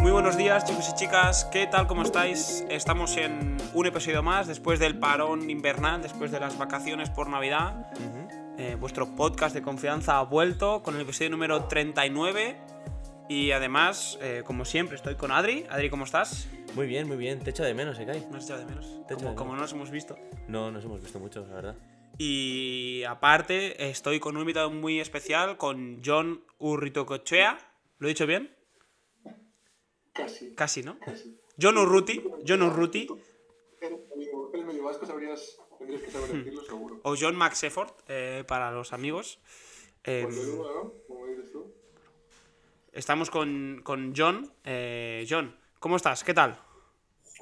Muy 0.00 0.12
buenos 0.12 0.36
días 0.36 0.64
chicos 0.64 0.88
y 0.90 0.94
chicas, 0.94 1.44
¿qué 1.52 1.66
tal? 1.66 1.86
¿Cómo 1.86 2.02
estáis? 2.02 2.64
Estamos 2.70 3.16
en 3.16 3.56
un 3.74 3.86
episodio 3.86 4.22
más 4.22 4.46
después 4.46 4.78
del 4.78 4.98
parón 4.98 5.50
invernal, 5.50 6.02
después 6.02 6.30
de 6.30 6.40
las 6.40 6.56
vacaciones 6.56 7.10
por 7.10 7.28
Navidad. 7.28 7.86
Eh, 8.58 8.76
vuestro 8.78 9.14
podcast 9.14 9.54
de 9.54 9.62
confianza 9.62 10.18
ha 10.18 10.22
vuelto 10.22 10.82
con 10.82 10.94
el 10.96 11.02
episodio 11.02 11.30
número 11.30 11.64
39 11.64 12.58
y 13.28 13.50
además, 13.52 14.18
eh, 14.22 14.42
como 14.44 14.64
siempre, 14.64 14.96
estoy 14.96 15.16
con 15.16 15.30
Adri. 15.30 15.66
Adri, 15.70 15.90
¿cómo 15.90 16.04
estás? 16.04 16.48
Muy 16.78 16.86
bien, 16.86 17.08
muy 17.08 17.16
bien. 17.16 17.40
Te 17.40 17.50
echo 17.50 17.64
de 17.64 17.74
menos, 17.74 17.98
¿eh, 17.98 18.06
Kai? 18.06 18.24
¿No 18.30 18.36
has 18.36 18.44
echado 18.44 18.60
de 18.60 18.66
menos? 18.66 19.04
Te 19.08 19.16
como, 19.16 19.30
de 19.30 19.34
como 19.34 19.52
no 19.56 19.62
nos 19.62 19.72
hemos 19.72 19.90
visto. 19.90 20.16
No, 20.46 20.70
nos 20.70 20.84
hemos 20.84 21.02
visto 21.02 21.18
mucho, 21.18 21.44
la 21.48 21.54
verdad. 21.56 21.76
Y 22.18 23.02
aparte, 23.02 23.90
estoy 23.90 24.20
con 24.20 24.36
un 24.36 24.42
invitado 24.42 24.70
muy 24.70 25.00
especial, 25.00 25.56
con 25.56 26.00
John 26.04 26.44
Urritocochea. 26.58 27.58
¿Lo 27.98 28.06
he 28.06 28.10
dicho 28.10 28.28
bien? 28.28 28.54
Casi, 30.12 30.54
Casi, 30.54 30.84
¿no? 30.84 31.00
casi. 31.00 31.36
John 31.60 31.78
Urruti. 31.78 32.22
John 32.46 32.62
Urruti. 32.62 33.08
Medio, 34.64 34.84
vasco, 34.84 35.04
sabrías, 35.04 35.58
tendrías 35.80 36.02
que 36.02 36.12
saber 36.12 36.30
decirlo 36.30 36.62
seguro. 36.62 37.00
O 37.02 37.16
John 37.18 37.34
Maxefford, 37.34 37.90
eh, 38.06 38.44
para 38.46 38.70
los 38.70 38.92
amigos. 38.92 39.40
Eh, 40.04 40.28
tú. 41.52 41.74
estamos 42.92 43.30
con, 43.30 43.80
con 43.82 44.14
John. 44.16 44.52
Eh, 44.62 45.26
John, 45.28 45.56
¿cómo 45.80 45.96
estás? 45.96 46.22
¿Qué 46.22 46.34
tal? 46.34 46.67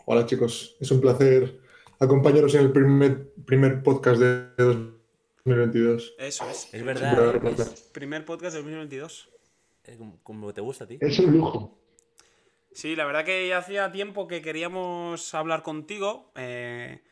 Hola 0.08 0.24
chicos, 0.26 0.76
es 0.80 0.90
un 0.92 1.00
placer 1.00 1.58
acompañaros 1.98 2.54
en 2.54 2.60
el 2.62 2.72
primer, 2.72 3.32
primer 3.44 3.82
podcast 3.82 4.20
de 4.20 4.46
2022. 4.56 6.14
Eso 6.18 6.48
es. 6.48 6.72
Es 6.72 6.84
verdad. 6.84 7.34
un 7.34 7.40
placer. 7.40 7.66
Primer 7.92 8.24
podcast 8.24 8.54
de 8.54 8.62
2022. 8.62 9.28
eh, 9.84 9.96
como- 9.98 10.22
Como 10.22 10.52
te 10.54 10.60
gusta 10.60 10.84
a 10.84 10.86
ti. 10.86 10.98
Es 11.00 11.18
un 11.18 11.32
lujo. 11.36 11.76
Sí, 12.72 12.94
la 12.94 13.04
verdad 13.06 13.24
que 13.24 13.48
ya 13.48 13.58
hacía 13.58 13.90
tiempo 13.92 14.26
que 14.28 14.42
queríamos 14.42 15.34
hablar 15.34 15.62
contigo. 15.62 16.30
eh, 16.36 17.02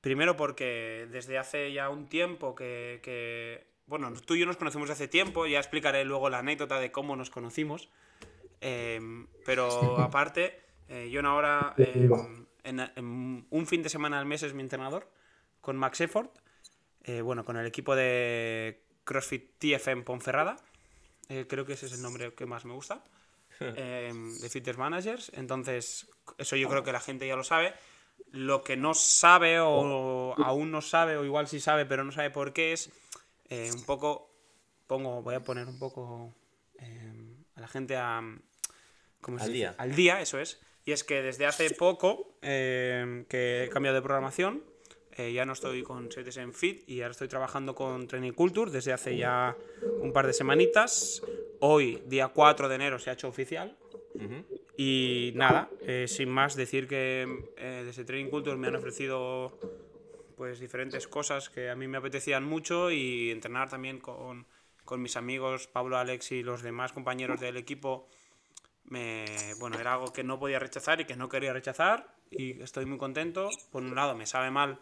primero 0.00 0.36
porque 0.36 1.06
desde 1.10 1.38
hace 1.38 1.72
ya 1.72 1.90
un 1.90 2.08
tiempo 2.08 2.54
que, 2.54 3.00
que- 3.02 3.66
Bueno, 3.86 4.10
tú 4.24 4.34
y 4.36 4.40
yo 4.40 4.46
nos 4.46 4.56
conocemos 4.56 4.88
de 4.88 4.92
hace 4.94 5.08
tiempo, 5.08 5.46
ya 5.46 5.58
explicaré 5.58 6.04
luego 6.04 6.28
la 6.30 6.38
anécdota 6.38 6.78
de 6.80 6.92
cómo 6.92 7.14
nos 7.16 7.30
conocimos. 7.30 7.90
eh, 8.60 9.00
pero 9.44 9.68
aparte, 9.98 10.60
eh, 10.88 11.10
John 11.12 11.26
ahora 11.26 11.74
eh, 11.78 12.08
en, 12.64 12.80
en 12.80 13.46
un 13.50 13.66
fin 13.66 13.82
de 13.82 13.88
semana 13.88 14.18
al 14.18 14.26
mes 14.26 14.42
es 14.42 14.54
mi 14.54 14.62
entrenador 14.62 15.10
con 15.60 15.76
Max 15.76 16.00
Effort. 16.00 16.30
eh, 17.04 17.22
bueno, 17.22 17.44
con 17.44 17.56
el 17.56 17.66
equipo 17.66 17.96
de 17.96 18.82
CrossFit 19.04 19.58
TFM 19.58 20.02
Ponferrada. 20.04 20.56
eh, 21.28 21.46
creo 21.48 21.64
que 21.66 21.74
ese 21.74 21.86
es 21.86 21.92
el 21.92 22.02
nombre 22.02 22.34
que 22.34 22.46
más 22.46 22.64
me 22.64 22.74
gusta 22.74 23.02
eh, 23.60 24.12
de 24.40 24.48
Fitness 24.50 24.76
Managers. 24.78 25.32
Entonces, 25.34 26.08
eso 26.38 26.56
yo 26.56 26.68
creo 26.68 26.82
que 26.84 26.92
la 26.92 27.00
gente 27.00 27.26
ya 27.26 27.36
lo 27.36 27.44
sabe. 27.44 27.74
Lo 28.32 28.62
que 28.64 28.76
no 28.76 28.94
sabe 28.94 29.60
o 29.60 30.34
aún 30.38 30.70
no 30.70 30.82
sabe, 30.82 31.16
o 31.16 31.24
igual 31.24 31.48
sí 31.48 31.60
sabe, 31.60 31.86
pero 31.86 32.04
no 32.04 32.12
sabe 32.12 32.30
por 32.30 32.52
qué 32.52 32.72
es 32.72 32.90
eh, 33.48 33.70
un 33.72 33.84
poco, 33.84 34.30
pongo, 34.86 35.22
voy 35.22 35.34
a 35.34 35.44
poner 35.44 35.66
un 35.68 35.78
poco 35.78 36.34
eh, 36.78 37.36
a 37.54 37.60
la 37.60 37.68
gente 37.68 37.96
a, 37.96 38.20
¿cómo 39.20 39.38
se 39.38 39.44
Al 39.44 39.52
dice? 39.52 39.56
día. 39.56 39.74
Al 39.78 39.94
día, 39.94 40.20
eso 40.20 40.38
es. 40.38 40.60
Y 40.88 40.92
es 40.92 41.04
que 41.04 41.20
desde 41.20 41.44
hace 41.44 41.68
poco 41.74 42.32
eh, 42.40 43.26
que 43.28 43.64
he 43.64 43.68
cambiado 43.68 43.96
de 43.96 44.00
programación, 44.00 44.64
eh, 45.18 45.34
ya 45.34 45.44
no 45.44 45.52
estoy 45.52 45.82
con 45.82 46.08
en 46.16 46.54
Fit 46.54 46.88
y 46.88 47.02
ahora 47.02 47.10
estoy 47.10 47.28
trabajando 47.28 47.74
con 47.74 48.08
Training 48.08 48.32
Culture 48.32 48.70
desde 48.70 48.94
hace 48.94 49.14
ya 49.14 49.54
un 50.00 50.14
par 50.14 50.26
de 50.26 50.32
semanitas. 50.32 51.22
Hoy, 51.60 52.02
día 52.06 52.28
4 52.28 52.70
de 52.70 52.74
enero, 52.74 52.98
se 52.98 53.10
ha 53.10 53.12
hecho 53.12 53.28
oficial. 53.28 53.76
Ujú. 54.14 54.46
Y 54.78 55.32
nada, 55.34 55.68
eh, 55.82 56.06
sin 56.08 56.30
más 56.30 56.56
decir 56.56 56.88
que 56.88 57.50
eh, 57.58 57.82
desde 57.84 58.06
Training 58.06 58.30
Culture 58.30 58.56
me 58.56 58.68
han 58.68 58.76
ofrecido 58.76 59.58
pues 60.38 60.58
diferentes 60.58 61.06
cosas 61.06 61.50
que 61.50 61.68
a 61.68 61.76
mí 61.76 61.86
me 61.86 61.98
apetecían 61.98 62.44
mucho 62.44 62.90
y 62.90 63.30
entrenar 63.30 63.68
también 63.68 63.98
con, 63.98 64.46
con 64.86 65.02
mis 65.02 65.18
amigos 65.18 65.66
Pablo, 65.66 65.98
Alex 65.98 66.32
y 66.32 66.42
los 66.42 66.62
demás 66.62 66.94
compañeros 66.94 67.40
del 67.40 67.58
equipo 67.58 68.08
me, 68.88 69.54
bueno, 69.58 69.78
era 69.78 69.94
algo 69.94 70.12
que 70.12 70.24
no 70.24 70.38
podía 70.38 70.58
rechazar 70.58 71.00
y 71.00 71.04
que 71.04 71.16
no 71.16 71.28
quería 71.28 71.52
rechazar 71.52 72.14
y 72.30 72.60
estoy 72.62 72.86
muy 72.86 72.98
contento. 72.98 73.50
Por 73.70 73.82
un 73.82 73.94
lado 73.94 74.14
me 74.14 74.26
sabe 74.26 74.50
mal 74.50 74.78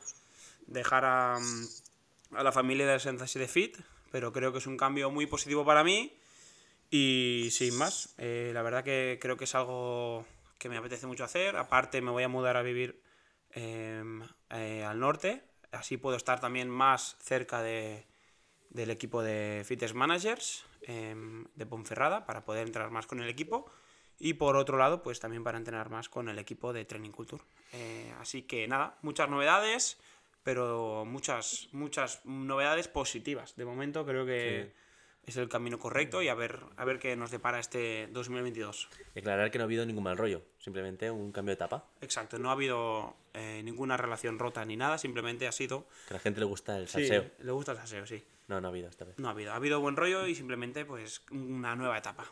dejar 0.67 1.05
a, 1.05 1.37
a 1.37 2.43
la 2.43 2.53
familia 2.53 2.87
de 2.87 2.99
Sensei 2.99 3.41
de 3.41 3.49
Fit, 3.49 3.79
pero 4.11 4.33
creo 4.33 4.53
que 4.53 4.59
es 4.59 4.67
un 4.67 4.77
cambio 4.77 5.11
muy 5.11 5.27
positivo 5.27 5.65
para 5.65 5.85
mí 5.85 6.17
y 6.91 7.49
sin 7.51 7.77
más, 7.77 8.15
eh, 8.19 8.51
la 8.55 8.63
verdad 8.63 8.85
que 8.85 9.19
creo 9.21 9.37
que 9.37 9.45
es 9.45 9.55
algo 9.55 10.25
que 10.59 10.69
me 10.69 10.77
apetece 10.77 11.07
mucho 11.07 11.25
hacer. 11.25 11.57
Aparte 11.57 12.01
me 12.01 12.11
voy 12.11 12.23
a 12.23 12.29
mudar 12.29 12.57
a 12.57 12.63
vivir 12.63 13.03
eh, 13.51 14.03
eh, 14.51 14.85
al 14.85 15.01
norte, 15.01 15.43
así 15.73 15.97
puedo 15.97 16.17
estar 16.17 16.41
también 16.41 16.69
más 16.71 17.17
cerca 17.21 17.63
de, 17.63 18.07
del 18.71 18.91
equipo 18.91 19.23
de 19.23 19.65
Fitness 19.67 19.95
Managers 19.95 20.65
eh, 20.83 21.15
de 21.55 21.67
Ponferrada 21.67 22.27
para 22.27 22.45
poder 22.45 22.67
entrenar 22.67 22.91
más 22.91 23.07
con 23.07 23.21
el 23.21 23.29
equipo. 23.29 23.71
Y 24.19 24.35
por 24.35 24.57
otro 24.57 24.79
lado, 24.79 25.03
pues 25.03 25.21
también 25.21 25.45
para 25.45 25.59
entrenar 25.59 25.91
más 25.91 26.09
con 26.09 26.29
el 26.29 26.39
equipo 26.39 26.73
de 26.73 26.85
Training 26.85 27.11
Culture. 27.11 27.43
Eh, 27.73 28.13
así 28.19 28.43
que 28.43 28.67
nada, 28.67 28.97
muchas 29.03 29.29
novedades, 29.29 29.99
pero 30.43 31.05
muchas, 31.05 31.69
muchas 31.73 32.25
novedades 32.25 32.89
positivas. 32.89 33.57
De 33.57 33.65
momento 33.65 34.07
creo 34.07 34.25
que 34.25 34.73
es 35.27 35.37
el 35.37 35.49
camino 35.49 35.79
correcto 35.79 36.23
y 36.23 36.29
a 36.29 36.35
ver, 36.35 36.61
a 36.77 36.85
ver 36.85 36.99
qué 37.01 37.17
nos 37.17 37.31
depara 37.33 37.59
este 37.59 38.07
2022. 38.13 38.89
Declarar 39.15 39.51
que 39.51 39.59
no 39.59 39.65
ha 39.65 39.67
habido 39.67 39.85
ningún 39.85 40.05
mal 40.05 40.17
rollo. 40.17 40.43
Simplemente 40.61 41.11
un 41.11 41.33
cambio 41.33 41.51
de 41.51 41.55
etapa. 41.57 41.85
Exacto, 42.01 42.39
no 42.39 42.49
ha 42.49 42.53
habido 42.53 43.17
eh, 43.35 43.61
ninguna 43.65 43.97
relación 43.97 44.39
rota 44.39 44.65
ni 44.65 44.77
nada, 44.77 44.99
simplemente 44.99 45.47
ha 45.49 45.53
sido... 45.53 45.87
Que 46.07 46.15
a 46.15 46.19
la 46.19 46.21
gente 46.21 46.41
le 46.41 46.47
gusta 46.47 46.79
el 46.79 46.87
Sí, 46.89 47.07
salseo. 47.07 47.31
le 47.41 47.53
gusta 47.53 47.73
el 47.73 47.79
salseo, 47.79 48.07
sí. 48.07 48.25
No, 48.49 48.61
no 48.61 48.69
ha 48.69 48.71
habido 48.71 48.89
esta 48.89 49.05
vez. 49.05 49.19
No 49.19 49.27
ha 49.29 49.33
habido, 49.33 49.53
ha 49.53 49.57
habido 49.57 49.81
buen 49.81 49.97
rollo 49.97 50.27
y 50.29 50.37
simplemente 50.37 50.85
pues 50.85 51.23
una 51.33 51.75
nueva 51.75 51.99
etapa. 51.99 52.25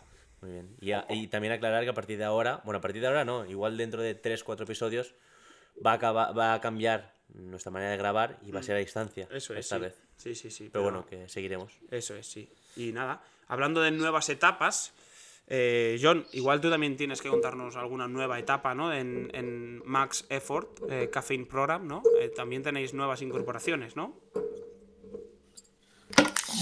Muy 0.45 0.53
bien. 0.53 0.77
Y, 0.79 0.93
a- 0.93 1.07
y 1.09 1.27
también 1.29 1.55
aclarar 1.55 1.85
que 1.85 1.91
a 1.91 1.95
partir 1.95 2.19
de 2.19 2.25
ahora, 2.25 2.61
bueno, 2.65 2.79
a 2.79 2.81
partir 2.83 3.01
de 3.01 3.09
ahora 3.09 3.25
no, 3.25 3.47
igual 3.47 3.79
dentro 3.79 4.03
de 4.03 4.21
3-4 4.21 4.63
episodios 4.65 5.15
va 5.85 5.95
a, 5.95 6.13
va 6.33 6.53
a 6.55 6.61
cambiar 6.61 7.15
nuestra 7.33 7.73
manera 7.73 7.93
de 7.93 7.97
grabar 7.97 8.39
y 8.43 8.51
va 8.51 8.61
a 8.61 8.63
ser 8.63 8.77
a 8.77 8.81
distancia. 8.81 9.27
Mm. 9.31 9.37
Eso 9.37 9.55
es. 9.55 9.61
Esta 9.61 9.77
sí. 9.77 9.81
vez. 9.81 9.99
Sí, 10.17 10.35
sí, 10.35 10.51
sí. 10.51 10.69
Pero 10.71 10.83
bueno, 10.85 11.07
que 11.07 11.29
seguiremos. 11.31 11.73
Eso 11.91 12.15
es, 12.15 12.27
sí. 12.27 12.47
Y 12.77 12.93
nada, 12.93 13.23
hablando 13.49 13.81
de 13.81 13.91
nuevas 13.91 14.29
etapas, 14.29 14.93
eh, 15.47 15.99
John, 16.01 16.27
igual 16.33 16.61
tú 16.61 16.69
también 16.71 16.97
tienes 16.99 17.23
que 17.23 17.29
contarnos 17.31 17.77
alguna 17.77 18.07
nueva 18.07 18.39
etapa, 18.39 18.75
¿no? 18.75 18.93
En, 18.93 19.31
en 19.35 19.83
Max 19.87 20.27
Effort, 20.29 20.81
eh, 20.91 21.09
Caffeine 21.11 21.47
Program, 21.47 21.87
¿no? 21.87 22.03
Eh, 22.21 22.29
también 22.29 22.63
tenéis 22.63 22.93
nuevas 22.95 23.23
incorporaciones, 23.23 23.97
¿no? 23.97 24.21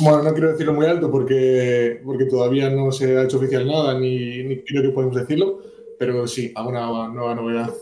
Bueno, 0.01 0.23
no 0.23 0.33
quiero 0.33 0.53
decirlo 0.53 0.73
muy 0.73 0.87
alto 0.87 1.11
porque, 1.11 2.01
porque 2.05 2.25
todavía 2.25 2.71
no 2.71 2.91
se 2.93 3.17
ha 3.17 3.25
hecho 3.25 3.37
oficial 3.37 3.67
nada, 3.67 3.99
ni, 3.99 4.43
ni 4.43 4.63
creo 4.63 4.83
que 4.83 4.89
podemos 4.89 5.17
decirlo, 5.17 5.61
pero 5.99 6.27
sí, 6.27 6.53
alguna 6.55 7.09
nueva 7.09 7.35
novedad. 7.35 7.73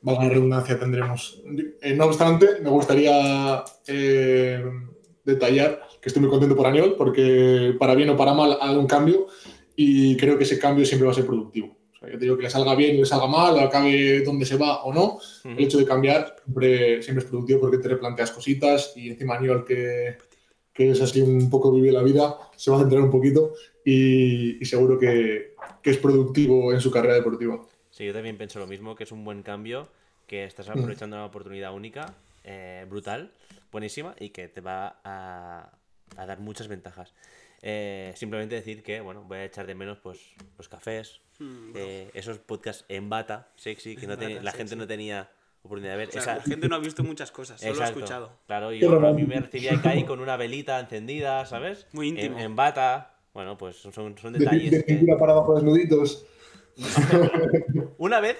Valga 0.00 0.24
la 0.24 0.28
redundancia, 0.30 0.78
tendremos. 0.78 1.42
Eh, 1.80 1.94
no 1.94 2.06
obstante, 2.06 2.60
me 2.62 2.70
gustaría 2.70 3.64
eh, 3.86 4.62
detallar 5.24 5.80
que 6.00 6.08
estoy 6.08 6.20
muy 6.20 6.30
contento 6.30 6.54
por 6.54 6.66
Aniol, 6.66 6.94
porque 6.96 7.74
para 7.78 7.94
bien 7.94 8.10
o 8.10 8.16
para 8.16 8.34
mal 8.34 8.58
ha 8.60 8.66
dado 8.66 8.80
un 8.80 8.86
cambio 8.86 9.26
y 9.74 10.16
creo 10.16 10.36
que 10.36 10.44
ese 10.44 10.58
cambio 10.58 10.84
siempre 10.84 11.06
va 11.06 11.12
a 11.12 11.14
ser 11.14 11.26
productivo. 11.26 11.76
O 11.94 11.98
sea, 11.98 12.10
yo 12.10 12.18
te 12.18 12.24
digo 12.24 12.36
que 12.36 12.42
le 12.42 12.50
salga 12.50 12.74
bien, 12.74 12.98
le 12.98 13.06
salga 13.06 13.26
mal, 13.26 13.58
acabe 13.58 14.22
donde 14.22 14.44
se 14.44 14.56
va 14.56 14.84
o 14.84 14.92
no, 14.92 15.18
el 15.44 15.64
hecho 15.64 15.78
de 15.78 15.86
cambiar 15.86 16.36
siempre, 16.44 17.02
siempre 17.02 17.24
es 17.24 17.30
productivo 17.30 17.60
porque 17.60 17.78
te 17.78 17.88
replanteas 17.88 18.30
cositas 18.30 18.92
y 18.96 19.08
encima 19.08 19.36
Aniol 19.36 19.64
que, 19.64 20.18
que 20.74 20.90
es 20.90 21.00
así 21.00 21.20
un 21.22 21.48
poco 21.48 21.72
vive 21.72 21.92
la 21.92 22.02
vida, 22.02 22.36
se 22.56 22.70
va 22.70 22.76
a 22.76 22.80
centrar 22.80 23.00
un 23.00 23.10
poquito 23.10 23.54
y, 23.84 24.60
y 24.60 24.64
seguro 24.66 24.98
que, 24.98 25.54
que 25.80 25.90
es 25.90 25.98
productivo 25.98 26.72
en 26.72 26.80
su 26.80 26.90
carrera 26.90 27.14
deportiva. 27.14 27.64
Sí, 27.90 28.04
yo 28.04 28.12
también 28.12 28.36
pienso 28.36 28.58
lo 28.58 28.66
mismo, 28.66 28.96
que 28.96 29.04
es 29.04 29.12
un 29.12 29.24
buen 29.24 29.42
cambio, 29.42 29.88
que 30.26 30.42
Mm. 30.44 30.48
estás 30.48 30.68
aprovechando 30.68 31.16
una 31.16 31.26
oportunidad 31.26 31.72
única, 31.72 32.12
eh, 32.42 32.84
brutal, 32.90 33.30
buenísima, 33.70 34.16
y 34.18 34.30
que 34.30 34.48
te 34.48 34.60
va 34.60 34.98
a, 35.04 35.70
a 36.16 36.26
dar 36.26 36.40
muchas 36.40 36.66
ventajas. 36.66 37.14
Eh, 37.62 38.12
simplemente 38.16 38.56
decir 38.56 38.82
que, 38.82 39.00
bueno, 39.00 39.22
voy 39.28 39.38
a 39.38 39.44
echar 39.44 39.66
de 39.66 39.74
menos 39.76 39.98
pues 40.00 40.18
los 40.58 40.68
cafés, 40.68 41.20
eh, 41.74 42.10
esos 42.14 42.38
podcasts 42.38 42.84
en 42.88 43.08
bata, 43.08 43.48
sexy, 43.56 43.96
que 43.96 44.06
no 44.08 44.18
te- 44.18 44.28
bata, 44.28 44.42
la 44.42 44.52
gente 44.52 44.74
no 44.76 44.86
tenía 44.88 45.30
oportunidad 45.64 45.92
de 45.94 45.98
ver. 45.98 46.08
O 46.08 46.12
sea, 46.12 46.20
Esa- 46.22 46.36
la 46.36 46.42
gente 46.42 46.68
no 46.68 46.76
ha 46.76 46.78
visto 46.78 47.02
muchas 47.02 47.30
cosas, 47.32 47.60
solo 47.60 47.82
ha 47.82 47.86
escuchado. 47.86 48.32
Claro, 48.46 48.72
yo 48.72 48.92
a 49.06 49.12
mí 49.12 49.24
me 49.24 49.40
recibía 49.40 49.80
Kai 49.82 50.04
con 50.04 50.20
una 50.20 50.36
velita 50.36 50.78
encendida, 50.80 51.44
¿sabes? 51.46 51.86
Muy 51.92 52.08
íntimo. 52.08 52.36
En, 52.38 52.44
en 52.44 52.56
bata. 52.56 53.14
Bueno, 53.32 53.56
pues 53.58 53.76
son, 53.76 53.92
son 53.92 54.32
De, 54.32 54.38
detalles. 54.38 54.70
de 54.70 54.84
que- 54.84 55.16
para 55.18 55.32
abajo 55.32 55.54
desnuditos. 55.54 56.24
Una 57.98 58.20
vez, 58.20 58.36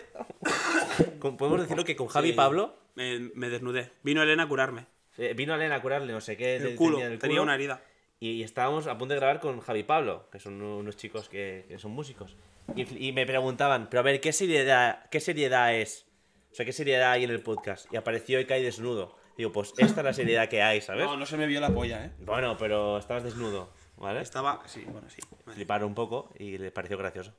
podemos 1.20 1.60
decirlo 1.60 1.84
que 1.84 1.96
con 1.96 2.08
Javi 2.08 2.28
y 2.28 2.32
Sí. 2.32 2.36
Pablo 2.36 2.76
Me, 2.96 3.18
me 3.34 3.48
desnudé. 3.48 3.90
Vino 4.02 4.22
Elena 4.22 4.44
a 4.44 4.48
curarme. 4.48 4.86
eh, 5.18 5.34
vino 5.36 5.54
Elena 5.54 5.76
a 5.76 5.82
curarle 5.82 6.12
no 6.12 6.20
sé 6.20 6.36
qué. 6.36 6.56
El 6.56 6.74
culo. 6.76 6.98
tenía 7.18 7.42
una 7.42 7.54
herida. 7.54 7.82
Y 8.20 8.42
estábamos 8.42 8.86
a 8.86 8.96
punto 8.96 9.14
de 9.14 9.20
grabar 9.20 9.40
con 9.40 9.60
Javi 9.60 9.82
Pablo, 9.82 10.28
que 10.30 10.38
son 10.38 10.62
unos 10.62 10.96
chicos 10.96 11.28
que, 11.28 11.66
que 11.68 11.78
son 11.78 11.90
músicos. 11.90 12.36
Y, 12.74 13.08
y 13.08 13.12
me 13.12 13.26
preguntaban, 13.26 13.88
pero 13.90 14.00
a 14.00 14.02
ver, 14.02 14.20
¿qué 14.20 14.32
seriedad, 14.32 15.08
¿qué 15.10 15.20
seriedad 15.20 15.74
es? 15.74 16.06
O 16.54 16.56
sea, 16.56 16.64
¿qué 16.64 16.72
seriedad 16.72 17.10
hay 17.10 17.24
en 17.24 17.30
el 17.30 17.42
podcast? 17.42 17.92
Y 17.92 17.96
apareció 17.96 18.38
y 18.38 18.44
cae 18.46 18.62
desnudo. 18.62 19.16
Digo, 19.36 19.50
pues 19.50 19.72
esta 19.76 20.02
es 20.02 20.04
la 20.04 20.12
seriedad 20.12 20.48
que 20.48 20.62
hay, 20.62 20.80
¿sabes? 20.80 21.04
No, 21.04 21.16
no 21.16 21.26
se 21.26 21.36
me 21.36 21.48
vio 21.48 21.60
la 21.60 21.74
polla, 21.74 22.04
¿eh? 22.04 22.12
Bueno, 22.20 22.56
pero 22.56 22.96
estabas 22.98 23.24
desnudo, 23.24 23.70
¿vale? 23.96 24.20
Estaba. 24.20 24.62
Sí, 24.66 24.84
bueno, 24.86 25.10
sí. 25.10 25.20
Vale. 25.44 25.56
Fliparon 25.56 25.88
un 25.88 25.96
poco 25.96 26.30
y 26.38 26.56
les 26.56 26.70
pareció 26.70 26.96
gracioso. 26.96 27.32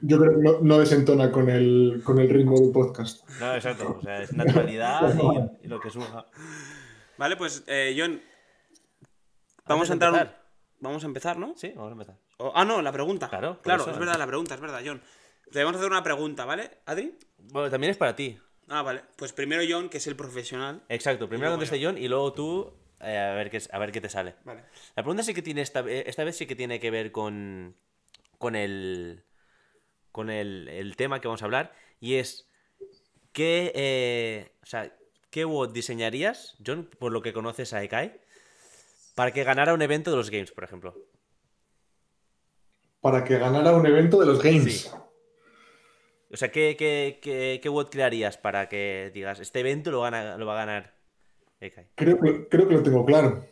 Yo 0.00 0.18
creo 0.18 0.30
que 0.32 0.38
no, 0.42 0.60
no 0.62 0.78
desentona 0.78 1.30
con 1.30 1.50
el, 1.50 2.00
con 2.02 2.18
el 2.18 2.30
ritmo 2.30 2.58
del 2.58 2.72
podcast. 2.72 3.28
No, 3.38 3.54
exacto. 3.54 3.98
O 3.98 4.00
sea, 4.00 4.22
es 4.22 4.32
naturalidad 4.32 5.14
y, 5.60 5.66
y 5.66 5.68
lo 5.68 5.78
que 5.78 5.90
surja. 5.90 6.24
Vale, 7.18 7.36
pues, 7.36 7.64
eh, 7.66 7.94
John. 7.98 8.22
Vamos 9.66 9.90
a 9.90 9.92
entrar. 9.92 10.14
empezar. 10.14 10.42
Vamos 10.80 11.04
a 11.04 11.06
empezar, 11.06 11.38
¿no? 11.38 11.52
Sí, 11.56 11.72
vamos 11.76 11.90
a 11.90 11.92
empezar. 11.92 12.16
O- 12.38 12.52
ah, 12.54 12.64
no, 12.64 12.80
la 12.80 12.90
pregunta. 12.90 13.28
Claro, 13.28 13.60
Claro, 13.60 13.82
eso, 13.82 13.90
es 13.92 13.98
verdad, 13.98 14.16
la 14.18 14.26
pregunta, 14.26 14.54
es 14.54 14.60
verdad, 14.62 14.80
John. 14.82 15.02
Te 15.52 15.62
vamos 15.62 15.76
a 15.76 15.80
hacer 15.80 15.92
una 15.92 16.02
pregunta, 16.02 16.46
¿vale, 16.46 16.70
Adri? 16.86 17.18
Bueno, 17.36 17.68
también 17.70 17.90
es 17.90 17.98
para 17.98 18.16
ti. 18.16 18.38
Ah, 18.68 18.82
vale. 18.82 19.02
Pues 19.16 19.32
primero 19.32 19.62
John, 19.68 19.88
que 19.88 19.98
es 19.98 20.06
el 20.06 20.16
profesional. 20.16 20.82
Exacto. 20.88 21.28
Primero 21.28 21.50
contesta 21.50 21.76
John 21.80 21.98
y 21.98 22.08
luego 22.08 22.32
tú 22.32 22.72
eh, 23.00 23.18
a, 23.18 23.34
ver 23.34 23.50
qué, 23.50 23.60
a 23.70 23.78
ver 23.78 23.92
qué 23.92 24.00
te 24.00 24.08
sale. 24.08 24.36
Vale. 24.44 24.64
La 24.96 25.02
pregunta 25.02 25.22
sí 25.22 25.34
que 25.34 25.42
tiene 25.42 25.60
esta, 25.62 25.80
eh, 25.80 26.04
esta 26.06 26.24
vez 26.24 26.36
sí 26.36 26.46
que 26.46 26.56
tiene 26.56 26.80
que 26.80 26.90
ver 26.90 27.12
con, 27.12 27.76
con 28.38 28.56
el 28.56 29.24
con 30.10 30.28
el, 30.30 30.68
el 30.68 30.94
tema 30.96 31.20
que 31.20 31.28
vamos 31.28 31.42
a 31.42 31.46
hablar 31.46 31.72
y 31.98 32.14
es 32.14 32.48
qué 33.32 33.72
eh, 33.74 34.52
o 34.62 34.66
sea, 34.66 34.94
qué 35.30 35.44
WOD 35.44 35.72
diseñarías, 35.72 36.56
John, 36.64 36.88
por 36.98 37.10
lo 37.10 37.22
que 37.22 37.32
conoces 37.32 37.72
a 37.72 37.82
Ekai, 37.82 38.20
para 39.14 39.32
que 39.32 39.44
ganara 39.44 39.74
un 39.74 39.82
evento 39.82 40.10
de 40.10 40.16
los 40.18 40.30
games, 40.30 40.52
por 40.52 40.62
ejemplo. 40.62 40.94
Para 43.00 43.24
que 43.24 43.38
ganara 43.38 43.72
un 43.72 43.86
evento 43.86 44.20
de 44.20 44.26
los 44.26 44.42
games. 44.42 44.82
Sí. 44.82 44.90
O 46.32 46.36
sea, 46.36 46.50
¿qué, 46.50 46.76
qué, 46.78 47.18
qué, 47.20 47.60
qué 47.62 47.68
WOD 47.68 47.90
crearías 47.90 48.38
para 48.38 48.68
que 48.68 49.10
digas, 49.12 49.38
este 49.40 49.60
evento 49.60 49.90
lo, 49.90 50.00
gana, 50.00 50.38
lo 50.38 50.46
va 50.46 50.54
a 50.54 50.64
ganar 50.64 50.94
Ekai? 51.60 51.88
Creo, 51.94 52.18
que, 52.18 52.48
creo 52.48 52.66
que 52.68 52.74
lo 52.74 52.82
tengo 52.82 53.04
claro. 53.04 53.46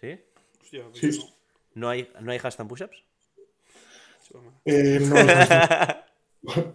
¿Sí? 0.00 0.18
Hostia, 0.62 0.84
Sí. 0.92 1.18
no. 1.18 1.36
¿No 1.74 1.88
hay, 1.90 2.10
no 2.20 2.32
hay 2.32 2.38
hashtag 2.38 2.66
push-ups? 2.68 3.04
Eh, 4.64 4.98
no 5.02 5.16
hay. 5.16 5.26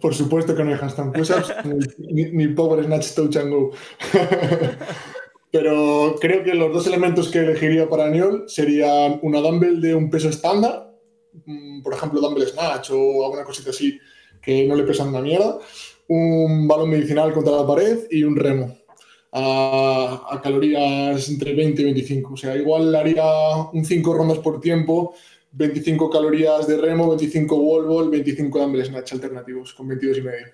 Por 0.00 0.14
supuesto 0.14 0.54
que 0.54 0.62
no 0.62 0.70
hay 0.70 0.76
hashtag 0.76 1.12
push-ups, 1.12 1.52
ni, 1.98 2.24
ni 2.26 2.48
Power 2.48 2.84
Snatch 2.84 3.14
Touch 3.14 3.36
and 3.36 3.50
Go. 3.52 3.72
Pero 5.50 6.16
creo 6.20 6.44
que 6.44 6.54
los 6.54 6.72
dos 6.72 6.86
elementos 6.86 7.28
que 7.30 7.40
elegiría 7.40 7.88
para 7.88 8.08
Niol 8.08 8.44
serían 8.48 9.18
una 9.22 9.40
dumbbell 9.40 9.80
de 9.80 9.94
un 9.94 10.08
peso 10.08 10.28
estándar, 10.28 10.94
mm, 11.44 11.82
por 11.82 11.94
ejemplo, 11.94 12.20
dumbbell 12.20 12.46
snatch 12.46 12.90
o 12.92 13.24
alguna 13.24 13.44
cosita 13.44 13.70
así 13.70 13.98
que 14.42 14.66
no 14.66 14.74
le 14.74 14.84
pesan 14.84 15.08
una 15.08 15.20
mierda, 15.20 15.58
un 16.08 16.66
balón 16.68 16.90
medicinal 16.90 17.32
contra 17.32 17.54
la 17.54 17.66
pared 17.66 18.00
y 18.10 18.24
un 18.24 18.36
remo 18.36 18.76
a, 19.32 20.26
a 20.30 20.40
calorías 20.42 21.28
entre 21.28 21.54
20 21.54 21.80
y 21.80 21.84
25. 21.84 22.34
O 22.34 22.36
sea, 22.36 22.56
igual 22.56 22.94
haría 22.94 23.24
un 23.72 23.84
5 23.84 24.14
rondas 24.14 24.38
por 24.38 24.60
tiempo 24.60 25.14
25 25.52 26.10
calorías 26.10 26.66
de 26.66 26.78
remo, 26.78 27.08
25 27.08 27.56
wall 27.56 27.86
ball, 27.86 28.10
25 28.10 28.58
dumbbell 28.58 28.84
snatch 28.84 29.12
alternativos 29.12 29.74
con 29.74 29.88
22 29.88 30.18
y 30.18 30.22
medio. 30.22 30.46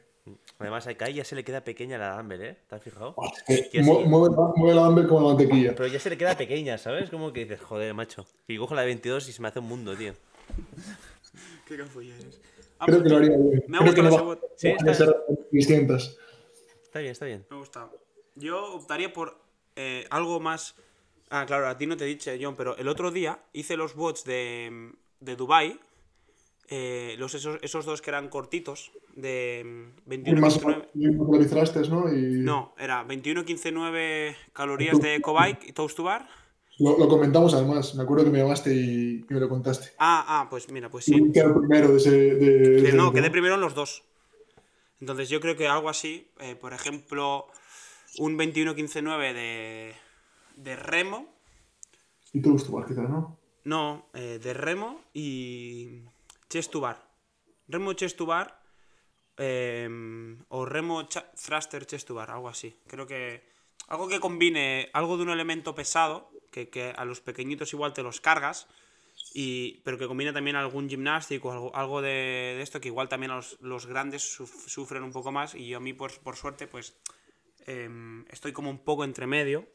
Además, 0.59 0.89
a 0.89 0.91
Ekai 0.91 1.15
ya 1.15 1.25
se 1.25 1.37
le 1.37 1.45
queda 1.45 1.63
pequeña 1.63 1.99
la 1.99 2.17
dumbbell, 2.17 2.43
¿eh? 2.43 2.57
¿Te 2.69 2.75
has 2.75 2.83
fijado? 2.83 3.15
Eh, 3.47 3.69
sí. 3.71 3.81
mueve, 3.81 4.35
mueve 4.57 4.75
la 4.75 4.83
dumbbell 4.83 5.07
como 5.07 5.21
la 5.21 5.27
mantequilla. 5.29 5.75
Pero 5.77 5.87
ya 5.87 6.01
se 6.01 6.11
le 6.11 6.19
queda 6.19 6.37
pequeña, 6.37 6.79
¿sabes? 6.79 7.11
Como 7.11 7.33
que 7.33 7.45
dices, 7.45 7.61
joder, 7.61 7.95
macho. 7.95 8.27
Y 8.49 8.59
cojo 8.59 8.75
la 8.75 8.81
de 8.81 8.89
22 8.89 9.29
y 9.29 9.33
se 9.33 9.41
me 9.41 9.49
hace 9.49 9.61
un 9.61 9.69
mundo, 9.69 9.97
tío. 9.97 10.15
Qué 11.69 11.75
eres. 11.75 11.89
Ah, 12.79 12.87
Creo 12.87 12.99
pues, 13.01 13.03
que 13.03 13.09
lo 13.09 13.17
haría 13.25 13.37
bien. 13.37 13.65
Me 13.69 13.79
ha 13.79 13.81
gustado 13.81 14.03
no 14.03 14.09
ese 14.09 14.17
va 14.19 14.23
bot. 14.23 14.41
Sí, 14.57 14.69
está 14.69 14.95
ser 14.95 15.17
600. 15.51 16.19
Está 16.85 16.99
bien, 17.01 17.13
está 17.13 17.25
bien. 17.27 17.47
Me 17.51 17.57
ha 17.57 17.59
gustado. 17.61 17.91
Yo 18.37 18.75
optaría 18.75 19.13
por 19.13 19.39
eh, 19.77 20.07
algo 20.11 20.41
más. 20.41 20.77
Ah, 21.31 21.45
claro, 21.47 21.69
a 21.69 21.77
ti 21.77 21.87
no 21.87 21.97
te 21.97 22.05
he 22.05 22.07
dicho, 22.09 22.31
John, 22.41 22.55
pero 22.57 22.77
el 22.77 22.89
otro 22.89 23.11
día 23.11 23.39
hice 23.53 23.77
los 23.77 23.95
bots 23.95 24.25
de, 24.25 24.93
de 25.21 25.37
Dubai. 25.37 25.79
eh, 26.71 27.17
los, 27.19 27.35
esos, 27.35 27.59
esos 27.63 27.85
dos 27.85 28.01
que 28.03 28.11
eran 28.11 28.29
cortitos, 28.29 28.93
de 29.17 29.63
mm, 29.65 29.99
Y 30.07 30.09
21 30.11 30.41
más 30.41 30.55
15, 30.59 30.89
9. 30.95 31.17
popularizaste, 31.19 31.81
¿no? 31.89 32.13
Y 32.13 32.41
No, 32.41 32.75
era 32.79 33.03
21 33.05 33.45
15 33.45 33.73
9 33.73 34.37
calorías 34.53 35.01
de 35.01 35.17
EcoBike 35.17 35.69
y 35.69 35.73
Toast 35.73 35.97
to 35.97 36.05
Bar. 36.05 36.29
Lo, 36.79 36.99
lo 36.99 37.09
comentamos 37.09 37.55
además. 37.55 37.95
Me 37.95 38.03
acuerdo 38.03 38.25
que 38.25 38.31
me 38.31 38.39
llamaste 38.39 38.75
y, 38.75 39.25
y 39.29 39.35
me 39.35 39.41
lo 39.41 39.49
contaste. 39.49 39.93
Ah, 39.99 40.25
ah, 40.29 40.47
pues 40.49 40.71
mira, 40.71 40.91
pues 40.91 41.05
sí. 41.05 41.31
Quedé 41.33 41.53
primero 41.53 41.89
de 41.89 41.97
ese. 41.97 42.11
De, 42.11 42.93
no, 42.93 43.13
quedé 43.13 43.31
primero 43.31 43.55
en 43.55 43.61
los 43.61 43.75
dos. 43.75 44.05
Entonces 45.01 45.29
yo 45.29 45.41
creo 45.41 45.57
que 45.57 45.69
algo 45.69 45.89
así, 45.89 46.29
eh, 46.41 46.57
por 46.57 46.73
ejemplo, 46.73 47.47
un 48.19 48.37
21-15-9 48.37 49.33
de, 49.33 49.95
de 50.57 50.77
remo. 50.77 51.27
Y 52.33 52.43
tú, 52.43 52.57
tú, 52.57 52.85
quizás, 52.87 53.09
¿no? 53.09 53.39
No, 53.65 54.07
eh, 54.15 54.41
de 54.43 54.55
remo 54.55 55.03
y 55.13 56.03
chest 56.49 56.71
to 56.73 56.81
bar. 56.81 57.09
Remo 57.69 57.93
chest 57.93 58.17
to 58.17 58.27
bar 58.27 58.61
eh, 59.37 59.89
o 60.49 60.65
remo 60.65 61.07
thruster 61.07 61.87
chest 61.87 62.09
to 62.09 62.15
bar, 62.15 62.31
algo 62.31 62.49
así. 62.49 62.77
Creo 62.87 63.07
que 63.07 63.43
algo 63.89 64.09
que 64.09 64.21
combine 64.21 64.91
algo 64.93 65.17
de 65.17 65.23
un 65.23 65.31
elemento 65.31 65.75
pesado, 65.75 66.31
que, 66.51 66.69
que 66.69 66.91
a 66.97 67.05
los 67.05 67.21
pequeñitos 67.21 67.73
igual 67.73 67.93
te 67.93 68.03
los 68.03 68.21
cargas, 68.21 68.67
y, 69.35 69.81
pero 69.85 69.99
que 69.99 70.07
combine 70.07 70.33
también 70.33 70.57
algún 70.57 70.89
gimnástico, 70.89 71.53
algo, 71.53 71.75
algo 71.77 72.03
de, 72.03 72.55
de 72.57 72.63
esto 72.63 72.81
que 72.81 72.89
igual 72.89 73.09
también 73.09 73.31
a 73.33 73.37
los, 73.37 73.59
los 73.61 73.87
grandes 73.87 74.23
suf- 74.39 74.69
sufren 74.69 75.03
un 75.03 75.13
poco 75.13 75.33
más 75.33 75.55
y 75.55 75.69
yo 75.69 75.77
a 75.79 75.81
mí 75.81 75.93
por, 75.93 76.13
por 76.21 76.37
suerte 76.37 76.67
pues 76.67 76.95
em, 77.67 78.25
estoy 78.31 78.53
como 78.53 78.71
un 78.71 78.79
poco 78.79 79.05
entre 79.05 79.27
medio 79.27 79.67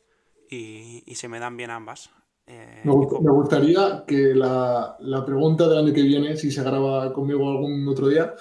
y, 0.49 1.03
y 1.05 1.15
se 1.15 1.27
me 1.27 1.39
dan 1.39 1.57
bien 1.57 1.71
ambas. 1.71 2.09
Eh, 2.47 2.83
Me, 2.85 2.93
me 2.93 3.31
gustaría 3.31 4.03
que 4.05 4.33
la, 4.35 4.97
la 4.99 5.25
pregunta 5.25 5.67
del 5.69 5.77
año 5.79 5.93
que 5.93 6.01
viene, 6.01 6.35
si 6.35 6.51
se 6.51 6.63
graba 6.63 7.13
conmigo 7.13 7.49
algún 7.49 7.87
otro 7.87 8.07
día, 8.09 8.33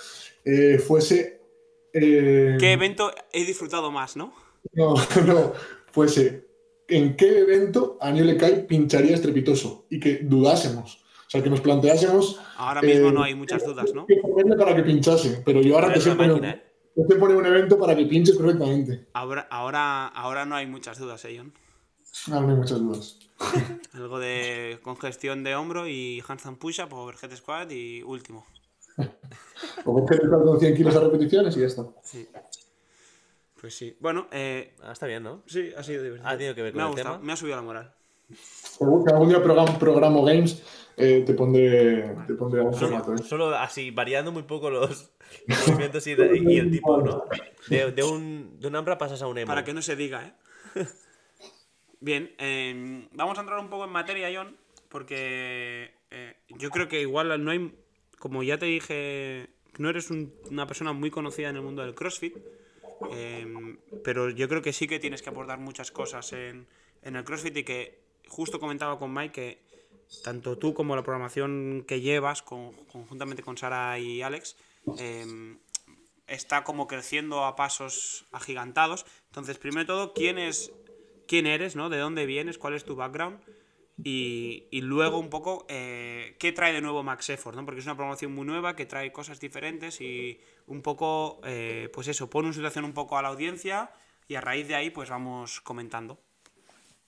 eh, 0.45 0.79
fuese. 0.79 1.41
eh, 1.93 2.57
¿Qué 2.59 2.73
evento 2.73 3.13
he 3.33 3.45
disfrutado 3.45 3.91
más, 3.91 4.17
no? 4.17 4.33
No, 4.75 4.95
no, 5.27 5.53
fuese. 5.93 6.52
¿En 6.93 7.17
qué 7.17 7.39
evento 7.39 7.97
a 8.03 8.11
Niel 8.11 8.37
Kai 8.37 8.67
pincharía 8.67 9.15
estrepitoso? 9.15 9.87
Y 9.89 9.99
que 9.99 10.19
dudásemos. 10.19 11.03
O 11.27 11.31
sea, 11.33 11.43
que 11.43 11.49
nos 11.49 11.63
planteásemos. 11.63 12.39
Ahora 12.59 12.83
mismo 12.83 13.09
eh, 13.09 13.13
no 13.13 13.23
hay 13.23 13.35
muchas 13.35 13.65
dudas, 13.65 13.95
¿no? 13.95 14.05
qué 14.07 14.17
ponerle 14.17 14.57
para 14.57 14.77
que 14.77 14.83
pinchase. 14.83 15.43
Pero 15.43 15.63
yo 15.63 15.77
ahora 15.77 15.99
sé, 15.99 16.11
una 16.11 16.17
poner, 16.19 16.33
máquina, 16.33 16.51
¿eh? 16.51 17.05
te 17.09 17.17
pone 17.17 17.35
un 17.35 17.47
evento 17.47 17.79
para 17.79 17.97
que 17.97 18.05
pinches 18.05 18.37
correctamente. 18.37 19.07
Ahora, 19.15 19.49
ahora, 19.51 20.09
ahora 20.09 20.45
no 20.45 20.55
hay 20.55 20.67
muchas 20.67 20.99
dudas, 20.99 21.25
¿eh, 21.25 21.37
John? 21.39 21.55
Ahora 22.27 22.47
no 22.47 22.53
hay 22.53 22.59
muchas 22.59 22.79
dudas. 22.79 23.19
Algo 23.95 24.19
de 24.19 24.79
congestión 24.83 25.45
de 25.45 25.55
hombro 25.55 25.89
y 25.89 26.23
handstand 26.29 26.59
push-up, 26.59 26.93
overhead 26.93 27.35
squat 27.35 27.73
y 27.73 28.03
último. 28.03 28.45
Que 28.97 30.17
te 30.17 30.29
con 30.29 30.61
100 30.61 30.77
kilos 30.77 30.97
a 30.97 31.01
repeticiones 31.01 31.57
y 31.57 31.61
ya 31.61 31.67
está. 31.67 31.87
Sí. 32.03 32.29
Pues 33.63 33.75
sí. 33.77 33.97
Bueno, 34.01 34.27
eh, 34.33 34.75
Ah, 34.83 34.93
está 34.93 35.07
bien, 35.07 35.23
¿no? 35.23 35.43
sí, 35.47 35.73
ha 35.77 35.83
sido 35.83 36.03
divertido. 36.03 36.29
Ha 36.29 36.33
tenido 36.37 36.55
que 36.55 36.63
ver 36.63 36.73
con 36.73 36.79
me 36.79 36.83
ha 36.83 36.87
el 36.89 36.93
gustado, 36.93 37.15
tema. 37.15 37.25
me 37.25 37.33
ha 37.33 37.37
subido 37.37 37.57
la 37.57 37.63
moral. 37.63 37.95
Seguro 38.35 39.05
que 39.05 39.13
algún 39.13 39.29
día 39.29 39.43
programo, 39.43 39.79
programo 39.79 40.25
games, 40.25 40.63
eh, 40.97 41.23
te 41.25 41.33
pondré, 41.35 42.15
te 42.27 42.35
pondré 42.35 42.61
algún 42.61 42.75
formato. 42.75 43.15
¿eh? 43.15 43.19
Solo 43.19 43.55
así, 43.57 43.91
variando 43.93 44.33
muy 44.33 44.43
poco 44.43 44.69
los 44.69 45.11
los 45.47 45.59
movimientos 45.69 46.07
y, 46.07 46.11
y 46.11 46.59
el 46.59 46.71
tipo, 46.71 46.99
¿no? 46.99 47.25
De, 47.69 47.93
de 47.93 48.03
un, 48.03 48.59
de 48.59 48.67
un 48.69 48.77
Ambra 48.77 48.99
pasas 48.99 49.23
a 49.23 49.27
un 49.29 49.39
emo. 49.39 49.47
Para 49.47 49.65
que 49.65 49.73
no 49.73 49.81
se 49.81 49.95
diga, 49.97 50.27
¿eh? 50.27 50.35
Bien, 52.01 52.35
eh, 52.39 53.07
vamos 53.13 53.39
a 53.39 53.43
entrar 53.43 53.61
un 53.61 53.71
poco 53.71 53.85
en 53.85 53.91
materia, 53.91 54.29
John, 54.35 54.57
porque 54.89 55.95
eh, 56.11 56.35
yo 56.59 56.71
creo 56.71 56.89
que 56.89 57.01
igual 57.01 57.45
no 57.45 57.51
hay, 57.53 57.73
como 58.19 58.43
ya 58.43 58.59
te 58.59 58.67
dije, 58.67 59.51
no 59.79 59.89
eres 59.89 60.11
un- 60.11 60.35
una 60.51 60.67
persona 60.67 60.93
muy 60.93 61.11
conocida 61.13 61.49
en 61.49 61.57
el 61.57 61.63
mundo 61.63 61.83
del 61.83 61.95
CrossFit, 61.95 62.37
eh, 63.11 63.47
pero 64.05 64.31
yo 64.31 64.49
creo 64.49 64.63
que 64.63 64.73
sí 64.73 64.87
que 64.87 64.99
tienes 65.01 65.23
que 65.23 65.31
aportar 65.31 65.59
muchas 65.59 65.91
cosas 65.91 66.33
en, 66.33 66.67
en 67.03 67.17
el 67.17 67.25
CrossFit 67.25 67.57
y 67.57 67.65
que 67.65 68.01
justo 68.29 68.61
comentaba 68.61 68.99
con 68.99 69.13
Mike 69.13 69.33
que 69.33 69.73
tanto 70.23 70.59
tú 70.59 70.75
como 70.75 70.95
la 70.97 71.03
programación 71.03 71.85
que 71.87 72.01
llevas 72.01 72.43
con- 72.43 72.73
conjuntamente 72.87 73.43
con 73.43 73.57
Sara 73.57 73.99
y 73.99 74.23
Alex 74.23 74.57
eh, 74.99 75.57
está 76.27 76.65
como 76.65 76.87
creciendo 76.87 77.45
a 77.45 77.57
pasos 77.57 78.27
agigantados. 78.33 79.07
Entonces, 79.27 79.59
primero 79.59 79.81
de 79.81 79.87
todo, 79.87 80.13
¿quién, 80.15 80.39
es, 80.39 80.73
quién 81.27 81.47
eres, 81.47 81.77
¿no? 81.77 81.89
¿De 81.89 81.99
dónde 81.99 82.27
vienes? 82.27 82.59
¿Cuál 82.59 82.75
es 82.75 82.85
tu 82.85 82.95
background? 82.97 83.41
Y, 84.05 84.69
y 84.71 84.81
luego 84.81 85.19
un 85.19 85.31
poco, 85.31 85.67
eh, 85.69 86.37
¿qué 86.39 86.53
trae 86.53 86.73
de 86.73 86.81
nuevo 86.81 87.03
Max 87.03 87.31
Effort? 87.31 87.57
¿no? 87.57 87.65
Porque 87.65 87.81
es 87.81 87.87
una 87.87 87.97
promoción 87.97 88.35
muy 88.35 88.45
nueva 88.47 88.75
que 88.77 88.87
trae 88.87 89.13
cosas 89.13 89.39
diferentes 89.41 90.01
y 90.01 90.41
un 90.67 90.83
poco, 90.83 91.41
eh, 91.45 91.89
pues 91.93 92.09
eso, 92.09 92.29
pone 92.31 92.49
una 92.49 92.55
situación 92.55 92.85
un 92.85 92.95
poco 92.95 93.17
a 93.19 93.23
la 93.23 93.29
audiencia 93.29 93.91
y 94.29 94.35
a 94.35 94.41
raíz 94.41 94.67
de 94.69 94.75
ahí 94.75 94.91
pues 94.91 95.11
vamos 95.11 95.61
comentando. 95.61 96.21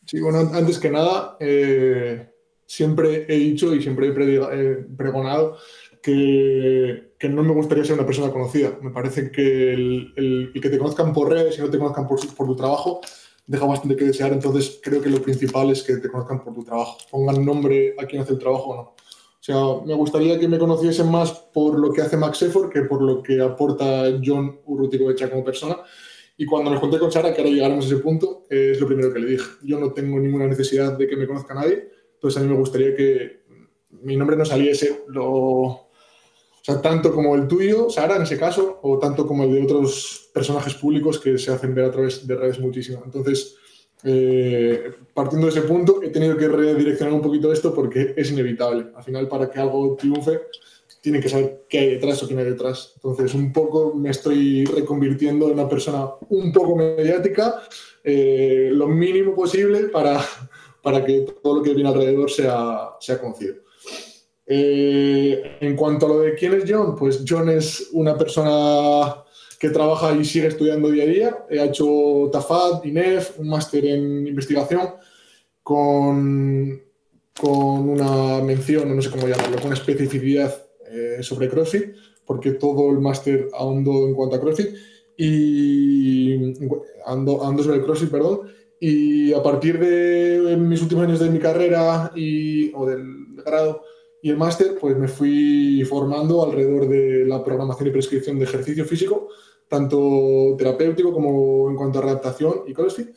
Sí, 0.07 0.21
bueno, 0.21 0.39
antes 0.53 0.79
que 0.79 0.91
nada, 0.91 1.37
eh, 1.41 2.31
siempre 2.67 3.25
he 3.29 3.39
dicho 3.39 3.75
y 3.75 3.83
siempre 3.83 4.09
he 4.09 4.11
eh, 4.11 4.87
pregonado 4.97 5.57
que, 6.03 7.15
que 7.19 7.29
no 7.31 7.43
me 7.43 7.55
gustaría 7.55 7.85
ser 7.85 7.95
una 7.95 8.05
persona 8.07 8.31
conocida. 8.31 8.79
Me 8.83 8.91
parece 8.91 9.31
que 9.31 9.73
el, 9.73 10.13
el- 10.17 10.61
que 10.61 10.69
te 10.71 10.79
conozcan 10.79 11.13
por 11.15 11.31
redes 11.31 11.57
y 11.59 11.63
no 11.63 11.71
te 11.71 11.79
conozcan 11.79 12.07
por, 12.07 12.19
por 12.37 12.47
tu 12.47 12.57
trabajo 12.57 13.01
deja 13.47 13.67
bastante 13.67 13.97
que 13.97 14.07
desear. 14.07 14.33
Entonces, 14.33 14.81
creo 14.83 15.01
que 15.01 15.11
lo 15.11 15.21
principal 15.21 15.71
es 15.71 15.83
que 15.83 15.97
te 15.97 16.09
conozcan 16.09 16.43
por 16.43 16.55
tu 16.55 16.65
trabajo. 16.65 16.99
Pongan 17.11 17.45
nombre 17.45 17.95
a 17.99 18.07
quien 18.07 18.23
hace 18.23 18.33
el 18.33 18.39
trabajo 18.39 18.71
o 18.71 18.77
no. 18.77 18.83
O 18.83 18.97
sea, 19.41 19.57
me 19.85 19.95
gustaría 19.95 20.39
que 20.39 20.49
me 20.49 20.59
conociesen 20.59 21.11
más 21.11 21.33
por 21.33 21.79
lo 21.79 21.93
que 21.93 22.01
hace 22.01 22.17
Max 22.17 22.41
Effort 22.43 22.73
que 22.73 22.83
por 22.83 23.03
lo 23.03 23.23
que 23.23 23.43
aporta 23.43 24.05
John 24.25 24.61
Urruticoecha 24.65 25.29
como 25.29 25.45
persona. 25.45 25.77
Y 26.37 26.47
cuando 26.47 26.71
me 26.71 26.79
junté 26.79 26.99
con 26.99 27.13
Sara, 27.13 27.33
que 27.33 27.43
ahora 27.43 27.53
llegaremos 27.53 27.85
a 27.85 27.89
ese 27.89 27.99
punto, 27.99 28.45
eh, 28.51 28.71
es 28.73 28.81
lo 28.81 28.87
primero 28.87 29.13
que 29.13 29.21
le 29.21 29.33
dije. 29.33 29.45
Yo 29.63 29.79
no 29.79 29.93
tengo 29.93 30.19
ninguna 30.19 30.47
necesidad 30.47 30.97
de 30.97 31.07
que 31.07 31.17
me 31.17 31.27
conozca 31.27 31.55
nadie, 31.55 31.91
entonces 32.15 32.41
a 32.41 32.45
mí 32.45 32.51
me 32.51 32.59
gustaría 32.59 32.97
que 32.97 33.45
mi 34.03 34.17
nombre 34.17 34.37
no 34.37 34.45
saliese 34.45 35.05
lo, 35.09 35.84
o 36.67 36.73
sea, 36.73 36.81
tanto 36.81 37.13
como 37.13 37.35
el 37.35 37.47
tuyo, 37.47 37.91
Sara, 37.91 38.17
en 38.17 38.23
ese 38.23 38.39
caso, 38.39 38.79
o 38.81 38.99
tanto 38.99 39.27
como 39.27 39.45
el 39.45 39.53
de 39.53 39.65
otros 39.65 40.31
personajes 40.33 40.73
públicos 40.73 41.21
que 41.21 41.37
se 41.37 41.53
hacen 41.53 41.75
ver 41.75 41.85
a 41.85 41.91
través 41.91 42.27
de 42.27 42.35
redes 42.35 42.59
muchísimo. 42.59 43.03
Entonces, 43.05 43.57
eh, 44.03 44.93
partiendo 45.13 45.47
de 45.47 45.53
ese 45.53 45.69
punto, 45.69 46.03
he 46.03 46.09
tenido 46.09 46.39
que 46.39 46.49
redireccionar 46.49 47.13
un 47.13 47.21
poquito 47.21 47.53
esto 47.53 47.75
porque 47.75 48.15
es 48.17 48.31
inevitable. 48.31 48.87
Al 48.97 49.05
final, 49.05 49.29
para 49.29 49.51
que 49.51 49.61
algo 49.61 49.95
triunfe, 49.95 50.41
tienen 51.03 51.21
que 51.21 51.29
saber 51.29 51.67
qué 51.69 51.81
hay 51.81 51.91
detrás 51.97 52.23
o 52.23 52.27
quién 52.27 52.39
hay 52.39 52.47
detrás. 52.47 52.93
Entonces, 52.95 53.35
un 53.35 53.53
poco 53.53 53.93
me 53.93 54.09
estoy 54.09 54.65
reconvirtiendo 54.65 55.49
en 55.49 55.53
una 55.53 55.69
persona 55.69 56.13
un 56.31 56.51
poco 56.51 56.77
mediática, 56.77 57.61
eh, 58.03 58.71
lo 58.73 58.89
mínimo 58.89 59.35
posible 59.35 59.89
para, 59.89 60.19
para 60.83 61.05
que 61.05 61.27
todo 61.43 61.57
lo 61.57 61.63
que 61.63 61.75
viene 61.75 61.91
alrededor 61.91 62.31
sea, 62.31 62.93
sea 63.01 63.21
conocido. 63.21 63.64
Eh, 64.47 65.57
en 65.61 65.75
cuanto 65.75 66.07
a 66.07 66.09
lo 66.11 66.19
de 66.21 66.35
quién 66.35 66.55
es 66.55 66.65
John, 66.69 66.97
pues 66.97 67.25
John 67.27 67.49
es 67.49 67.89
una 67.93 68.17
persona 68.17 69.25
que 69.59 69.71
trabaja 69.71 70.15
y 70.15 70.25
sigue 70.25 70.49
estudiando 70.49 70.91
día 70.91 71.05
a 71.05 71.07
día. 71.07 71.39
Ha 71.51 71.65
hecho 71.65 72.29
TAFAD, 72.33 72.85
INEF, 72.85 73.39
un 73.39 73.49
máster 73.49 73.85
en 73.87 74.27
investigación 74.27 74.91
con, 75.63 76.83
con 77.41 77.89
una 77.89 78.43
mención, 78.43 78.95
no 78.95 79.01
sé 79.01 79.11
cómo 79.11 79.27
llamarlo, 79.27 79.61
con 79.63 79.73
especificidad 79.73 80.55
eh, 80.91 81.19
sobre 81.23 81.49
CrossFit, 81.49 81.95
porque 82.27 82.53
todo 82.53 82.91
el 82.91 82.99
máster 82.99 83.49
ahondó 83.55 84.07
en 84.07 84.15
cuanto 84.15 84.37
a 84.37 84.41
CrossFit 84.41 84.75
y 85.17 86.35
ando, 87.07 87.45
ando 87.45 87.63
sobre 87.63 87.79
el 87.79 87.85
CrossFit, 87.85 88.11
perdón. 88.11 88.41
Y 88.81 89.33
a 89.33 89.43
partir 89.43 89.79
de 89.79 90.57
mis 90.59 90.83
últimos 90.83 91.05
años 91.05 91.21
de 91.21 91.31
mi 91.31 91.39
carrera 91.39 92.13
y, 92.15 92.71
o 92.75 92.85
del 92.85 93.37
grado 93.45 93.83
y 94.25 94.31
el 94.31 94.39
máster, 94.39 94.79
pues 94.81 94.97
me 94.97 95.07
fui 95.07 95.85
formando 95.85 96.43
alrededor 96.43 96.89
de 96.89 97.27
la 97.27 97.45
programación 97.45 97.89
y 97.89 97.93
prescripción 97.93 98.39
de 98.39 98.47
ejercicio 98.47 98.87
físico, 98.87 99.29
tanto 99.69 100.55
terapéutico 100.57 101.13
como 101.13 101.69
en 101.69 101.77
cuanto 101.77 101.99
a 101.99 102.05
adaptación 102.05 102.63
y 102.67 102.73
CrossFit. 102.73 103.11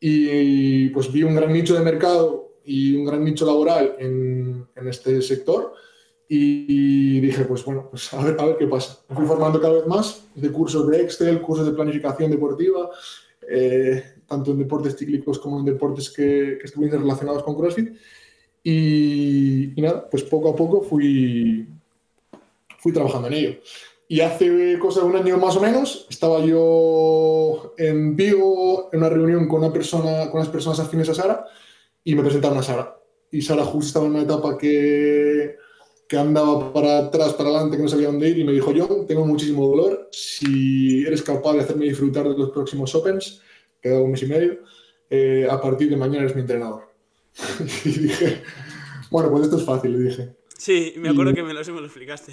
Y 0.00 0.88
pues 0.88 1.12
vi 1.12 1.22
un 1.22 1.34
gran 1.34 1.52
nicho 1.52 1.74
de 1.74 1.84
mercado 1.84 2.60
y 2.64 2.96
un 2.96 3.04
gran 3.04 3.22
nicho 3.22 3.44
laboral 3.44 3.96
en, 3.98 4.66
en 4.74 4.88
este 4.88 5.20
sector 5.20 5.74
y 6.26 7.20
dije, 7.20 7.44
pues 7.44 7.62
bueno, 7.62 7.88
pues 7.90 8.10
a 8.14 8.24
ver, 8.24 8.34
a 8.40 8.46
ver 8.46 8.56
qué 8.56 8.66
pasa. 8.66 9.00
Me 9.10 9.16
fui 9.16 9.26
formando 9.26 9.60
cada 9.60 9.74
vez 9.74 9.86
más 9.86 10.28
de 10.34 10.50
cursos 10.50 10.88
de 10.88 11.02
Excel, 11.02 11.42
cursos 11.42 11.66
de 11.66 11.72
planificación 11.72 12.30
deportiva, 12.30 12.88
eh, 13.46 14.02
tanto 14.26 14.52
en 14.52 14.60
deportes 14.60 14.96
cíclicos 14.96 15.38
como 15.38 15.58
en 15.58 15.66
deportes 15.66 16.08
que, 16.08 16.56
que 16.58 16.64
estuvieron 16.64 17.02
relacionados 17.02 17.42
con 17.42 17.54
CrossFit. 17.54 17.94
Y, 18.64 19.78
y, 19.78 19.82
nada, 19.82 20.08
pues 20.10 20.24
poco 20.24 20.48
a 20.48 20.56
poco 20.56 20.82
fui, 20.82 21.68
fui 22.78 22.92
trabajando 22.92 23.28
en 23.28 23.34
ello. 23.34 23.54
Y 24.08 24.20
hace 24.20 24.78
cosa 24.78 25.00
de 25.00 25.06
un 25.06 25.16
año 25.16 25.38
más 25.38 25.56
o 25.56 25.60
menos, 25.60 26.06
estaba 26.10 26.44
yo 26.44 27.74
en 27.78 28.16
Vigo 28.16 28.90
en 28.92 28.98
una 28.98 29.08
reunión 29.08 29.48
con, 29.48 29.60
una 29.60 29.72
persona, 29.72 30.30
con 30.30 30.40
unas 30.40 30.50
personas 30.50 30.80
afines 30.80 31.08
a 31.08 31.14
Sara 31.14 31.46
y 32.02 32.14
me 32.14 32.22
presentaron 32.22 32.58
a 32.58 32.62
Sara. 32.62 32.96
Y 33.30 33.40
Sara 33.40 33.64
justo 33.64 33.86
estaba 33.86 34.06
en 34.06 34.12
una 34.12 34.22
etapa 34.22 34.58
que, 34.58 35.56
que 36.06 36.16
andaba 36.16 36.72
para 36.72 36.98
atrás, 36.98 37.32
para 37.32 37.48
adelante, 37.48 37.76
que 37.76 37.82
no 37.82 37.88
sabía 37.88 38.08
dónde 38.08 38.28
ir 38.28 38.38
y 38.38 38.44
me 38.44 38.52
dijo, 38.52 38.72
yo 38.72 38.86
tengo 39.08 39.24
muchísimo 39.26 39.66
dolor, 39.66 40.08
si 40.12 41.04
eres 41.06 41.22
capaz 41.22 41.54
de 41.54 41.60
hacerme 41.60 41.86
disfrutar 41.86 42.28
de 42.28 42.36
los 42.36 42.50
próximos 42.50 42.94
Opens, 42.94 43.40
que 43.80 43.88
da 43.88 44.00
un 44.00 44.10
mes 44.10 44.22
y 44.22 44.26
medio, 44.26 44.58
eh, 45.08 45.46
a 45.50 45.60
partir 45.60 45.88
de 45.88 45.96
mañana 45.96 46.24
eres 46.24 46.34
mi 46.34 46.42
entrenador. 46.42 46.93
y 47.84 47.90
dije, 47.90 48.42
bueno, 49.10 49.30
pues 49.30 49.44
esto 49.44 49.58
es 49.58 49.64
fácil, 49.64 49.92
le 49.92 50.10
dije. 50.10 50.36
Sí, 50.56 50.94
me 50.96 51.10
acuerdo 51.10 51.32
y, 51.32 51.34
que 51.34 51.42
me 51.42 51.52
lo, 51.52 51.60
me 51.60 51.80
lo 51.80 51.86
explicaste. 51.86 52.32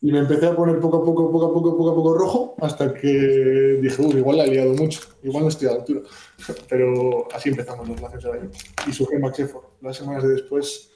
Y 0.00 0.12
me 0.12 0.20
empecé 0.20 0.46
a 0.46 0.54
poner 0.54 0.78
poco 0.78 0.98
a 0.98 1.04
poco, 1.04 1.30
poco 1.32 1.46
a 1.46 1.52
poco, 1.52 1.76
poco 1.76 1.90
a 1.90 1.94
poco 1.94 2.14
rojo, 2.14 2.54
hasta 2.60 2.94
que 2.94 3.78
dije, 3.80 4.00
uy, 4.00 4.16
igual 4.16 4.36
la 4.36 4.44
he 4.44 4.50
liado 4.50 4.74
mucho, 4.74 5.00
igual 5.24 5.44
no 5.44 5.48
estoy 5.48 5.68
a 5.68 5.72
la 5.72 5.78
altura. 5.78 6.02
Pero 6.68 7.26
así 7.32 7.48
empezamos 7.48 7.88
la 7.88 8.08
relación 8.08 8.34
año. 8.34 8.50
Y 8.86 8.92
surgió 8.92 9.18
Max 9.18 9.40
Effort. 9.40 9.66
Las 9.80 9.96
semanas 9.96 10.22
de 10.22 10.30
después 10.30 10.92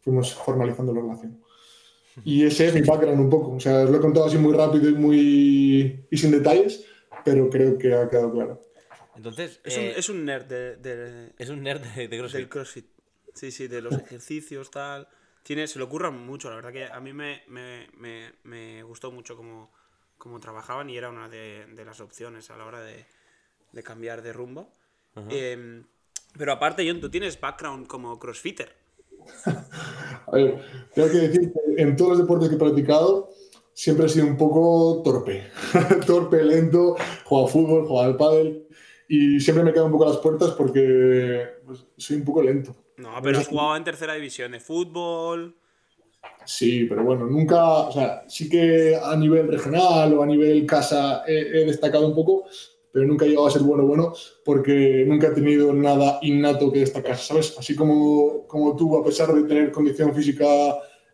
fuimos 0.00 0.34
formalizando 0.34 0.94
la 0.94 1.02
relación. 1.02 1.38
Y 2.24 2.44
ese 2.44 2.68
es 2.68 2.74
mi 2.74 2.80
background 2.80 3.20
un 3.20 3.28
poco. 3.28 3.52
O 3.52 3.60
sea, 3.60 3.84
os 3.84 3.90
lo 3.90 3.98
he 3.98 4.00
contado 4.00 4.26
así 4.26 4.38
muy 4.38 4.54
rápido 4.54 4.88
y, 4.88 4.94
muy... 4.94 6.06
y 6.10 6.16
sin 6.16 6.30
detalles, 6.30 6.84
pero 7.24 7.50
creo 7.50 7.76
que 7.76 7.92
ha 7.92 8.08
quedado 8.08 8.32
claro. 8.32 8.62
Entonces, 9.16 9.60
es, 9.64 9.76
eh, 9.76 9.80
un, 9.80 9.98
es 9.98 10.08
un 10.08 10.24
nerd 10.24 10.44
de, 10.44 10.76
de, 10.76 11.32
es 11.38 11.48
un 11.48 11.62
nerd 11.62 11.80
de, 11.80 12.08
de 12.08 12.18
CrossFit. 12.18 12.38
del 12.38 12.48
CrossFit. 12.48 12.86
Sí, 13.34 13.50
sí, 13.50 13.68
de 13.68 13.82
los 13.82 13.94
ejercicios, 13.94 14.70
tal. 14.70 15.08
Tiene, 15.42 15.66
se 15.66 15.78
lo 15.78 15.86
ocurran 15.86 16.26
mucho, 16.26 16.50
la 16.50 16.56
verdad 16.56 16.72
que 16.72 16.84
a 16.86 17.00
mí 17.00 17.12
me, 17.12 17.42
me, 17.48 17.88
me, 17.96 18.32
me 18.44 18.82
gustó 18.82 19.12
mucho 19.12 19.36
cómo, 19.36 19.72
cómo, 20.18 20.40
trabajaban 20.40 20.90
y 20.90 20.96
era 20.96 21.08
una 21.08 21.28
de, 21.28 21.66
de, 21.66 21.84
las 21.84 22.00
opciones 22.00 22.50
a 22.50 22.56
la 22.56 22.64
hora 22.64 22.80
de, 22.80 23.06
de 23.72 23.82
cambiar 23.82 24.22
de 24.22 24.32
rumbo. 24.32 24.72
Uh 25.14 25.20
-huh. 25.20 25.28
eh, 25.30 25.82
pero 26.36 26.52
aparte, 26.52 26.86
John, 26.86 27.00
tú 27.00 27.10
tienes 27.10 27.40
background 27.40 27.86
como 27.86 28.18
crossfitter. 28.18 28.74
a 29.46 30.30
ver, 30.32 30.60
tengo 30.94 31.10
que 31.10 31.18
decir 31.18 31.52
que 31.52 31.82
en 31.82 31.96
todos 31.96 32.10
los 32.10 32.18
deportes 32.18 32.48
que 32.48 32.56
he 32.56 32.58
practicado 32.58 33.30
siempre 33.72 34.06
he 34.06 34.08
sido 34.08 34.26
un 34.26 34.36
poco 34.36 35.02
torpe. 35.04 35.50
torpe, 36.06 36.42
lento, 36.42 36.96
jugado 37.24 37.48
fútbol, 37.48 37.86
jugado 37.86 38.10
al 38.10 38.16
pádel 38.16 38.65
y 39.08 39.40
siempre 39.40 39.64
me 39.64 39.72
quedo 39.72 39.86
un 39.86 39.92
poco 39.92 40.04
a 40.04 40.10
las 40.10 40.18
puertas 40.18 40.50
porque 40.52 41.46
pues, 41.64 41.86
soy 41.96 42.16
un 42.16 42.24
poco 42.24 42.42
lento. 42.42 42.74
No, 42.96 43.10
pero 43.22 43.38
has 43.38 43.46
jugado 43.46 43.76
en 43.76 43.84
tercera 43.84 44.14
división 44.14 44.52
de 44.52 44.60
fútbol. 44.60 45.56
Sí, 46.44 46.86
pero 46.88 47.04
bueno, 47.04 47.26
nunca, 47.26 47.64
o 47.64 47.92
sea, 47.92 48.24
sí 48.28 48.48
que 48.48 48.98
a 49.00 49.16
nivel 49.16 49.48
regional 49.48 50.14
o 50.14 50.22
a 50.22 50.26
nivel 50.26 50.64
casa 50.66 51.22
he, 51.26 51.38
he, 51.38 51.64
destacado 51.66 52.06
un 52.08 52.14
poco, 52.14 52.44
pero 52.92 53.06
nunca 53.06 53.24
he 53.24 53.28
llegado 53.28 53.48
a 53.48 53.50
ser 53.50 53.62
bueno, 53.62 53.84
bueno, 53.84 54.12
porque 54.44 55.04
nunca 55.06 55.28
he 55.28 55.32
tenido 55.32 55.72
nada 55.72 56.18
innato 56.22 56.72
que 56.72 56.80
destacar, 56.80 57.16
¿sabes? 57.16 57.54
Así 57.58 57.76
como, 57.76 58.46
como 58.46 58.74
tú, 58.74 58.96
a 58.96 59.04
pesar 59.04 59.32
de 59.34 59.44
tener 59.44 59.70
condición 59.70 60.14
física 60.14 60.46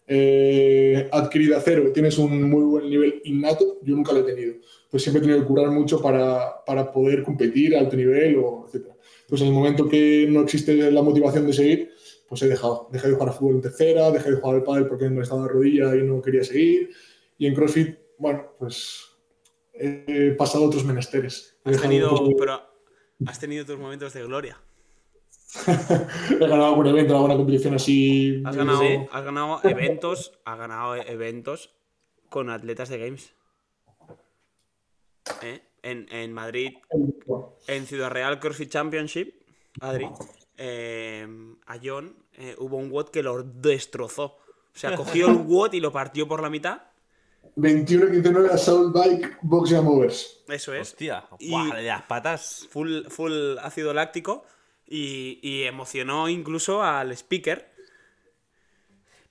eh, 0.06 1.08
adquirida 1.12 1.60
cero, 1.64 1.90
tienes 1.92 2.18
un 2.18 2.42
muy 2.50 2.64
buen 2.64 2.90
nivel 2.90 3.20
innato, 3.24 3.78
yo 3.82 3.94
nunca 3.94 4.12
lo 4.12 4.20
he 4.20 4.34
tenido. 4.34 4.54
Pues 4.90 5.02
siempre 5.02 5.18
he 5.18 5.22
tenido 5.22 5.40
que 5.40 5.46
curar 5.46 5.70
mucho 5.70 6.00
para, 6.00 6.64
para 6.64 6.92
poder 6.92 7.22
competir 7.22 7.76
a 7.76 7.80
alto 7.80 7.96
nivel, 7.96 8.36
o 8.36 8.66
etc. 8.66 8.88
Pues 9.28 9.40
en 9.40 9.48
el 9.48 9.54
momento 9.54 9.88
que 9.88 10.26
no 10.28 10.42
existe 10.42 10.90
la 10.90 11.02
motivación 11.02 11.46
de 11.46 11.52
seguir, 11.52 11.90
pues 12.28 12.42
he 12.42 12.48
dejado. 12.48 12.88
Dejé 12.90 13.08
de 13.08 13.14
jugar 13.14 13.28
a 13.28 13.32
fútbol 13.32 13.56
en 13.56 13.62
tercera, 13.62 14.10
dejé 14.10 14.30
de 14.30 14.36
jugar 14.36 14.56
al 14.56 14.64
pádel 14.64 14.86
porque 14.86 15.08
me 15.08 15.22
estaba 15.22 15.42
de 15.42 15.48
rodilla 15.48 15.94
y 15.96 16.02
no 16.02 16.20
quería 16.20 16.44
seguir. 16.44 16.90
Y 17.38 17.46
en 17.46 17.54
CrossFit, 17.54 17.98
bueno, 18.18 18.52
pues 18.58 19.00
he 19.72 20.34
pasado 20.36 20.64
otros 20.64 20.84
menesteres. 20.84 21.58
Has 21.64 21.80
tenido, 21.80 22.28
pero 22.38 22.60
has 23.26 23.38
tenido 23.38 23.64
tus 23.64 23.78
momentos 23.78 24.12
de 24.12 24.24
gloria. 24.24 24.60
he 26.30 26.38
ganado 26.38 26.66
algún 26.66 26.86
evento, 26.86 27.14
alguna 27.14 27.36
competición 27.36 27.74
así. 27.74 28.42
Has 28.44 28.56
ganado, 28.56 28.80
sí. 28.80 28.98
has 29.10 29.24
ganado 29.24 29.60
eventos, 29.64 30.38
has 30.44 30.58
ganado 30.58 30.96
eventos 30.96 31.74
con 32.28 32.50
atletas 32.50 32.88
de 32.88 32.98
games. 32.98 33.34
¿Eh? 35.42 35.62
En, 35.82 36.06
en, 36.10 36.32
Madrid, 36.32 36.74
en 37.66 37.86
Ciudad 37.86 38.10
Real 38.10 38.38
CrossFit 38.38 38.70
Championship, 38.70 39.34
Adri, 39.80 40.08
eh, 40.56 41.26
a 41.66 41.78
John 41.82 42.14
eh, 42.34 42.54
hubo 42.58 42.76
un 42.76 42.90
WOD 42.90 43.10
que 43.10 43.22
lo 43.22 43.42
destrozó. 43.42 44.24
O 44.24 44.78
sea, 44.78 44.96
cogió 44.96 45.28
el 45.28 45.36
WOD 45.46 45.74
y 45.74 45.80
lo 45.80 45.92
partió 45.92 46.26
por 46.26 46.40
la 46.42 46.50
mitad. 46.50 46.82
21-19 47.56 48.50
Assault 48.50 48.94
Bike 48.94 49.38
Box 49.42 49.70
Jam 49.70 49.86
Overs. 49.88 50.42
Eso 50.48 50.72
es. 50.72 50.92
Hostia, 50.92 51.26
y 51.38 51.70
de 51.72 51.82
las 51.82 52.02
patas. 52.02 52.66
Full, 52.70 53.06
full 53.08 53.58
ácido 53.58 53.92
láctico. 53.92 54.44
Y, 54.94 55.38
y 55.42 55.62
emocionó 55.62 56.28
incluso 56.28 56.82
al 56.82 57.12
speaker. 57.12 57.66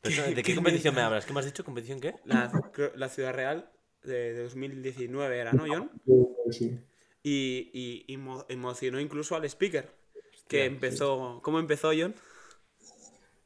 Pero 0.02 0.24
¿De 0.24 0.42
qué 0.44 0.56
competición 0.56 0.96
me 0.96 1.02
hablas? 1.02 1.26
¿Qué 1.26 1.34
me 1.34 1.40
has 1.40 1.46
dicho? 1.46 1.64
¿Competición 1.64 2.00
qué? 2.00 2.16
La, 2.26 2.52
la 2.96 3.10
Ciudad 3.10 3.32
Real 3.32 3.70
de, 4.04 4.34
de 4.34 4.44
2019 4.44 5.38
era, 5.38 5.54
¿no, 5.54 5.66
John? 5.68 5.92
Sí. 6.50 6.80
Y, 7.22 7.70
y- 7.74 8.06
y 8.08 8.18
mo- 8.18 8.44
emocionó 8.50 9.00
incluso 9.00 9.36
al 9.36 9.46
speaker. 9.46 9.88
Que 10.48 10.66
empezó. 10.66 11.40
¿Cómo 11.44 11.60
empezó, 11.60 11.92
John? 11.96 12.16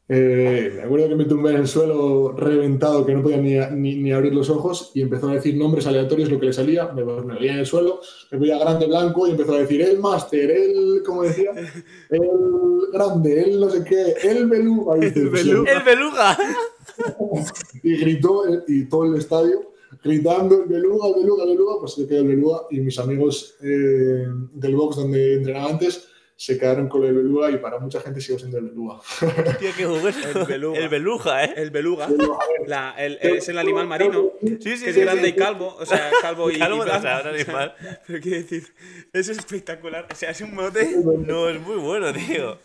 Eh, 0.08 0.72
me 0.76 0.82
acuerdo 0.84 1.10
que 1.10 1.16
me 1.16 1.26
tumbé 1.26 1.50
en 1.52 1.58
el 1.58 1.68
suelo 1.68 2.32
reventado, 2.32 3.04
que 3.06 3.14
no 3.16 3.24
podía 3.24 3.38
ni, 3.38 3.56
ni- 3.76 3.96
ni 3.96 4.12
abrir 4.12 4.36
los 4.36 4.50
ojos, 4.52 4.92
y 4.94 5.02
empezó 5.02 5.30
a 5.30 5.34
decir 5.34 5.58
nombres 5.58 5.88
aleatorios, 5.88 6.30
lo 6.30 6.40
que 6.40 6.46
le 6.48 6.54
salía. 6.54 6.88
Me, 6.94 7.04
veía 7.04 7.54
en 7.54 7.60
el 7.60 7.66
suelo, 7.66 8.02
me 8.32 8.38
veía 8.38 8.60
grande 8.60 8.86
blanco, 8.86 9.28
y 9.28 9.32
empezó 9.32 9.56
a 9.56 9.60
decir 9.60 9.82
el 9.82 9.98
máster, 10.00 10.52
el, 10.52 11.02
¿cómo 11.06 11.24
decía? 11.24 11.52
El 12.10 12.22
grande, 12.94 13.42
el 13.42 13.60
no 13.60 13.70
sé 13.70 13.84
qué, 13.84 14.14
el 14.30 14.48
beluga. 14.48 14.96
Y, 14.98 15.10
beluga. 15.10 15.72
¡El 15.72 15.84
beluga! 15.84 16.38
y 17.84 17.98
gritó, 17.98 18.44
y 18.68 18.86
todo 18.86 19.06
el 19.06 19.16
estadio 19.16 19.72
gritando 20.04 20.62
el 20.64 20.70
beluga, 20.70 21.08
el 21.08 21.16
beluga, 21.16 21.44
el 21.44 21.50
beluga, 21.52 21.74
pues 21.80 21.94
se 21.94 22.08
quedó 22.08 22.20
el 22.20 22.28
beluga, 22.28 22.62
y 22.70 22.80
mis 22.80 23.00
amigos 23.00 23.56
eh, 23.64 24.28
del 24.54 24.76
box 24.76 24.98
donde 24.98 25.36
entrenaba 25.36 25.70
antes 25.72 26.08
se 26.38 26.58
quedaron 26.58 26.90
con 26.90 27.04
el 27.06 27.14
beluga, 27.14 27.50
y 27.50 27.58
para 27.58 27.80
mucha 27.80 28.02
gente 28.02 28.20
sigo 28.20 28.38
siendo 28.38 28.58
el 28.58 28.66
beluga. 28.66 29.00
Tío, 29.60 29.70
qué. 29.78 29.84
El 29.84 30.46
beluga. 30.46 30.80
El 30.80 30.90
beluga, 30.90 31.46
¿eh? 31.46 31.54
El 31.56 31.72
beluga. 31.72 32.10
La- 32.68 32.94
el- 32.98 33.18
es 33.22 33.48
el 33.50 33.58
animal 33.58 33.88
marino. 33.88 34.32
Sí, 34.42 34.48
sí, 34.50 34.58
que 34.60 34.76
sí. 34.78 34.86
es 34.90 34.96
sí, 34.96 35.02
grande 35.02 35.24
sí. 35.24 35.30
y 35.30 35.34
calvo. 35.34 35.76
O 35.80 35.86
sea, 35.86 36.12
calvo 36.22 36.52
y. 36.52 36.60
Calvo, 36.60 36.86
y 36.86 36.90
o 36.90 37.02
sea, 37.02 37.22
un 37.22 37.28
animal. 37.36 37.76
Pero 38.06 38.20
quiero 38.22 38.38
decir, 38.38 38.74
es 39.14 39.30
espectacular. 39.30 40.08
O 40.12 40.16
sea, 40.16 40.32
es 40.32 40.42
un 40.42 40.54
mote. 40.54 40.96
No, 41.26 41.50
es 41.50 41.60
muy 41.62 41.78
bueno, 41.78 42.12
tío. 42.12 42.60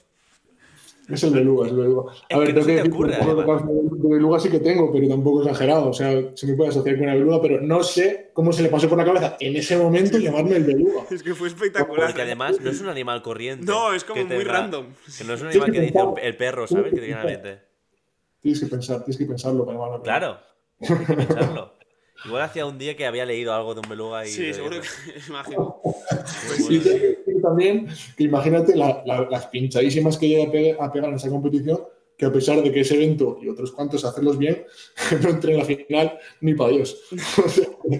Es 1.10 1.22
el 1.24 1.30
beluga, 1.30 1.66
es 1.66 1.72
el 1.72 1.78
beluga. 1.78 2.12
Es 2.12 2.36
A 2.36 2.38
ver, 2.38 2.48
que 2.48 2.54
tengo 2.54 2.66
que 2.66 2.72
decir 2.72 2.90
que 2.90 2.96
ocurre, 2.96 3.16
de 3.16 4.08
beluga 4.08 4.40
sí 4.40 4.48
que 4.48 4.60
tengo, 4.60 4.92
pero 4.92 5.08
tampoco 5.08 5.42
exagerado. 5.42 5.90
O 5.90 5.92
sea, 5.92 6.12
se 6.34 6.46
me 6.46 6.54
puede 6.54 6.70
asociar 6.70 6.96
con 6.96 7.04
una 7.04 7.14
beluga, 7.14 7.42
pero 7.42 7.60
no 7.60 7.82
sé 7.82 8.30
cómo 8.32 8.52
se 8.52 8.62
le 8.62 8.68
pasó 8.68 8.88
por 8.88 8.98
la 8.98 9.04
cabeza 9.04 9.36
en 9.40 9.56
ese 9.56 9.76
momento 9.76 10.18
llamarme 10.18 10.56
el 10.56 10.64
beluga. 10.64 11.02
Es 11.10 11.22
que 11.22 11.34
fue 11.34 11.48
espectacular. 11.48 12.08
Porque 12.08 12.22
además 12.22 12.60
no 12.60 12.70
es 12.70 12.80
un 12.80 12.88
animal 12.88 13.22
corriente. 13.22 13.64
No, 13.66 13.92
es 13.92 14.04
como 14.04 14.24
muy 14.24 14.44
random. 14.44 14.86
Que 15.18 15.24
no 15.24 15.34
es 15.34 15.40
un 15.40 15.48
animal 15.48 15.72
que 15.72 15.80
dice 15.80 15.98
el 16.22 16.36
perro, 16.36 16.66
¿sabes? 16.66 16.92
Que 16.92 17.00
te 17.00 17.06
viene 17.06 17.20
a 17.20 17.24
la 17.24 17.30
mente. 17.30 17.58
Tienes 18.40 18.60
que 18.60 18.66
pensar, 18.66 19.04
tienes 19.04 19.18
que 19.18 19.26
pensarlo 19.26 19.66
para 19.66 19.78
llamarlo. 19.78 20.02
Claro. 20.02 20.38
Tienes 20.78 21.06
que 21.06 21.14
pensarlo. 21.14 21.80
Igual 22.24 22.42
hacía 22.42 22.66
un 22.66 22.78
día 22.78 22.96
que 22.96 23.06
había 23.06 23.24
leído 23.24 23.54
algo 23.54 23.74
de 23.74 23.80
un 23.80 23.88
beluga 23.88 24.26
y. 24.26 24.28
Sí, 24.28 24.52
seguro 24.52 24.80
que 24.80 24.86
es 25.16 25.30
mágico. 25.30 25.80
Pues 26.10 26.66
que 26.68 26.74
decir 26.74 27.18
también 27.50 27.86
que 28.16 28.24
imagínate 28.24 28.74
la- 28.76 29.02
la- 29.06 29.28
las 29.30 29.46
pinchadísimas 29.48 30.16
que 30.18 30.28
llega 30.28 30.44
a 30.48 30.50
pe- 30.52 30.76
a 30.80 30.90
pegar 30.92 31.10
en 31.10 31.16
esa 31.16 31.28
competición, 31.28 31.80
que 32.16 32.26
a 32.26 32.32
pesar 32.32 32.62
de 32.62 32.70
que 32.72 32.80
ese 32.80 32.94
evento 32.96 33.38
y 33.42 33.48
otros 33.48 33.72
cuantos 33.72 34.04
hacerlos 34.04 34.36
bien, 34.38 34.64
no 35.22 35.28
entré 35.30 35.52
en 35.52 35.58
la 35.58 35.64
final 35.64 36.18
ni 36.40 36.54
para 36.54 36.70
Dios. 36.72 37.00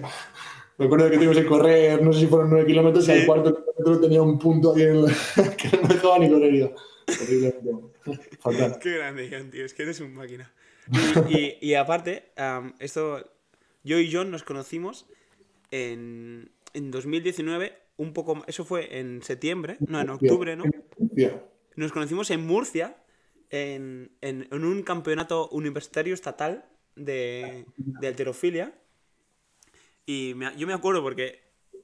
Me 0.77 0.85
acuerdo 0.85 1.09
que 1.11 1.17
tuvimos 1.17 1.37
que 1.37 1.45
correr, 1.45 2.01
no 2.01 2.11
sé 2.11 2.21
si 2.21 2.27
fueron 2.27 2.49
nueve 2.49 2.65
kilómetros, 2.65 3.03
y 3.07 3.11
Sí. 3.11 3.19
al 3.19 3.25
cuarto 3.27 3.53
kilómetro 3.55 3.99
tenía 4.01 4.21
un 4.23 4.39
punto 4.39 4.73
ahí 4.75 4.81
en 4.83 5.05
que 5.57 5.77
no 5.77 5.81
me 5.87 5.93
dejaba 5.93 6.17
ni 6.19 6.29
correr. 6.29 6.73
Fatal. 8.39 8.79
Qué 8.81 8.97
grande, 8.97 9.29
John, 9.31 9.51
tío. 9.51 9.63
Es 9.65 9.73
que 9.73 9.83
eres 9.83 9.99
un 9.99 10.13
máquina. 10.13 10.51
Y, 11.29 11.37
y- 11.37 11.57
y 11.61 11.73
aparte, 11.75 12.31
am, 12.37 12.73
esto. 12.79 13.23
Yo 13.83 13.99
y 13.99 14.11
John 14.11 14.31
nos 14.31 14.43
conocimos 14.43 15.05
en, 15.71 16.51
en 16.73 16.91
2019, 16.91 17.73
un 18.01 18.13
poco. 18.13 18.35
ma- 18.35 18.45
Eso 18.47 18.63
fue 18.65 18.99
en 18.99 19.21
septiembre, 19.21 19.77
no, 19.87 19.99
en 20.01 20.09
octubre, 20.09 20.55
¿no? 20.55 20.63
Nos 21.75 21.91
conocimos 21.91 22.29
en 22.31 22.45
Murcia, 22.45 22.97
en, 23.49 24.11
en- 24.21 24.47
en 24.51 24.63
un 24.65 24.83
campeonato 24.83 25.49
universitario 25.49 26.13
estatal 26.13 26.65
de, 26.95 27.65
de 27.75 28.07
alterofilia. 28.07 28.73
Y 30.05 30.33
me- 30.35 30.55
yo 30.57 30.67
me 30.67 30.73
acuerdo 30.73 31.01
porque 31.01 31.39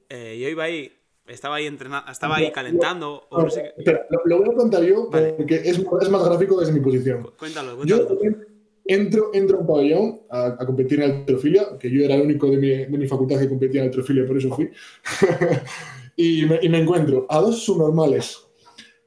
eh, 0.10 0.38
yo 0.42 0.50
iba 0.50 0.64
ahí, 0.64 0.92
estaba 1.28 1.56
ahí 1.58 1.66
entrenando, 1.68 2.12
estaba 2.12 2.38
ahí 2.38 2.52
calentando, 2.52 3.28
o 3.30 3.44
no 3.44 3.50
sé 3.50 3.62
qué. 3.64 3.74
Espera, 3.82 4.06
lo, 4.10 4.20
lo 4.26 4.38
voy 4.44 4.50
a 4.54 4.58
contar 4.58 4.84
yo 4.84 5.10
Vale. 5.10 5.34
porque 5.34 5.56
es, 5.56 5.78
es 6.02 6.10
más 6.10 6.26
gráfico 6.26 6.60
desde 6.60 6.74
mi 6.74 6.80
posición. 6.80 7.32
Cuéntalo, 7.38 7.84
Yo 7.86 8.08
cuéntalo. 8.08 8.20
tú. 8.20 8.46
entro, 8.86 9.30
entro 9.34 9.58
a 9.58 9.62
un 9.62 9.68
pabellón 9.68 10.22
a, 10.30 10.46
a 10.60 10.66
competir 10.66 11.02
en 11.02 11.12
alterofilia, 11.12 11.78
que 11.80 11.90
yo 11.92 12.04
era 12.06 12.16
el 12.16 12.22
único 12.22 12.50
de 12.50 12.58
mi, 12.58 12.70
de 12.70 12.98
mi 12.98 13.08
facultad 13.08 13.40
que 13.40 13.50
competía 13.50 13.82
en 13.82 13.88
alterofilia, 13.88 14.26
por 14.26 14.38
eso 14.38 14.50
fui. 14.56 14.70
y, 16.18 16.46
me, 16.46 16.60
y 16.62 16.68
me 16.68 16.80
encuentro 16.80 17.26
a 17.30 17.40
dos 17.40 17.64
subnormales 17.64 18.40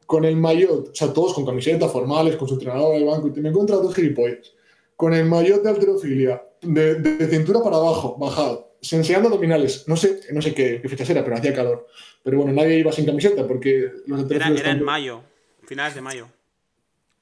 con 0.07 0.25
el 0.25 0.37
maillot, 0.37 0.88
o 0.88 0.94
sea, 0.94 1.12
todos 1.12 1.35
con 1.35 1.44
camisetas 1.44 1.92
formales, 1.92 2.37
con 2.37 2.49
su 2.49 2.55
entrenador 2.55 2.94
del 2.94 3.05
banco, 3.05 3.29
y 3.29 3.40
me 3.40 3.51
encuentro 3.51 3.77
a 3.77 3.83
dos 3.83 3.94
gilipollas 3.94 4.55
con 4.96 5.12
el 5.14 5.25
maillot 5.27 5.62
de 5.62 5.70
alterofilia, 5.70 6.42
de, 6.62 6.94
de 6.96 7.27
cintura 7.29 7.62
para 7.62 7.77
abajo, 7.77 8.16
bajado, 8.18 8.75
enseñando 8.83 9.29
abdominales. 9.29 9.85
No 9.87 9.96
sé, 9.96 10.20
no 10.33 10.42
sé 10.42 10.53
qué, 10.53 10.81
qué 10.83 10.88
fechas 10.88 11.09
era, 11.11 11.25
pero 11.25 11.37
hacía 11.37 11.55
calor. 11.55 11.87
Pero 12.23 12.38
bueno, 12.38 12.53
nadie 12.53 12.79
iba 12.79 12.92
sin 12.92 13.07
camiseta 13.07 13.46
porque 13.46 13.90
los 14.07 14.31
Era, 14.31 14.49
era 14.49 14.73
en 14.73 14.83
mayo, 14.83 15.23
finales 15.64 15.94
de 15.94 16.01
mayo. 16.03 16.29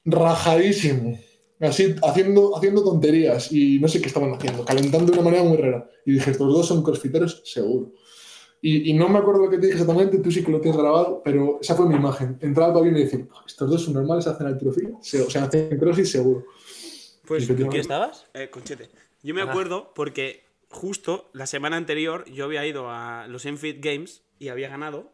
rajadísimo. 0.05 1.17
Así, 1.61 1.93
haciendo, 2.03 2.55
haciendo 2.57 2.83
tonterías 2.83 3.51
y 3.51 3.79
no 3.79 3.87
sé 3.89 3.99
qué 4.01 4.07
estaban 4.07 4.33
haciendo, 4.33 4.63
calentando 4.63 5.11
de 5.11 5.19
una 5.19 5.29
manera 5.29 5.43
muy 5.43 5.57
rara. 5.57 5.89
Y 6.05 6.13
dije, 6.13 6.31
estos 6.31 6.47
dos 6.53 6.65
son 6.67 6.83
crossfiteros, 6.83 7.41
seguro. 7.45 7.91
Y, 8.61 8.89
y 8.89 8.93
no 8.93 9.07
me 9.07 9.19
acuerdo 9.19 9.45
lo 9.45 9.49
que 9.49 9.57
te 9.57 9.67
dije 9.67 9.79
exactamente, 9.79 10.19
tú 10.19 10.31
sí 10.31 10.43
que 10.43 10.51
lo 10.51 10.59
tienes 10.59 10.79
grabado, 10.79 11.21
pero 11.23 11.59
esa 11.61 11.75
fue 11.75 11.87
mi 11.87 11.95
imagen. 11.95 12.37
Entrar 12.41 12.67
al 12.67 12.73
pabellón 12.73 12.97
y 12.97 13.03
decir, 13.03 13.27
"Ah, 13.33 13.43
estos 13.47 13.69
dos 13.69 13.83
son 13.83 13.93
normales, 13.93 14.27
hacen 14.27 14.47
alterofilia, 14.47 14.95
o 14.97 15.01
sea, 15.03 15.43
hacen 15.45 15.79
crossfit 15.79 16.05
seguro. 16.05 16.45
Pues, 17.25 17.43
Y 17.43 17.47
¿Con 17.47 17.55
efectivamente- 17.55 17.69
quién 17.69 17.81
estabas? 17.81 18.25
eh, 18.33 18.49
Conchete. 18.49 18.89
Yo 19.23 19.33
me 19.33 19.41
Ajá. 19.41 19.51
acuerdo 19.51 19.93
porque 19.93 20.43
justo 20.69 21.29
la 21.33 21.45
semana 21.47 21.77
anterior 21.77 22.25
yo 22.25 22.45
había 22.45 22.65
ido 22.65 22.89
a 22.89 23.27
los 23.27 23.45
Enfit 23.45 23.83
Games 23.83 24.23
y 24.39 24.49
había 24.49 24.67
ganado. 24.69 25.11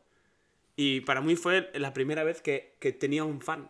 Y 0.76 1.02
para 1.02 1.22
mí 1.22 1.36
fue 1.36 1.70
la 1.76 1.94
primera 1.94 2.24
vez 2.24 2.42
que, 2.42 2.76
que 2.80 2.92
tenía 2.92 3.24
un 3.24 3.42
fan. 3.42 3.70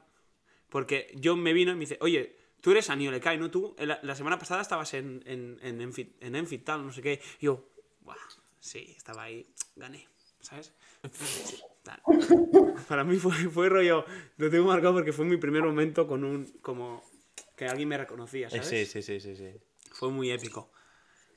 Porque 0.70 1.12
yo 1.16 1.36
me 1.36 1.54
vino 1.54 1.72
y 1.72 1.76
me 1.76 1.82
dice, 1.82 1.98
oye, 2.02 2.36
tú 2.62 2.72
eres 2.72 2.90
Aniolekai, 2.90 3.38
¿no? 3.38 3.52
Tú 3.52 3.76
la, 3.80 4.00
la 4.02 4.16
semana 4.16 4.40
pasada 4.40 4.62
estabas 4.62 4.94
en, 4.94 5.22
en, 5.26 5.60
en, 5.62 5.82
Enfit, 5.82 6.16
en 6.22 6.36
Enfit, 6.36 6.64
tal, 6.66 6.86
no 6.86 6.92
sé 6.92 7.02
qué. 7.02 7.20
Y 7.40 7.46
yo, 7.46 7.64
Buah, 8.02 8.16
sí, 8.66 8.94
estaba 8.98 9.24
ahí, 9.24 9.46
gané, 9.76 10.08
¿sabes? 10.42 10.74
Para 12.90 13.04
mí 13.04 13.18
fue, 13.18 13.34
fue 13.50 13.70
rollo, 13.70 14.06
lo 14.38 14.50
tengo 14.50 14.66
marcado 14.66 14.96
porque 14.96 15.14
fue 15.14 15.26
mi 15.26 15.38
primer 15.38 15.64
momento 15.64 16.08
con 16.08 16.24
un, 16.24 16.46
como, 16.62 17.04
que 17.56 17.68
alguien 17.68 17.90
me 17.90 17.98
reconocía, 17.98 18.48
Eh, 18.48 18.52
¿sabes? 18.52 18.68
Sí, 18.68 18.86
sí, 18.86 19.02
sí, 19.02 19.20
sí, 19.20 19.36
sí. 19.36 19.52
Fue 19.92 20.10
muy 20.10 20.32
épico. 20.32 20.72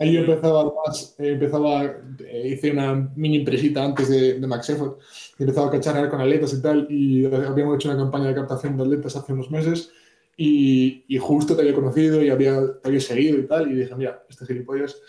Ahí 0.01 0.13
yo 0.13 0.21
empezaba 0.21 0.73
más, 0.87 1.17
eh, 1.19 1.33
empezaba, 1.33 1.85
eh, 1.85 2.49
hice 2.55 2.71
una 2.71 2.95
mini 3.17 3.39
empresita 3.39 3.85
antes 3.85 4.09
de, 4.09 4.39
de 4.39 4.47
Max 4.47 4.71
Effort 4.71 5.01
y 5.39 5.43
empezaba 5.43 5.67
a 5.69 5.71
cacharrear 5.73 6.09
con 6.09 6.21
atletas 6.21 6.55
y 6.55 6.63
tal 6.63 6.87
y 6.89 7.27
habíamos 7.27 7.77
hecho 7.77 7.91
una 7.91 7.99
campaña 7.99 8.29
de 8.29 8.35
captación 8.35 8.77
de 8.77 8.85
atletas 8.85 9.17
hace 9.17 9.33
unos 9.33 9.51
meses 9.51 9.93
y, 10.41 11.05
y 11.09 11.19
justo 11.19 11.57
te 11.57 11.63
había 11.63 11.75
conocido 11.75 12.23
y 12.23 12.31
había, 12.31 12.61
te 12.81 12.89
había 12.89 13.01
seguido 13.01 13.39
y 13.39 13.47
tal 13.49 13.73
y 13.73 13.75
dije, 13.75 13.93
mira, 13.97 14.25
este 14.31 14.47
gilipollas 14.47 15.03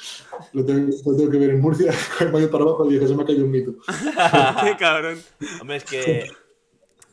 lo 0.53 0.65
tengo, 0.65 0.91
lo 1.05 1.15
tengo 1.15 1.29
que 1.29 1.37
ver 1.37 1.51
en 1.51 1.61
Murcia 1.61 1.93
con 2.17 2.27
el 2.27 2.33
mayor 2.33 2.49
para 2.49 2.63
abajo 2.63 2.89
y 2.89 2.95
dije, 2.95 3.07
se 3.07 3.13
me 3.13 3.21
ha 3.21 3.25
caído 3.27 3.45
un 3.45 3.51
mito. 3.51 3.75
Qué 4.63 4.75
cabrón. 4.79 5.21
Hombre, 5.61 5.77
es 5.77 5.83
que. 5.83 6.31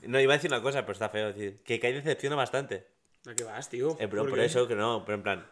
No, 0.07 0.19
iba 0.19 0.33
a 0.33 0.37
decir 0.39 0.51
una 0.51 0.63
cosa, 0.63 0.81
pero 0.83 0.93
está 0.93 1.11
feo 1.11 1.27
decir. 1.27 1.59
Que 1.63 1.79
Kai 1.79 1.93
decepciona 1.93 2.37
bastante. 2.37 2.87
¿A 3.27 3.35
qué 3.35 3.45
vas, 3.45 3.69
tío? 3.69 3.91
Eh, 4.01 4.09
pero 4.09 4.23
¿Por 4.23 4.31
por 4.31 4.41
eso, 4.41 4.67
que 4.67 4.77
no, 4.77 5.05
pero 5.05 5.17
en 5.17 5.23
plan. 5.23 5.47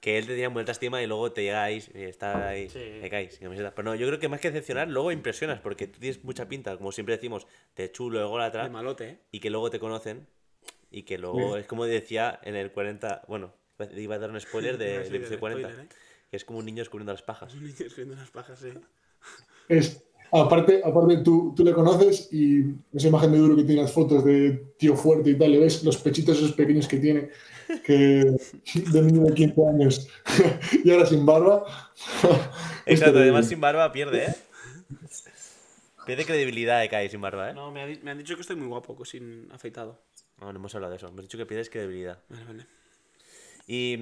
Que 0.00 0.16
él 0.16 0.24
te 0.24 0.32
tenía 0.32 0.48
mucha 0.48 0.72
estima 0.72 1.02
y 1.02 1.06
luego 1.06 1.30
te 1.32 1.42
llegáis 1.42 1.90
y 1.94 2.04
está 2.04 2.48
ahí. 2.48 2.70
Sí. 2.70 3.00
Te 3.02 3.10
caes. 3.10 3.38
Pero 3.38 3.82
no, 3.82 3.94
yo 3.96 4.06
creo 4.06 4.18
que 4.18 4.28
más 4.28 4.40
que 4.40 4.50
decepcionar, 4.50 4.88
luego 4.88 5.12
impresionas, 5.12 5.60
porque 5.60 5.88
tú 5.88 6.00
tienes 6.00 6.24
mucha 6.24 6.48
pinta, 6.48 6.74
como 6.78 6.90
siempre 6.90 7.16
decimos, 7.16 7.46
de 7.76 7.92
chulo, 7.92 8.18
de 8.18 8.24
De 8.24 8.30
golatra, 8.30 8.68
malote, 8.70 9.08
¿eh? 9.10 9.18
y 9.30 9.40
que 9.40 9.50
luego 9.50 9.68
te 9.68 9.78
conocen. 9.78 10.26
Y 10.92 11.02
que 11.04 11.18
luego 11.18 11.54
Sí. 11.54 11.60
es 11.60 11.66
como 11.66 11.84
decía 11.86 12.38
en 12.42 12.54
el 12.54 12.70
40. 12.70 13.22
Bueno, 13.26 13.52
iba 13.96 14.14
a 14.14 14.18
dar 14.18 14.30
un 14.30 14.40
spoiler 14.40 14.76
de, 14.78 14.98
del 14.98 15.04
ser 15.06 15.14
episodio 15.16 15.34
el 15.34 15.40
40. 15.40 15.68
spoiler, 15.68 15.86
¿eh? 15.86 15.88
Que 16.30 16.36
es 16.36 16.44
como 16.44 16.58
un 16.60 16.66
niño 16.66 16.82
descubriendo 16.82 17.12
las 17.12 17.22
pajas. 17.22 17.52
Un 17.54 17.64
niño 17.64 17.74
escribiendo 17.78 18.14
unas 18.14 18.30
pajas, 18.30 18.58
sí. 18.60 18.68
Es, 19.68 20.02
aparte, 20.30 20.82
aparte 20.84 21.18
tú, 21.18 21.54
tú 21.56 21.64
le 21.64 21.72
conoces 21.72 22.28
y 22.32 22.74
esa 22.92 23.08
imagen 23.08 23.32
de 23.32 23.38
duro 23.38 23.56
que 23.56 23.64
tiene 23.64 23.82
las 23.82 23.92
fotos 23.92 24.24
de 24.24 24.74
tío 24.78 24.96
fuerte 24.96 25.30
y 25.30 25.38
tal, 25.38 25.50
le 25.52 25.58
ves 25.60 25.82
los 25.84 25.96
pechitos 25.98 26.36
esos 26.38 26.52
pequeños 26.52 26.88
que 26.88 26.98
tiene, 26.98 27.30
que 27.84 27.92
de 28.92 29.02
niño 29.02 29.24
de 29.24 29.34
15 29.34 29.66
años 29.68 30.08
y 30.84 30.90
ahora 30.90 31.06
sin 31.06 31.24
barba. 31.24 31.64
Exacto, 32.86 33.12
terrible. 33.12 33.20
además 33.22 33.48
sin 33.48 33.60
barba 33.60 33.92
pierde, 33.92 34.24
¿eh? 34.26 34.34
Pierde 36.04 36.24
credibilidad 36.24 36.80
de 36.80 36.88
Kai 36.88 37.08
sin 37.08 37.20
barba, 37.20 37.50
¿eh? 37.50 37.54
No, 37.54 37.70
me, 37.70 37.82
ha 37.82 37.86
me 38.02 38.10
han 38.10 38.18
dicho 38.18 38.34
que 38.34 38.40
estoy 38.40 38.56
muy 38.56 38.66
guapo, 38.66 39.04
sin 39.04 39.48
afeitado. 39.52 40.00
No, 40.42 40.52
no 40.52 40.58
hemos 40.58 40.74
hablado 40.74 40.90
de 40.90 40.96
eso. 40.96 41.08
Hemos 41.08 41.22
dicho 41.22 41.38
que 41.38 41.46
pierdes 41.46 41.70
credibilidad. 41.70 42.18
Vale, 42.28 42.44
vale. 42.44 42.66
Y, 43.68 43.94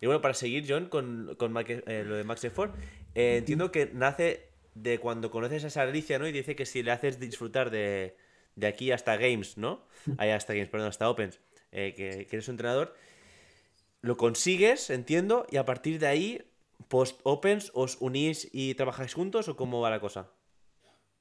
y 0.00 0.06
bueno, 0.06 0.20
para 0.20 0.34
seguir, 0.34 0.64
John, 0.68 0.86
con, 0.86 1.34
con 1.36 1.52
eh, 1.66 2.04
lo 2.06 2.14
de 2.14 2.22
Max 2.22 2.44
Effort, 2.44 2.74
eh, 3.16 3.38
entiendo 3.38 3.72
que 3.72 3.90
nace 3.92 4.50
de 4.74 5.00
cuando 5.00 5.32
conoces 5.32 5.64
a 5.64 5.66
esa 5.66 5.82
Alicia, 5.82 6.20
¿no? 6.20 6.28
Y 6.28 6.32
dice 6.32 6.54
que 6.54 6.64
si 6.64 6.84
le 6.84 6.92
haces 6.92 7.18
disfrutar 7.18 7.70
de, 7.70 8.16
de 8.54 8.66
aquí 8.68 8.92
hasta 8.92 9.16
Games, 9.16 9.58
¿no? 9.58 9.84
Ahí 10.18 10.30
hasta 10.30 10.54
Games, 10.54 10.68
perdón, 10.68 10.88
hasta 10.88 11.10
Opens, 11.10 11.40
eh, 11.72 11.92
que, 11.96 12.26
que 12.26 12.36
eres 12.36 12.46
un 12.46 12.52
entrenador, 12.52 12.94
lo 14.00 14.16
consigues, 14.16 14.90
entiendo, 14.90 15.44
y 15.50 15.56
a 15.56 15.64
partir 15.64 15.98
de 15.98 16.06
ahí, 16.06 16.42
post 16.86 17.20
Opens, 17.24 17.72
¿os 17.74 17.96
unís 18.00 18.48
y 18.52 18.74
trabajáis 18.74 19.12
juntos 19.12 19.48
o 19.48 19.56
cómo 19.56 19.80
va 19.80 19.90
la 19.90 20.00
cosa? 20.00 20.30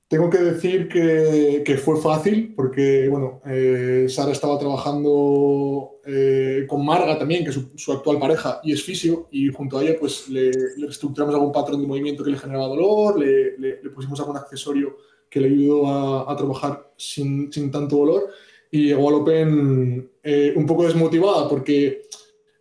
Tengo 0.09 0.27
que 0.31 0.39
decir 0.39 0.89
que, 0.89 1.61
que 1.63 1.77
fue 1.77 2.01
fácil 2.01 2.55
porque, 2.55 3.07
bueno, 3.09 3.41
eh, 3.45 4.07
Sara 4.09 4.31
estaba 4.31 4.57
trabajando 4.57 5.99
eh, 6.03 6.65
con 6.67 6.83
Marga 6.83 7.19
también, 7.19 7.43
que 7.43 7.51
es 7.51 7.55
su, 7.55 7.69
su, 7.75 7.91
actual 7.91 8.17
pareja, 8.17 8.59
y 8.63 8.73
es 8.73 8.83
fisio, 8.83 9.27
y 9.29 9.49
junto 9.49 9.77
a 9.77 9.83
ella 9.83 9.97
pues 9.99 10.27
le, 10.27 10.49
le 10.49 10.85
reestructuramos 10.87 11.35
algún 11.35 11.51
patrón 11.51 11.79
de 11.79 11.85
movimiento 11.85 12.23
que 12.23 12.31
le 12.31 12.39
generaba 12.39 12.69
dolor, 12.69 13.19
le, 13.19 13.55
le, 13.59 13.83
le 13.83 13.89
pusimos 13.91 14.19
algún 14.19 14.35
accesorio 14.35 14.97
que 15.29 15.41
le 15.41 15.49
ayudó 15.49 15.87
a, 15.87 16.33
a 16.33 16.35
trabajar 16.35 16.91
sin, 16.97 17.53
sin, 17.53 17.69
tanto 17.69 17.97
dolor, 17.97 18.29
y 18.71 18.85
llegó 18.85 19.09
al 19.09 19.15
Open 19.15 20.09
eh, 20.23 20.53
un 20.55 20.65
poco 20.65 20.85
desmotivada 20.85 21.47
porque 21.47 22.01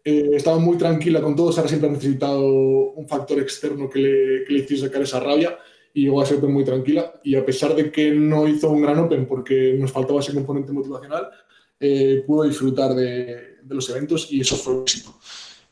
estaba 0.04 0.58
muy 0.58 0.76
tranquila 0.76 1.22
con 1.22 1.34
todo, 1.34 1.50
Sara 1.50 1.68
siempre 1.68 1.88
ha 1.88 1.92
necesitado 1.92 2.42
un 2.42 3.08
factor 3.08 3.40
externo 3.40 3.88
que 3.88 3.98
le, 4.00 4.44
que 4.44 4.52
le 4.52 4.58
hiciese 4.60 4.86
sacar 4.86 5.00
esa 5.00 5.20
rabia, 5.20 5.58
y 5.94 6.04
llegó 6.04 6.20
a 6.20 6.26
ser 6.26 6.40
muy 6.42 6.64
tranquila. 6.64 7.20
Y 7.24 7.34
a 7.36 7.44
pesar 7.44 7.74
de 7.74 7.90
que 7.90 8.10
no 8.12 8.46
hizo 8.46 8.70
un 8.70 8.82
gran 8.82 8.98
Open 8.98 9.26
porque 9.26 9.76
nos 9.78 9.92
faltaba 9.92 10.20
ese 10.20 10.34
componente 10.34 10.72
motivacional, 10.72 11.28
eh, 11.80 12.22
pudo 12.26 12.44
disfrutar 12.44 12.94
de, 12.94 13.58
de, 13.62 13.74
los 13.74 13.88
eventos 13.90 14.32
y 14.32 14.40
eso 14.40 14.56
fue 14.56 14.74
un 14.74 14.82
éxito. 14.82 15.14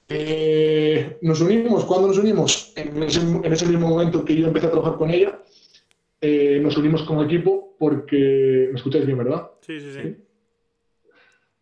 Eh, 0.09 1.18
nos 1.22 1.40
unimos, 1.40 1.85
¿cuándo 1.85 2.09
nos 2.09 2.18
unimos? 2.18 2.72
En 2.76 3.02
ese, 3.02 3.20
en 3.20 3.52
ese, 3.52 3.66
mismo 3.66 3.88
momento 3.88 4.24
que 4.24 4.37
yo 4.37 4.46
empecé 4.46 4.68
a 4.68 4.70
trabajar 4.70 4.96
con 4.96 5.11
ella, 5.11 5.42
eh, 6.20 6.61
nos 6.62 6.76
unimos 6.76 7.02
como 7.02 7.24
equipo 7.24 7.76
porque... 7.79 8.68
¿Me 8.70 8.76
escucháis 8.76 9.05
bien, 9.05 9.18
verdad? 9.18 9.50
Sí, 9.61 9.81
sí, 9.81 9.92
sí. 9.92 10.00
¿Sí? 10.02 10.16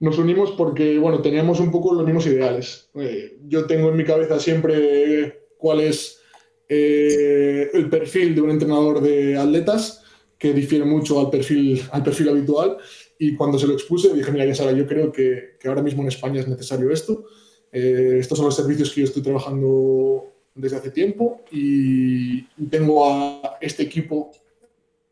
Nos 0.01 0.19
unimos 0.19 0.51
porque, 0.53 0.99
bueno, 0.99 1.23
teníamos 1.23 1.61
un 1.61 1.71
poco 1.71 1.95
los 1.95 2.05
mismos 2.05 2.27
ideales. 2.27 2.91
Eh, 2.95 3.39
yo 3.47 3.67
tengo 3.67 3.89
en 3.89 3.97
mi 3.97 4.05
cabeza 4.05 4.39
siempre 4.39 5.47
cuál 5.57 5.81
es 5.81 6.21
eh, 6.69 7.71
el 7.73 7.89
perfil 7.89 8.35
de 8.35 8.41
un 8.41 8.51
entrenador 8.51 9.01
de 9.01 9.37
atletas 9.37 10.03
que 10.39 10.53
difiere 10.53 10.85
mucho 10.85 11.21
al 11.21 11.31
perfil, 11.31 11.83
al 11.91 12.03
perfil 12.03 12.29
habitual. 12.29 12.77
Y 13.19 13.35
cuando 13.35 13.59
se 13.59 13.67
lo 13.67 13.75
expuse, 13.75 14.13
dije, 14.13 14.33
mira, 14.33 14.45
ya 14.45 14.55
Sara, 14.55 14.73
yo 14.73 14.87
creo 14.87 15.13
que, 15.13 15.57
que 15.59 15.69
ahora 15.69 15.83
mismo 15.83 16.03
en 16.03 16.09
España 16.09 16.41
es 16.41 16.49
necesario 16.49 16.91
esto. 16.91 17.27
Eh, 17.73 18.19
estos 18.21 18.39
son 18.39 18.47
los 18.47 18.57
servicios 18.57 18.93
que 18.93 19.01
yo 19.01 19.07
estoy 19.07 19.23
trabajando 19.23 20.33
desde 20.55 20.77
hace 20.77 20.91
tiempo 20.91 21.43
y 21.51 22.43
tengo 22.69 23.11
a 23.11 23.59
este 23.61 23.83
equipo 23.83 24.31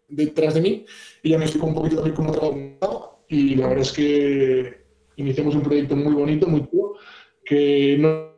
detrás 0.09 0.55
de 0.55 0.61
mí 0.61 0.87
y 1.23 1.31
ya 1.31 1.39
me 1.39 1.45
explico 1.45 1.67
un 1.67 1.75
poquito 1.75 1.97
también 1.97 2.15
cómo 2.15 2.31
trabajo 2.31 3.25
y 3.29 3.57
la 3.57 3.67
verdad 3.67 3.83
es 3.83 3.91
que 3.91 4.83
iniciamos 5.17 5.57
un 5.57 5.63
proyecto 5.63 5.97
muy 5.97 6.15
bonito, 6.15 6.47
muy 6.47 6.69
chulo, 6.71 6.95
que 7.45 7.97
no, 7.99 8.29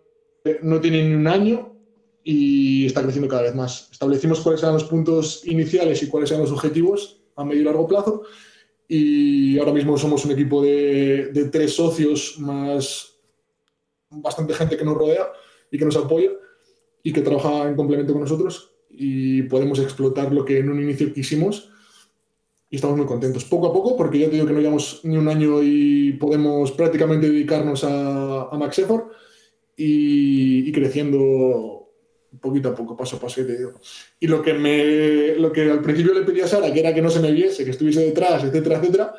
no 0.63 0.81
tiene 0.81 1.07
ni 1.07 1.15
un 1.15 1.27
año 1.27 1.74
y 2.25 2.87
está 2.87 3.03
creciendo 3.03 3.29
cada 3.29 3.43
vez 3.43 3.55
más. 3.55 3.89
Establecimos 3.93 4.41
cuáles 4.41 4.63
eran 4.63 4.75
los 4.75 4.85
puntos 4.85 5.47
iniciales 5.47 6.03
y 6.03 6.09
cuáles 6.09 6.31
eran 6.31 6.43
los 6.43 6.53
objetivos 6.53 7.21
a 7.37 7.45
medio 7.45 7.61
y 7.61 7.65
largo 7.65 7.87
plazo 7.87 8.23
y 8.89 9.59
ahora 9.59 9.73
mismo 9.73 9.97
somos 9.97 10.25
un 10.25 10.33
equipo 10.33 10.63
de, 10.63 11.31
de, 11.33 11.49
tres 11.49 11.75
socios 11.75 12.37
más 12.39 13.17
bastante 14.11 14.55
gente 14.55 14.77
que 14.77 14.85
nos 14.85 14.97
rodea 14.97 15.27
y 15.71 15.79
que 15.79 15.85
nos 15.85 15.97
apoya 15.97 16.31
y 17.03 17.13
que 17.13 17.23
trabaja 17.23 17.69
en 17.69 17.77
complemento 17.77 18.13
con 18.13 18.23
nosotros 18.23 18.73
y 18.91 19.43
podemos 19.43 19.79
explotar 19.79 20.33
lo 20.33 20.45
que 20.45 20.59
en 20.59 20.71
un 20.71 20.83
inicio 20.83 21.13
quisimos 21.13 21.71
y 22.71 22.77
estamos 22.77 22.97
muy 22.97 23.07
contentos. 23.07 23.45
Poco 23.45 23.69
a 23.69 23.73
poco, 23.73 23.97
porque 23.97 24.19
ya 24.19 24.27
te 24.27 24.33
digo 24.33 24.47
que 24.47 24.53
no 24.53 24.61
llevamos 24.61 25.01
ni 25.05 25.17
un 25.17 25.29
año 25.29 25.63
y 25.63 26.13
podemos 26.15 26.73
prácticamente 26.73 27.29
dedicarnos 27.29 27.85
a, 27.85 28.49
a 28.51 28.59
Max 28.59 28.79
Effort 28.79 29.13
y, 29.77 30.69
y 30.69 30.73
creciendo 30.73 31.84
poquito 32.41 32.69
a 32.69 32.75
poco, 32.75 32.97
paso 32.97 33.17
a 33.17 33.21
paso, 33.21 33.45
te 33.45 33.57
digo. 33.57 33.75
Y 34.21 34.27
lo 34.27 34.43
que, 34.43 34.55
me, 34.55 35.35
lo 35.37 35.53
que 35.53 35.71
al 35.71 35.81
principio 35.81 36.15
le 36.15 36.23
pedí 36.23 36.41
a 36.41 36.49
Sara, 36.49 36.73
que 36.73 36.81
era 36.81 36.95
que 36.95 37.03
no 37.03 37.11
se 37.11 37.21
me 37.21 37.33
viese, 37.33 37.65
que 37.65 37.71
estuviese 37.71 38.01
detrás, 38.01 38.45
etcétera, 38.45 38.79
etcétera, 38.79 39.15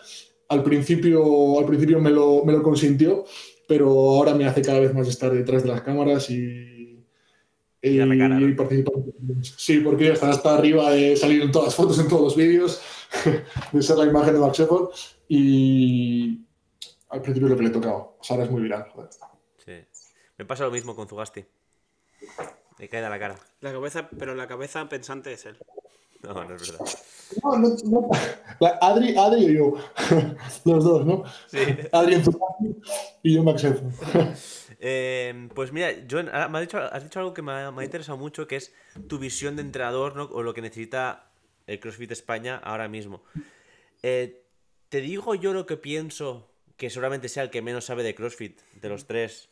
al 0.49 0.63
principio, 0.63 1.60
al 1.60 1.65
principio 1.65 1.99
me, 1.99 2.12
lo, 2.12 2.43
me 2.45 2.54
lo 2.54 2.62
consintió, 2.62 3.25
pero 3.67 3.89
ahora 3.89 4.34
me 4.34 4.45
hace 4.45 4.62
cada 4.62 4.80
vez 4.80 4.93
más 4.93 5.08
estar 5.08 5.32
detrás 5.32 5.63
de 5.63 5.69
las 5.69 5.82
cámaras 5.82 6.30
y, 6.30 7.04
y, 7.82 8.01
y 8.01 8.06
¿no? 8.06 8.56
participar. 8.56 8.93
Sí, 9.41 9.80
porque 9.80 10.12
está 10.12 10.30
hasta 10.30 10.56
arriba 10.56 10.91
de 10.91 11.15
salir 11.15 11.41
en 11.41 11.51
todas 11.51 11.67
las 11.67 11.75
fotos, 11.75 11.99
en 11.99 12.08
todos 12.08 12.21
los 12.21 12.36
vídeos, 12.36 12.82
de 13.71 13.82
ser 13.82 13.97
la 13.97 14.06
imagen 14.06 14.34
de 14.34 14.39
Max 14.39 14.60
Effort 14.60 14.91
y 15.28 16.41
al 17.10 17.21
principio 17.21 17.49
lo 17.49 17.58
que 17.58 17.63
le 17.63 17.69
tocaba. 17.69 18.12
Sara 18.21 18.43
es 18.43 18.51
muy 18.51 18.62
viral. 18.62 18.88
Joder. 18.93 19.10
Sí. 19.65 19.73
Me 20.38 20.45
pasa 20.45 20.65
lo 20.65 20.71
mismo 20.71 20.95
con 20.95 21.08
Zugasti. 21.08 21.45
Me 22.80 22.90
cae 22.90 23.02
de 23.02 23.10
la 23.10 23.20
cara. 23.20 23.36
La 23.62 23.72
cabeza, 23.72 24.10
pero 24.18 24.36
la 24.36 24.48
cabeza 24.48 24.88
pensante 24.90 25.34
es 25.34 25.46
él. 25.46 25.58
No, 26.24 26.44
no 26.44 26.56
es 26.56 26.72
verdad. 26.72 26.86
No, 27.44 27.58
no, 27.58 27.76
no. 27.86 28.10
Adri, 28.82 29.16
Adri 29.18 29.46
y 29.46 29.56
yo. 29.56 29.74
Los 30.66 30.84
dos, 30.84 31.06
¿no? 31.06 31.24
Sí. 31.48 31.60
Adri 31.92 32.16
en 32.16 32.24
tu 32.24 32.40
y 33.24 33.36
yo 33.36 33.44
Max 33.44 33.66
eh, 34.80 35.50
Pues 35.54 35.72
mira, 35.72 35.90
John, 36.10 36.26
me 36.26 36.32
has 36.32 36.62
dicho, 36.62 36.78
has 36.78 37.04
dicho 37.04 37.20
algo 37.20 37.34
que 37.34 37.42
me 37.42 37.52
ha, 37.52 37.72
me 37.72 37.82
ha, 37.82 37.86
interesado 37.86 38.18
mucho, 38.18 38.48
que 38.48 38.58
es 38.58 38.74
tu 39.08 39.20
visión 39.20 39.56
de 39.56 39.62
entrenador, 39.62 40.16
¿no? 40.16 40.24
O 40.26 40.44
lo 40.44 40.54
que 40.54 40.62
necesita 40.62 41.30
el 41.68 41.80
CrossFit 41.80 42.12
España 42.12 42.58
ahora 42.64 42.88
mismo. 42.88 43.24
Eh, 44.04 44.44
te 44.90 45.02
digo 45.02 45.36
yo 45.36 45.54
lo 45.54 45.66
que 45.66 45.78
pienso, 45.78 46.48
que 46.78 46.90
seguramente 46.90 47.30
sea 47.30 47.44
el 47.44 47.50
que 47.50 47.62
menos 47.62 47.86
sabe 47.86 48.04
de 48.04 48.16
CrossFit, 48.16 48.60
de 48.82 48.90
los 48.90 49.06
tres. 49.06 49.50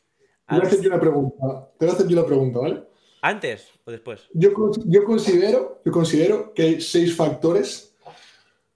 Te 0.47 0.55
voy 0.55 0.65
a 0.65 0.67
hacer 0.67 0.81
yo 0.81 0.89
una 0.89 0.99
pregunta. 0.99 1.69
Te 1.77 1.85
voy 1.85 1.93
a 1.93 1.95
hacer 1.97 2.07
yo 2.07 2.17
una 2.19 2.27
pregunta, 2.27 2.59
¿vale? 2.59 2.92
¿Antes 3.23 3.69
o 3.85 3.91
después? 3.91 4.19
Yo, 4.33 4.49
yo, 4.85 5.05
considero, 5.05 5.79
yo 5.85 5.91
considero 5.93 6.53
que 6.53 6.63
hay 6.63 6.81
seis 6.81 7.15
factores 7.15 7.95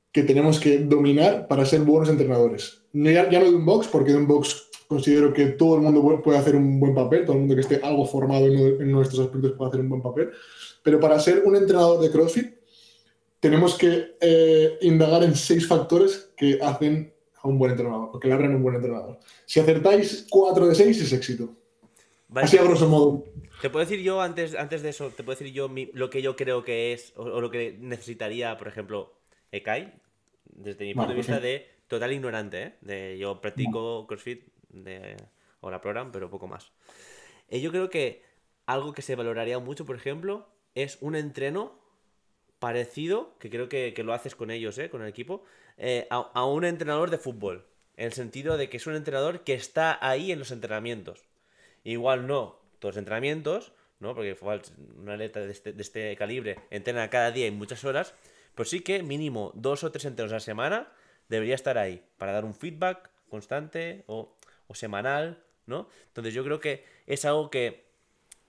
que 0.10 0.24
tenemos 0.24 0.58
que 0.58 0.80
dominar 0.80 1.50
para 1.50 1.66
ser 1.66 1.82
buenos 1.82 2.08
entrenadores. 2.08 2.82
Ya, 2.94 3.30
ya 3.30 3.40
no 3.40 3.52
de 3.52 3.56
un 3.56 3.66
box, 3.66 3.88
porque 3.88 4.12
de 4.12 4.18
un 4.18 4.26
box 4.26 4.70
considero 4.88 5.34
que 5.34 5.48
todo 5.48 5.76
el 5.76 5.82
mundo 5.82 6.22
puede 6.24 6.38
hacer 6.38 6.56
un 6.56 6.80
buen 6.80 6.96
papel, 6.96 7.26
todo 7.26 7.34
el 7.34 7.40
mundo 7.40 7.56
que 7.56 7.62
esté 7.62 7.82
algo 7.84 8.06
formado 8.06 8.46
en, 8.46 8.82
en 8.82 8.90
nuestros 8.90 9.20
aspectos 9.20 9.52
puede 9.52 9.68
hacer 9.68 9.82
un 9.82 9.90
buen 9.90 10.02
papel, 10.02 10.30
pero 10.82 10.98
para 10.98 11.20
ser 11.20 11.44
un 11.44 11.58
entrenador 11.58 12.00
de 12.00 12.10
CrossFit 12.10 12.56
tenemos 13.42 13.78
que 13.78 14.16
eh, 14.22 14.78
indagar 14.80 15.26
en 15.26 15.36
seis 15.36 15.68
factores 15.68 16.32
que 16.38 16.58
hacen 16.62 17.14
a 17.44 17.50
un 17.50 17.60
buen 17.60 17.72
entrenador, 17.72 18.12
o 18.14 18.20
que 18.20 18.30
le 18.30 18.34
abren 18.34 18.56
un 18.56 18.64
buen 18.64 18.76
entrenador. 18.76 19.20
Si 19.46 19.60
acertáis 19.60 20.26
cuatro 20.30 20.68
de 20.68 20.74
seis 20.74 21.02
es 21.02 21.12
éxito. 21.12 21.54
Así 22.34 22.58
a 22.58 22.64
grosso 22.64 22.88
modo. 22.88 23.26
Te 23.62 23.72
puedo 23.72 23.84
decir 23.84 24.04
yo, 24.04 24.22
antes, 24.22 24.54
antes 24.54 24.84
de 24.84 24.90
eso, 24.90 25.10
te 25.10 25.24
puedo 25.24 25.38
decir 25.38 25.52
yo 25.52 25.68
mi, 25.68 25.90
lo 25.94 26.12
que 26.12 26.22
yo 26.22 26.36
creo 26.36 26.64
que 26.64 26.94
es, 26.94 27.14
o, 27.16 27.24
o, 27.24 27.42
lo 27.42 27.50
que 27.50 27.76
necesitaría, 27.80 28.56
por 28.56 28.68
ejemplo, 28.68 29.18
Ekai, 29.52 29.94
desde 30.46 30.86
mi 30.86 30.94
punto 30.94 31.10
de 31.10 31.16
vista 31.16 31.38
sí. 31.38 31.42
de 31.42 31.68
total 31.88 32.14
ignorante, 32.14 32.64
¿eh? 32.64 32.74
De, 32.82 33.18
yo 33.18 33.42
practico 33.42 34.06
CrossFit 34.06 34.46
de, 34.70 35.18
o 35.62 35.72
la 35.72 35.82
program, 35.82 36.12
pero 36.12 36.30
poco 36.30 36.48
más. 36.48 36.72
Eh, 37.50 37.60
yo 37.60 37.72
creo 37.72 37.90
que 37.90 38.24
algo 38.68 38.94
que 38.94 39.02
se 39.02 39.16
valoraría 39.16 39.58
mucho, 39.58 39.86
por 39.86 39.96
ejemplo, 39.96 40.48
es 40.76 41.00
un 41.02 41.16
entreno 41.16 41.80
parecido, 42.60 43.38
que 43.40 43.50
creo 43.50 43.70
que, 43.70 43.94
que 43.96 44.04
lo 44.04 44.14
haces 44.14 44.36
con 44.36 44.52
ellos, 44.52 44.78
¿eh? 44.78 44.92
con 44.92 45.02
el 45.02 45.08
equipo, 45.08 45.44
eh, 45.78 46.06
a, 46.12 46.18
a 46.18 46.46
un 46.46 46.64
entrenador 46.64 47.10
de 47.10 47.18
fútbol. 47.18 47.66
En 47.96 48.06
el 48.06 48.14
sentido 48.14 48.58
de 48.58 48.70
que 48.70 48.78
es 48.78 48.86
un 48.86 48.96
entrenador 48.96 49.44
que 49.44 49.56
está 49.56 49.98
ahí 50.08 50.32
en 50.32 50.38
los 50.38 50.52
entrenamientos. 50.52 51.26
Igual 51.84 52.28
no 52.28 52.67
todos 52.80 52.96
los 52.96 53.00
entrenamientos, 53.00 53.74
¿no? 54.00 54.14
Porque 54.14 54.38
un 54.42 55.10
atleta 55.10 55.40
de 55.40 55.52
este, 55.52 55.74
de 55.74 55.82
este, 55.82 56.16
calibre 56.16 56.60
entrena 56.70 57.10
cada 57.10 57.32
día 57.32 57.48
y 57.48 57.52
muchas 57.52 57.84
horas, 57.84 58.14
pero 58.56 58.66
sí 58.68 58.82
que 58.82 59.04
mínimo 59.04 59.52
dos 59.56 59.84
o 59.84 59.92
tres 59.92 60.06
entrenos 60.06 60.32
a 60.32 60.36
la 60.36 60.40
semana 60.40 60.92
debería 61.30 61.56
estar 61.56 61.78
ahí 61.78 62.04
para 62.18 62.32
dar 62.32 62.46
un 62.46 62.54
feedback 62.54 63.10
constante 63.30 64.04
o, 64.08 64.38
o 64.68 64.76
semanal, 64.76 65.44
¿no? 65.66 65.90
Entonces 66.08 66.34
yo 66.34 66.44
creo 66.44 66.60
que 66.60 66.86
es 67.06 67.26
algo 67.26 67.50
que 67.50 67.88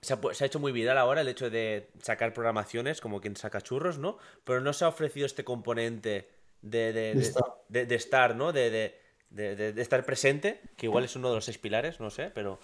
se 0.01 0.15
ha, 0.15 0.21
se 0.33 0.45
ha, 0.45 0.47
hecho 0.47 0.61
muy 0.61 0.71
viral 0.73 0.99
ahora 0.99 1.23
el 1.23 1.29
hecho 1.29 1.51
de 1.51 1.91
sacar 2.01 2.33
programaciones 2.33 3.01
como 3.01 3.21
quien 3.21 3.37
saca 3.37 3.61
churros, 3.61 3.99
¿no? 3.99 4.19
Pero 4.45 4.61
no 4.61 4.73
se 4.73 4.85
ha 4.85 4.89
ofrecido 4.89 5.27
este 5.27 5.45
componente 5.45 6.29
de, 6.63 6.93
de, 6.93 7.15
de, 7.15 7.33
de, 7.69 7.87
de 7.87 7.95
estar, 7.95 8.37
¿no? 8.37 8.53
de, 8.53 8.95
estar 9.77 10.05
presente, 10.05 10.61
que 10.77 10.87
igual 10.87 11.05
es 11.05 11.17
uno 11.17 11.29
de 11.29 11.37
los 11.37 11.45
seis 11.45 11.59
pilares, 11.59 12.01
no 12.01 12.11
sé, 12.11 12.31
pero... 12.35 12.59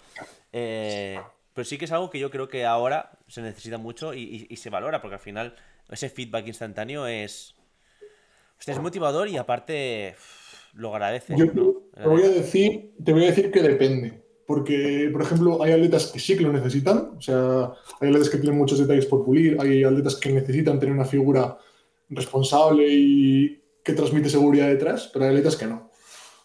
Eh, 0.51 1.19
pero 1.55 1.65
sí 1.65 1.79
que 1.79 1.85
es 1.85 1.91
algo 1.91 2.11
que 2.11 2.19
yo 2.19 2.29
creo 2.29 2.47
que 2.47 2.65
ahora 2.65 3.17
se 3.27 3.41
necesita 3.41 3.79
mucho 3.79 4.13
y, 4.13 4.19
y, 4.21 4.47
y 4.49 4.57
se 4.57 4.69
valora, 4.69 5.01
porque 5.01 5.15
al 5.15 5.21
final 5.21 5.55
ese 5.89 6.09
feedback 6.09 6.45
instantáneo 6.47 7.07
es, 7.07 7.55
hostia, 8.59 8.75
es 8.75 8.81
motivador 8.81 9.27
y 9.27 9.37
aparte 9.37 10.15
lo 10.73 10.93
agradece. 10.93 11.35
Yo 11.35 11.45
¿no? 11.45 11.73
te, 11.95 12.07
voy 12.07 12.23
a 12.23 12.29
decir, 12.29 12.93
te 13.03 13.13
voy 13.13 13.23
a 13.23 13.27
decir 13.27 13.49
que 13.49 13.61
depende. 13.61 14.23
Porque, 14.45 15.09
por 15.11 15.23
ejemplo, 15.23 15.63
hay 15.63 15.71
atletas 15.71 16.11
que 16.11 16.19
sí 16.19 16.37
que 16.37 16.43
lo 16.43 16.53
necesitan. 16.53 17.13
O 17.17 17.21
sea, 17.21 17.71
hay 17.99 18.09
atletas 18.09 18.29
que 18.29 18.37
tienen 18.37 18.59
muchos 18.59 18.77
detalles 18.77 19.07
por 19.07 19.25
pulir. 19.25 19.57
Hay 19.59 19.83
atletas 19.83 20.17
que 20.17 20.31
necesitan 20.31 20.79
tener 20.79 20.93
una 20.93 21.05
figura 21.05 21.57
responsable 22.09 22.85
y, 22.87 23.63
que 23.83 23.93
transmite 23.93 24.29
seguridad 24.29 24.67
detrás, 24.67 25.09
pero 25.13 25.25
hay 25.25 25.31
atletas 25.31 25.55
que 25.55 25.67
no. 25.67 25.91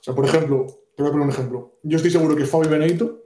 O 0.00 0.02
sea, 0.02 0.14
por 0.14 0.26
ejemplo, 0.26 0.66
te 0.94 1.02
voy 1.02 1.08
a 1.08 1.12
poner 1.12 1.26
un 1.26 1.32
ejemplo. 1.32 1.78
Yo 1.82 1.96
estoy 1.96 2.10
seguro 2.10 2.36
que 2.36 2.44
Fabi 2.44 2.68
Benito, 2.68 3.24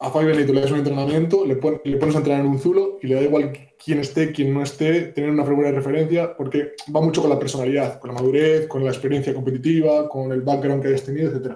a 0.00 0.10
Fabi 0.10 0.26
Benito 0.26 0.52
le 0.52 0.62
das 0.62 0.70
un 0.70 0.78
entrenamiento, 0.78 1.44
le, 1.44 1.54
le, 1.84 1.96
pones 1.98 2.14
a 2.14 2.18
entrenar 2.18 2.40
en 2.40 2.46
un 2.46 2.58
zulo 2.58 2.98
y 3.02 3.06
le 3.06 3.16
da 3.16 3.22
igual 3.22 3.52
quién 3.82 4.00
esté, 4.00 4.32
quién 4.32 4.52
no 4.52 4.62
esté, 4.62 5.02
tener 5.12 5.30
una 5.30 5.44
figura 5.44 5.68
de 5.68 5.76
referencia, 5.76 6.34
porque 6.36 6.72
va 6.94 7.00
mucho 7.00 7.20
con 7.20 7.30
la 7.30 7.38
personalidad, 7.38 8.00
con 8.00 8.08
la 8.08 8.14
madurez, 8.14 8.66
con 8.66 8.82
la 8.82 8.90
experiencia 8.90 9.34
competitiva, 9.34 10.08
con 10.08 10.32
el 10.32 10.40
background 10.40 10.82
que 10.82 10.88
hayas 10.88 11.04
tenido, 11.04 11.30
etc. 11.30 11.52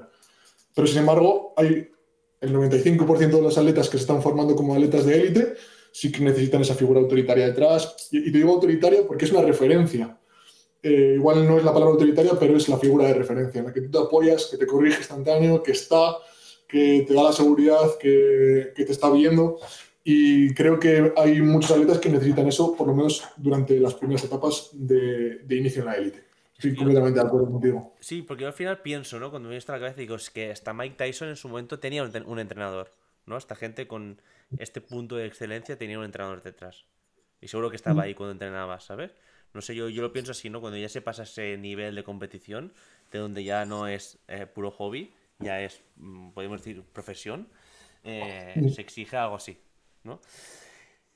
Pero 0.74 0.86
sin 0.86 0.98
embargo, 0.98 1.54
hay 1.56 1.88
el 2.40 2.54
95% 2.54 3.18
de 3.18 3.42
los 3.42 3.56
atletas 3.56 3.88
que 3.88 3.96
se 3.96 4.02
están 4.02 4.20
formando 4.20 4.54
como 4.54 4.74
atletas 4.74 5.06
de 5.06 5.16
élite 5.16 5.54
sí 5.94 6.10
que 6.10 6.24
necesitan 6.24 6.60
esa 6.60 6.74
figura 6.74 6.98
autoritaria 6.98 7.46
detrás. 7.46 8.08
Y, 8.10 8.32
te 8.32 8.38
digo 8.38 8.52
autoritaria 8.52 9.06
porque 9.06 9.26
es 9.26 9.30
una 9.30 9.42
referencia. 9.42 10.18
Eh, 10.82 11.14
igual 11.14 11.46
no 11.46 11.56
es 11.56 11.64
la 11.64 11.72
palabra 11.72 11.92
autoritaria, 11.92 12.32
pero 12.38 12.56
es 12.56 12.68
la 12.68 12.78
figura 12.78 13.06
de 13.06 13.14
referencia, 13.14 13.60
en 13.60 13.66
la 13.66 13.72
que 13.72 13.82
tú 13.82 13.90
te 13.92 13.98
apoyas, 13.98 14.46
que 14.46 14.56
te 14.56 14.66
corrige 14.66 14.98
instantáneo, 14.98 15.62
que 15.62 15.70
está, 15.70 16.16
que 16.74 17.04
te 17.06 17.14
da 17.14 17.22
la 17.22 17.32
seguridad, 17.32 17.96
que, 18.00 18.72
que 18.74 18.84
te 18.84 18.90
está 18.90 19.08
viendo. 19.08 19.60
Y 20.02 20.52
creo 20.54 20.80
que 20.80 21.12
hay 21.16 21.40
muchos 21.40 21.70
atletas 21.70 21.98
que 22.00 22.08
necesitan 22.08 22.48
eso, 22.48 22.74
por 22.74 22.88
lo 22.88 22.94
menos 22.94 23.22
durante 23.36 23.78
las 23.78 23.94
primeras 23.94 24.24
etapas 24.24 24.70
de, 24.72 25.38
de 25.44 25.56
inicio 25.56 25.82
en 25.82 25.86
la 25.86 25.94
élite. 25.94 26.24
Estoy 26.56 26.74
completamente 26.74 27.20
de 27.20 27.26
acuerdo 27.26 27.48
contigo. 27.48 27.94
Sí, 28.00 28.22
porque 28.22 28.42
yo 28.42 28.48
al 28.48 28.54
final 28.54 28.82
pienso, 28.82 29.20
¿no? 29.20 29.30
Cuando 29.30 29.48
me 29.48 29.54
viene 29.54 29.64
a 29.68 29.72
la 29.72 29.78
cabeza, 29.78 30.00
digo, 30.00 30.16
es 30.16 30.30
que 30.30 30.50
hasta 30.50 30.74
Mike 30.74 30.96
Tyson 30.96 31.28
en 31.28 31.36
su 31.36 31.48
momento 31.48 31.78
tenía 31.78 32.02
un 32.02 32.38
entrenador, 32.40 32.90
¿no? 33.24 33.36
Esta 33.36 33.54
gente 33.54 33.86
con 33.86 34.20
este 34.58 34.80
punto 34.80 35.14
de 35.14 35.26
excelencia 35.26 35.78
tenía 35.78 35.96
un 35.96 36.04
entrenador 36.04 36.42
detrás. 36.42 36.86
Y 37.40 37.46
seguro 37.46 37.70
que 37.70 37.76
estaba 37.76 38.02
ahí 38.02 38.14
cuando 38.14 38.32
entrenaba, 38.32 38.80
¿sabes? 38.80 39.12
No 39.52 39.60
sé, 39.60 39.76
yo, 39.76 39.88
yo 39.88 40.02
lo 40.02 40.12
pienso 40.12 40.32
así, 40.32 40.50
¿no? 40.50 40.60
Cuando 40.60 40.76
ya 40.76 40.88
se 40.88 41.00
pasa 41.02 41.22
ese 41.22 41.56
nivel 41.56 41.94
de 41.94 42.02
competición, 42.02 42.72
de 43.12 43.20
donde 43.20 43.44
ya 43.44 43.64
no 43.64 43.86
es 43.86 44.18
eh, 44.26 44.46
puro 44.46 44.72
hobby, 44.72 45.12
ya 45.38 45.60
es, 45.60 45.82
mm, 45.96 46.30
podemos 46.30 46.60
decir, 46.60 46.82
profesión, 46.92 47.48
eh, 48.02 48.70
se 48.74 48.80
exige 48.80 49.16
algo 49.16 49.36
así, 49.36 49.58
¿no? 50.02 50.20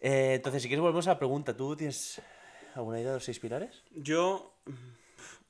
Eh, 0.00 0.34
entonces, 0.34 0.62
si 0.62 0.68
quieres, 0.68 0.82
volvemos 0.82 1.06
a 1.06 1.12
la 1.12 1.18
pregunta. 1.18 1.56
¿Tú 1.56 1.76
tienes 1.76 2.20
alguna 2.74 2.98
idea 2.98 3.10
de 3.10 3.16
los 3.16 3.24
seis 3.24 3.38
pilares? 3.38 3.82
Yo, 3.90 4.60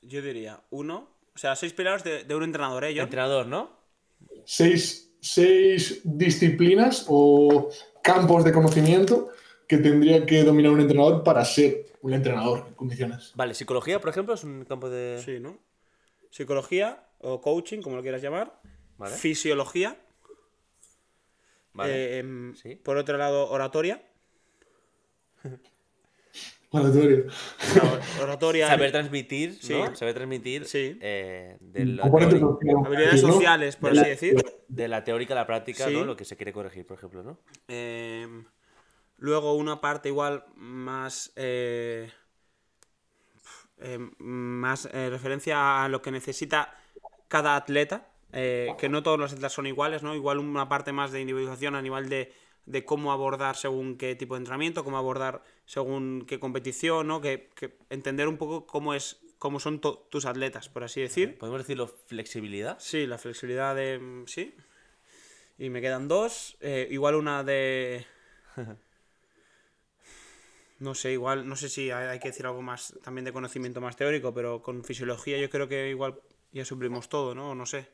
yo 0.03 0.23
diría 0.23 0.63
uno, 0.71 1.09
o 1.35 1.39
sea, 1.39 1.55
seis 1.55 1.73
pilares 1.73 2.03
de, 2.03 2.35
un 2.35 2.43
entrenador, 2.43 2.85
¿eh? 2.85 2.99
Entrenador, 2.99 3.47
¿no? 3.47 3.79
Seis 4.45 5.09
seis 5.21 6.01
disciplinas 6.05 7.07
o 7.09 7.69
campos 8.03 8.45
de 8.45 8.53
conocimiento 8.53 9.31
que 9.67 9.79
tendría 9.79 10.25
que 10.25 10.43
dominar 10.45 10.73
un 10.73 10.81
entrenador 10.81 11.23
para 11.23 11.45
ser 11.45 11.87
un 12.01 12.15
entrenador 12.15 12.65
en 12.69 12.75
condiciones. 12.75 13.33
Vale, 13.35 13.55
psicología, 13.55 14.01
por 14.01 14.11
ejemplo, 14.11 14.35
es 14.35 14.45
un 14.45 14.65
campo 14.65 14.89
de. 14.89 15.21
Sí, 15.25 15.41
¿no? 15.41 15.59
Psicología 16.31 17.08
o 17.21 17.41
coaching, 17.41 17.83
como 17.83 17.97
lo 17.97 18.03
quieras 18.03 18.23
llamar. 18.23 18.61
Fisiología. 19.17 19.97
Vale. 21.73 22.19
Em, 22.19 22.55
por 22.83 22.97
otro 22.97 23.17
lado, 23.17 23.49
oratoria. 23.51 24.03
Oratoria. 26.71 27.25
oratoria. 28.21 28.67
Saber 28.69 28.93
transmitir, 28.93 29.59
¿no? 29.71 29.97
Saber 29.97 30.15
transmitir. 30.15 30.67
Sí. 30.67 30.99
Eh, 31.01 31.57
de 31.61 32.01
habilidades 32.03 33.21
sociales, 33.21 33.77
por 33.77 33.93
así 33.93 34.09
decir. 34.09 34.37
De 34.69 34.87
la 34.87 35.03
teórica 35.03 35.33
a 35.35 35.37
la 35.37 35.47
práctica, 35.47 35.89
¿no? 35.89 36.05
Lo 36.05 36.17
que 36.17 36.25
se 36.25 36.37
quiere 36.37 36.53
corregir, 36.53 36.87
por 36.87 36.99
ejemplo, 36.99 37.23
¿no? 37.23 37.39
Em, 37.69 38.45
luego 39.17 39.55
una 39.55 39.81
parte 39.81 40.11
igual 40.11 40.45
más. 40.57 41.33
Eh, 41.37 42.11
em, 43.79 44.11
más 44.19 44.89
eh, 44.93 45.09
referencia 45.09 45.85
a 45.85 45.89
lo 45.89 46.03
que 46.03 46.11
necesita 46.11 46.75
cada 47.29 47.57
atleta. 47.57 48.11
que 48.33 48.89
no 48.91 49.03
todos 49.03 49.19
los 49.19 49.33
atletas 49.33 49.53
son 49.53 49.67
iguales, 49.67 50.03
¿no? 50.03 50.15
Igual 50.15 50.39
una 50.39 50.69
parte 50.69 50.93
más 50.93 51.13
de 51.13 51.21
individualización 51.21 51.75
a 51.75 51.83
nivel 51.83 52.09
de 52.09 52.33
de 52.69 52.85
cómo 52.85 53.13
abordar 53.13 53.57
según 53.57 53.97
qué 53.97 54.15
tipo 54.15 54.35
de 54.35 54.41
entrenamiento, 54.41 54.85
cómo 54.85 54.99
abordar 54.99 55.43
según 55.65 56.27
qué 56.27 56.39
competición, 56.39 57.07
¿no? 57.07 57.21
Que, 57.23 57.49
entender 57.89 58.29
un 58.29 58.37
poco 58.37 58.67
cómo 58.67 58.95
es 58.95 59.21
cómo 59.39 59.59
son 59.59 59.81
tus 59.81 60.27
atletas, 60.27 60.69
por 60.69 60.85
así 60.85 61.01
decir. 61.01 61.39
¿Podemos 61.39 61.61
decirlo 61.61 61.87
flexibilidad? 61.87 62.77
Sí, 62.81 63.07
la 63.07 63.19
flexibilidad 63.19 63.75
de... 63.75 64.25
Sí. 64.27 64.55
Y 65.59 65.71
me 65.71 65.81
quedan 65.81 66.09
dos. 66.09 66.57
Eh, 66.61 66.89
igual 66.91 67.15
una 67.15 67.43
de... 67.43 68.05
No 70.81 70.95
sé, 70.95 71.11
igual, 71.11 71.49
no 71.49 71.57
sé 71.57 71.69
si 71.69 71.91
hay, 71.91 72.21
que 72.21 72.29
decir 72.29 72.47
algo 72.47 72.63
más 72.63 72.95
también 73.03 73.25
de 73.25 73.33
conocimiento 73.33 73.81
más 73.81 73.97
teórico, 73.97 74.33
pero 74.33 74.63
con 74.63 74.85
fisiología 74.85 75.37
yo 75.37 75.51
creo 75.51 75.67
que 75.67 75.91
igual 75.91 76.21
ya 76.53 76.65
suplimos 76.65 77.09
todo, 77.09 77.35
¿no? 77.35 77.55
No 77.55 77.67
sé. 77.67 77.89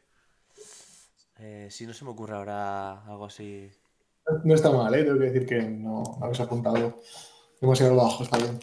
Eh, 1.38 1.68
si 1.70 1.86
no 1.86 1.92
se 1.92 2.04
me 2.04 2.10
ocurre 2.10 2.34
ahora 2.34 3.04
algo 3.04 3.26
así 3.26 3.70
no 4.44 4.54
está 4.54 4.70
mal, 4.70 4.94
¿eh? 4.94 5.04
tengo 5.04 5.18
que 5.18 5.26
decir 5.26 5.46
que 5.46 5.62
no 5.62 6.02
habéis 6.20 6.40
apuntado 6.40 7.00
demasiado 7.60 7.96
bajo, 7.96 8.24
está 8.24 8.38
bien. 8.38 8.58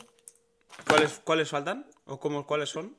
¿Cuáles, 0.87 1.21
¿cuáles 1.23 1.49
faltan? 1.49 1.85
¿O 2.05 2.19
cómo, 2.19 2.45
cuáles 2.45 2.69
son? 2.69 2.95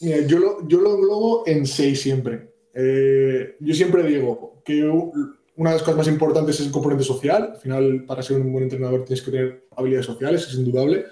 Mira, 0.00 0.26
yo 0.26 0.38
lo, 0.38 0.68
yo 0.68 0.80
lo 0.80 0.94
englobo 0.94 1.42
en 1.46 1.66
seis 1.66 2.00
siempre. 2.00 2.54
Eh, 2.74 3.56
yo 3.60 3.74
siempre 3.74 4.02
digo 4.02 4.62
que 4.64 4.84
una 4.84 5.70
de 5.70 5.76
las 5.76 5.82
cosas 5.82 5.96
más 5.96 6.08
importantes 6.08 6.60
es 6.60 6.66
el 6.66 6.72
componente 6.72 7.04
social. 7.04 7.52
Al 7.54 7.60
final, 7.60 8.04
para 8.06 8.22
ser 8.22 8.40
un 8.40 8.52
buen 8.52 8.64
entrenador 8.64 9.04
tienes 9.04 9.22
que 9.22 9.30
tener 9.30 9.68
habilidades 9.76 10.06
sociales, 10.06 10.46
es 10.48 10.54
indudable. 10.54 11.06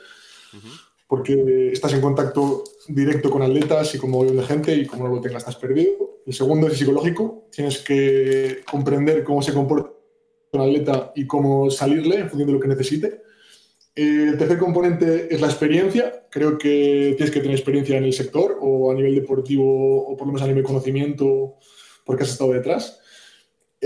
Porque 1.07 1.71
estás 1.73 1.93
en 1.93 2.01
contacto 2.01 2.65
directo 2.89 3.31
con 3.31 3.43
atletas 3.43 3.95
y 3.95 3.99
con 3.99 4.11
un 4.11 4.19
montón 4.19 4.37
de 4.37 4.43
gente 4.45 4.75
y 4.75 4.87
como 4.87 5.05
no 5.07 5.15
lo 5.15 5.21
tengas 5.21 5.43
estás 5.43 5.57
perdido. 5.57 6.21
El 6.27 6.33
segundo 6.33 6.67
es 6.67 6.79
psicológico. 6.79 7.49
Tienes 7.51 7.79
que 7.79 8.63
comprender 8.71 9.23
cómo 9.23 9.43
se 9.43 9.53
comporta 9.53 9.95
atleta 10.63 11.13
y 11.15 11.27
cómo 11.27 11.71
salirle 11.71 12.21
en 12.21 12.29
función 12.29 12.47
de 12.49 12.53
lo 12.53 12.61
que 12.61 12.69
necesite. 12.69 13.23
Eh, 13.97 14.29
el 14.31 14.39
tercer 14.39 14.59
componente 14.59 15.33
es 15.33 15.41
la 15.41 15.49
experiencia. 15.49 16.27
Creo 16.31 16.59
que 16.59 17.15
tienes 17.17 17.33
que 17.33 17.41
tener 17.41 17.57
experiencia 17.57 17.97
en 17.97 18.05
el 18.05 18.13
sector 18.13 18.59
o 18.61 18.91
a 18.91 18.95
nivel 18.95 19.15
deportivo 19.15 20.07
o 20.07 20.17
por 20.17 20.27
lo 20.27 20.33
menos 20.33 20.43
a 20.43 20.49
nivel 20.49 20.65
conocimiento 20.65 21.57
porque 22.05 22.25
has 22.25 22.31
estado 22.31 22.53
detrás. 22.53 23.01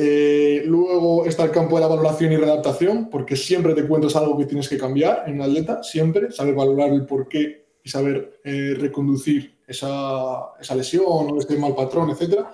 Eh, 0.00 0.62
luego 0.64 1.26
está 1.26 1.42
el 1.42 1.50
campo 1.50 1.74
de 1.74 1.80
la 1.80 1.88
valoración 1.88 2.30
y 2.32 2.36
readaptación, 2.36 3.10
porque 3.10 3.34
siempre 3.34 3.74
te 3.74 3.86
cuentas 3.86 4.14
algo 4.14 4.38
que 4.38 4.44
tienes 4.44 4.68
que 4.68 4.78
cambiar 4.78 5.24
en 5.26 5.34
un 5.34 5.42
atleta, 5.42 5.82
siempre, 5.82 6.30
saber 6.30 6.54
valorar 6.54 6.92
el 6.92 7.04
porqué 7.04 7.66
y 7.82 7.88
saber 7.88 8.40
eh, 8.44 8.76
reconducir 8.78 9.58
esa, 9.66 10.52
esa, 10.60 10.74
lesión 10.76 11.04
o 11.06 11.38
este 11.38 11.56
mal 11.56 11.74
patrón, 11.74 12.10
etc. 12.10 12.44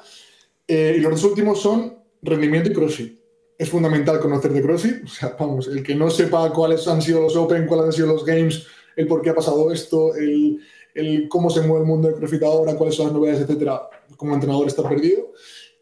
y 0.66 1.00
los 1.00 1.12
dos 1.12 1.24
últimos 1.24 1.60
son 1.60 1.98
rendimiento 2.22 2.70
y 2.70 2.72
crossfit 2.72 3.24
es 3.58 3.68
fundamental 3.68 4.20
conocer 4.20 4.52
de 4.52 4.62
CrossFit. 4.62 5.04
O 5.04 5.08
sea, 5.08 5.36
vamos, 5.38 5.68
el 5.68 5.82
que 5.82 5.94
no 5.94 6.10
sepa 6.10 6.52
cuáles 6.52 6.86
han 6.88 7.02
sido 7.02 7.20
los 7.22 7.36
Open, 7.36 7.66
cuáles 7.66 7.86
han 7.86 7.92
sido 7.92 8.08
los 8.08 8.24
Games, 8.24 8.66
el 8.96 9.06
por 9.06 9.22
qué 9.22 9.30
ha 9.30 9.34
pasado 9.34 9.72
esto, 9.72 10.14
el, 10.14 10.60
el 10.94 11.28
cómo 11.28 11.50
se 11.50 11.60
mueve 11.62 11.80
el 11.80 11.86
mundo 11.86 12.08
de 12.08 12.14
CrossFit 12.14 12.42
ahora, 12.42 12.76
cuáles 12.76 12.94
son 12.94 13.06
las 13.06 13.14
novedades, 13.14 13.42
etcétera, 13.42 13.88
como 14.16 14.34
entrenador 14.34 14.66
está 14.66 14.88
perdido. 14.88 15.32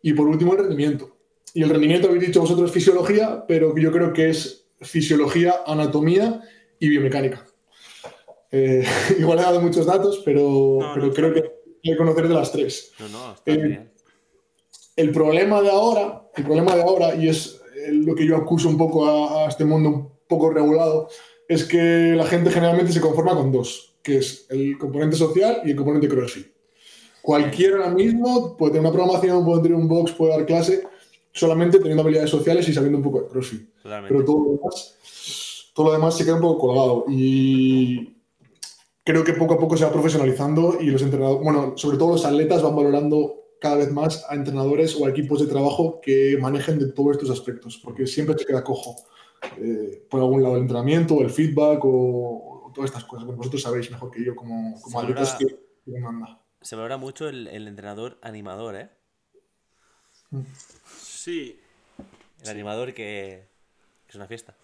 Y 0.02 0.12
por 0.12 0.26
último, 0.26 0.52
el 0.52 0.60
rendimiento. 0.60 1.16
Y 1.54 1.62
el 1.62 1.70
rendimiento, 1.70 2.08
habéis 2.08 2.26
dicho 2.26 2.40
vosotros, 2.40 2.72
fisiología, 2.72 3.44
pero 3.46 3.76
yo 3.76 3.92
creo 3.92 4.12
que 4.12 4.30
es 4.30 4.66
fisiología, 4.80 5.62
anatomía 5.66 6.40
y 6.78 6.88
biomecánica. 6.88 7.46
Eh, 8.50 8.84
igual 9.18 9.38
he 9.38 9.42
dado 9.42 9.60
muchos 9.60 9.86
datos, 9.86 10.22
pero, 10.24 10.78
pero 10.94 11.12
creo 11.12 11.34
que 11.34 11.40
hay 11.40 11.92
que 11.92 11.96
conocer 11.96 12.28
de 12.28 12.34
las 12.34 12.52
tres. 12.52 12.92
No, 12.98 13.08
no, 13.08 13.36
eh, 13.46 13.56
bien. 13.56 13.92
El 14.94 15.10
problema 15.10 15.62
de 15.62 15.70
ahora, 15.70 16.28
el 16.34 16.44
problema 16.44 16.76
de 16.76 16.82
ahora, 16.82 17.14
y 17.14 17.28
es 17.28 17.60
lo 17.90 18.14
que 18.14 18.26
yo 18.26 18.36
acuso 18.36 18.68
un 18.68 18.76
poco 18.76 19.06
a, 19.06 19.48
este 19.48 19.64
mundo 19.64 19.88
un 19.88 20.12
poco 20.28 20.50
regulado, 20.50 21.08
es 21.48 21.64
que 21.64 22.14
la 22.14 22.26
gente 22.26 22.50
generalmente 22.50 22.92
se 22.92 23.00
conforma 23.00 23.34
con 23.34 23.50
dos, 23.50 23.96
que 24.02 24.18
es 24.18 24.46
el 24.50 24.78
componente 24.78 25.16
social 25.16 25.62
y 25.64 25.70
el 25.70 25.76
componente 25.76 26.08
CrossFit. 26.08 26.48
Cualquiera 27.22 27.76
ahora 27.76 27.90
mismo 27.90 28.56
puede 28.56 28.72
tener 28.72 28.86
una 28.86 28.92
programación, 28.92 29.44
puede 29.44 29.62
tener 29.62 29.76
un 29.76 29.88
box, 29.88 30.12
puede 30.12 30.32
dar 30.32 30.46
clase, 30.46 30.82
solamente 31.32 31.78
teniendo 31.78 32.02
habilidades 32.02 32.30
sociales 32.30 32.68
y 32.68 32.72
sabiendo 32.72 32.98
un 32.98 33.04
poco 33.04 33.22
de 33.22 33.28
CrossFit. 33.28 33.68
Pero 33.82 34.24
todo 34.24 34.44
lo, 34.44 34.50
demás, 34.52 34.96
todo 35.74 35.86
lo 35.86 35.92
demás 35.92 36.16
se 36.16 36.24
queda 36.24 36.36
un 36.36 36.40
poco 36.42 36.66
colgado. 36.66 37.04
Y 37.08 38.16
creo 39.04 39.24
que 39.24 39.32
poco 39.32 39.54
a 39.54 39.58
poco 39.58 39.76
se 39.76 39.84
va 39.84 39.92
profesionalizando 39.92 40.78
y 40.80 40.90
los 40.90 41.02
entrenadores, 41.02 41.42
bueno, 41.42 41.74
sobre 41.76 41.98
todo 41.98 42.12
los 42.12 42.24
atletas 42.24 42.62
van 42.62 42.76
valorando 42.76 43.42
cada 43.60 43.76
vez 43.76 43.92
más 43.92 44.24
a 44.28 44.34
entrenadores 44.34 44.96
o 45.00 45.06
a 45.06 45.10
equipos 45.10 45.40
de 45.40 45.46
trabajo 45.46 46.00
que 46.00 46.36
manejen 46.40 46.78
de 46.78 46.92
todos 46.92 47.12
estos 47.12 47.30
aspectos, 47.30 47.80
porque 47.82 48.06
siempre 48.06 48.34
te 48.34 48.44
queda 48.44 48.64
cojo 48.64 48.96
eh, 49.58 50.04
por 50.10 50.20
algún 50.20 50.42
lado 50.42 50.56
el 50.56 50.62
entrenamiento, 50.62 51.20
el 51.20 51.30
feedback 51.30 51.80
o, 51.84 52.70
todas 52.74 52.90
estas 52.90 53.04
cosas. 53.04 53.26
vosotros 53.26 53.62
sabéis 53.62 53.90
mejor 53.90 54.10
que 54.10 54.24
yo 54.24 54.34
como, 54.34 54.80
como 54.80 55.00
atletas 55.00 55.36
que, 55.38 56.00
manda. 56.00 56.40
Se 56.60 56.74
valora 56.74 56.96
mucho 56.96 57.28
el, 57.28 57.46
entrenador 57.48 58.18
animador, 58.22 58.76
¿eh? 58.76 58.88
Sí. 61.22 61.56
El 62.42 62.48
animador 62.48 62.92
que, 62.94 63.44
es 64.08 64.14
una 64.16 64.26
fiesta. 64.26 64.56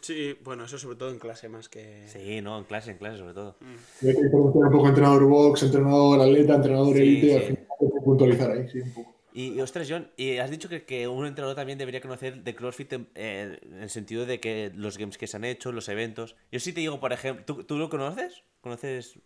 Sí, 0.00 0.36
bueno, 0.42 0.64
eso 0.64 0.76
sobre 0.76 0.96
todo 0.96 1.10
en 1.10 1.20
clase 1.20 1.48
más 1.48 1.68
que... 1.68 2.08
Sí, 2.08 2.40
no, 2.42 2.58
en 2.58 2.64
clase, 2.64 2.90
en 2.90 2.98
clase 2.98 3.18
sobre 3.18 3.32
todo. 3.32 3.54
Hay 4.02 4.08
que 4.12 4.22
diferenciar 4.24 4.64
un 4.64 4.72
poco 4.72 4.88
entrenador 4.88 5.24
box, 5.24 5.62
entrenador 5.62 6.20
atleta, 6.20 6.56
entrenador 6.56 6.96
Sí, 6.96 7.02
élite, 7.02 7.28
sí. 7.28 7.34
al 7.34 7.42
final 7.42 7.66
hay 7.80 7.86
que 7.86 8.00
puntualizar 8.04 8.50
ahí, 8.50 8.68
sí, 8.68 8.80
un 8.80 8.92
poco. 8.92 9.14
Y, 9.32 9.52
y, 9.52 9.60
ostras, 9.60 9.86
John, 9.88 10.10
y 10.16 10.38
has 10.38 10.50
dicho 10.50 10.68
que, 10.68 10.84
que 10.84 11.06
un 11.06 11.26
entrenador 11.26 11.54
también 11.54 11.78
debería 11.78 12.00
conocer 12.00 12.42
de 12.42 12.54
CrossFit 12.56 12.92
en, 12.92 13.08
eh, 13.14 13.60
en 13.62 13.82
el 13.82 13.90
sentido 13.90 14.26
de 14.26 14.40
que 14.40 14.72
los 14.74 14.98
games 14.98 15.16
que 15.16 15.28
se 15.28 15.36
han 15.36 15.44
hecho, 15.44 15.70
los 15.70 15.88
eventos. 15.88 16.34
Yo 16.50 16.58
sí 16.58 16.72
te 16.72 16.80
digo, 16.80 16.98
por 16.98 17.12
ejemplo, 17.12 17.44
¿tú, 17.44 17.62
tú 17.62 17.78
lo 17.78 17.88
conoces? 17.88 18.42
¿Conoces? 18.60 19.20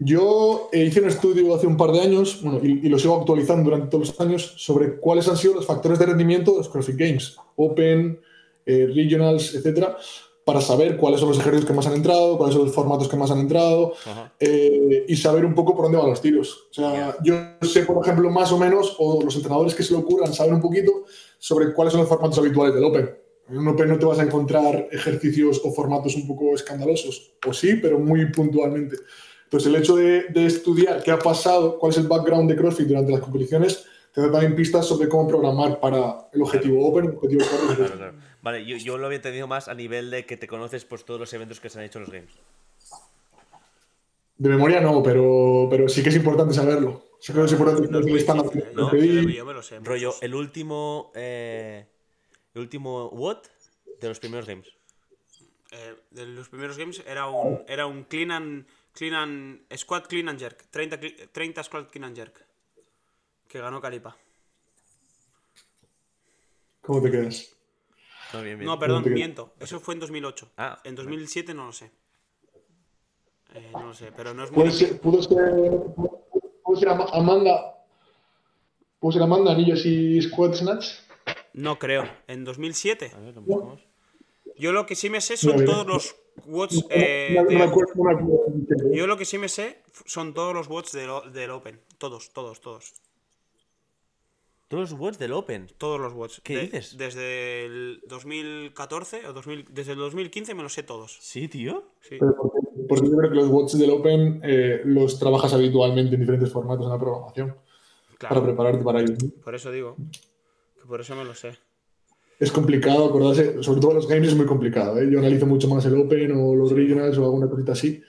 Yo 0.00 0.68
eh, 0.72 0.84
hice 0.84 1.00
un 1.00 1.08
estudio 1.08 1.54
hace 1.54 1.66
un 1.66 1.76
par 1.76 1.90
de 1.90 2.00
años, 2.00 2.40
bueno, 2.42 2.60
y, 2.62 2.86
y 2.86 2.88
lo 2.88 2.98
sigo 2.98 3.16
actualizando 3.16 3.64
durante 3.64 3.88
todos 3.90 4.08
los 4.08 4.20
años, 4.20 4.54
sobre 4.56 4.96
cuáles 4.96 5.26
han 5.26 5.36
sido 5.36 5.54
los 5.54 5.66
factores 5.66 5.98
de 5.98 6.06
rendimiento 6.06 6.52
de 6.52 6.58
los 6.58 6.68
CrossFit 6.68 6.96
Games, 6.96 7.36
Open, 7.56 8.20
eh, 8.64 8.86
Regionals, 8.94 9.54
etcétera, 9.54 9.96
para 10.44 10.60
saber 10.60 10.96
cuáles 10.96 11.20
son 11.20 11.30
los 11.30 11.38
ejercicios 11.38 11.66
que 11.66 11.74
más 11.74 11.86
han 11.88 11.94
entrado, 11.94 12.38
cuáles 12.38 12.54
son 12.54 12.64
los 12.66 12.74
formatos 12.74 13.08
que 13.08 13.16
más 13.16 13.30
han 13.30 13.40
entrado, 13.40 13.92
eh, 14.38 15.04
y 15.08 15.16
saber 15.16 15.44
un 15.44 15.54
poco 15.54 15.74
por 15.74 15.86
dónde 15.86 15.98
van 15.98 16.10
los 16.10 16.22
tiros. 16.22 16.68
O 16.70 16.74
sea, 16.74 17.16
yo 17.24 17.34
sé, 17.62 17.82
por 17.82 18.02
ejemplo, 18.02 18.30
más 18.30 18.52
o 18.52 18.58
menos, 18.58 18.94
o 18.98 19.20
los 19.22 19.34
entrenadores 19.34 19.74
que 19.74 19.82
se 19.82 19.92
le 19.92 19.98
ocurran 19.98 20.32
saben 20.32 20.54
un 20.54 20.62
poquito 20.62 21.04
sobre 21.38 21.74
cuáles 21.74 21.92
son 21.92 22.00
los 22.00 22.08
formatos 22.08 22.38
habituales 22.38 22.74
del 22.74 22.84
Open. 22.84 23.10
En 23.50 23.58
un 23.58 23.68
Open 23.68 23.88
no 23.88 23.98
te 23.98 24.06
vas 24.06 24.20
a 24.20 24.22
encontrar 24.22 24.88
ejercicios 24.92 25.60
o 25.64 25.72
formatos 25.72 26.14
un 26.14 26.26
poco 26.26 26.54
escandalosos, 26.54 27.32
o 27.46 27.52
sí, 27.52 27.74
pero 27.82 27.98
muy 27.98 28.30
puntualmente. 28.32 28.96
Entonces, 29.48 29.66
el 29.72 29.76
hecho 29.80 29.96
de, 29.96 30.24
de 30.24 30.44
estudiar 30.44 31.02
qué 31.02 31.10
ha 31.10 31.18
pasado, 31.18 31.78
cuál 31.78 31.90
es 31.92 31.96
el 31.98 32.06
background 32.06 32.50
de 32.50 32.56
CrossFit 32.56 32.86
durante 32.86 33.12
las 33.12 33.20
competiciones, 33.22 33.86
te 34.12 34.20
da 34.20 34.30
también 34.30 34.54
pistas 34.54 34.84
sobre 34.86 35.08
cómo 35.08 35.26
programar 35.26 35.80
para 35.80 36.28
el 36.34 36.42
objetivo 36.42 36.86
Open, 36.86 37.06
el 37.06 37.10
objetivo. 37.16 37.42
Claro, 37.76 37.96
claro. 37.96 38.12
Vale, 38.42 38.66
yo, 38.66 38.76
yo 38.76 38.98
lo 38.98 39.06
había 39.06 39.16
entendido 39.16 39.46
más 39.46 39.68
a 39.68 39.74
nivel 39.74 40.10
de 40.10 40.26
que 40.26 40.36
te 40.36 40.46
conoces 40.46 40.84
pues 40.84 41.04
todos 41.06 41.18
los 41.18 41.32
eventos 41.32 41.60
que 41.60 41.70
se 41.70 41.78
han 41.78 41.86
hecho 41.86 41.98
en 41.98 42.04
los 42.04 42.12
games. 42.12 42.30
De 44.36 44.48
memoria 44.50 44.80
no, 44.80 45.02
pero, 45.02 45.66
pero 45.70 45.88
sí 45.88 46.02
que 46.02 46.10
es 46.10 46.16
importante 46.16 46.54
saberlo. 46.54 47.02
Sí 47.20 47.32
que 47.32 47.42
es 47.42 47.52
importante 47.52 47.88
No. 47.90 48.00
¿no? 48.00 48.84
Yo- 48.84 48.90
pedir. 48.90 49.28
yo 49.30 49.44
me 49.46 49.54
lo 49.54 49.62
sé. 49.62 49.80
Rollo, 49.80 50.14
el 50.20 50.34
último. 50.34 51.10
eh, 51.14 51.86
el 52.54 52.60
último 52.60 53.08
what 53.08 53.38
de 54.00 54.08
los 54.08 54.20
primeros 54.20 54.46
games. 54.46 54.68
Eh, 55.72 55.94
de 56.12 56.26
los 56.26 56.48
primeros 56.48 56.78
games 56.78 57.02
era 57.06 57.26
un, 57.28 57.60
era 57.66 57.86
un 57.86 58.04
clean 58.04 58.30
and, 58.30 58.66
clean 58.94 59.14
and 59.14 59.60
squat 59.76 60.06
clean 60.08 60.28
and 60.28 60.38
jerk. 60.38 60.64
30, 60.70 60.98
cli- 61.00 61.28
30 61.32 61.62
squat 61.62 61.90
clean 61.90 62.04
and 62.04 62.16
jerk. 62.16 62.44
Que 63.48 63.60
ganó 63.60 63.80
Calipa. 63.80 64.16
¿Cómo 66.82 67.02
te 67.02 67.10
quedas? 67.10 67.54
No, 68.32 68.42
bien, 68.42 68.58
bien. 68.58 68.66
No, 68.66 68.78
perdón, 68.78 69.04
miento. 69.12 69.54
Eso 69.58 69.80
fue 69.80 69.94
en 69.94 70.00
2008. 70.00 70.50
Ah, 70.56 70.80
en 70.84 70.94
2007 70.94 71.54
no 71.54 71.66
lo 71.66 71.72
sé. 71.72 71.90
Eh, 73.54 73.70
no 73.72 73.86
lo 73.86 73.94
sé, 73.94 74.12
pero 74.12 74.34
no 74.34 74.44
es 74.44 74.52
muy 74.52 74.70
ser, 74.70 75.00
pudo 75.00 75.22
ser, 75.22 75.34
pudo 75.94 76.76
ser 76.78 76.88
Ama- 76.90 77.08
Amanda. 77.12 77.74
Pudo 79.00 79.12
ser 79.12 79.22
Amanda, 79.22 79.52
anillos 79.52 79.84
y 79.86 80.20
squat 80.20 80.54
snatch. 80.54 80.88
No 81.54 81.78
creo. 81.78 82.04
En 82.26 82.44
2007. 82.44 83.12
A 83.14 83.18
ver, 83.20 83.34
lo 83.34 83.40
buscamos. 83.42 83.80
Yo 84.56 84.72
lo 84.72 84.84
que 84.86 84.94
sí 84.96 85.08
me 85.08 85.20
sé 85.20 85.36
son 85.36 85.64
todos 85.64 85.86
los 85.86 86.16
watts. 86.46 86.74
No, 86.76 86.86
eh, 86.90 87.32
no 87.36 87.44
me 87.44 87.54
de- 87.56 87.62
acuerdo, 87.62 87.92
no 87.96 88.04
me 88.04 88.12
acuerdo. 88.14 88.92
Yo 88.92 89.06
lo 89.06 89.16
que 89.16 89.24
sí 89.24 89.38
me 89.38 89.48
sé 89.48 89.82
son 90.06 90.34
todos 90.34 90.54
los 90.54 90.68
watts 90.68 90.92
del, 90.92 91.10
del 91.32 91.50
Open. 91.50 91.80
Todos, 91.98 92.30
todos, 92.32 92.60
todos. 92.60 92.94
Todos 94.68 94.90
los 94.90 95.00
words 95.00 95.18
del 95.18 95.32
Open. 95.32 95.66
Todos 95.78 95.98
los 95.98 96.12
watts. 96.12 96.42
¿Qué 96.44 96.58
dices? 96.60 96.98
Desde 96.98 97.64
el 97.64 98.02
2014 98.06 99.26
o 99.26 99.32
2000, 99.32 99.64
desde 99.70 99.92
el 99.92 99.98
2015 99.98 100.54
me 100.54 100.62
los 100.62 100.74
sé 100.74 100.82
todos. 100.82 101.16
Sí, 101.22 101.48
tío. 101.48 101.84
Sí. 102.00 102.16
Pero 102.20 102.36
porque, 102.36 102.58
porque 102.86 103.08
yo 103.08 103.16
creo 103.16 103.30
que 103.30 103.36
los 103.36 103.48
watts 103.48 103.78
del 103.78 103.90
Open 103.90 104.40
eh, 104.44 104.82
los 104.84 105.18
trabajas 105.18 105.54
habitualmente 105.54 106.14
en 106.14 106.20
diferentes 106.20 106.52
formatos 106.52 106.84
en 106.84 106.92
la 106.92 106.98
programación 106.98 107.56
para 108.20 108.42
prepararte 108.42 108.84
para 108.84 109.00
ellos. 109.00 109.18
Por 109.42 109.54
eso 109.54 109.70
digo. 109.70 109.96
Que 110.78 110.86
por 110.86 111.00
eso 111.00 111.14
me 111.16 111.24
lo 111.24 111.34
sé. 111.34 111.56
Es 112.38 112.52
complicado 112.52 113.06
acordarse, 113.06 113.62
sobre 113.62 113.80
todo 113.80 113.90
en 113.90 113.96
los 113.96 114.08
games 114.08 114.28
es 114.28 114.36
muy 114.36 114.46
complicado. 114.46 115.00
¿eh? 115.00 115.08
Yo 115.10 115.18
analizo 115.18 115.46
mucho 115.46 115.68
más 115.68 115.84
el 115.86 115.96
Open 115.98 116.32
o 116.32 116.54
los 116.54 116.70
Regionals 116.70 117.18
o 117.18 117.24
alguna 117.24 117.48
cosita 117.48 117.72
así, 117.72 118.00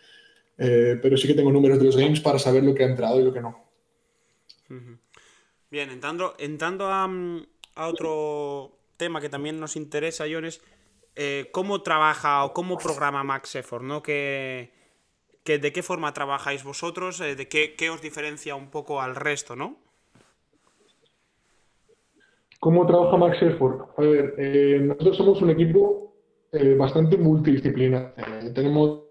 eh, 0.58 1.00
pero 1.02 1.18
sí 1.18 1.28
que 1.28 1.34
tengo 1.34 1.52
números 1.52 1.80
de 1.80 1.86
los 1.86 1.98
games 1.98 2.20
para 2.20 2.38
saber 2.38 2.64
lo 2.64 2.76
que 2.76 2.84
ha 2.84 2.88
entrado 2.88 3.20
y 3.20 3.24
lo 3.24 3.34
que 3.34 3.42
no. 3.42 3.70
Bien, 5.72 5.90
entrando, 5.90 6.36
entrando 6.40 6.88
a, 6.88 7.08
mm, 7.08 7.46
a 7.76 7.88
otro 7.88 8.78
tema 8.98 9.22
que 9.22 9.30
también 9.30 9.60
nos 9.60 9.76
interesa, 9.76 10.26
John, 10.32 10.46
es 10.46 10.62
eh, 11.16 11.50
cómo 11.52 11.82
trabaja 11.82 12.44
o 12.44 12.54
cómo 12.54 12.78
programa 12.78 13.24
Max 13.24 13.56
Effort, 13.56 13.84
¿no? 13.84 14.02
Que, 14.02 14.72
que 15.44 15.58
¿De 15.58 15.72
qué 15.72 15.84
forma 15.84 16.14
trabajáis 16.14 16.64
vosotros? 16.64 17.20
Eh, 17.22 17.36
¿De 17.36 17.48
qué, 17.48 17.76
qué 17.76 17.90
os 17.90 18.02
diferencia 18.02 18.56
un 18.56 18.70
poco 18.70 19.02
al 19.02 19.16
resto, 19.16 19.56
no? 19.56 19.78
¿Cómo 22.60 22.86
trabaja 22.86 23.18
Max 23.18 23.42
Effort? 23.42 23.90
A 23.98 24.02
ver, 24.02 24.36
eh, 24.38 24.80
nosotros 24.82 25.18
somos 25.18 25.42
un 25.42 25.52
equipo 25.52 26.14
eh, 26.52 26.76
bastante 26.76 27.18
multidisciplinar. 27.18 28.14
Eh, 28.18 28.52
tenemos, 28.54 29.04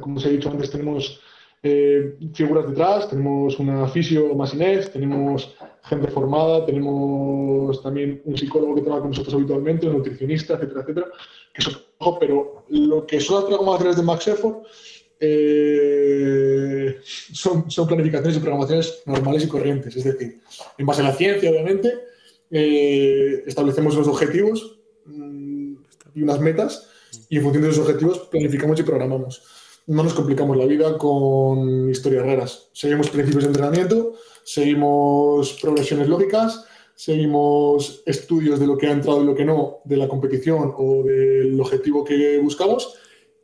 como 0.00 0.16
os 0.16 0.26
he 0.26 0.30
dicho 0.30 0.50
antes, 0.50 0.70
tenemos 0.70 1.20
eh, 1.62 2.18
figuras 2.34 2.68
detrás, 2.68 3.08
tenemos 3.08 3.58
una 3.58 3.88
fisio 3.88 4.34
más 4.34 4.52
Inés, 4.52 4.92
tenemos 4.92 5.56
gente 5.84 6.08
formada, 6.08 6.66
tenemos 6.66 7.82
también 7.82 8.20
un 8.26 8.36
psicólogo 8.36 8.74
que 8.74 8.82
trabaja 8.82 9.00
con 9.00 9.10
nosotros 9.12 9.34
habitualmente, 9.34 9.86
un 9.86 9.94
nutricionista, 9.94 10.54
etcétera, 10.54 10.82
etcétera. 10.82 11.06
Pero 12.20 12.64
lo 12.68 13.06
que 13.06 13.18
son 13.18 13.36
las 13.36 13.44
programaciones 13.44 13.96
de 13.96 14.02
Max 14.02 14.28
Effort 14.28 14.66
eh, 15.20 16.96
son, 17.02 17.70
son 17.70 17.86
planificaciones 17.86 18.36
y 18.36 18.40
programaciones 18.40 19.02
normales 19.06 19.44
y 19.44 19.48
corrientes. 19.48 19.96
Es 19.96 20.04
decir, 20.04 20.42
en 20.76 20.84
base 20.84 21.00
a 21.00 21.04
la 21.04 21.12
ciencia, 21.12 21.50
obviamente, 21.50 21.94
eh, 22.56 23.42
establecemos 23.48 23.96
unos 23.96 24.06
objetivos 24.06 24.78
mm, 25.06 25.74
y 26.14 26.22
unas 26.22 26.38
metas 26.38 26.88
y 27.28 27.38
en 27.38 27.42
función 27.42 27.64
de 27.64 27.70
esos 27.70 27.84
objetivos 27.84 28.20
planificamos 28.30 28.78
y 28.78 28.84
programamos. 28.84 29.42
No 29.88 30.04
nos 30.04 30.14
complicamos 30.14 30.56
la 30.56 30.64
vida 30.64 30.96
con 30.96 31.90
historias 31.90 32.24
raras. 32.24 32.70
Seguimos 32.72 33.10
principios 33.10 33.42
de 33.42 33.48
entrenamiento, 33.48 34.14
seguimos 34.44 35.58
progresiones 35.60 36.08
lógicas, 36.08 36.64
seguimos 36.94 38.04
estudios 38.06 38.60
de 38.60 38.68
lo 38.68 38.78
que 38.78 38.86
ha 38.86 38.92
entrado 38.92 39.24
y 39.24 39.26
lo 39.26 39.34
que 39.34 39.44
no 39.44 39.78
de 39.84 39.96
la 39.96 40.06
competición 40.06 40.74
o 40.76 41.02
del 41.02 41.60
objetivo 41.60 42.04
que 42.04 42.38
buscamos 42.38 42.94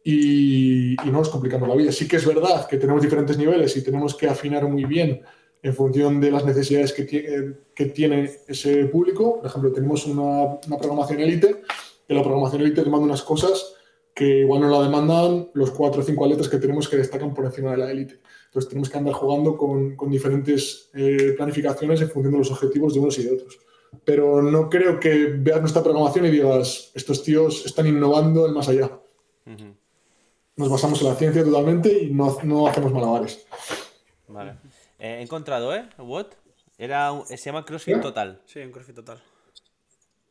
y, 0.05 0.93
y 0.93 1.07
no 1.07 1.19
nos 1.19 1.31
complicamos 1.31 1.69
la 1.69 1.75
vida. 1.75 1.91
Sí 1.91 2.07
que 2.07 2.17
es 2.17 2.25
verdad 2.25 2.69
que 2.69 2.77
tenemos 2.77 3.03
diferentes 3.03 3.37
niveles 3.37 3.77
y 3.77 3.83
tenemos 3.83 4.15
que 4.15 4.29
afinar 4.29 4.69
muy 4.69 4.85
bien 4.85 5.21
en 5.63 5.75
función 5.75 6.21
de 6.21 6.31
las 6.31 6.45
necesidades 6.45 6.93
que, 6.93 7.07
tie- 7.07 7.57
que 7.75 7.87
tiene 7.87 8.31
ese 8.49 8.87
público. 8.87 9.39
Por 9.39 9.47
ejemplo, 9.47 9.73
tenemos 9.73 10.07
una, 10.07 10.59
una 10.67 10.79
programación 10.79 11.21
élite, 11.21 11.63
que 12.07 12.15
la 12.15 12.23
programación 12.23 12.63
élite 12.63 12.83
demanda 12.83 13.07
unas 13.07 13.23
cosas 13.23 13.75
que 14.15 14.41
igual 14.41 14.63
no 14.63 14.69
la 14.71 14.83
demandan 14.83 15.51
los 15.55 15.71
cuatro 15.71 16.01
o 16.03 16.05
cinco 16.05 16.25
atletas 16.25 16.49
que 16.49 16.59
tenemos 16.59 16.89
que 16.89 16.97
destacan 16.97 17.33
por 17.33 17.45
encima 17.45 17.71
de 17.71 17.77
la 17.77 17.91
élite. 17.91 18.21
Entonces 18.47 18.69
tenemos 18.69 18.91
que 18.91 18.99
andar 18.99 19.15
jugando 19.15 19.57
con, 19.57 19.95
con 19.97 20.11
diferentes 20.11 20.91
eh, 20.95 21.35
planificaciones 21.37 22.01
en 22.01 22.11
función 22.11 22.33
de 22.33 22.39
los 22.39 22.51
objetivos 22.51 22.93
de 22.93 23.01
unos 23.01 23.19
y 23.19 23.23
de 23.25 23.33
otros. 23.33 23.59
Pero 24.05 24.43
no 24.43 24.69
creo 24.69 24.99
que 24.99 25.27
veas 25.39 25.61
nuestra 25.61 25.83
programación 25.83 26.27
y 26.27 26.31
digas, 26.31 26.91
estos 26.95 27.23
tíos 27.23 27.65
están 27.65 27.87
innovando 27.87 28.47
en 28.47 28.55
más 28.55 28.69
allá. 28.69 28.91
Nos 30.57 30.69
basamos 30.69 31.01
en 31.01 31.09
la 31.09 31.15
ciencia 31.15 31.45
totalmente 31.45 32.03
y 32.03 32.11
no, 32.11 32.37
no 32.43 32.67
hacemos 32.67 32.93
malabares. 32.93 33.47
Vale. 34.29 34.55
Eh, 35.01 35.17
he 35.19 35.23
encontrado, 35.23 35.75
¿eh? 35.75 35.89
What? 35.99 36.27
Era 36.79 37.13
un- 37.13 37.27
se 37.27 37.37
llama 37.37 37.65
CrossFit. 37.65 38.01
Total. 38.01 38.41
Sí, 38.47 38.61
en 38.61 38.71
CrossFit 38.73 38.95
total. 38.97 39.21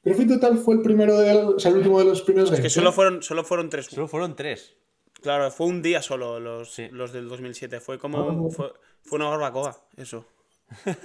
CrossFit 0.03 0.29
Total 0.29 0.57
fue 0.57 0.75
el 0.75 0.81
primero 0.81 1.17
de, 1.19 1.33
o 1.33 1.59
sea, 1.59 1.71
el 1.71 1.77
último 1.77 1.99
de 1.99 2.05
los 2.05 2.21
primeros 2.21 2.49
Es 2.49 2.55
que 2.55 2.61
games, 2.63 2.73
solo 2.73 2.89
¿eh? 2.89 2.93
fueron, 2.93 3.21
solo 3.23 3.43
fueron 3.43 3.69
tres. 3.69 3.87
Solo 3.87 4.07
fueron 4.07 4.35
tres. 4.35 4.75
Claro, 5.21 5.51
fue 5.51 5.67
un 5.67 5.81
día 5.81 6.01
solo 6.01 6.39
los, 6.39 6.73
Sí. 6.73 6.87
los 6.91 7.11
del 7.11 7.27
2007. 7.27 7.79
Fue 7.81 7.99
como. 7.99 8.49
Fue, 8.49 8.71
fue 9.03 9.17
una 9.17 9.27
barbacoa, 9.29 9.77
eso. 9.97 10.25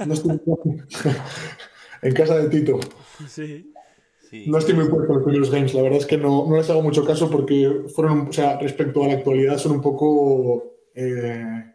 No 0.07 0.15
estoy- 0.15 0.41
en 2.03 2.15
casa 2.15 2.37
de 2.39 2.49
Tito. 2.49 2.79
Sí. 3.29 3.73
Sí. 4.31 4.45
No 4.47 4.59
estoy 4.59 4.75
muy 4.75 4.89
puesto 4.89 5.09
en 5.09 5.15
los 5.15 5.25
primeros 5.25 5.51
games. 5.51 5.75
La 5.75 5.83
verdad 5.83 5.99
es 5.99 6.07
que 6.07 6.17
no, 6.17 6.47
no 6.49 6.57
les 6.57 6.69
hago 6.71 6.83
mucho 6.83 7.05
caso 7.05 7.31
porque 7.31 7.85
fueron, 7.95 8.21
un- 8.21 8.29
o 8.29 8.33
sea, 8.33 8.59
respecto 8.59 9.03
a 9.05 9.09
la 9.09 9.15
actualidad, 9.15 9.59
son 9.59 9.73
un 9.73 9.83
poco. 9.83 10.73
Eh, 10.95 11.74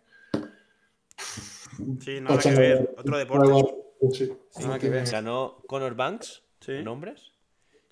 Sí, 1.99 2.21
nada 2.21 2.37
que 2.39 2.51
ver. 2.51 2.95
Otro 2.97 3.17
deporte. 3.17 3.75
Sí. 4.11 4.31
Nada 4.61 4.79
que 4.79 4.89
ver. 4.89 5.09
Ganó 5.09 5.61
Connor 5.67 5.95
Banks 5.95 6.43
Sí. 6.61 6.73
en 6.73 6.87
hombres 6.87 7.31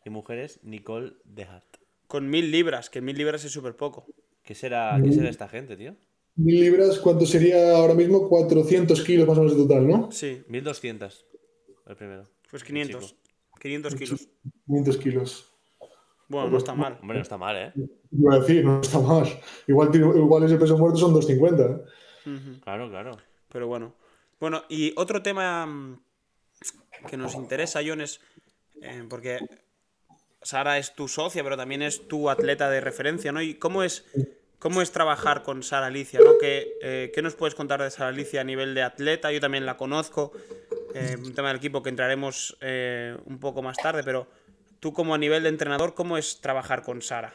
y 0.05 0.09
mujeres 0.09 0.59
Nicole 0.63 1.13
Dehart. 1.23 1.65
Con 2.07 2.29
mil 2.29 2.51
libras, 2.51 2.89
que 2.89 3.01
mil 3.01 3.17
libras 3.17 3.43
es 3.45 3.51
súper 3.51 3.75
poco. 3.75 4.05
¿Qué 4.43 4.55
será, 4.55 4.97
¿Qué 5.03 5.11
será 5.11 5.29
esta 5.29 5.47
gente, 5.49 5.75
tío? 5.75 5.95
Mil 6.35 6.59
libras, 6.61 6.99
¿cuánto 6.99 7.25
sería 7.25 7.75
ahora 7.75 7.93
mismo? 7.93 8.29
400 8.29 9.03
kilos 9.03 9.27
más 9.27 9.37
o 9.37 9.41
menos 9.41 9.57
de 9.57 9.63
total, 9.63 9.87
¿no? 9.87 10.11
Sí, 10.11 10.43
1200. 10.47 11.25
El 11.87 11.95
primero. 11.95 12.29
pues 12.49 12.63
500. 12.63 13.07
chico. 13.07 13.21
500 13.59 13.95
kilos. 13.95 14.29
500 14.67 14.97
kilos. 14.97 15.53
Bueno, 16.29 16.49
no 16.49 16.57
está 16.57 16.73
mal. 16.75 16.97
Hombre, 17.01 17.17
no 17.17 17.21
está 17.23 17.37
mal, 17.37 17.55
¿eh? 17.57 17.73
Iba 18.11 18.35
a 18.35 18.39
decir, 18.39 18.63
no 18.63 18.81
está 18.81 18.99
mal. 18.99 19.25
Igual, 19.67 19.95
igual 19.95 20.43
ese 20.43 20.57
peso 20.57 20.77
muerto 20.77 20.97
son 20.99 21.13
250. 21.13 21.63
¿eh? 21.63 22.59
Claro, 22.63 22.89
claro. 22.89 23.17
Pero 23.49 23.67
bueno. 23.67 23.95
Bueno, 24.39 24.63
y 24.69 24.93
otro 24.95 25.21
tema 25.21 25.65
mm, 25.65 25.99
que 27.09 27.17
nos 27.17 27.35
interesa, 27.35 27.81
John, 27.85 28.01
es 28.01 28.21
eh, 28.81 29.03
porque 29.09 29.39
Sara 30.41 30.77
es 30.77 30.93
tu 30.93 31.07
socia, 31.07 31.43
pero 31.43 31.57
también 31.57 31.81
es 31.81 32.07
tu 32.07 32.29
atleta 32.29 32.69
de 32.69 32.81
referencia, 32.81 33.31
¿no? 33.31 33.41
¿Y 33.41 33.55
cómo 33.55 33.83
es, 33.83 34.05
cómo 34.59 34.81
es 34.81 34.91
trabajar 34.91 35.43
con 35.43 35.63
Sara 35.63 35.87
Alicia, 35.87 36.19
¿no? 36.23 36.37
¿Qué, 36.39 36.73
eh, 36.81 37.11
¿Qué 37.13 37.21
nos 37.21 37.35
puedes 37.35 37.55
contar 37.55 37.81
de 37.81 37.89
Sara 37.89 38.09
Alicia 38.09 38.41
a 38.41 38.43
nivel 38.43 38.75
de 38.75 38.83
atleta? 38.83 39.31
Yo 39.31 39.39
también 39.39 39.65
la 39.65 39.77
conozco, 39.77 40.31
eh, 40.93 41.17
un 41.17 41.33
tema 41.33 41.49
del 41.49 41.57
equipo 41.57 41.81
que 41.81 41.89
entraremos 41.89 42.57
un 43.25 43.39
poco 43.39 43.61
más 43.61 43.77
tarde, 43.77 44.03
pero 44.03 44.27
tú 44.79 44.93
como 44.93 45.15
a 45.15 45.17
nivel 45.17 45.43
de 45.43 45.49
entrenador, 45.49 45.95
¿cómo 45.95 46.17
es 46.17 46.41
trabajar 46.41 46.83
con 46.83 47.01
Sara? 47.01 47.33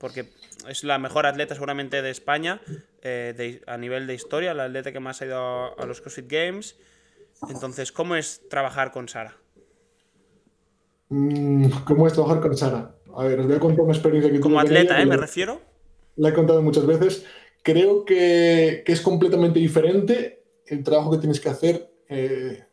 Porque 0.00 0.24
es 0.68 0.82
la 0.82 0.98
mejor 0.98 1.26
atleta 1.26 1.54
seguramente 1.54 2.00
de 2.02 2.10
España 2.10 2.60
eh, 3.02 3.34
de- 3.36 3.62
a 3.66 3.76
nivel 3.76 4.06
de 4.06 4.14
historia, 4.14 4.54
la 4.54 4.64
atleta 4.64 4.92
que 4.92 5.00
más 5.00 5.20
ha 5.22 5.26
ido 5.26 5.38
a, 5.38 5.68
a 5.74 5.86
los 5.86 6.00
CrossFit 6.00 6.26
Games. 6.30 6.76
Entonces, 7.48 7.92
¿cómo 7.92 8.16
es 8.16 8.48
trabajar 8.48 8.90
con 8.92 9.08
Sara? 9.08 9.36
Mm, 11.08 11.66
¿Cómo 11.84 12.06
es 12.06 12.12
trabajar 12.12 12.40
con 12.40 12.56
Sara? 12.56 12.94
A 13.16 13.24
ver, 13.24 13.40
os 13.40 13.46
voy 13.46 13.56
a 13.56 13.60
contar 13.60 13.80
una 13.84 13.92
experiencia 13.92 14.30
que 14.32 14.40
Como 14.40 14.60
atleta, 14.60 14.94
ella, 14.94 15.02
¿eh? 15.02 15.06
Me 15.06 15.16
la- 15.16 15.20
refiero. 15.22 15.60
La 16.16 16.28
he 16.30 16.32
contado 16.34 16.62
muchas 16.62 16.86
veces. 16.86 17.24
Creo 17.62 18.04
que, 18.04 18.82
que 18.86 18.92
es 18.92 19.00
completamente 19.00 19.58
diferente 19.58 20.44
el 20.66 20.82
trabajo 20.82 21.10
que 21.10 21.18
tienes 21.18 21.40
que 21.40 21.48
hacer 21.48 21.90
eh, 22.08 22.64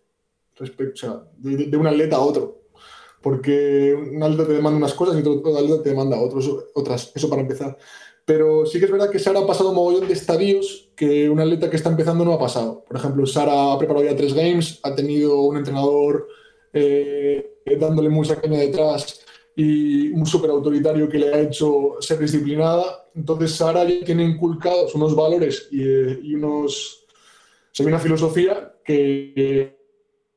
respecto, 0.55 0.93
o 0.93 0.97
sea, 0.97 1.23
de, 1.37 1.65
de 1.67 1.77
un 1.77 1.87
atleta 1.87 2.17
a 2.17 2.19
otro. 2.19 2.61
Porque 3.21 3.93
un 3.93 4.21
atleta 4.21 4.45
te 4.45 4.53
demanda 4.53 4.77
unas 4.77 4.93
cosas 4.93 5.15
y 5.17 5.27
otro 5.27 5.57
atleta 5.57 5.83
te 5.83 5.89
demanda 5.89 6.19
otros, 6.19 6.49
otras. 6.73 7.11
Eso 7.15 7.29
para 7.29 7.41
empezar. 7.41 7.77
Pero 8.27 8.65
sí 8.65 8.77
que 8.77 8.85
es 8.85 8.91
verdad 8.91 9.09
que 9.09 9.19
Sara 9.19 9.39
ha 9.39 9.47
pasado 9.47 9.69
un 9.69 9.75
mogollón 9.75 10.05
de 10.05 10.13
estadios 10.13 10.89
que 10.97 11.29
un 11.29 11.39
atleta 11.39 11.69
que 11.69 11.77
está 11.77 11.89
empezando 11.89 12.25
no 12.25 12.33
ha 12.33 12.39
pasado. 12.39 12.83
Por 12.85 12.97
ejemplo, 12.97 13.25
Sara 13.25 13.71
ha 13.71 13.77
preparado 13.77 14.05
ya 14.05 14.17
tres 14.17 14.33
games, 14.33 14.81
ha 14.83 14.93
tenido 14.93 15.39
un 15.43 15.55
entrenador 15.55 16.27
eh, 16.73 17.61
dándole 17.79 18.09
mucha 18.09 18.35
caña 18.41 18.59
detrás 18.59 19.21
y 19.55 20.09
un 20.09 20.25
súper 20.25 20.49
autoritario 20.49 21.07
que 21.07 21.19
le 21.19 21.33
ha 21.33 21.39
hecho 21.39 21.95
ser 22.01 22.19
disciplinada. 22.19 23.07
Entonces 23.15 23.53
Sara 23.53 23.85
ya 23.85 24.03
tiene 24.03 24.25
inculcados 24.25 24.93
unos 24.93 25.15
valores 25.15 25.69
y, 25.71 25.83
eh, 25.83 26.19
y 26.21 26.35
unos, 26.35 27.05
o 27.07 27.71
sea, 27.71 27.85
una 27.85 27.97
filosofía 27.97 28.73
que, 28.83 29.31
que 29.33 29.76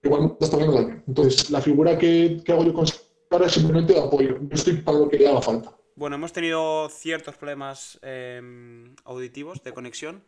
igual 0.03 0.37
viendo 0.39 0.79
alguien. 0.79 1.05
Entonces 1.07 1.51
la 1.51 1.61
figura 1.61 1.99
que, 1.99 2.43
que 2.45 2.53
hago 2.53 2.65
yo 2.65 2.73
con 2.73 2.87
Sara 2.87 3.47
es 3.47 3.53
simplemente 3.53 3.95
de 3.95 4.01
apoyo. 4.01 4.39
Yo 4.41 4.49
estoy 4.55 4.77
para 4.79 4.99
lo 4.99 5.09
que 5.09 5.19
le 5.19 5.29
haga 5.29 5.43
falta. 5.43 5.77
Bueno, 5.97 6.17
hemos 6.17 6.33
tenido 6.33 6.89
ciertos 6.89 7.37
problemas 7.37 7.99
eh, 8.03 8.41
auditivos 9.05 9.63
de 9.63 9.73
conexión, 9.73 10.25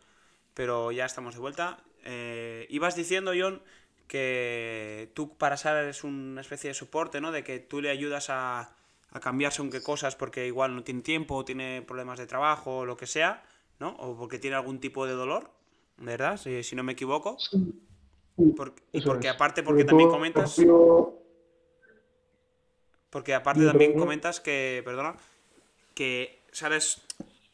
pero 0.54 0.92
ya 0.92 1.06
estamos 1.06 1.34
de 1.34 1.40
vuelta. 1.40 1.82
Eh, 2.04 2.66
ibas 2.68 2.94
diciendo, 2.94 3.32
John, 3.38 3.62
que 4.06 5.10
tú 5.14 5.36
para 5.36 5.56
Sara 5.56 5.82
eres 5.82 6.04
una 6.04 6.40
especie 6.40 6.68
de 6.68 6.74
soporte, 6.74 7.20
¿no? 7.20 7.32
De 7.32 7.42
que 7.42 7.58
tú 7.58 7.80
le 7.80 7.90
ayudas 7.90 8.28
a, 8.28 8.76
a 9.10 9.20
cambiar 9.20 9.52
según 9.52 9.70
qué 9.70 9.82
cosas 9.82 10.16
porque 10.16 10.46
igual 10.46 10.74
no 10.74 10.84
tiene 10.84 11.00
tiempo, 11.00 11.36
o 11.36 11.44
tiene 11.44 11.82
problemas 11.82 12.18
de 12.18 12.26
trabajo, 12.26 12.78
o 12.78 12.84
lo 12.84 12.96
que 12.96 13.06
sea, 13.06 13.42
¿no? 13.78 13.96
O 13.98 14.16
porque 14.16 14.38
tiene 14.38 14.56
algún 14.56 14.80
tipo 14.80 15.06
de 15.06 15.14
dolor, 15.14 15.50
¿verdad? 15.96 16.36
Si, 16.36 16.62
si 16.62 16.76
no 16.76 16.82
me 16.82 16.92
equivoco. 16.92 17.38
Y 18.92 19.00
porque 19.00 19.28
aparte, 19.28 19.62
porque 19.62 19.84
también 19.84 20.08
comentas... 20.10 20.58
Porque 23.10 23.34
aparte 23.34 23.66
también 23.66 23.92
comentas 23.94 24.40
que, 24.40 24.80
perdona, 24.84 25.16
que 25.94 26.40
Sara 26.50 26.76
es- 26.76 27.02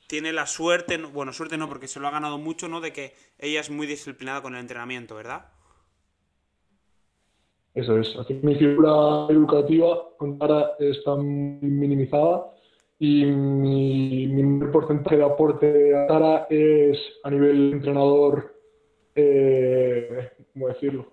tiene 0.06 0.32
la 0.32 0.46
suerte, 0.46 0.98
no- 0.98 1.10
bueno, 1.10 1.32
suerte 1.32 1.56
no, 1.58 1.68
porque 1.68 1.88
se 1.88 2.00
lo 2.00 2.06
ha 2.08 2.12
ganado 2.12 2.38
mucho, 2.38 2.68
¿no? 2.68 2.80
De 2.80 2.92
que 2.92 3.14
ella 3.38 3.60
es 3.60 3.68
muy 3.70 3.86
disciplinada 3.86 4.40
con 4.40 4.54
el 4.54 4.60
entrenamiento, 4.60 5.16
¿verdad? 5.16 5.46
Eso 7.74 7.98
es. 7.98 8.16
Así 8.16 8.34
que 8.40 8.46
mi 8.46 8.54
figura 8.56 9.26
educativa 9.28 9.98
está 10.78 11.16
minimizada 11.16 12.52
y 12.98 13.24
mi, 13.24 14.26
mi 14.26 14.66
porcentaje 14.72 15.16
de 15.18 15.24
aporte 15.24 15.94
a 15.96 16.08
Sara 16.08 16.46
es 16.50 16.98
a 17.22 17.30
nivel 17.30 17.72
entrenador, 17.74 18.54
eh, 19.14 20.30
¿cómo 20.52 20.68
decirlo? 20.68 21.06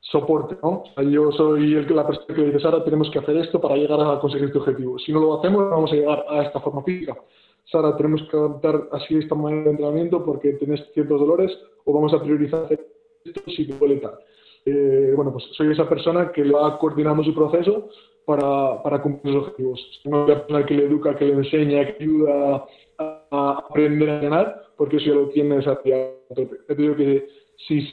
Soporte, 0.00 0.56
¿no? 0.62 0.68
O 0.82 0.92
sea, 0.94 1.04
yo 1.04 1.32
soy 1.32 1.74
el, 1.74 1.94
la 1.94 2.06
persona 2.06 2.26
que 2.34 2.40
le 2.40 2.46
dice, 2.46 2.60
Sara, 2.60 2.84
tenemos 2.84 3.10
que 3.10 3.18
hacer 3.18 3.36
esto 3.36 3.60
para 3.60 3.76
llegar 3.76 4.00
a 4.00 4.20
conseguir 4.20 4.46
este 4.46 4.58
objetivo. 4.58 4.98
Si 4.98 5.12
no 5.12 5.20
lo 5.20 5.38
hacemos, 5.38 5.62
no 5.62 5.70
vamos 5.70 5.92
a 5.92 5.96
llegar 5.96 6.24
a 6.28 6.42
esta 6.42 6.60
forma 6.60 6.82
física. 6.82 7.16
Sara, 7.64 7.96
tenemos 7.96 8.22
que 8.30 8.36
adaptar 8.36 8.88
así 8.92 9.16
esta 9.16 9.34
manera 9.34 9.64
de 9.64 9.70
entrenamiento 9.70 10.24
porque 10.24 10.52
tenés 10.54 10.80
ciertos 10.94 11.20
dolores 11.20 11.56
o 11.84 11.92
vamos 11.92 12.14
a 12.14 12.22
priorizar 12.22 12.66
esto 12.70 13.42
si 13.46 13.66
te 13.66 13.74
duele 13.74 13.96
tal. 13.96 14.18
Eh, 14.64 15.12
bueno, 15.14 15.32
pues 15.32 15.44
soy 15.56 15.72
esa 15.72 15.88
persona 15.88 16.32
que 16.32 16.50
va 16.50 16.78
coordinando 16.78 17.22
su 17.22 17.34
proceso 17.34 17.88
para, 18.24 18.82
para 18.82 19.00
cumplir 19.00 19.34
los 19.34 19.44
objetivos. 19.44 20.00
No 20.04 20.26
persona 20.26 20.66
que 20.66 20.74
le 20.74 20.84
educa, 20.84 21.16
que 21.16 21.24
le 21.24 21.32
enseña, 21.34 21.86
que 21.86 22.04
ayuda 22.04 22.66
a, 22.98 23.22
a 23.30 23.58
aprender 23.58 24.10
a 24.10 24.20
ganar, 24.20 24.62
porque 24.76 24.96
eso 24.96 25.06
ya 25.06 25.14
lo 25.14 25.28
tienes 25.28 25.66
a 25.66 25.80
ti 25.82 25.92
a 25.92 26.10
tope. 26.34 26.58
Que 26.66 27.26
si 27.66 27.92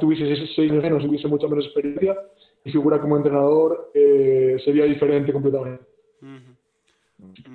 tuviese 0.00 0.36
seis 0.36 0.50
seis 0.54 0.70
años 0.70 0.82
menos, 0.82 1.04
hubiese 1.04 1.28
mucha 1.28 1.48
menos 1.48 1.64
experiencia, 1.64 2.16
mi 2.64 2.72
figura 2.72 3.00
como 3.00 3.16
entrenador 3.16 3.90
eh, 3.94 4.56
sería 4.64 4.84
diferente 4.84 5.32
completamente. 5.32 5.84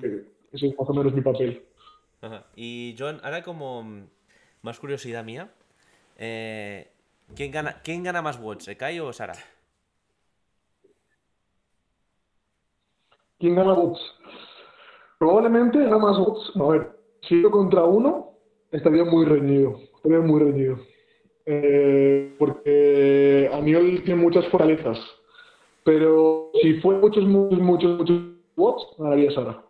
Eh, 0.01 0.26
ese 0.51 0.68
es 0.68 0.78
más 0.78 0.89
o 0.89 0.93
menos 0.93 1.14
mi 1.14 1.22
papel. 1.22 1.64
Ajá. 2.22 2.45
Y 2.56 2.95
John, 2.97 3.20
ahora 3.24 3.43
como 3.43 3.84
mm, 3.84 4.04
más 4.64 4.80
curiosidad 4.80 5.24
mía, 5.24 5.51
eh, 6.18 6.88
¿quién, 7.36 7.51
gana, 7.51 7.82
¿quién 7.84 8.04
gana 8.04 8.22
más 8.22 8.39
watts, 8.39 8.68
Ekai 8.68 8.99
o 8.99 9.14
Sara? 9.14 9.36
¿Quién 13.39 13.56
gana 13.56 13.74
bots? 13.74 13.99
Probablemente 15.20 15.80
gana 15.84 15.97
más 15.97 16.18
bots. 16.18 16.51
A 16.56 16.64
ver, 16.64 16.91
si 17.28 17.41
yo 17.41 17.51
contra 17.51 17.84
uno, 17.84 18.38
estaría 18.72 19.04
muy 19.04 19.26
reñido. 19.26 19.80
Estaría 19.97 20.20
muy 20.20 20.41
reñido. 20.41 20.78
Eh, 21.46 22.34
porque 22.38 23.50
Aniol 23.54 24.04
tiene 24.04 24.22
muchas 24.22 24.48
fortalezas. 24.48 25.00
Pero 25.84 26.52
si 26.62 26.80
fue 26.80 26.96
muchos, 26.96 27.24
muchos, 27.26 27.60
muchos, 27.60 27.98
muchos 27.98 28.22
bots, 28.56 28.86
ganaría 28.98 29.32
Sara. 29.32 29.62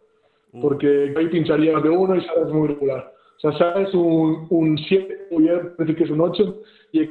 Porque 0.62 1.14
ahí 1.18 1.28
pincharía 1.30 1.80
de 1.80 1.90
uno 1.90 2.16
y 2.16 2.22
Sara 2.26 2.42
es 2.42 2.54
muy 2.54 2.68
regular. 2.68 3.14
O 3.38 3.40
sea, 3.40 3.58
Sara 3.58 3.82
es 3.82 3.94
un, 3.94 4.46
un 4.50 4.78
7, 4.78 5.28
voy 5.32 5.50
a 5.50 5.56
decir 5.78 5.96
que 5.96 6.04
es 6.04 6.10
un 6.12 6.22
8, 6.22 6.62
y 6.92 7.10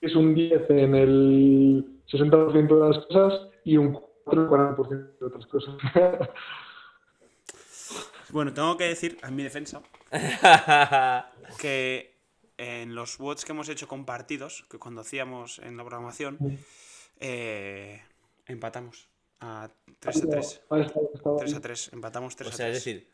es 0.00 0.16
un 0.16 0.34
10 0.34 0.70
en 0.70 0.94
el 0.94 1.86
60% 2.10 2.52
de 2.68 2.88
las 2.88 3.06
cosas 3.06 3.48
y 3.64 3.76
un 3.76 3.98
4 4.24 4.42
en 4.42 4.48
el 4.48 4.74
40% 4.76 5.18
de 5.18 5.26
otras 5.26 5.46
cosas. 5.46 5.74
Bueno, 8.30 8.52
tengo 8.52 8.76
que 8.76 8.84
decir, 8.84 9.18
en 9.22 9.36
mi 9.36 9.44
defensa, 9.44 9.80
que 11.60 12.15
en 12.58 12.94
los 12.94 13.18
bots 13.18 13.44
que 13.44 13.52
hemos 13.52 13.68
hecho 13.68 13.86
compartidos, 13.88 14.64
que 14.70 14.78
cuando 14.78 15.00
hacíamos 15.02 15.58
en 15.60 15.76
la 15.76 15.84
programación, 15.84 16.38
eh, 17.20 18.02
empatamos 18.46 19.08
a 19.40 19.68
3 20.00 20.16
a 20.24 20.28
3. 20.28 20.62
Ahí 20.70 20.82
está, 20.82 21.00
está. 21.14 21.36
3 21.38 21.54
a 21.54 21.60
3, 21.60 21.90
empatamos 21.92 22.36
3 22.36 22.50
O 22.50 22.54
a 22.54 22.56
sea, 22.56 22.66
3. 22.66 22.76
es 22.78 22.84
decir, 22.84 23.08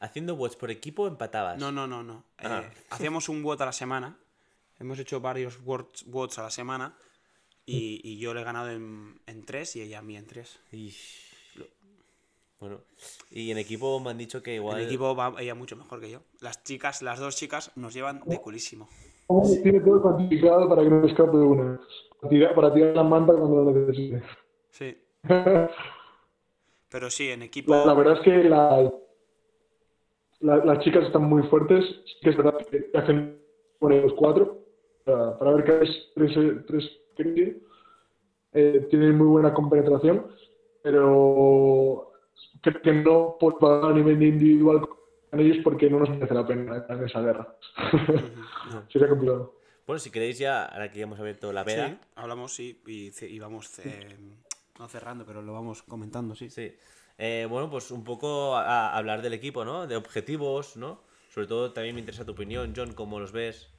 haciendo 0.00 0.34
watts 0.34 0.56
por 0.56 0.70
equipo 0.70 1.06
empatabas. 1.06 1.58
No, 1.58 1.70
no, 1.72 1.86
no, 1.86 2.02
no. 2.02 2.24
Eh, 2.38 2.44
Ah. 2.46 2.70
hacíamos 2.90 3.28
un 3.28 3.42
WOT 3.42 3.60
a 3.60 3.66
la 3.66 3.72
semana. 3.72 4.16
Hemos 4.78 4.98
hecho 4.98 5.20
varios 5.20 5.60
WOTs, 5.64 6.04
WOTs 6.06 6.38
a 6.38 6.42
la 6.44 6.50
semana. 6.50 6.96
Y, 7.66 8.00
y 8.02 8.18
yo 8.18 8.32
le 8.32 8.40
he 8.40 8.44
ganado 8.44 8.70
en, 8.70 9.20
en 9.26 9.44
3 9.44 9.76
y 9.76 9.82
ella 9.82 9.98
a 9.98 10.02
mí 10.02 10.16
en 10.16 10.26
3. 10.26 10.58
Bueno, 12.60 12.80
y 13.30 13.50
en 13.52 13.58
equipo 13.58 14.00
me 14.00 14.10
han 14.10 14.18
dicho 14.18 14.42
que 14.42 14.54
igual. 14.56 14.80
El 14.80 14.86
equipo 14.86 15.14
va 15.14 15.34
ella 15.38 15.54
mucho 15.54 15.76
mejor 15.76 16.00
que 16.00 16.10
yo. 16.10 16.20
Las 16.40 16.64
chicas, 16.64 17.02
las 17.02 17.20
dos 17.20 17.36
chicas, 17.36 17.70
nos 17.76 17.94
llevan 17.94 18.20
de 18.26 18.40
culísimo. 18.40 18.88
Tiene 19.62 19.80
todo 19.80 20.02
cuantificado 20.02 20.68
para 20.68 20.82
que 20.82 20.88
no 20.90 21.06
escape 21.06 21.36
una. 21.36 21.80
Para 22.20 22.28
tirar, 22.30 22.54
para 22.54 22.74
tirar 22.74 22.96
la 22.96 23.04
manta 23.04 23.32
cuando 23.34 23.64
lo 23.64 23.70
necesite. 23.72 24.22
Sí. 24.70 24.96
Pero 26.90 27.10
sí, 27.10 27.30
en 27.30 27.42
equipo. 27.42 27.72
La, 27.74 27.84
la 27.86 27.94
verdad 27.94 28.14
es 28.14 28.20
que 28.20 28.44
la- 28.48 28.92
la- 30.40 30.64
las 30.64 30.78
chicas 30.80 31.04
están 31.04 31.24
muy 31.24 31.42
fuertes. 31.44 31.84
Sí 32.06 32.14
que 32.22 32.30
es 32.30 32.36
verdad 32.36 32.56
que 32.70 32.90
hacen 32.94 33.40
por 33.78 33.94
los 33.94 34.12
cuatro 34.14 34.64
para, 35.04 35.38
para 35.38 35.52
ver 35.52 35.64
que 35.64 35.84
es 35.84 35.90
tres, 36.14 36.32
tres 36.66 36.90
tres, 37.16 37.56
eh, 38.52 38.86
tienen 38.90 39.18
muy 39.18 39.26
buena 39.26 39.52
compenetración, 39.52 40.26
pero 40.82 42.12
creo 42.62 42.82
que 42.82 42.92
no 42.92 43.36
puedo 43.38 43.58
pagar 43.58 43.92
a 43.92 43.94
nivel 43.94 44.22
individual 44.22 44.80
con 45.30 45.40
ellos 45.40 45.58
porque 45.62 45.88
no 45.90 46.00
nos 46.00 46.10
merece 46.10 46.34
la 46.34 46.46
pena 46.46 46.86
en 46.88 47.04
esa 47.04 47.20
guerra. 47.20 47.56
Sería 48.92 49.08
complicado. 49.08 49.54
Bueno, 49.86 49.98
si 49.98 50.10
queréis 50.10 50.38
ya, 50.38 50.64
ahora 50.66 50.90
que 50.90 50.98
ya 50.98 51.04
hemos 51.04 51.18
abierto 51.18 51.52
la 51.52 51.64
Sí, 51.64 51.70
veda. 51.70 52.00
hablamos 52.14 52.54
sí, 52.54 52.82
y, 52.86 53.38
vamos 53.38 53.78
eh, 53.78 54.18
no 54.78 54.88
cerrando, 54.88 55.24
pero 55.24 55.40
lo 55.40 55.54
vamos 55.54 55.82
comentando, 55.82 56.34
sí. 56.34 56.50
Sí. 56.50 56.74
Eh, 57.16 57.46
bueno, 57.48 57.70
pues 57.70 57.90
un 57.90 58.04
poco 58.04 58.54
a, 58.54 58.88
a 58.90 58.96
hablar 58.96 59.22
del 59.22 59.32
equipo, 59.32 59.64
¿no? 59.64 59.86
De 59.86 59.96
objetivos, 59.96 60.76
¿no? 60.76 61.00
Sobre 61.30 61.46
todo 61.46 61.72
también 61.72 61.94
me 61.94 62.00
interesa 62.00 62.24
tu 62.24 62.32
opinión, 62.32 62.72
John, 62.76 62.92
cómo 62.92 63.18
los 63.18 63.32
ves. 63.32 63.70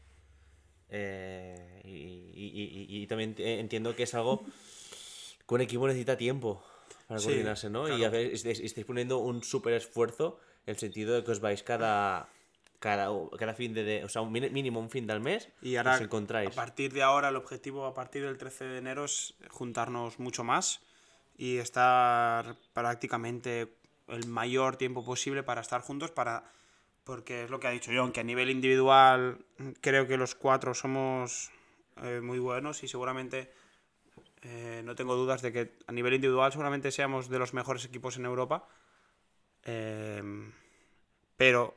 Eh, 0.90 1.82
y, 1.84 1.90
y- 1.90 2.88
y- 2.90 3.04
y 3.04 3.08
también 3.08 3.36
entiendo 3.38 3.96
que 3.96 4.04
es 4.04 4.14
algo 4.16 4.44
que 5.48 5.54
un 5.56 5.62
equipo 5.62 5.86
necesita 5.88 6.18
tiempo 6.18 6.64
para 7.10 7.20
Sí, 7.20 7.26
coordinarse, 7.26 7.70
¿no? 7.72 7.88
Y 7.88 7.98
claro. 7.98 8.06
a 8.06 8.10
veces 8.10 8.34
estáis, 8.36 8.60
estáis 8.60 8.86
poniendo 8.86 9.18
un 9.18 9.42
súper 9.44 9.74
esfuerzo 9.74 10.40
en 10.68 10.74
el 10.76 10.78
sentido 10.78 11.16
de 11.16 11.24
que 11.24 11.32
os 11.32 11.40
vais 11.42 11.64
cada, 11.64 12.30
cada, 12.78 13.10
cada 13.38 13.56
fin 13.56 13.74
de, 13.74 13.84
de- 13.84 14.04
O 14.06 14.10
sea, 14.10 14.22
un 14.22 14.32
mínimo 14.32 14.80
un 14.80 14.92
fin 14.92 15.08
del 15.08 15.20
mes 15.20 15.50
Y 15.64 15.76
ahora, 15.76 15.96
os 15.96 16.02
encontráis. 16.02 16.52
a 16.52 16.54
partir 16.56 16.94
de 16.94 17.02
ahora, 17.02 17.30
el 17.30 17.36
objetivo 17.36 17.86
a 17.88 17.96
partir 17.96 18.24
del 18.24 18.38
13 18.38 18.66
de 18.66 18.78
enero 18.78 19.06
es 19.06 19.34
juntarnos 19.50 20.20
mucho 20.20 20.44
más 20.44 20.82
y 21.36 21.58
estar 21.58 22.56
prácticamente 22.74 23.74
el 24.08 24.28
mayor 24.28 24.76
tiempo 24.78 25.04
posible 25.04 25.42
para 25.42 25.62
estar 25.62 25.82
juntos, 25.82 26.12
para 26.12 26.44
porque 27.06 27.46
es 27.46 27.50
lo 27.50 27.60
que 27.60 27.66
ha 27.66 27.72
dicho 27.72 27.90
John, 27.92 28.12
que 28.12 28.20
a 28.20 28.24
nivel 28.24 28.52
individual 28.52 29.40
creo 29.82 30.06
que 30.06 30.16
los 30.16 30.36
cuatro 30.36 30.76
somos 30.76 31.50
eh, 32.04 32.20
muy 32.22 32.38
buenos 32.38 32.84
y 32.84 32.88
seguramente 32.88 33.52
eh, 34.42 34.82
no 34.86 34.96
tengo 34.96 35.16
dudas 35.16 35.42
de 35.42 35.52
que 35.52 35.72
a 35.88 35.92
nivel 35.92 36.14
individual 36.14 36.52
seguramente 36.52 36.92
seamos 36.92 37.30
de 37.30 37.40
los 37.40 37.54
mejores 37.54 37.86
equipos 37.86 38.18
en 38.18 38.26
Europa. 38.26 38.68
Em, 39.64 40.52
pero 41.38 41.76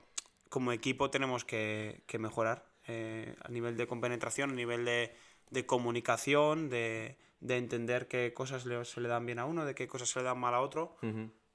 como 0.48 0.72
equipo 0.72 1.10
tenemos 1.10 1.44
que, 1.44 2.02
que 2.06 2.18
mejorar 2.18 2.64
eh, 2.86 3.34
a 3.42 3.48
nivel 3.48 3.76
de 3.76 3.86
compenetración, 3.86 4.50
a 4.50 4.54
nivel 4.54 4.84
de, 4.84 5.14
de 5.50 5.66
comunicación, 5.66 6.68
de, 6.68 7.16
de 7.40 7.56
entender 7.56 8.08
qué 8.08 8.32
cosas 8.34 8.66
le- 8.66 8.84
se 8.84 9.00
le 9.00 9.08
dan 9.08 9.26
bien 9.26 9.38
a 9.38 9.44
uno, 9.46 9.64
de 9.64 9.74
qué 9.74 9.88
cosas 9.88 10.08
se 10.10 10.18
le 10.20 10.24
dan 10.24 10.38
mal 10.38 10.54
a 10.54 10.60
otro, 10.60 10.96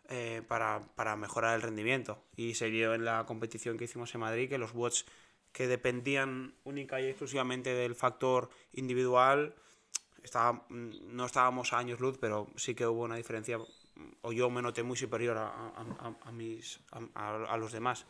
eh, 0.10 0.41
para, 0.47 0.82
para 0.95 1.16
mejorar 1.16 1.55
el 1.55 1.62
rendimiento. 1.62 2.24
Y 2.36 2.55
se 2.55 2.70
vio 2.70 2.93
en 2.93 3.05
la 3.05 3.26
competición 3.26 3.78
que 3.78 3.86
hicimos 3.86 4.14
en 4.16 4.22
Madrid 4.22 4.49
que 4.49 4.58
los 4.58 4.74
bots 4.74 5.05
que 5.51 5.68
dependían 5.68 6.53
única 6.66 7.01
y 7.01 7.05
exclusivamente 7.08 7.74
del 7.74 7.95
factor 7.95 8.49
individual, 8.74 9.55
estaba, 10.28 10.65
mm, 10.69 11.15
no 11.15 11.25
estábamos 11.25 11.73
a 11.73 11.80
años 11.80 11.99
luz, 11.99 12.17
pero 12.19 12.47
sí 12.55 12.75
que 12.75 12.86
hubo 12.86 13.03
una 13.03 13.15
diferencia, 13.15 13.57
o 14.21 14.32
yo 14.32 14.49
me 14.49 14.61
noté 14.61 14.84
muy 14.84 14.97
superior 14.97 15.38
a, 15.38 15.47
a- 15.47 15.95
a- 15.99 16.17
a 16.30 16.32
mis, 16.32 16.80
a, 17.15 17.57
los 17.57 17.71
demás. 17.71 18.05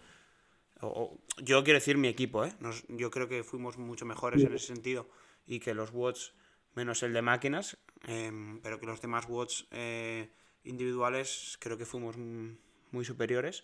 O- 0.82 0.88
o- 0.88 1.18
yo 1.42 1.64
quiero 1.64 1.78
decir 1.80 1.98
mi 1.98 2.08
equipo, 2.08 2.44
¿eh? 2.46 2.54
Nos- 2.60 2.84
yo 2.90 3.10
creo 3.10 3.28
que 3.28 3.44
fuimos 3.44 3.78
mucho 3.78 4.06
mejores 4.06 4.42
en 4.50 4.54
ese 4.56 4.68
sentido 4.68 5.08
y 5.46 5.60
que 5.60 5.74
los 5.74 5.92
WOTS, 5.92 6.34
menos 6.76 7.02
el 7.04 7.14
de 7.14 7.22
máquinas, 7.22 7.78
em, 8.06 8.60
pero 8.62 8.80
que 8.80 8.86
los 8.86 9.00
demás 9.02 9.26
WOTS 9.28 9.68
eh, 9.72 10.30
individuales 10.64 11.58
creo 11.60 11.78
que 11.78 11.86
fuimos 11.86 12.16
muy 12.18 13.06
superiores. 13.06 13.64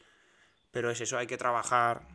Pero 0.71 0.89
es 0.89 1.01
eso, 1.01 1.17
hay 1.17 1.27
que 1.27 1.37
trabajar 1.37 2.07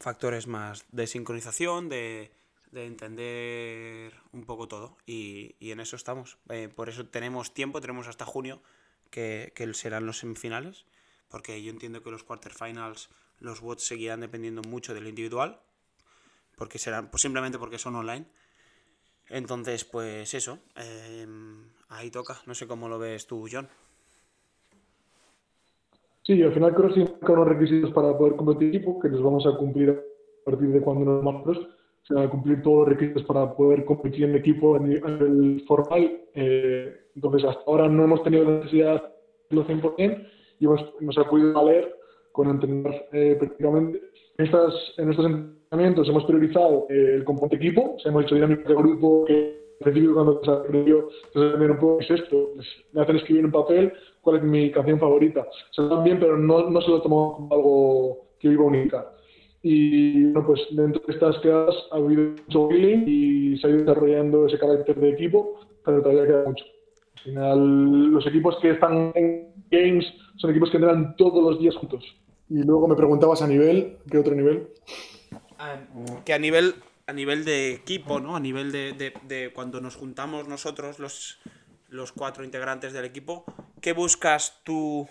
factores 0.00 0.46
más 0.46 0.84
de 0.90 1.06
sincronización, 1.06 1.88
de, 1.88 2.32
de 2.72 2.86
entender 2.86 4.12
un 4.32 4.44
poco 4.44 4.68
todo. 4.68 4.96
Y, 5.06 5.54
y 5.58 5.70
en 5.70 5.80
eso 5.80 5.96
estamos. 5.96 6.38
Eh, 6.48 6.68
por 6.68 6.88
eso 6.88 7.06
tenemos 7.06 7.54
tiempo, 7.54 7.80
tenemos 7.80 8.08
hasta 8.08 8.24
junio, 8.24 8.60
que, 9.10 9.52
que 9.54 9.72
serán 9.74 10.06
los 10.06 10.18
semifinales. 10.18 10.84
Porque 11.28 11.62
yo 11.62 11.70
entiendo 11.70 12.02
que 12.02 12.10
los 12.10 12.24
quarterfinals, 12.24 13.10
los 13.40 13.60
bots 13.60 13.84
seguirán 13.84 14.20
dependiendo 14.20 14.62
mucho 14.62 14.94
del 14.94 15.06
individual. 15.06 15.60
Porque 16.56 16.78
serán, 16.78 17.10
pues 17.10 17.22
simplemente 17.22 17.58
porque 17.58 17.78
son 17.78 17.96
online. 17.96 18.26
Entonces, 19.28 19.84
pues 19.84 20.32
eso. 20.34 20.58
eh, 20.76 21.26
ahí 21.88 22.10
toca. 22.10 22.40
No 22.46 22.54
sé 22.54 22.66
cómo 22.66 22.88
lo 22.88 22.98
ves 22.98 23.26
tú, 23.26 23.46
John. 23.50 23.68
Sí, 26.22 26.42
al 26.42 26.52
final 26.52 26.74
creo 26.74 26.88
que 26.88 27.06
sí 27.06 27.14
unos 27.22 27.48
requisitos 27.48 27.90
para 27.92 28.16
poder 28.16 28.36
competir 28.36 28.84
que 29.00 29.08
los 29.08 29.22
vamos 29.22 29.46
a 29.46 29.56
cumplir 29.56 29.90
a 29.90 30.44
partir 30.44 30.68
de 30.68 30.80
cuando 30.82 31.22
nos 31.22 31.24
nosotros. 31.24 31.77
Se 32.08 32.14
van 32.14 32.24
a 32.24 32.30
cumplir 32.30 32.62
todos 32.62 32.78
los 32.78 32.88
requisitos 32.88 33.22
para 33.24 33.54
poder 33.54 33.84
competir 33.84 34.24
en 34.24 34.34
equipo 34.34 34.76
a 34.76 34.78
ni- 34.78 34.96
a 34.96 35.08
nivel 35.08 35.62
formal. 35.68 36.10
Eh, 36.34 36.96
entonces, 37.14 37.44
hasta 37.44 37.62
ahora 37.66 37.86
no 37.88 38.04
hemos 38.04 38.22
tenido 38.22 38.44
necesidad 38.46 38.94
de 39.50 39.60
hacerlo 39.60 39.64
100% 39.66 40.26
y 40.58 40.64
hemos, 40.64 40.80
nos 41.00 41.18
ha 41.18 41.28
podido 41.28 41.52
valer 41.52 41.94
con 42.32 42.48
entrenar 42.48 43.06
eh, 43.12 43.36
prácticamente. 43.38 44.00
En, 44.38 44.44
estas, 44.46 44.72
en 44.96 45.10
estos 45.10 45.26
entrenamientos 45.26 46.08
hemos 46.08 46.24
priorizado 46.24 46.86
eh, 46.88 47.14
el 47.16 47.24
componente 47.24 47.56
equipo, 47.56 47.94
o 47.96 47.98
sea, 47.98 48.10
hemos 48.10 48.24
hecho 48.24 48.36
dinámicas 48.36 48.66
de 48.68 48.74
grupo 48.74 49.24
que 49.26 49.58
principio 49.80 50.14
cuando 50.14 50.40
se 50.42 50.50
aprendió, 50.50 51.08
también 51.34 51.70
un 51.72 51.78
poco 51.78 52.00
es 52.00 52.10
esto, 52.10 52.50
pues, 52.54 52.66
me 52.92 53.02
hacen 53.02 53.16
escribir 53.16 53.44
en 53.44 53.52
papel 53.52 53.92
cuál 54.22 54.36
es 54.38 54.42
mi 54.42 54.70
canción 54.72 54.98
favorita. 54.98 55.46
Se 55.72 55.82
lo 55.82 55.88
dan 55.88 56.04
bien, 56.04 56.18
pero 56.18 56.36
no, 56.38 56.68
no 56.70 56.80
se 56.80 56.90
lo 56.90 57.00
tomamos 57.02 57.36
como 57.36 57.54
algo 57.54 58.18
que 58.40 58.48
iba 58.48 58.64
a 58.64 58.66
unificar. 58.66 59.17
Y 59.62 60.24
bueno, 60.32 60.46
pues 60.46 60.60
dentro 60.70 61.02
de 61.06 61.12
estas 61.12 61.38
quedadas 61.38 61.74
ha 61.90 61.96
habido 61.96 62.34
mucho 62.46 62.68
feeling 62.68 63.04
y 63.06 63.58
se 63.58 63.66
ha 63.66 63.70
ido 63.70 63.80
desarrollando 63.80 64.46
ese 64.46 64.58
carácter 64.58 64.96
de 64.96 65.10
equipo, 65.10 65.60
pero 65.84 66.00
todavía 66.02 66.26
queda 66.26 66.44
mucho. 66.46 66.64
Al 67.16 67.22
final, 67.24 68.06
los 68.12 68.26
equipos 68.26 68.56
que 68.62 68.70
están 68.70 69.12
en 69.16 69.52
games 69.70 70.06
son 70.36 70.50
equipos 70.50 70.70
que 70.70 70.76
entrenan 70.76 71.16
todos 71.16 71.42
los 71.42 71.60
días 71.60 71.74
juntos. 71.76 72.04
Y 72.48 72.62
luego 72.62 72.86
me 72.88 72.94
preguntabas 72.94 73.42
a 73.42 73.48
nivel, 73.48 73.98
¿qué 74.10 74.18
otro 74.18 74.34
nivel? 74.34 74.68
que 76.24 76.32
a 76.32 76.38
nivel 76.38 76.74
a 77.06 77.12
nivel 77.12 77.44
de 77.44 77.72
equipo, 77.72 78.20
¿no? 78.20 78.36
A 78.36 78.40
nivel 78.40 78.70
de, 78.70 78.92
de- 78.92 79.14
de 79.26 79.50
cuando 79.52 79.80
nos 79.80 79.96
juntamos 79.96 80.46
nosotros, 80.46 80.98
los, 80.98 81.40
los 81.88 82.12
cuatro 82.12 82.44
integrantes 82.44 82.92
del 82.92 83.06
equipo, 83.06 83.44
¿qué 83.80 83.92
buscas 83.94 84.60
tú 84.62 85.08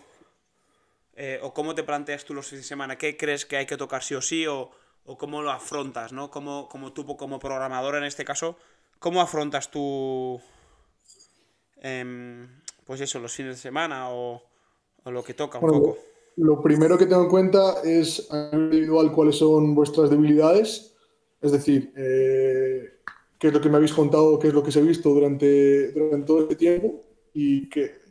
eh, 1.17 1.39
o 1.43 1.53
cómo 1.53 1.75
te 1.75 1.83
planteas 1.83 2.25
tú 2.25 2.33
los 2.33 2.47
fines 2.47 2.65
de 2.65 2.69
semana? 2.69 2.97
¿Qué 2.97 3.17
crees 3.17 3.45
que 3.45 3.57
hay 3.57 3.65
que 3.67 3.77
tocar 3.77 4.03
sí 4.03 4.15
o 4.15 4.21
sí 4.21 4.47
o, 4.47 4.71
o 5.05 5.17
cómo 5.17 5.41
lo 5.41 5.51
afrontas, 5.51 6.13
¿no? 6.13 6.31
Como, 6.31 6.69
como 6.69 6.93
tú 6.93 7.05
como 7.17 7.39
programador 7.39 7.95
en 7.97 8.05
este 8.05 8.25
caso, 8.25 8.57
¿cómo 8.99 9.21
afrontas 9.21 9.71
tú 9.71 10.41
em, 11.81 12.47
pues 12.85 13.01
eso, 13.01 13.19
los 13.19 13.33
fines 13.33 13.55
de 13.55 13.61
semana 13.61 14.09
o, 14.11 14.41
o 15.03 15.11
lo 15.11 15.23
que 15.23 15.33
toca 15.33 15.59
un 15.59 15.65
Bueno, 15.65 15.71
poco? 15.71 15.97
Lo 16.35 16.61
primero 16.61 16.97
que 16.97 17.07
tengo 17.07 17.23
en 17.23 17.29
cuenta 17.29 17.81
es 17.83 18.31
a 18.31 18.51
nivel 18.51 18.65
individual 18.65 19.11
cuáles 19.11 19.37
son 19.37 19.73
vuestras 19.75 20.09
debilidades, 20.11 20.95
es 21.41 21.51
decir, 21.51 21.93
eh, 21.95 22.99
qué 23.39 23.47
es 23.47 23.53
lo 23.53 23.61
que 23.61 23.69
me 23.69 23.77
habéis 23.77 23.93
contado, 23.93 24.37
qué 24.39 24.49
es 24.49 24.53
lo 24.53 24.61
que 24.63 24.69
os 24.69 24.75
he 24.75 24.81
visto 24.81 25.09
durante, 25.09 25.91
durante 25.93 26.27
todo 26.27 26.41
este 26.41 26.55
tiempo 26.55 27.01
y 27.33 27.69
que, 27.69 28.06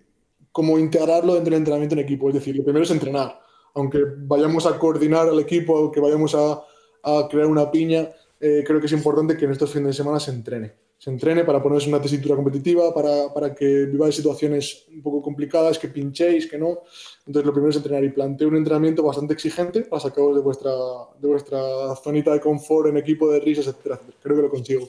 cómo 0.57 0.79
integrarlo 0.79 1.35
dentro 1.35 1.51
del 1.51 1.59
entrenamiento 1.59 1.95
en 1.97 1.99
equipo. 1.99 2.29
Es 2.29 2.35
decir, 2.37 2.57
lo 2.57 2.65
primero 2.65 2.83
es 2.83 2.91
entrenar. 2.91 3.39
Aunque 3.75 3.99
vayamos 4.21 4.65
a 4.65 4.79
coordinar 4.79 5.29
al 5.29 5.39
equipo, 5.39 5.77
aunque 5.77 6.01
vayamos 6.01 6.35
a, 6.35 6.65
a 7.03 7.29
crear 7.29 7.47
una 7.47 7.71
piña, 7.71 8.09
eh, 8.41 8.65
creo 8.67 8.81
que 8.81 8.87
es 8.87 8.93
importante 8.93 9.37
que 9.37 9.45
en 9.45 9.51
estos 9.51 9.71
fines 9.71 9.89
de 9.89 9.93
semana 9.93 10.19
se 10.19 10.31
entrene. 10.31 10.73
Se 10.97 11.11
entrene 11.11 11.45
para 11.45 11.63
ponerse 11.63 11.91
una 11.91 12.01
tesitura 12.01 12.37
competitiva, 12.37 12.95
para, 12.95 13.35
para 13.35 13.55
que 13.55 13.85
viváis 13.85 14.15
situaciones 14.15 14.87
un 14.95 15.03
poco 15.03 15.21
complicadas, 15.21 15.79
que 15.79 15.89
pinchéis, 15.89 16.47
que 16.47 16.57
no. 16.57 16.79
Entonces, 17.27 17.45
lo 17.45 17.53
primero 17.53 17.69
es 17.69 17.77
entrenar 17.77 18.03
y 18.03 18.09
planteo 18.09 18.49
un 18.49 18.57
entrenamiento 18.57 19.03
bastante 19.03 19.35
exigente 19.35 19.83
para 19.83 20.01
sacaros 20.01 20.37
de 20.37 20.41
vuestra, 20.41 20.73
de 21.21 21.29
vuestra 21.29 21.61
zonita 22.03 22.33
de 22.33 22.41
confort 22.41 22.89
en 22.89 22.97
equipo 22.97 23.31
de 23.31 23.41
risas, 23.41 23.67
etcétera. 23.67 24.01
Creo 24.23 24.37
que 24.37 24.43
lo 24.43 24.49
consigo. 24.49 24.89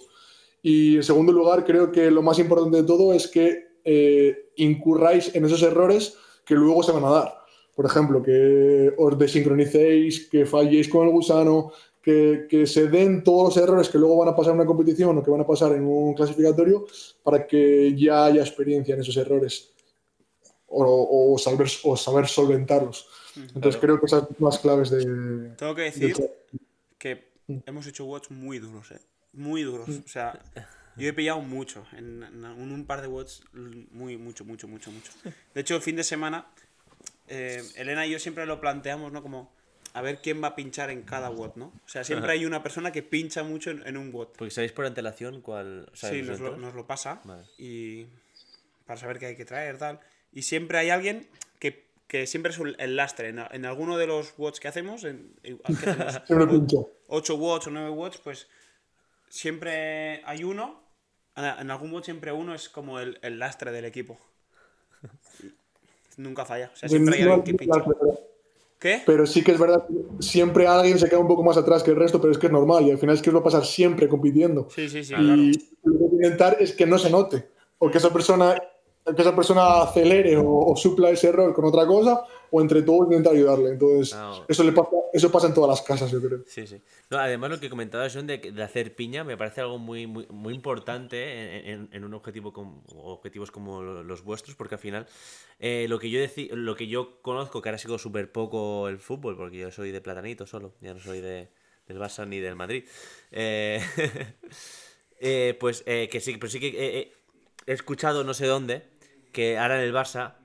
Y 0.62 0.96
en 0.96 1.04
segundo 1.04 1.34
lugar, 1.34 1.66
creo 1.66 1.92
que 1.92 2.10
lo 2.10 2.22
más 2.22 2.40
importante 2.40 2.78
de 2.78 2.84
todo 2.84 3.12
es 3.12 3.28
que 3.28 3.67
eh, 3.88 4.52
incurráis 4.58 5.34
en 5.34 5.46
esos 5.46 5.62
errores 5.64 6.14
que 6.46 6.56
luego 6.56 6.84
se 6.84 6.92
van 6.92 7.06
a 7.06 7.10
dar. 7.10 7.30
Por 7.74 7.86
ejemplo, 7.86 8.22
que 8.22 8.92
os 8.98 9.18
desincronicéis, 9.18 10.28
que 10.28 10.46
falléis 10.46 10.90
con 10.90 11.08
el 11.08 11.14
gusano, 11.14 11.72
que, 12.02 12.48
que 12.50 12.66
se 12.66 12.88
den 12.88 13.24
todos 13.24 13.56
los 13.56 13.58
errores 13.64 13.88
que 13.90 13.98
luego 13.98 14.18
van 14.18 14.30
a 14.30 14.36
pasar 14.36 14.54
en 14.54 14.60
una 14.60 14.66
competición 14.68 15.18
o 15.18 15.24
que 15.24 15.32
van 15.32 15.42
a 15.42 15.48
pasar 15.48 15.72
en 15.74 15.84
un 15.86 16.14
clasificatorio 16.14 16.86
para 17.24 17.46
que 17.48 17.94
ya 17.96 18.26
haya 18.26 18.42
experiencia 18.42 18.96
en 18.96 19.02
esos 19.02 19.16
errores 19.18 19.72
o, 20.68 21.34
o 21.34 21.38
saber, 21.38 21.68
o 21.84 21.96
saber 21.96 22.28
solventarlos. 22.28 23.08
Entonces 23.56 23.80
creo 23.80 24.00
que 24.00 24.08
esas 24.08 24.24
son 24.24 24.36
las 24.40 24.58
claves 24.60 24.90
de... 24.90 25.52
Tengo 25.58 25.76
que 25.76 25.82
decir 25.84 26.16
de- 26.16 26.32
que 26.98 27.28
hemos 27.66 27.86
hecho 27.88 28.06
watts 28.06 28.32
muy 28.32 28.58
duros, 28.60 28.90
¿eh? 28.92 29.00
Muy 29.34 29.62
duros. 29.64 29.88
O 29.90 30.08
sea, 30.08 30.34
yo 30.98 31.10
he 31.10 31.14
pillado 31.14 31.42
mucho. 31.42 31.86
En, 31.94 32.24
en 32.24 32.46
un, 32.46 32.72
un 32.72 32.86
par 32.86 33.02
de 33.02 33.08
watts, 33.08 33.44
muy, 33.92 34.18
mucho, 34.18 34.44
mucho, 34.46 34.68
mucho, 34.68 34.92
mucho. 34.92 35.12
De 35.54 35.62
hecho, 35.62 35.76
el 35.76 35.82
fin 35.82 35.96
de 35.96 36.04
semana, 36.04 36.48
eh, 37.28 37.64
Elena 37.76 38.06
y 38.06 38.12
yo 38.12 38.20
siempre 38.20 38.46
lo 38.46 38.60
planteamos, 38.62 39.12
¿no? 39.12 39.22
Como 39.22 39.52
a 39.94 40.02
ver 40.02 40.22
quién 40.22 40.44
va 40.44 40.50
a 40.50 40.56
pinchar 40.56 40.90
en 40.92 41.02
cada 41.04 41.30
watt, 41.32 41.56
¿no? 41.56 41.68
O 41.68 41.88
sea, 41.90 42.04
siempre 42.04 42.32
hay 42.34 42.46
una 42.46 42.62
persona 42.62 42.92
que 42.92 43.02
pincha 43.04 43.44
mucho 43.44 43.72
en, 43.72 43.86
en 43.88 43.98
un 43.98 44.14
watt. 44.14 44.30
Porque 44.38 44.52
sabéis 44.52 44.72
por 44.72 44.86
antelación 44.86 45.42
cuál. 45.42 45.90
Sí, 45.94 46.22
nos 46.22 46.40
lo, 46.40 46.56
nos 46.58 46.74
lo 46.76 46.86
pasa. 46.86 47.22
Vale. 47.24 47.44
Y 47.58 48.06
para 48.86 49.00
saber 49.00 49.18
qué 49.20 49.26
hay 49.28 49.36
que 49.36 49.46
traer, 49.46 49.78
tal. 49.78 50.00
Y 50.32 50.44
siempre 50.44 50.78
hay 50.78 50.90
alguien 50.92 51.28
que, 51.60 51.86
que 52.08 52.28
siempre 52.28 52.52
es 52.52 52.60
un- 52.60 52.76
el 52.78 52.96
lastre. 52.96 53.30
En, 53.30 53.40
en 53.40 53.66
alguno 53.66 53.98
de 53.98 54.06
los 54.08 54.34
watts 54.38 54.60
que 54.60 54.68
hacemos, 54.68 55.04
en, 55.04 55.34
¿qué 55.42 55.58
hacemos? 55.64 56.22
Siempre 56.28 56.48
pincho. 56.48 56.92
8 57.08 57.36
watts 57.36 57.68
o 57.68 57.72
9 57.72 57.90
watts, 57.90 58.18
pues 58.20 58.48
siempre 59.30 60.22
hay 60.26 60.44
uno. 60.44 60.84
En 61.38 61.70
algún 61.70 61.94
watt 61.94 62.06
siempre 62.06 62.32
uno 62.32 62.56
es 62.56 62.68
como 62.68 63.00
el, 63.00 63.20
el 63.22 63.38
lastre 63.38 63.72
del 63.72 63.86
equipo. 63.86 64.18
nunca 66.18 66.46
falla. 66.46 66.72
O 66.74 66.76
sea, 66.76 66.90
siempre 66.90 67.16
hay 67.16 67.22
alguien 67.24 67.44
que 67.44 67.54
pincha. 67.54 67.84
¿Qué? 68.80 69.02
Pero 69.06 69.26
sí 69.26 69.44
que 69.44 69.54
es 69.54 69.60
verdad 69.60 69.84
siempre 70.20 70.68
alguien 70.68 71.00
se 71.00 71.10
queda 71.10 71.18
un 71.18 71.28
poco 71.28 71.44
más 71.44 71.58
atrás 71.58 71.82
que 71.82 71.92
el 71.92 71.98
resto, 71.98 72.22
pero 72.22 72.32
es 72.32 72.38
que 72.38 72.46
es 72.46 72.54
normal 72.54 72.86
y 72.86 72.92
al 72.92 73.00
final 73.00 73.16
es 73.16 73.24
que 73.24 73.32
os 73.32 73.36
va 73.36 73.40
a 73.40 73.44
pasar 73.44 73.66
siempre 73.66 74.08
compitiendo. 74.08 74.68
Sí, 74.70 74.88
sí, 74.88 75.04
sí. 75.04 75.16
Y 75.16 75.52
lo 75.84 75.98
que 75.98 76.04
hay 76.04 76.10
que 76.10 76.16
intentar 76.16 76.58
es 76.60 76.74
que 76.74 76.86
no 76.86 77.00
se 77.00 77.10
note 77.10 77.50
o 77.80 77.90
que 77.90 77.98
esa 77.98 78.14
persona, 78.14 78.56
que 79.04 79.22
esa 79.22 79.36
persona 79.36 79.82
acelere 79.82 80.38
o, 80.38 80.60
o 80.60 80.76
supla 80.76 81.10
ese 81.10 81.30
error 81.30 81.54
con 81.56 81.66
otra 81.66 81.88
cosa 81.88 82.24
o 82.52 82.62
entre 82.62 82.82
todos 82.82 83.08
intentar 83.08 83.34
ayudarle. 83.34 83.70
Entonces, 83.72 84.16
No. 84.16 84.46
eso, 84.48 84.64
le 84.64 84.72
pasa, 84.72 84.90
eso 85.14 85.32
pasa 85.32 85.48
en 85.48 85.54
todas 85.54 85.70
las 85.70 85.82
casas, 85.82 86.12
yo 86.12 86.22
creo. 86.22 86.44
Sí, 86.48 86.66
sí. 86.68 86.82
No, 87.10 87.18
además, 87.18 87.50
lo 87.50 87.60
que 87.60 87.70
comentaba 87.70 88.08
John 88.14 88.28
de, 88.28 88.38
de 88.38 88.64
hacer 88.64 88.96
piña 88.96 89.24
me 89.24 89.38
parece 89.38 89.62
algo 89.62 89.78
muy, 89.78 90.08
muy, 90.08 90.28
muy 90.30 90.54
importante 90.54 91.60
en, 91.60 91.68
en- 91.68 91.90
en 91.92 92.04
un 92.04 92.14
objetivo 92.14 92.54
como, 92.54 92.84
objetivos 92.96 93.52
como 93.52 93.82
lo- 93.82 94.04
los 94.04 94.24
vuestros, 94.24 94.56
porque 94.56 94.76
al 94.76 94.80
final 94.82 95.08
eh, 95.60 95.86
lo, 95.90 96.00
que 96.00 96.10
yo 96.10 96.20
deci- 96.20 96.50
lo 96.52 96.76
que 96.76 96.88
yo 96.88 97.22
conozco, 97.22 97.62
que 97.62 97.70
ahora 97.70 97.78
sigo 97.78 97.98
súper 97.98 98.32
poco 98.32 98.88
el 98.90 99.00
fútbol, 99.00 99.36
porque 99.38 99.58
yo 99.58 99.72
soy 99.72 99.92
de 99.92 100.02
Platanito 100.02 100.46
solo, 100.46 100.74
ya 100.82 100.94
no 100.94 101.00
soy 101.00 101.22
de, 101.22 101.50
del 101.88 101.98
Barça 102.00 102.28
ni 102.28 102.40
del 102.40 102.56
Madrid, 102.56 102.84
eh, 103.32 103.82
eh, 105.20 105.58
pues 105.60 105.84
eh, 105.86 106.10
que 106.12 106.20
sí, 106.20 106.38
pero 106.38 106.50
sí 106.50 106.60
que 106.60 106.68
eh, 106.68 107.00
eh, 107.00 107.14
he 107.66 107.74
escuchado 107.74 108.24
no 108.24 108.34
sé 108.34 108.46
dónde 108.46 108.84
que 109.32 109.58
ahora 109.58 109.78
en 109.82 109.88
el 109.88 109.94
Barça 109.94 110.36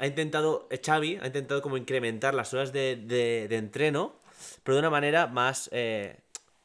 ha 0.00 0.06
intentado, 0.06 0.66
eh, 0.70 0.80
Xavi 0.84 1.18
ha 1.22 1.26
intentado 1.26 1.62
como 1.62 1.76
incrementar 1.76 2.34
las 2.34 2.52
horas 2.54 2.72
de, 2.72 2.96
de- 2.96 3.46
de 3.48 3.56
entreno, 3.56 4.16
pero 4.64 4.74
de 4.76 4.80
una 4.80 4.90
manera 4.90 5.26
más 5.26 5.68
eh, 5.72 6.20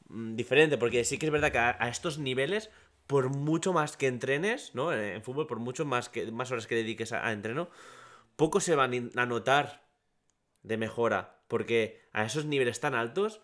mm, 0.09 0.35
diferente, 0.35 0.77
porque 0.77 1.03
sí 1.03 1.17
que 1.17 1.25
es 1.27 1.31
verdad 1.31 1.51
que 1.51 1.59
a, 1.59 1.89
estos 1.89 2.17
niveles, 2.17 2.69
por 3.07 3.29
mucho 3.29 3.73
más 3.73 3.97
que 3.97 4.07
entrenes, 4.07 4.73
¿no? 4.73 4.93
En, 4.93 5.21
fútbol, 5.21 5.47
por 5.47 5.59
mucho 5.59 5.85
más, 5.85 6.09
que, 6.09 6.31
más 6.31 6.51
horas 6.51 6.65
que 6.67 6.75
dediques 6.75 7.11
a, 7.11 7.31
entreno, 7.31 7.69
poco 8.35 8.59
se 8.61 8.75
van 8.75 9.11
a 9.15 9.25
notar 9.25 9.83
de 10.63 10.77
mejora, 10.77 11.39
porque 11.47 12.01
a 12.13 12.25
esos 12.25 12.45
niveles 12.45 12.79
tan 12.79 12.95
altos 12.95 13.41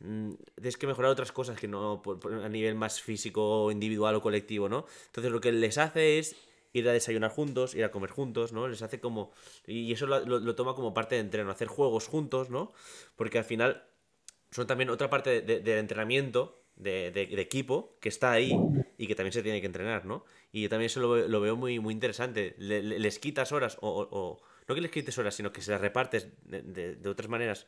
mm, 0.00 0.32
tienes 0.56 0.76
que 0.76 0.86
mejorar 0.86 1.10
otras 1.12 1.32
cosas 1.32 1.58
que 1.58 1.68
no 1.68 2.02
por- 2.02 2.20
a 2.44 2.48
nivel 2.48 2.74
más 2.74 3.00
físico, 3.00 3.70
individual 3.70 4.14
o 4.16 4.20
colectivo, 4.22 4.68
¿no? 4.68 4.86
Entonces 5.06 5.32
lo 5.32 5.40
que 5.40 5.52
les 5.52 5.78
hace 5.78 6.18
es 6.18 6.36
ir 6.72 6.88
a 6.88 6.92
desayunar 6.92 7.30
juntos, 7.30 7.74
ir 7.74 7.84
a 7.84 7.90
comer 7.90 8.10
juntos, 8.10 8.52
¿no? 8.52 8.68
Les 8.68 8.82
hace 8.82 9.00
como... 9.00 9.32
Y 9.66 9.92
eso 9.92 10.06
lo, 10.06 10.20
lo- 10.24 10.54
toma 10.54 10.74
como 10.74 10.94
parte 10.94 11.16
de 11.16 11.20
entreno, 11.22 11.50
hacer 11.50 11.68
juegos 11.68 12.06
juntos, 12.08 12.50
¿no? 12.50 12.72
Porque 13.16 13.38
al 13.38 13.44
final 13.44 13.84
son 14.50 14.66
también 14.66 14.90
otra 14.90 15.10
parte 15.10 15.30
de- 15.30 15.40
de- 15.42 15.60
del 15.60 15.78
entrenamiento 15.78 16.62
de, 16.76 17.10
de- 17.10 17.26
de 17.26 17.40
equipo 17.40 17.96
que 18.00 18.08
está 18.08 18.32
ahí 18.32 18.68
y 18.98 19.06
que 19.06 19.14
también 19.14 19.32
se 19.32 19.42
tiene 19.42 19.60
que 19.60 19.66
entrenar, 19.66 20.04
¿no? 20.04 20.24
Y 20.52 20.62
yo 20.62 20.68
también 20.68 20.86
eso 20.86 21.00
lo, 21.00 21.16
lo 21.28 21.40
veo 21.40 21.56
muy, 21.56 21.78
muy 21.80 21.92
interesante. 21.94 22.54
Le- 22.58 22.82
le- 22.82 22.98
les 22.98 23.18
quitas 23.18 23.52
horas, 23.52 23.78
o, 23.80 23.88
o- 23.88 24.08
o- 24.18 24.40
no 24.68 24.74
que 24.74 24.80
les 24.80 24.90
quites 24.90 25.16
horas, 25.18 25.34
sino 25.34 25.52
que 25.52 25.60
se 25.62 25.70
las 25.70 25.80
repartes 25.80 26.28
de- 26.44 26.96
de 26.96 27.08
otras 27.08 27.28
maneras 27.28 27.66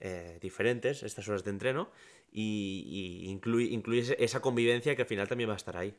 eh, 0.00 0.38
diferentes, 0.40 1.02
estas 1.02 1.28
horas 1.28 1.44
de 1.44 1.50
entreno, 1.50 1.90
y, 2.32 2.84
y 3.24 3.30
incluye, 3.30 3.66
incluyes 3.72 4.14
esa 4.18 4.40
convivencia 4.40 4.94
que 4.94 5.02
al 5.02 5.08
final 5.08 5.28
también 5.28 5.50
va 5.50 5.54
a 5.54 5.56
estar 5.56 5.76
ahí. 5.76 5.94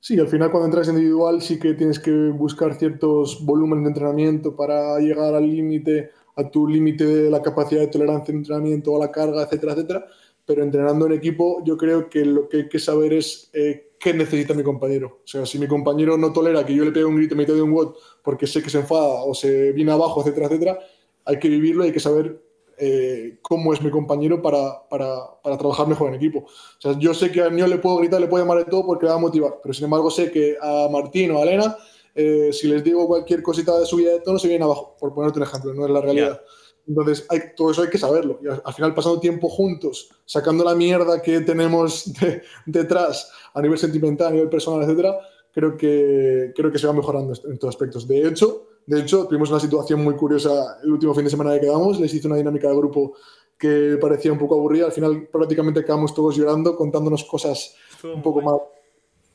Sí, 0.00 0.18
al 0.18 0.28
final 0.28 0.50
cuando 0.50 0.66
entras 0.66 0.88
individual 0.88 1.42
sí 1.42 1.58
que 1.58 1.74
tienes 1.74 1.98
que 1.98 2.12
buscar 2.30 2.74
ciertos 2.76 3.44
volúmenes 3.44 3.84
de 3.84 3.88
entrenamiento 3.88 4.54
para 4.54 4.98
llegar 5.00 5.34
al 5.34 5.44
límite, 5.44 6.10
a 6.36 6.48
tu 6.48 6.68
límite 6.68 7.04
de 7.04 7.30
la 7.30 7.42
capacidad 7.42 7.80
de 7.80 7.88
tolerancia 7.88 8.32
de 8.32 8.38
entrenamiento, 8.38 8.94
a 8.96 9.00
la 9.00 9.10
carga, 9.10 9.42
etcétera, 9.42 9.72
etcétera. 9.72 10.06
Pero 10.46 10.62
entrenando 10.62 11.06
en 11.06 11.12
equipo 11.12 11.62
yo 11.64 11.76
creo 11.76 12.08
que 12.08 12.24
lo 12.24 12.48
que 12.48 12.58
hay 12.58 12.68
que 12.68 12.78
saber 12.78 13.12
es 13.12 13.50
eh, 13.52 13.90
qué 13.98 14.14
necesita 14.14 14.54
mi 14.54 14.62
compañero. 14.62 15.20
O 15.24 15.26
sea, 15.26 15.44
si 15.44 15.58
mi 15.58 15.66
compañero 15.66 16.16
no 16.16 16.32
tolera 16.32 16.64
que 16.64 16.74
yo 16.74 16.84
le 16.84 16.92
pegue 16.92 17.04
un 17.04 17.16
grito 17.16 17.34
en 17.34 17.38
mitad 17.38 17.54
de 17.54 17.62
un 17.62 17.72
WOD 17.72 17.94
porque 18.22 18.46
sé 18.46 18.62
que 18.62 18.70
se 18.70 18.78
enfada 18.78 19.24
o 19.24 19.34
se 19.34 19.72
viene 19.72 19.90
abajo, 19.90 20.20
etcétera, 20.20 20.46
etcétera, 20.46 20.78
hay 21.24 21.38
que 21.40 21.48
vivirlo 21.48 21.84
y 21.84 21.88
hay 21.88 21.92
que 21.92 22.00
saber 22.00 22.40
eh, 22.78 23.38
cómo 23.42 23.72
es 23.72 23.82
mi 23.82 23.90
compañero 23.90 24.40
para, 24.40 24.88
para, 24.88 25.40
para 25.42 25.58
trabajar 25.58 25.86
mejor 25.86 26.08
en 26.08 26.14
equipo. 26.14 26.40
O 26.40 26.80
sea, 26.80 26.98
yo 26.98 27.14
sé 27.14 27.30
que 27.30 27.42
a 27.42 27.50
Niol 27.50 27.70
le 27.70 27.78
puedo 27.78 27.96
gritar, 27.96 28.20
le 28.20 28.26
puedo 28.26 28.44
llamar 28.44 28.58
de 28.58 28.70
todo 28.70 28.86
porque 28.86 29.06
le 29.06 29.10
va 29.10 29.16
a 29.16 29.20
motivar, 29.20 29.60
pero 29.62 29.74
sin 29.74 29.84
embargo 29.84 30.10
sé 30.10 30.30
que 30.30 30.56
a 30.60 30.88
Martín 30.90 31.30
o 31.32 31.38
a 31.38 31.42
Elena, 31.42 31.76
eh, 32.14 32.50
si 32.52 32.68
les 32.68 32.82
digo 32.82 33.06
cualquier 33.06 33.42
cosita 33.42 33.78
de 33.78 33.86
subida 33.86 34.12
de 34.12 34.20
tono, 34.20 34.38
se 34.38 34.48
vienen 34.48 34.64
abajo, 34.64 34.96
por 34.98 35.14
ponerte 35.14 35.38
un 35.38 35.44
ejemplo, 35.44 35.74
no 35.74 35.86
es 35.86 35.90
la 35.90 36.00
realidad. 36.00 36.40
Entonces, 36.86 37.26
hay, 37.28 37.40
todo 37.54 37.70
eso 37.70 37.82
hay 37.82 37.90
que 37.90 37.98
saberlo. 37.98 38.40
Y 38.42 38.46
al, 38.46 38.62
al, 38.64 38.72
final, 38.72 38.94
pasando 38.94 39.20
tiempo 39.20 39.48
juntos, 39.50 40.08
sacando 40.24 40.64
la 40.64 40.74
mierda 40.74 41.20
que 41.20 41.40
tenemos 41.40 42.12
de, 42.20 42.42
detrás 42.64 43.30
a 43.52 43.60
nivel 43.60 43.78
sentimental, 43.78 44.28
a 44.28 44.30
nivel 44.30 44.48
personal, 44.48 44.82
etcétera, 44.82 45.18
creo 45.52 45.76
que, 45.76 46.52
creo 46.54 46.70
que 46.70 46.78
se 46.78 46.86
va 46.86 46.92
mejorando 46.92 47.34
en 47.44 47.52
estos 47.52 47.68
aspectos. 47.68 48.06
De 48.06 48.26
hecho, 48.26 48.67
de 48.88 49.00
hecho, 49.00 49.26
tuvimos 49.26 49.50
una 49.50 49.60
situación 49.60 50.02
muy 50.02 50.14
curiosa 50.16 50.78
el 50.82 50.92
último 50.92 51.14
fin 51.14 51.24
de 51.24 51.30
semana 51.30 51.52
que 51.54 51.60
quedamos. 51.60 52.00
Les 52.00 52.12
hice 52.14 52.26
una 52.26 52.36
dinámica 52.36 52.68
de 52.68 52.76
grupo 52.76 53.14
que 53.58 53.98
parecía 54.00 54.32
un 54.32 54.38
poco 54.38 54.54
aburrida. 54.54 54.86
Al 54.86 54.92
final, 54.92 55.28
prácticamente 55.30 55.84
quedamos 55.84 56.14
todos 56.14 56.34
llorando, 56.36 56.74
contándonos 56.74 57.24
cosas 57.24 57.74
un 58.02 58.22
poco 58.22 58.40
más 58.40 58.54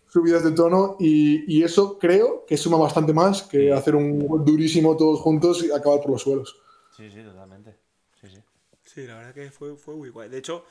subidas 0.10 0.44
de 0.44 0.54
tono. 0.54 0.96
Y, 1.00 1.56
y, 1.56 1.64
eso 1.64 2.00
creo 2.00 2.46
que 2.48 2.58
suma 2.58 2.78
bastante 2.78 3.14
más 3.14 3.44
que 3.44 3.72
hacer 3.72 3.96
un 3.96 4.26
gol 4.26 4.44
durísimo 4.44 4.98
todos 4.98 5.20
juntos 5.20 5.64
y 5.64 5.72
acabar 5.72 6.02
por 6.02 6.10
los 6.12 6.22
suelos. 6.24 6.56
Sí, 6.98 7.12
sí, 7.12 7.22
totalmente. 7.22 7.76
Sí, 8.20 8.30
sí. 8.30 8.38
Sí, 8.84 9.06
la 9.06 9.18
verdad 9.18 9.34
que 9.36 9.52
fue, 9.52 9.76
fue 9.78 9.96
muy 9.96 10.10
guay. 10.10 10.30
De 10.30 10.40
hecho, 10.40 10.64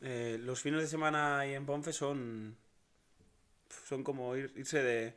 eh, 0.00 0.38
los 0.40 0.60
fines 0.60 0.82
de 0.82 0.86
semana 0.86 1.40
ahí 1.40 1.54
en 1.54 1.66
Ponce 1.66 1.92
son. 1.92 2.56
Son 3.88 4.04
como 4.04 4.36
ir- 4.36 4.52
irse 4.56 4.82
de. 4.82 5.14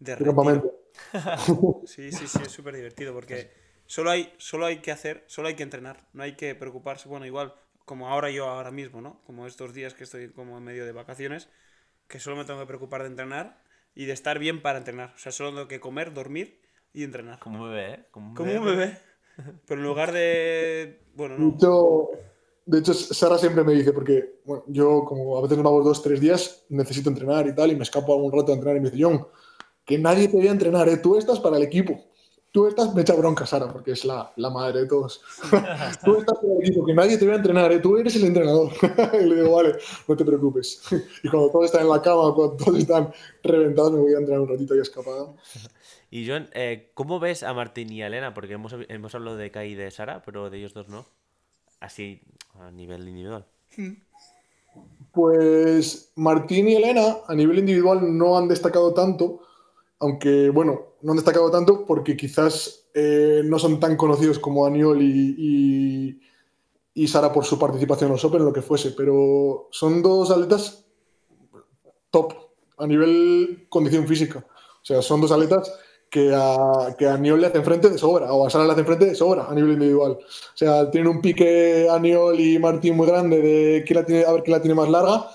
De 0.00 0.16
De 0.16 0.24
campamento. 0.24 0.79
Sí, 1.86 2.12
sí, 2.12 2.26
sí, 2.26 2.38
es 2.44 2.52
súper 2.52 2.76
divertido 2.76 3.12
porque 3.12 3.50
solo 3.86 4.10
hay, 4.10 4.32
solo 4.38 4.66
hay 4.66 4.78
que 4.78 4.92
hacer, 4.92 5.24
solo 5.26 5.48
hay 5.48 5.54
que 5.54 5.62
entrenar, 5.62 6.06
no 6.12 6.22
hay 6.22 6.36
que 6.36 6.54
preocuparse. 6.54 7.08
Bueno, 7.08 7.26
igual 7.26 7.54
como 7.84 8.08
ahora 8.08 8.30
yo 8.30 8.48
ahora 8.48 8.70
mismo, 8.70 9.00
¿no? 9.00 9.20
Como 9.24 9.46
estos 9.46 9.74
días 9.74 9.94
que 9.94 10.04
estoy 10.04 10.28
como 10.30 10.58
en 10.58 10.64
medio 10.64 10.84
de 10.86 10.92
vacaciones, 10.92 11.48
que 12.06 12.20
solo 12.20 12.36
me 12.36 12.44
tengo 12.44 12.60
que 12.60 12.66
preocupar 12.66 13.02
de 13.02 13.08
entrenar 13.08 13.62
y 13.94 14.04
de 14.04 14.12
estar 14.12 14.38
bien 14.38 14.62
para 14.62 14.78
entrenar. 14.78 15.12
O 15.14 15.18
sea, 15.18 15.32
solo 15.32 15.50
tengo 15.50 15.68
que 15.68 15.80
comer, 15.80 16.14
dormir 16.14 16.60
y 16.92 17.04
entrenar. 17.04 17.38
Como 17.40 17.64
un 17.64 17.70
bebé, 17.70 17.94
¿eh? 17.94 18.06
Como 18.10 18.28
un 18.28 18.34
Como 18.34 18.52
un 18.52 18.64
bebé. 18.64 18.98
Pero 19.66 19.80
en 19.80 19.86
lugar 19.86 20.12
de... 20.12 21.00
Bueno, 21.14 21.36
no. 21.38 21.50
De 21.50 21.56
hecho, 21.56 22.10
de 22.66 22.78
hecho, 22.78 22.94
Sara 22.94 23.38
siempre 23.38 23.64
me 23.64 23.72
dice, 23.72 23.92
porque 23.92 24.40
bueno, 24.44 24.64
yo 24.68 25.04
como 25.04 25.36
a 25.36 25.42
veces 25.42 25.56
nos 25.56 25.64
vamos 25.64 25.84
dos, 25.84 26.02
tres 26.02 26.20
días, 26.20 26.64
necesito 26.68 27.10
entrenar 27.10 27.46
y 27.48 27.54
tal, 27.54 27.72
y 27.72 27.76
me 27.76 27.82
escapo 27.82 28.14
algún 28.14 28.30
rato 28.30 28.52
a 28.52 28.54
entrenar 28.54 28.76
y 28.76 28.80
me 28.80 28.90
dice, 28.90 29.02
John, 29.02 29.26
que 29.84 29.98
nadie 29.98 30.28
te 30.28 30.38
vea 30.38 30.52
entrenar, 30.52 30.88
¿eh? 30.88 30.96
tú 30.98 31.16
estás 31.16 31.40
para 31.40 31.56
el 31.56 31.62
equipo. 31.62 32.00
Tú 32.52 32.66
estás, 32.66 32.92
me 32.94 33.02
echa 33.02 33.14
bronca 33.14 33.46
Sara, 33.46 33.72
porque 33.72 33.92
es 33.92 34.04
la, 34.04 34.32
la 34.34 34.50
madre 34.50 34.80
de 34.80 34.86
todos. 34.86 35.22
tú 36.04 36.18
estás 36.18 36.36
para 36.38 36.52
el 36.54 36.66
equipo, 36.66 36.84
que 36.84 36.94
nadie 36.94 37.16
te 37.16 37.24
vea 37.24 37.36
entrenar, 37.36 37.70
¿eh? 37.70 37.78
tú 37.78 37.96
eres 37.96 38.16
el 38.16 38.24
entrenador. 38.24 38.72
y 39.20 39.24
le 39.24 39.36
digo, 39.36 39.54
vale, 39.54 39.76
no 40.08 40.16
te 40.16 40.24
preocupes. 40.24 40.82
y 41.22 41.28
cuando 41.28 41.50
todos 41.50 41.66
están 41.66 41.82
en 41.82 41.90
la 41.90 42.02
cama, 42.02 42.34
cuando 42.34 42.56
todos 42.56 42.78
están 42.78 43.12
reventados, 43.44 43.92
me 43.92 44.00
voy 44.00 44.14
a 44.14 44.18
entrenar 44.18 44.40
un 44.40 44.48
ratito 44.48 44.74
y 44.74 44.80
escapado. 44.80 45.36
Y 46.10 46.28
John, 46.28 46.48
eh, 46.54 46.90
¿cómo 46.94 47.20
ves 47.20 47.44
a 47.44 47.54
Martín 47.54 47.92
y 47.92 48.02
a 48.02 48.08
Elena? 48.08 48.34
Porque 48.34 48.54
hemos, 48.54 48.74
hemos 48.88 49.14
hablado 49.14 49.36
de 49.36 49.52
Kai 49.52 49.70
y 49.70 49.74
de 49.76 49.90
Sara, 49.92 50.22
pero 50.24 50.50
de 50.50 50.58
ellos 50.58 50.74
dos 50.74 50.88
no. 50.88 51.06
Así, 51.78 52.20
a 52.58 52.72
nivel 52.72 53.08
individual. 53.08 53.46
Pues 55.12 56.12
Martín 56.16 56.68
y 56.68 56.74
Elena 56.74 57.18
a 57.26 57.34
nivel 57.34 57.60
individual 57.60 58.16
no 58.16 58.36
han 58.36 58.48
destacado 58.48 58.92
tanto, 58.92 59.42
aunque 60.00 60.48
bueno, 60.50 60.94
no 61.02 61.12
han 61.12 61.16
destacado 61.16 61.50
tanto 61.50 61.84
porque 61.86 62.16
quizás 62.16 62.88
eh, 62.94 63.42
no 63.44 63.58
son 63.58 63.78
tan 63.78 63.96
conocidos 63.96 64.38
como 64.38 64.66
Aniol 64.66 65.00
y, 65.02 66.18
y, 66.94 67.06
Sara 67.06 67.32
por 67.32 67.44
su 67.44 67.58
participación 67.58 68.08
en 68.08 68.12
los 68.12 68.24
Open, 68.24 68.44
lo 68.44 68.52
que 68.52 68.62
fuese, 68.62 68.90
pero 68.92 69.68
son 69.70 70.02
dos 70.02 70.30
atletas 70.30 70.84
top 72.10 72.34
a 72.78 72.86
nivel 72.86 73.66
condición 73.68 74.06
física. 74.06 74.44
O 74.82 74.84
sea, 74.84 75.02
son 75.02 75.20
dos 75.20 75.32
atletas 75.32 75.72
que 76.10 76.32
a, 76.34 76.94
que 76.98 77.06
a 77.06 77.16
Niol 77.16 77.40
le 77.40 77.46
hacen 77.46 77.64
frente 77.64 77.88
de 77.88 77.98
sobra, 77.98 78.32
o 78.32 78.46
a 78.46 78.50
Sara 78.50 78.66
le 78.66 78.72
hacen 78.72 78.86
frente 78.86 79.06
de 79.06 79.14
sobra 79.14 79.46
a 79.48 79.54
nivel 79.54 79.72
individual. 79.72 80.12
O 80.12 80.56
sea, 80.56 80.90
tienen 80.90 81.08
un 81.08 81.20
pique 81.20 81.88
a 81.90 81.98
Niol 81.98 82.38
y 82.38 82.58
Martín 82.58 82.96
muy 82.96 83.06
grande 83.06 83.40
de 83.40 83.84
quién 83.86 83.98
la 83.98 84.06
tiene, 84.06 84.24
a 84.24 84.32
ver 84.32 84.42
quién 84.42 84.56
la 84.56 84.62
tiene 84.62 84.74
más 84.74 84.88
larga, 84.88 85.30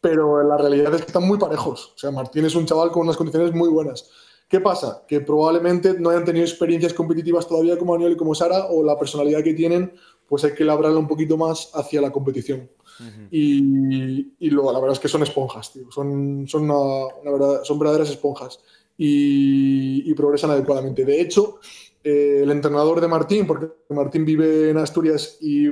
pero 0.00 0.42
la 0.42 0.56
realidad 0.56 0.94
es 0.94 1.02
que 1.02 1.06
están 1.08 1.26
muy 1.26 1.38
parejos. 1.38 1.92
O 1.94 1.98
sea, 1.98 2.10
Martín 2.10 2.44
es 2.44 2.54
un 2.54 2.66
chaval 2.66 2.90
con 2.90 3.02
unas 3.02 3.16
condiciones 3.16 3.52
muy 3.52 3.68
buenas. 3.68 4.10
¿Qué 4.48 4.60
pasa? 4.60 5.04
Que 5.06 5.20
probablemente 5.20 5.98
no 5.98 6.10
hayan 6.10 6.24
tenido 6.24 6.44
experiencias 6.44 6.94
competitivas 6.94 7.46
todavía 7.46 7.78
como 7.78 7.94
Aniol 7.94 8.12
y 8.12 8.16
como 8.16 8.34
Sara, 8.34 8.66
o 8.66 8.82
la 8.82 8.98
personalidad 8.98 9.42
que 9.42 9.52
tienen, 9.52 9.92
pues 10.26 10.44
hay 10.44 10.54
que 10.54 10.64
labrarla 10.64 10.98
un 10.98 11.08
poquito 11.08 11.36
más 11.36 11.70
hacia 11.74 12.00
la 12.00 12.10
competición. 12.10 12.70
Uh 13.00 13.02
-huh. 13.02 13.28
Y, 13.30 14.32
y 14.38 14.50
luego, 14.50 14.72
la 14.72 14.78
verdad 14.80 14.94
es 14.94 15.00
que 15.00 15.08
son 15.08 15.22
esponjas, 15.22 15.72
tío. 15.72 15.90
Son, 15.90 16.46
son, 16.48 16.62
una, 16.62 17.14
una 17.22 17.30
verdad, 17.30 17.64
son 17.64 17.78
verdaderas 17.78 18.10
esponjas 18.10 18.60
y, 18.96 20.10
y, 20.10 20.14
progresan 20.14 20.50
adecuadamente. 20.50 21.04
De 21.04 21.20
hecho, 21.20 21.60
eh, 22.02 22.40
el 22.42 22.50
entrenador 22.50 23.00
de 23.00 23.08
Martín, 23.08 23.46
porque 23.46 23.68
Martín 23.90 24.24
vive 24.24 24.70
en 24.70 24.78
Asturias 24.78 25.36
y 25.40 25.68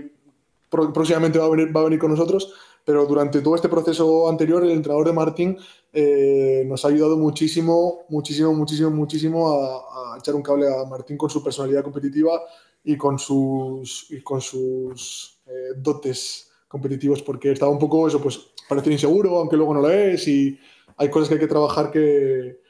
próximamente 0.69 1.39
va 1.39 1.47
a 1.47 1.51
venir, 1.51 1.75
va 1.75 1.81
a 1.81 1.85
venir 1.85 1.99
con 1.99 2.11
nosotros, 2.11 2.53
pero 2.87 3.05
durante 3.05 3.43
todo 3.43 3.57
este 3.57 3.69
proceso 3.69 4.29
anterior, 4.29 4.63
el 4.63 4.71
entrenador 4.71 5.09
de 5.09 5.13
Martín 5.13 5.59
eh, 5.93 6.63
nos 6.67 6.85
ha 6.85 6.89
ayudado 6.89 7.19
muchísimo, 7.19 8.05
muchísimo, 8.09 8.55
muchísimo, 8.55 8.91
muchísimo 8.91 9.49
a, 9.51 10.15
a, 10.15 10.19
echar 10.19 10.37
un 10.37 10.43
cable 10.43 10.69
a 10.73 10.85
Martín 10.85 11.17
con 11.19 11.29
su 11.29 11.43
personalidad 11.43 11.83
competitiva 11.83 12.41
y 12.85 12.97
con 12.97 13.19
sus, 13.19 14.07
y 14.11 14.23
con 14.23 14.41
sus 14.41 15.41
eh, 15.47 15.73
dotes 15.77 16.53
competitivos, 16.69 17.23
porque 17.23 17.51
estaba 17.51 17.73
un 17.73 17.81
poco 17.81 18.07
eso, 18.07 18.23
pues 18.23 18.53
parecer 18.69 18.93
inseguro, 18.93 19.37
aunque 19.37 19.57
luego 19.57 19.75
no 19.75 19.81
lo 19.81 19.91
es, 19.91 20.29
y 20.29 20.57
hay 20.97 21.11
cosas 21.11 21.29
que 21.29 21.35
hay 21.35 21.41
que 21.41 21.49
trabajar 21.49 21.91
que, 21.91 22.61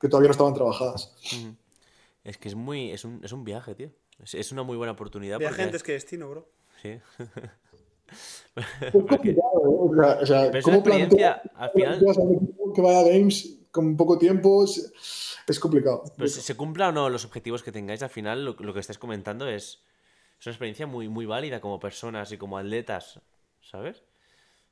que 0.00 0.08
todavía 0.08 0.28
no 0.28 0.32
estaban 0.32 0.54
trabajadas. 0.54 1.16
Es 2.22 2.38
que 2.38 2.46
es 2.46 2.54
muy. 2.54 2.92
Es 2.92 3.04
un, 3.04 3.20
es 3.24 3.32
un 3.32 3.42
viaje, 3.42 3.74
tío. 3.74 3.90
Es, 4.22 4.34
es, 4.34 4.52
una 4.52 4.62
muy 4.62 4.76
buena 4.76 4.92
oportunidad. 4.92 5.40
Viaje 5.40 5.54
porque... 5.54 5.62
antes 5.64 5.82
que 5.82 5.92
destino, 5.92 6.30
bro. 6.30 6.48
Sí. 6.80 7.00
Es 8.56 8.92
complicado, 8.92 9.60
¿eh? 9.64 10.22
o 10.22 10.26
sea, 10.26 10.50
¿cómo 10.62 10.76
experiencia, 10.76 11.42
al 11.56 11.70
final- 11.70 12.04
que 12.74 12.82
vaya 12.82 13.00
a 13.00 13.04
Games 13.04 13.58
con 13.70 13.96
poco 13.96 14.18
tiempo? 14.18 14.64
Es, 14.64 14.92
es 15.46 15.58
complicado. 15.60 16.04
Pero 16.16 16.28
si 16.28 16.40
se 16.40 16.56
cumpla 16.56 16.88
o 16.88 16.92
no 16.92 17.08
los 17.08 17.24
objetivos 17.24 17.62
que 17.62 17.72
tengáis, 17.72 18.02
al 18.02 18.10
final 18.10 18.44
lo, 18.44 18.56
lo 18.58 18.72
que 18.74 18.80
estáis 18.80 18.98
comentando 18.98 19.48
es, 19.48 19.80
es 20.40 20.46
una 20.46 20.52
experiencia 20.52 20.86
muy, 20.86 21.08
muy 21.08 21.26
válida 21.26 21.60
como 21.60 21.80
personas 21.80 22.30
y 22.32 22.38
como 22.38 22.58
atletas, 22.58 23.20
¿sabes? 23.60 24.02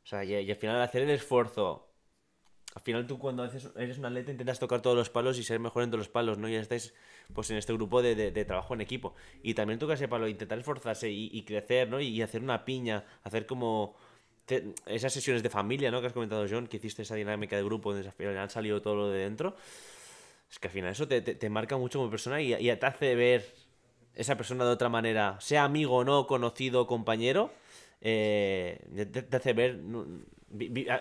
O 0.05 0.07
sea, 0.07 0.25
y, 0.25 0.35
y 0.35 0.51
al 0.51 0.57
final 0.57 0.81
hacer 0.83 1.03
el 1.03 1.11
esfuerzo. 1.11 1.89
Al 2.75 2.83
final 2.83 3.07
tú 3.07 3.19
cuando 3.19 3.45
haces- 3.45 3.71
eres 3.77 3.99
un 3.99 4.07
atleta 4.07 4.31
intentas 4.33 4.59
tocar 4.59 4.81
todos 4.81 4.97
los 4.97 5.11
palos 5.11 5.39
y 5.39 5.45
ser 5.45 5.61
mejor 5.61 5.83
en 5.83 5.91
todos 5.91 5.99
los 6.01 6.09
palos, 6.09 6.39
¿no? 6.39 6.49
Y 6.49 6.55
estáis 6.55 6.95
pues 7.35 7.51
en 7.51 7.59
este 7.59 7.73
grupo 7.75 8.01
de, 8.03 8.15
de- 8.15 8.31
de 8.31 8.45
trabajo 8.45 8.73
en 8.75 8.81
equipo. 8.81 9.15
Y 9.43 9.55
también 9.55 9.79
tocar 9.79 9.97
ese 9.97 10.09
palo, 10.09 10.27
intentar 10.29 10.59
esforzarse 10.59 11.11
y, 11.11 11.29
y 11.33 11.43
crecer, 11.45 11.89
¿no? 11.89 12.01
Y, 12.01 12.09
y 12.09 12.23
hacer 12.23 12.43
una 12.43 12.65
piña, 12.65 13.05
hacer 13.25 13.47
como 13.47 13.95
te- 14.47 14.75
esas 14.87 15.13
sesiones 15.13 15.43
de 15.43 15.51
familia, 15.51 15.91
¿no? 15.91 16.01
Que 16.01 16.07
has 16.09 16.13
comentado, 16.15 16.47
John, 16.49 16.67
que 16.67 16.79
hiciste 16.79 17.03
esa 17.03 17.15
dinámica 17.15 17.57
de 17.57 17.63
grupo 17.65 17.93
donde 17.93 18.09
al 18.09 18.15
final 18.15 18.39
ha 18.39 18.49
salido 18.49 18.81
todo 18.83 18.97
lo 18.97 19.11
de 19.11 19.19
dentro. 19.21 19.55
Es 20.51 20.59
que 20.59 20.69
al 20.69 20.73
final 20.73 20.91
eso 20.93 21.09
te, 21.09 21.21
te- 21.23 21.35
te 21.35 21.51
marca 21.51 21.77
mucho 21.77 21.99
como 21.99 22.11
persona 22.11 22.41
y, 22.41 22.55
y 22.55 22.77
te 22.77 22.87
hace 22.87 23.15
ver 23.15 23.47
esa 24.15 24.37
persona 24.37 24.65
de 24.65 24.71
otra 24.71 24.89
manera, 24.89 25.39
sea 25.41 25.65
amigo 25.65 25.97
o 25.97 26.05
no, 26.05 26.27
conocido, 26.27 26.87
compañero, 26.87 27.51
eh, 28.03 28.79
te, 29.13 29.23
te 29.23 29.37
hace 29.37 29.53
ver. 29.55 29.81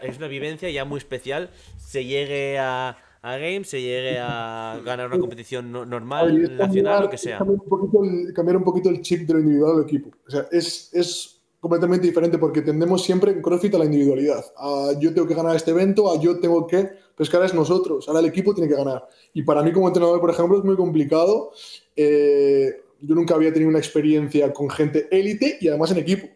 Es 0.02 0.18
una 0.18 0.28
vivencia 0.28 0.70
ya 0.70 0.86
muy 0.86 0.98
especial. 0.98 1.50
Se 1.78 2.06
llegue 2.06 2.58
a, 2.60 2.98
a 3.22 3.38
Games, 3.38 3.70
se 3.70 3.82
llegue 3.82 4.18
a 4.20 4.80
ganar 4.86 5.08
una 5.08 5.20
competición 5.20 5.72
no- 5.72 5.86
normal, 5.86 6.58
nacional, 6.58 6.58
cambiar- 6.68 7.02
lo 7.04 7.10
que 7.10 7.18
sea. 7.18 7.38
Cambiar 7.38 7.60
un, 7.62 7.68
poquito 7.70 8.04
el, 8.04 8.34
cambiar 8.34 8.58
un 8.58 8.64
poquito 8.64 8.90
el 8.90 9.02
chip 9.02 9.28
de 9.28 9.34
lo 9.34 9.40
individual 9.40 9.76
del 9.78 9.86
equipo. 9.86 10.10
O 10.28 10.32
sea, 10.32 10.48
es, 10.52 10.90
es 10.94 11.38
completamente 11.60 12.08
diferente 12.08 12.38
porque 12.40 12.62
tendemos 12.62 13.04
siempre 13.04 13.32
en 13.32 13.42
CrossFit 13.42 13.76
a 13.76 13.80
la 13.80 13.86
individualidad. 13.86 14.44
A 14.58 14.94
yo 15.00 15.14
tengo 15.14 15.28
que 15.28 15.36
ganar 15.36 15.56
este 15.56 15.72
evento, 15.72 16.12
a 16.12 16.20
yo 16.20 16.40
tengo 16.40 16.66
que. 16.66 16.78
Pero 16.84 17.24
es 17.26 17.30
que 17.30 17.36
ahora 17.36 17.46
es 17.48 17.54
nosotros, 17.54 18.08
ahora 18.08 18.22
el 18.22 18.26
equipo 18.28 18.54
tiene 18.56 18.70
que 18.70 18.76
ganar. 18.76 19.06
Y 19.34 19.44
para 19.44 19.62
mí, 19.62 19.72
como 19.74 19.88
entrenador, 19.88 20.20
por 20.22 20.30
ejemplo, 20.32 20.58
es 20.58 20.64
muy 20.64 20.76
complicado. 20.76 21.52
Eh, 21.96 22.82
yo 23.02 23.16
nunca 23.16 23.36
había 23.36 23.52
tenido 23.52 23.70
una 23.70 23.80
experiencia 23.80 24.52
con 24.54 24.70
gente 24.70 25.08
élite 25.12 25.58
y 25.60 25.68
además 25.68 25.92
en 25.92 25.98
equipo. 25.98 26.28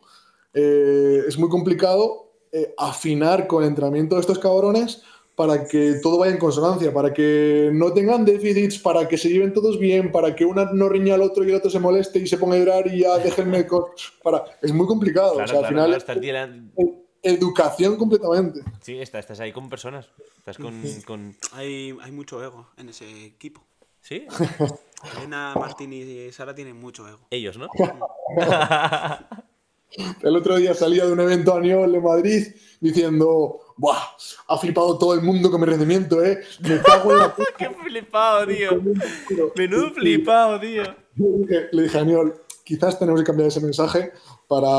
Eh, 0.54 1.24
es 1.28 1.38
muy 1.38 1.50
complicado 1.50 2.25
eh, 2.52 2.74
afinar 2.78 3.48
con 3.48 3.64
el 3.64 3.70
entrenamiento 3.70 4.16
de 4.16 4.22
estos 4.22 4.40
cabrones 4.40 5.04
para 5.36 5.68
que 5.68 5.96
todo 6.02 6.18
vaya 6.18 6.32
en 6.32 6.40
consonancia, 6.40 6.94
para 6.94 7.14
que 7.14 7.70
no 7.74 7.92
tengan 7.92 8.24
déficits, 8.24 8.80
para 8.80 9.08
que 9.08 9.18
se 9.18 9.30
lleven 9.30 9.54
todos 9.54 9.78
bien, 9.78 10.12
para 10.12 10.34
que 10.34 10.46
una 10.46 10.72
no 10.72 10.88
riña 10.88 11.16
al 11.16 11.22
otro 11.22 11.44
y 11.44 11.50
el 11.50 11.56
otro 11.56 11.70
se 11.70 11.80
moleste 11.80 12.20
y 12.20 12.28
se 12.28 12.38
ponga 12.38 12.56
a 12.56 12.60
llorar 12.60 12.88
y 12.88 13.02
ya 13.02 13.18
déjenme. 13.24 13.68
Para... 14.24 14.46
Es 14.62 14.72
muy 14.74 14.88
complicado. 14.88 15.34
Claro, 15.34 15.46
o 15.46 15.48
sea, 15.48 15.58
al 15.58 15.74
claro, 15.76 15.90
final 15.90 16.04
claro, 16.04 16.62
es 16.78 16.96
educación 17.22 17.98
completamente. 17.98 18.62
Sí, 18.82 19.00
estás, 19.00 19.22
estás 19.22 19.40
ahí 19.40 19.52
con 19.52 19.68
personas. 19.68 20.10
Estás 20.38 20.58
con. 20.58 20.82
con... 21.06 21.36
Hay, 21.54 21.98
hay 22.02 22.12
mucho 22.12 22.42
ego 22.44 22.70
en 22.78 22.90
ese 22.90 23.26
equipo. 23.26 23.62
Sí, 24.00 24.28
Elena, 25.18 25.56
Martín 25.56 25.92
y 25.92 26.32
Sara 26.32 26.54
tienen 26.54 26.80
mucho 26.80 27.08
ego. 27.08 27.28
ellos, 27.32 27.58
¿no? 27.58 27.68
El 30.22 30.36
otro 30.36 30.58
día 30.58 30.74
salía 30.74 31.06
de 31.06 31.14
un 31.14 31.20
evento 31.20 31.54
a 31.54 31.62
nivel 31.62 31.92
de 31.92 32.02
Madrid 32.02 32.48
diciendo, 32.80 33.60
¡buah! 33.78 33.98
Ha 34.48 34.58
flipado 34.58 34.98
todo 34.98 35.14
el 35.14 35.22
mundo 35.22 35.50
con 35.50 35.62
mi 35.62 35.68
rendimiento, 35.68 36.24
¿eh? 36.24 36.42
Me 36.62 36.82
cago 36.84 37.14
en 37.14 37.20
la. 37.20 37.36
¡Qué 37.58 37.70
flipado, 37.70 38.48
tío! 38.48 38.82
Menudo 39.56 39.92
flipado, 39.92 40.60
tío. 40.60 40.84
Le 41.72 41.84
dije, 41.84 41.98
a 41.98 42.02
Aniol, 42.02 42.42
quizás 42.64 43.00
tenemos 43.00 43.22
que 43.22 43.26
cambiar 43.26 43.48
ese 43.48 43.62
mensaje 43.62 44.12
para, 44.48 44.70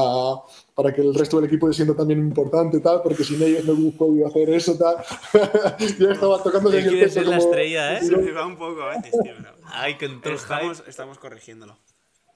para 0.75 0.93
que 0.93 1.01
el 1.01 1.15
resto 1.15 1.37
del 1.37 1.47
equipo 1.47 1.67
se 1.69 1.75
sienta 1.75 1.97
también 1.97 2.21
importante, 2.21 2.81
tal, 2.81 3.01
porque 3.03 3.25
sin 3.25 3.43
ellos 3.43 3.65
no 3.65 3.73
hemos 3.73 3.95
podido 3.95 4.27
hacer 4.27 4.51
eso, 4.51 4.77
tal. 4.77 4.97
ya 5.99 6.13
estaba 6.13 6.43
tocando 6.43 6.71
quiere 6.71 7.09
ser 7.09 7.27
la 7.27 7.39
estrella, 7.39 7.97
¿eh? 7.99 8.03
Se 8.05 8.17
me 8.17 8.33
va 8.33 8.47
un 8.47 8.57
poco 8.59 8.83
a 8.83 8.89
veces, 8.97 9.13
tío. 9.23 9.33
Ay, 9.65 9.97
el 10.01 10.21
Estamos, 10.23 10.79
hype. 10.79 10.91
estamos 10.91 11.19
corrigiéndolo. 11.19 11.79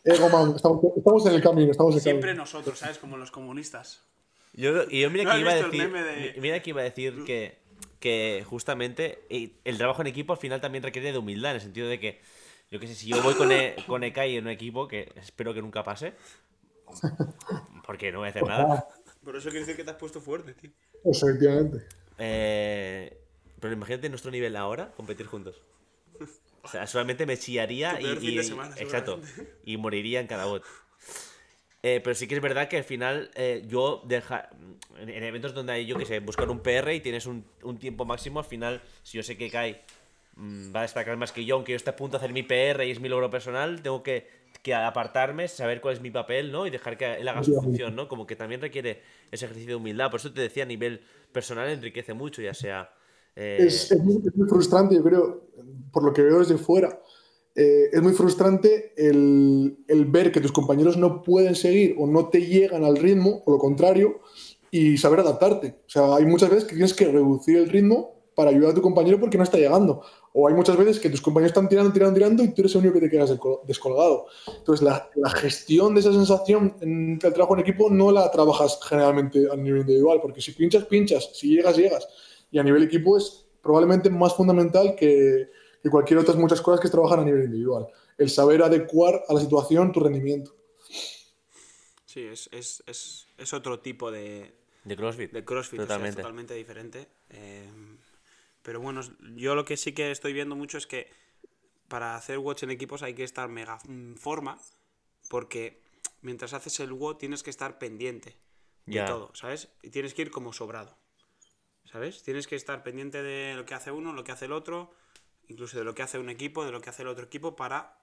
Ego, 0.05 0.29
man, 0.31 0.55
estamos, 0.57 0.81
estamos 0.97 1.27
en 1.27 1.35
el 1.35 1.43
camino, 1.43 1.71
estamos 1.71 1.93
en 1.93 1.99
el 1.99 2.03
Siempre 2.03 2.29
camino. 2.31 2.43
nosotros, 2.43 2.79
¿sabes? 2.79 2.99
Como 2.99 3.17
los 3.17 3.31
comunistas. 3.31 4.03
Yo, 4.53 4.85
y 4.89 5.01
yo 5.03 5.11
mira 5.11 5.25
¿No 5.25 5.31
que 5.33 5.41
iba 5.41 5.53
a 5.53 5.55
decir, 5.57 5.79
meme 5.79 6.03
de- 6.03 6.33
mi- 6.35 6.41
mira 6.41 6.61
que 6.61 6.71
iba 6.71 6.81
a 6.81 6.85
decir 6.85 7.23
que, 7.25 7.59
que 8.01 8.45
justamente 8.49 9.21
eh, 9.29 9.53
el 9.65 9.77
trabajo 9.79 10.01
en 10.03 10.09
equipo 10.09 10.33
al 10.33 10.39
final 10.39 10.61
también 10.61 10.83
requiere 10.83 11.13
de 11.13 11.19
humildad, 11.19 11.53
en 11.53 11.57
el 11.57 11.61
sentido 11.63 11.89
de 11.89 12.01
que, 12.01 12.21
yo 12.71 12.81
qué 12.81 12.87
sé, 12.87 12.95
si 12.95 13.09
yo 13.09 13.23
voy 13.23 13.35
con, 13.35 13.53
e, 13.53 13.77
con 13.87 14.03
Ekai 14.03 14.37
en 14.37 14.45
un 14.45 14.51
equipo, 14.51 14.89
que 14.89 15.13
espero 15.17 15.53
que 15.55 15.61
nunca 15.63 15.85
pase, 15.85 16.15
porque 17.87 18.11
no 18.11 18.19
voy 18.19 18.29
a 18.29 18.31
hacer 18.31 18.45
nada, 18.45 18.87
Por 19.23 19.37
eso 19.37 19.51
quiere 19.51 19.61
decir 19.61 19.77
que 19.77 19.85
te 19.85 19.91
has 19.91 19.97
puesto 19.97 20.21
fuerte, 20.21 20.55
tío. 20.55 20.71
Efectivamente. 21.05 21.87
eh, 22.19 23.17
pero 23.61 23.73
imagínate 23.75 24.09
nuestro 24.09 24.31
nivel 24.31 24.57
ahora, 24.57 24.93
competir 24.97 25.27
juntos. 25.27 25.63
O 26.63 26.69
sea, 26.69 26.87
solamente 26.87 27.25
me 27.27 27.37
chillaría 27.39 28.01
y, 28.01 28.05
y- 28.07 28.37
de 28.37 28.43
semana, 28.45 28.75
exacto, 28.79 29.21
y 29.65 29.77
moriría 29.77 30.21
en 30.21 30.27
cada 30.27 30.45
bot. 30.47 30.63
Eh, 31.83 32.01
pero 32.05 32.15
sí 32.15 32.29
que 32.29 32.35
es 32.35 32.43
verdad 32.43 32.69
que 32.69 32.77
al 32.77 32.85
final 32.85 33.31
eh, 33.35 33.65
yo 33.67 34.03
deja 34.05 34.51
en, 34.99 35.09
en 35.09 35.25
eventos 35.25 35.55
donde 35.55 35.73
hay, 35.73 35.87
yo 35.87 35.97
que 35.97 36.05
sé, 36.05 36.21
buscar 36.21 36.51
un 36.51 36.61
PR 36.61 36.95
y 36.95 37.01
tienes 37.01 37.25
un, 37.25 37.45
un 37.63 37.79
tiempo 37.79 38.05
máximo, 38.05 38.39
al 38.41 38.45
final, 38.45 38.83
si 39.03 39.17
yo 39.17 39.23
sé 39.23 39.39
que 39.39 39.51
Kai 39.51 39.81
mm, 40.37 40.75
va 40.77 40.81
a 40.81 40.83
destacar 40.83 41.17
más 41.17 41.33
que 41.33 41.47
yo, 41.47 41.55
aunque 41.55 41.73
yo 41.73 41.77
esté 41.77 41.89
a 41.89 41.97
punto 41.97 42.19
de 42.19 42.25
hacer 42.25 42.35
mi 42.35 42.43
PR 42.43 42.85
y 42.87 42.91
es 42.91 43.01
mi 43.01 43.09
logro 43.09 43.31
personal, 43.31 43.81
tengo 43.81 44.03
que, 44.03 44.29
que 44.63 44.75
apartarme, 44.75 45.49
saber 45.49 45.81
cuál 45.81 45.95
es 45.95 46.03
mi 46.03 46.11
papel, 46.11 46.53
¿no? 46.53 46.67
Y 46.67 46.71
dejar 46.71 46.99
que 46.99 47.15
él 47.15 47.27
haga 47.27 47.43
su 47.43 47.53
función, 47.63 47.97
¿no? 47.97 48.09
Como 48.09 48.27
que 48.27 48.37
también 48.37 48.61
requiere 48.61 49.01
ese 49.31 49.47
ejercicio 49.47 49.71
de 49.71 49.77
humildad. 49.77 50.11
Por 50.11 50.21
eso 50.21 50.31
te 50.35 50.43
decía, 50.43 50.65
a 50.65 50.67
nivel 50.67 51.01
personal 51.33 51.67
enriquece 51.71 52.13
mucho, 52.13 52.43
ya 52.43 52.53
sea... 52.53 52.93
eh, 53.37 53.59
Es, 53.67 53.97
muy, 53.99 54.23
frustrante, 54.49 54.95
yo 54.97 55.03
creo, 55.03 55.49
por 55.93 56.05
lo 56.05 56.13
que 56.13 56.23
veo 56.23 56.39
desde 56.41 56.59
fuera. 56.59 57.01
eh, 57.55 57.91
es 57.93 58.03
muy 58.03 58.13
frustrante 58.13 58.93
el, 58.97 59.79
el 59.89 60.05
ver 60.07 60.31
que 60.33 60.41
tus 60.41 60.53
compañeros 60.53 60.97
no 60.97 61.23
pueden 61.23 61.55
seguir 61.55 61.97
o 61.99 62.07
no 62.07 62.29
te 62.29 62.41
llegan 62.47 62.85
al 62.85 62.97
ritmo, 62.97 63.43
o 63.45 63.51
lo 63.53 63.59
contrario, 63.59 64.21
y 64.71 64.97
saber 64.99 65.21
adaptarte. 65.21 65.81
O 65.87 65.91
sea, 65.91 66.15
hay 66.17 66.25
muchas 66.27 66.49
veces 66.51 66.65
que 66.65 66.75
tienes 66.75 66.95
que 66.95 67.07
reducir 67.07 67.57
el 67.59 67.69
ritmo 67.69 68.21
para 68.37 68.51
ayudar 68.51 68.71
a 68.71 68.75
tu 68.75 68.81
compañero 68.83 69.19
porque 69.21 69.37
no 69.37 69.43
está 69.45 69.59
llegando. 69.59 70.03
O 70.33 70.47
hay 70.47 70.55
muchas 70.55 70.77
veces 70.77 71.01
que 71.01 71.11
tus 71.11 71.21
compañeros 71.21 71.51
están 71.51 71.69
tirando, 71.69 71.93
tirando, 71.93 72.15
tirando 72.15 72.45
y 72.45 72.55
tú 72.55 72.63
eres 72.63 72.75
el 72.75 72.83
único 72.83 72.95
que 72.95 73.01
te 73.01 73.11
quedas 73.11 73.31
descol- 73.33 73.61
descolgado. 73.67 74.27
Entonces, 74.59 74.83
la, 74.85 75.11
la 75.17 75.31
gestión 75.31 75.93
de 75.95 76.01
esa 76.01 76.13
sensación 76.13 76.77
en 76.81 77.19
el 77.23 77.33
trabajo 77.33 77.55
en 77.55 77.61
equipo 77.61 77.91
no 77.91 78.13
la 78.13 78.31
trabajas 78.31 78.79
generalmente 78.89 79.49
a 79.53 79.57
nivel 79.57 79.81
individual, 79.81 80.21
porque 80.23 80.41
si 80.41 80.53
pinchas, 80.53 80.85
pinchas, 80.85 81.31
si 81.35 81.49
llegas, 81.57 81.77
llegas. 81.77 82.09
Y 82.51 82.59
a 82.59 82.63
nivel 82.63 82.83
equipo 82.83 83.17
es 83.17 83.47
probablemente 83.63 84.11
más 84.11 84.35
fundamental 84.35 84.95
que, 84.97 85.51
que 85.83 85.91
cualquier 85.91 86.19
otras 86.19 86.37
muchas 86.37 86.61
cosas 86.61 86.81
que 86.81 86.87
es 86.87 86.91
trabajar 86.91 87.21
a 87.21 87.25
nivel 87.25 87.45
individual. 87.45 87.87
El 88.19 88.29
saber 88.31 88.63
adecuar 88.63 89.23
a 89.29 89.35
la 89.35 89.41
situación 89.41 89.93
tu 89.93 90.01
rendimiento. 90.01 90.55
Sí, 92.07 92.23
es, 92.25 92.49
es, 92.53 92.83
es, 92.87 93.27
es 93.39 93.53
otro 93.55 93.81
tipo 93.81 94.11
de, 94.11 94.53
de 94.85 94.97
CrossFit. 94.97 95.31
de 95.33 95.45
CrossFit, 95.45 95.81
o 95.81 95.83
sea, 95.83 95.85
es 95.85 95.89
Totalmente. 95.89 96.17
totalmente 96.23 96.55
diferente. 96.55 97.09
Eh, 97.31 97.71
pero 98.63 98.81
bueno, 98.81 99.01
yo 99.37 99.55
lo 99.55 99.65
que 99.65 99.77
sí 99.77 99.93
que 99.93 100.11
estoy 100.11 100.33
viendo 100.33 100.57
mucho 100.57 100.77
es 100.79 100.87
que 100.87 101.09
para 101.89 102.17
hacer 102.17 102.39
watch 102.39 102.65
en 102.65 102.71
equipos 102.71 103.03
hay 103.03 103.15
que 103.15 103.25
estar 103.25 103.49
mega 103.49 103.79
en 103.89 104.17
forma, 104.17 104.59
porque 105.29 105.81
mientras 106.23 106.53
haces 106.53 106.79
el 106.81 106.93
WOD 106.93 107.17
tienes 107.17 107.43
que 107.43 107.51
estar 107.51 107.79
pendiente 107.79 108.37
de 108.87 108.95
Ya. 108.95 109.07
todo, 109.07 109.31
¿sabes? 109.35 109.69
Y 109.83 109.91
tienes 109.91 110.13
que 110.15 110.23
ir 110.23 110.31
como 110.31 110.53
sobrado, 110.53 110.97
¿sabes? 111.91 112.23
Tienes 112.23 112.47
que 112.47 112.57
estar 112.57 112.83
pendiente 112.83 113.23
de 113.23 113.55
lo 113.55 113.65
que 113.65 113.75
hace 113.75 113.91
uno, 113.91 114.13
lo 114.13 114.25
que 114.25 114.33
hace 114.33 114.45
el 114.47 114.53
otro, 114.53 114.91
incluso 115.49 115.79
de 115.79 115.85
lo 115.85 115.95
que 115.95 116.03
hace 116.03 116.19
un 116.19 116.31
equipo, 116.31 116.65
de 116.65 116.73
lo 116.73 116.81
que 116.81 116.91
hace 116.91 117.03
el 117.03 117.09
otro 117.09 117.25
equipo, 117.25 117.57
para 117.57 117.97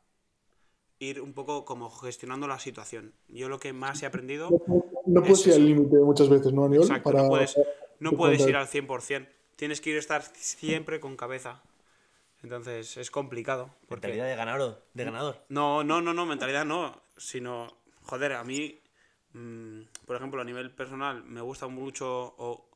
ir 1.00 1.22
un 1.22 1.34
poco 1.34 1.64
como 1.64 1.90
gestionando 1.90 2.48
la 2.48 2.60
situación. 2.60 3.14
Yo 3.28 3.50
lo 3.50 3.60
que 3.60 3.72
más 3.74 4.02
he 4.02 4.06
aprendido... 4.06 4.50
No 5.06 5.22
puedes 5.22 5.40
Es 5.42 5.48
ir 5.48 5.54
al 5.54 5.66
límite 5.66 5.96
muchas 5.98 6.28
veces, 6.28 6.52
¿no, 6.52 6.66
Aniol? 6.66 6.84
Exacto, 6.84 7.12
no 7.14 7.28
puedes, 7.30 7.56
no 8.00 8.10
para- 8.12 8.18
puedes 8.18 8.40
para- 8.40 8.50
ir 8.50 8.56
al 8.58 8.68
100%. 8.68 9.28
Tienes 9.56 9.80
que 9.82 9.92
ir 9.92 9.96
a 9.96 10.00
estar 10.00 10.22
siempre 10.24 11.00
con 11.00 11.16
cabeza. 11.16 11.62
Entonces 12.44 12.98
es 12.98 13.10
complicado. 13.10 13.70
Porque... 13.88 14.08
Mentalidad 14.08 14.28
de 14.30 14.36
ganador. 14.36 14.84
De 14.94 15.04
ganador. 15.04 15.44
No, 15.50 15.84
no, 15.84 16.02
no, 16.02 16.14
no, 16.14 16.26
mentalidad 16.26 16.66
no. 16.66 17.02
Sino, 17.16 17.74
joder, 18.04 18.34
a 18.34 18.44
mí 18.44 18.80
mm, 19.34 19.82
por 20.06 20.16
ejemplo, 20.18 20.42
a 20.42 20.46
nivel 20.46 20.72
personal, 20.72 21.24
me 21.24 21.42
gusta 21.42 21.68
mucho, 21.68 22.36
o, 22.38 22.70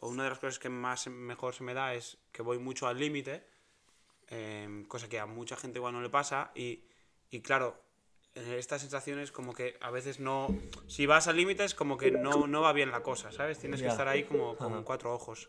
o 0.00 0.08
una 0.08 0.24
de 0.24 0.30
las 0.30 0.38
cosas 0.38 0.58
que 0.58 0.68
más 0.68 1.06
mejor 1.08 1.54
se 1.54 1.64
me 1.64 1.74
da 1.74 1.94
es 1.94 2.18
que 2.32 2.42
voy 2.42 2.58
mucho 2.58 2.86
al 2.86 2.98
límite, 2.98 3.44
em, 4.28 4.84
cosa 4.84 5.08
que 5.08 5.18
a 5.18 5.26
mucha 5.26 5.56
gente 5.56 5.78
igual 5.78 5.92
no 5.92 6.00
le 6.00 6.10
pasa, 6.10 6.50
y, 6.54 6.84
y 7.30 7.40
claro, 7.40 7.80
eh, 8.34 8.56
estas 8.58 8.82
sensaciones 8.82 9.32
como 9.32 9.54
que 9.54 9.76
a 9.80 9.90
veces 9.90 10.20
no... 10.20 10.48
Si 10.86 11.06
vas 11.06 11.28
al 11.28 11.36
límite 11.36 11.64
es 11.64 11.74
como 11.74 11.96
que 11.96 12.10
no, 12.10 12.46
no 12.46 12.60
va 12.60 12.72
bien 12.72 12.90
la 12.90 13.02
cosa, 13.02 13.32
¿sabes? 13.32 13.58
Tienes 13.58 13.80
que 13.80 13.88
estar 13.88 14.08
ahí 14.08 14.24
como 14.24 14.56
con 14.56 14.82
cuatro 14.84 15.12
ojos. 15.14 15.48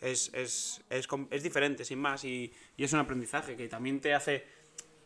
Es, 0.00 0.32
es, 0.34 0.82
es, 0.90 1.08
es 1.30 1.42
diferente, 1.42 1.84
sin 1.84 1.98
más, 1.98 2.24
y, 2.24 2.52
y 2.76 2.84
es 2.84 2.92
un 2.92 3.00
aprendizaje 3.00 3.56
que 3.56 3.68
también 3.68 4.00
te 4.00 4.14
hace 4.14 4.44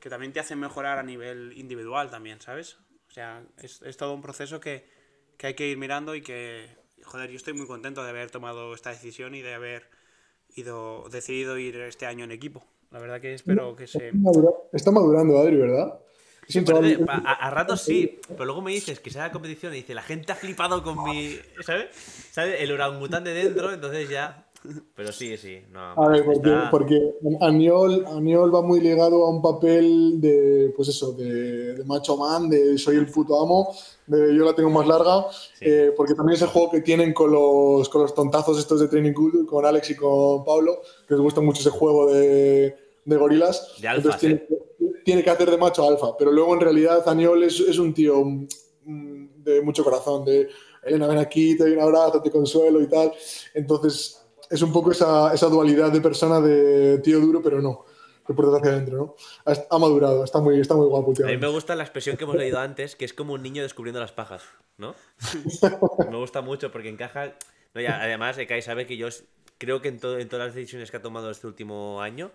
que 0.01 0.09
también 0.09 0.33
te 0.33 0.39
hace 0.39 0.55
mejorar 0.55 0.99
a 0.99 1.03
nivel 1.03 1.53
individual 1.57 2.09
también, 2.09 2.41
¿sabes? 2.41 2.79
O 3.09 3.11
sea, 3.11 3.43
es, 3.59 3.83
es 3.83 3.97
todo 3.97 4.15
un 4.15 4.23
proceso 4.23 4.61
que, 4.61 4.89
que 5.37 5.49
hay 5.49 5.55
que 5.55 5.67
ir 5.67 5.77
mirando 5.77 6.15
y 6.15 6.23
que, 6.23 6.69
joder, 7.05 7.31
yo 7.31 7.37
estoy 7.37 7.53
muy 7.55 7.67
contento 7.67 8.03
de 8.03 8.11
haber 8.11 8.31
tomado 8.31 8.75
esta 8.75 8.91
decisión 8.91 9.35
y 9.35 9.43
de 9.43 9.55
haber 9.55 9.89
ido, 10.55 11.09
decidido 11.11 11.59
ir 11.59 11.77
este 11.77 12.07
año 12.07 12.25
en 12.25 12.33
equipo. 12.33 12.65
La 12.91 12.99
verdad 12.99 13.21
que 13.21 13.35
espero 13.35 13.77
que 13.77 13.87
se... 13.87 14.13
Está 14.73 14.91
madurando, 14.91 15.39
Adri, 15.39 15.57
¿verdad? 15.57 15.99
Chaval- 16.65 17.05
Parece- 17.05 17.27
a, 17.27 17.33
a 17.35 17.51
ratos 17.51 17.83
sí, 17.83 18.19
pero 18.29 18.47
luego 18.47 18.63
me 18.63 18.71
dices 18.73 19.01
que 19.01 19.11
sea 19.11 19.25
la 19.25 19.33
competición 19.33 19.75
y 19.75 19.79
dice, 19.79 19.95
la 19.95 20.03
gente 20.03 20.33
ha 20.33 20.35
flipado 20.35 20.83
con 20.83 21.05
mi. 21.05 21.39
¿Sabes? 21.61 21.95
¿Sabes? 22.31 22.63
El 22.63 22.73
orangután 22.73 23.23
de 23.25 23.35
dentro, 23.35 23.71
entonces 23.71 24.09
ya. 24.09 24.48
Pero 24.95 25.13
sí, 25.13 25.37
sí. 25.37 25.59
No, 25.71 25.81
A 25.93 26.09
ver, 26.09 26.25
porque, 26.25 26.39
está- 26.51 26.71
porque 26.71 27.15
Aniol, 27.41 28.05
Aniol 28.07 28.55
va 28.55 28.61
muy 28.63 28.81
ligado 28.81 29.25
a 29.25 29.31
un 29.31 29.41
papel 29.41 30.21
de, 30.21 30.73
pues 30.77 30.89
eso, 30.89 31.13
de, 31.13 31.75
de 31.75 31.85
macho 31.85 32.17
man, 32.17 32.49
de 32.51 32.77
soy 32.77 32.97
el 32.97 33.07
puto 33.07 33.41
amo, 33.41 33.75
de 34.07 34.35
yo 34.37 34.45
la 34.45 34.55
tengo 34.55 34.71
más 34.71 34.87
larga, 34.87 35.27
eh, 35.61 35.93
porque 35.97 36.15
también 36.15 36.35
es 36.37 36.43
el 36.43 36.49
juego 36.49 36.71
que 36.71 36.81
tienen 36.81 37.13
con 37.15 37.31
los, 37.31 37.89
con 37.89 38.03
los 38.03 38.15
tontazos 38.15 38.59
estos 38.59 38.81
de 38.81 38.89
Training 38.89 39.13
Culture, 39.13 39.47
con 39.47 39.65
Alex 39.65 39.91
y 39.91 39.97
con 39.97 40.45
Pablo, 40.45 40.81
que 41.07 41.15
les 41.15 41.23
gusta 41.23 41.41
mucho 41.41 41.61
ese 41.61 41.71
juego 41.71 42.13
de, 42.13 42.77
de 43.05 43.17
gorilas. 43.17 43.75
De 43.81 43.89
alfas, 43.89 44.19
tiene, 44.19 44.45
tiene 45.05 45.23
que 45.23 45.31
hacer 45.31 45.51
de 45.51 45.57
macho 45.57 45.87
alfa, 45.89 46.17
pero 46.19 46.33
luego 46.33 46.53
en 46.55 46.61
realidad 46.61 47.09
Aniol 47.09 47.45
es, 47.45 47.61
es 47.61 47.79
un 47.79 47.95
tío 47.95 48.23
mm, 48.25 49.27
de 49.45 49.63
mucho 49.63 49.85
corazón, 49.85 50.25
de 50.25 50.49
Elena, 50.83 51.07
ven 51.07 51.19
aquí, 51.19 51.57
te 51.57 51.65
doy 51.65 51.73
un 51.73 51.81
abrazo, 51.81 52.21
te 52.23 52.31
consuelo 52.31 52.81
y 52.81 52.87
tal. 52.89 53.13
Entonces, 53.55 54.18
es 54.51 54.63
un 54.63 54.73
poco 54.73 54.93
esa, 54.93 55.33
esa 55.33 55.49
dualidad 55.49 55.93
de 55.93 56.01
persona 56.01 56.41
de 56.41 56.99
tío 56.99 57.21
duro, 57.21 57.43
pero 57.43 57.61
no, 57.61 57.85
puertas 58.35 58.61
hacia 58.61 58.73
adentro, 58.73 58.97
¿no? 58.97 59.15
Ha, 59.71 59.79
madurado, 59.79 60.25
está 60.25 60.41
muy, 60.41 60.61
está 60.61 60.75
muy 60.75 60.87
guapo, 60.87 61.13
tío. 61.13 61.27
A 61.27 61.31
mí 61.31 61.37
me 61.37 61.49
gusta 61.49 61.75
la 61.75 61.83
expresión 61.85 62.17
que 62.17 62.25
hemos 62.25 62.37
leído 62.37 62.59
antes, 62.59 62.97
que 62.97 63.05
es 63.05 63.13
como 63.13 63.35
un 63.35 63.43
niño 63.43 63.63
descubriendo 63.63 64.01
las 64.01 64.13
pajas, 64.13 64.43
¿no? 64.77 64.95
me 66.11 66.17
gusta 66.17 66.41
mucho 66.41 66.71
porque 66.71 66.89
encaja. 66.89 67.35
No, 67.75 67.81
ya, 67.81 68.03
además, 68.03 68.37
Kai 68.49 68.63
sabe 68.63 68.87
que 68.87 68.97
yo 68.97 69.09
creo 69.59 69.81
que 69.81 69.89
en, 69.89 69.99
todo- 69.99 70.19
en 70.19 70.29
todas 70.29 70.47
las 70.47 70.55
decisiones 70.55 70.91
que 70.91 70.97
ha 70.99 71.03
tomado 71.03 71.31
este 71.31 71.47
último 71.47 72.01
año, 72.03 72.31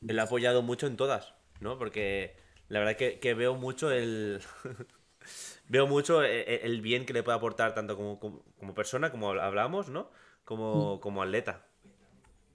lo 0.00 0.20
ha 0.20 0.24
apoyado 0.24 0.62
mucho 0.62 0.86
en 0.86 0.96
todas, 0.96 1.34
¿no? 1.60 1.78
Porque 1.78 2.36
la 2.68 2.78
verdad 2.80 2.96
que, 2.96 3.18
que 3.18 3.34
veo 3.34 3.54
mucho 3.54 3.90
el. 3.90 4.40
veo 5.68 5.86
mucho 5.86 6.22
e- 6.22 6.40
e- 6.42 6.60
el, 6.64 6.80
bien 6.80 7.04
que 7.04 7.12
le 7.12 7.22
puede 7.22 7.36
aportar 7.36 7.74
tanto 7.74 7.96
como, 7.96 8.18
como, 8.18 8.42
como 8.58 8.74
persona, 8.74 9.10
como 9.10 9.30
hablábamos, 9.30 9.88
¿no? 9.88 10.10
Como, 10.48 10.98
como 11.00 11.22
atleta. 11.22 11.66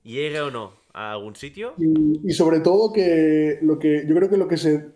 Llegue 0.04 0.42
o 0.42 0.50
no 0.50 0.74
a 0.94 1.12
algún 1.12 1.36
sitio, 1.36 1.74
Y, 1.78 2.30
y 2.30 2.34
sobre 2.34 2.60
todo 2.60 2.92
que 2.92 3.60
lo 3.62 3.78
que 3.78 4.06
yo 4.08 4.16
creo 4.16 4.30
que 4.30 4.38
lo 4.38 4.48
que 4.48 4.58
se 4.58 4.92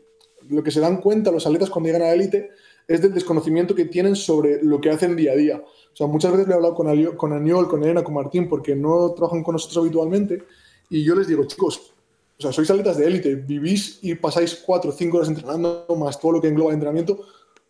lo 0.50 0.64
que 0.64 0.72
se 0.72 0.80
dan 0.80 0.98
cuenta 1.02 1.32
los 1.32 1.46
atletas 1.46 1.70
cuando 1.70 1.88
llegan 1.88 2.02
a 2.02 2.06
la 2.06 2.14
élite 2.14 2.50
es 2.88 3.02
del 3.02 3.14
desconocimiento 3.14 3.76
que 3.76 3.86
tienen 3.86 4.16
sobre 4.16 4.64
lo 4.64 4.80
que 4.82 4.90
hacen 4.90 5.16
día 5.16 5.34
a 5.34 5.36
día. 5.36 5.58
O 5.58 5.96
sea, 5.96 6.08
muchas 6.08 6.32
veces 6.32 6.48
le 6.48 6.54
he 6.54 6.56
hablado 6.56 6.74
con, 6.74 6.88
Alio- 6.88 7.16
con 7.18 7.34
Aniol, 7.34 7.68
con 7.68 7.84
Elena, 7.84 8.04
con 8.04 8.14
Martín, 8.16 8.48
porque 8.48 8.76
no 8.76 9.14
trabajan 9.14 9.44
con 9.44 9.54
nosotros 9.54 9.78
habitualmente, 9.84 10.44
y 10.90 11.04
yo 11.04 11.14
les 11.16 11.28
digo, 11.28 11.44
chicos, 11.46 11.94
o 12.40 12.42
sea, 12.42 12.52
sois 12.54 12.70
atletas 12.72 12.98
de 12.98 13.06
élite, 13.08 13.36
vivís 13.36 14.00
y 14.04 14.16
pasáis 14.16 14.56
cuatro 14.66 14.92
o 14.92 14.94
cinco 14.94 15.18
horas 15.18 15.30
entrenando, 15.30 15.86
más 16.00 16.20
todo 16.20 16.34
lo 16.34 16.42
que 16.42 16.48
engloba 16.48 16.70
el 16.70 16.76
entrenamiento, 16.76 17.26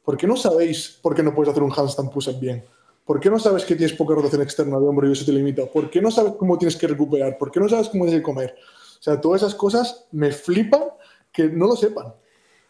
¿por 0.06 0.16
qué 0.18 0.28
no 0.28 0.38
sabéis 0.38 1.00
por 1.02 1.16
qué 1.16 1.24
no 1.24 1.34
puedes 1.34 1.50
hacer 1.52 1.64
un 1.64 1.72
handstand 1.72 2.12
push-up 2.12 2.40
bien? 2.40 2.64
¿Por 3.08 3.20
qué 3.22 3.30
no 3.30 3.40
sabes 3.40 3.64
que 3.64 3.76
tienes 3.76 3.96
poca 3.96 4.14
rotación 4.14 4.42
externa 4.42 4.78
de 4.80 4.86
hombro 4.86 5.08
y 5.08 5.14
eso 5.14 5.26
te 5.26 5.32
limita? 5.32 5.66
¿Por 5.66 5.90
qué 5.90 6.02
no 6.02 6.12
sabes 6.12 6.34
cómo 6.38 6.58
tienes 6.58 6.76
que 6.76 6.88
recuperar? 6.88 7.38
¿Por 7.38 7.50
qué 7.52 7.60
no 7.62 7.70
sabes 7.70 7.88
cómo 7.88 8.04
tienes 8.04 8.20
que 8.20 8.26
comer? 8.26 8.56
O 9.00 9.02
sea, 9.02 9.20
todas 9.22 9.42
esas 9.42 9.56
cosas 9.56 10.06
me 10.12 10.32
flipan 10.32 10.84
que 11.32 11.46
no 11.46 11.68
lo 11.68 11.76
sepan. 11.78 12.14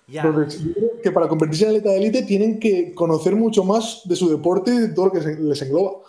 ya. 0.07 0.23
Entonces, 0.23 0.63
yo 0.63 0.73
creo 0.73 1.01
que 1.01 1.11
para 1.11 1.27
convertirse 1.27 1.63
en 1.63 1.69
atleta 1.71 1.89
de 1.89 1.97
élite 1.97 2.21
tienen 2.21 2.59
que 2.59 2.93
conocer 2.93 3.35
mucho 3.35 3.63
más 3.63 4.01
de 4.05 4.15
su 4.15 4.29
deporte 4.29 4.73
y 4.75 4.77
de 4.77 4.89
todo 4.89 5.05
lo 5.07 5.11
que 5.11 5.21
les 5.21 5.61
engloba. 5.63 6.03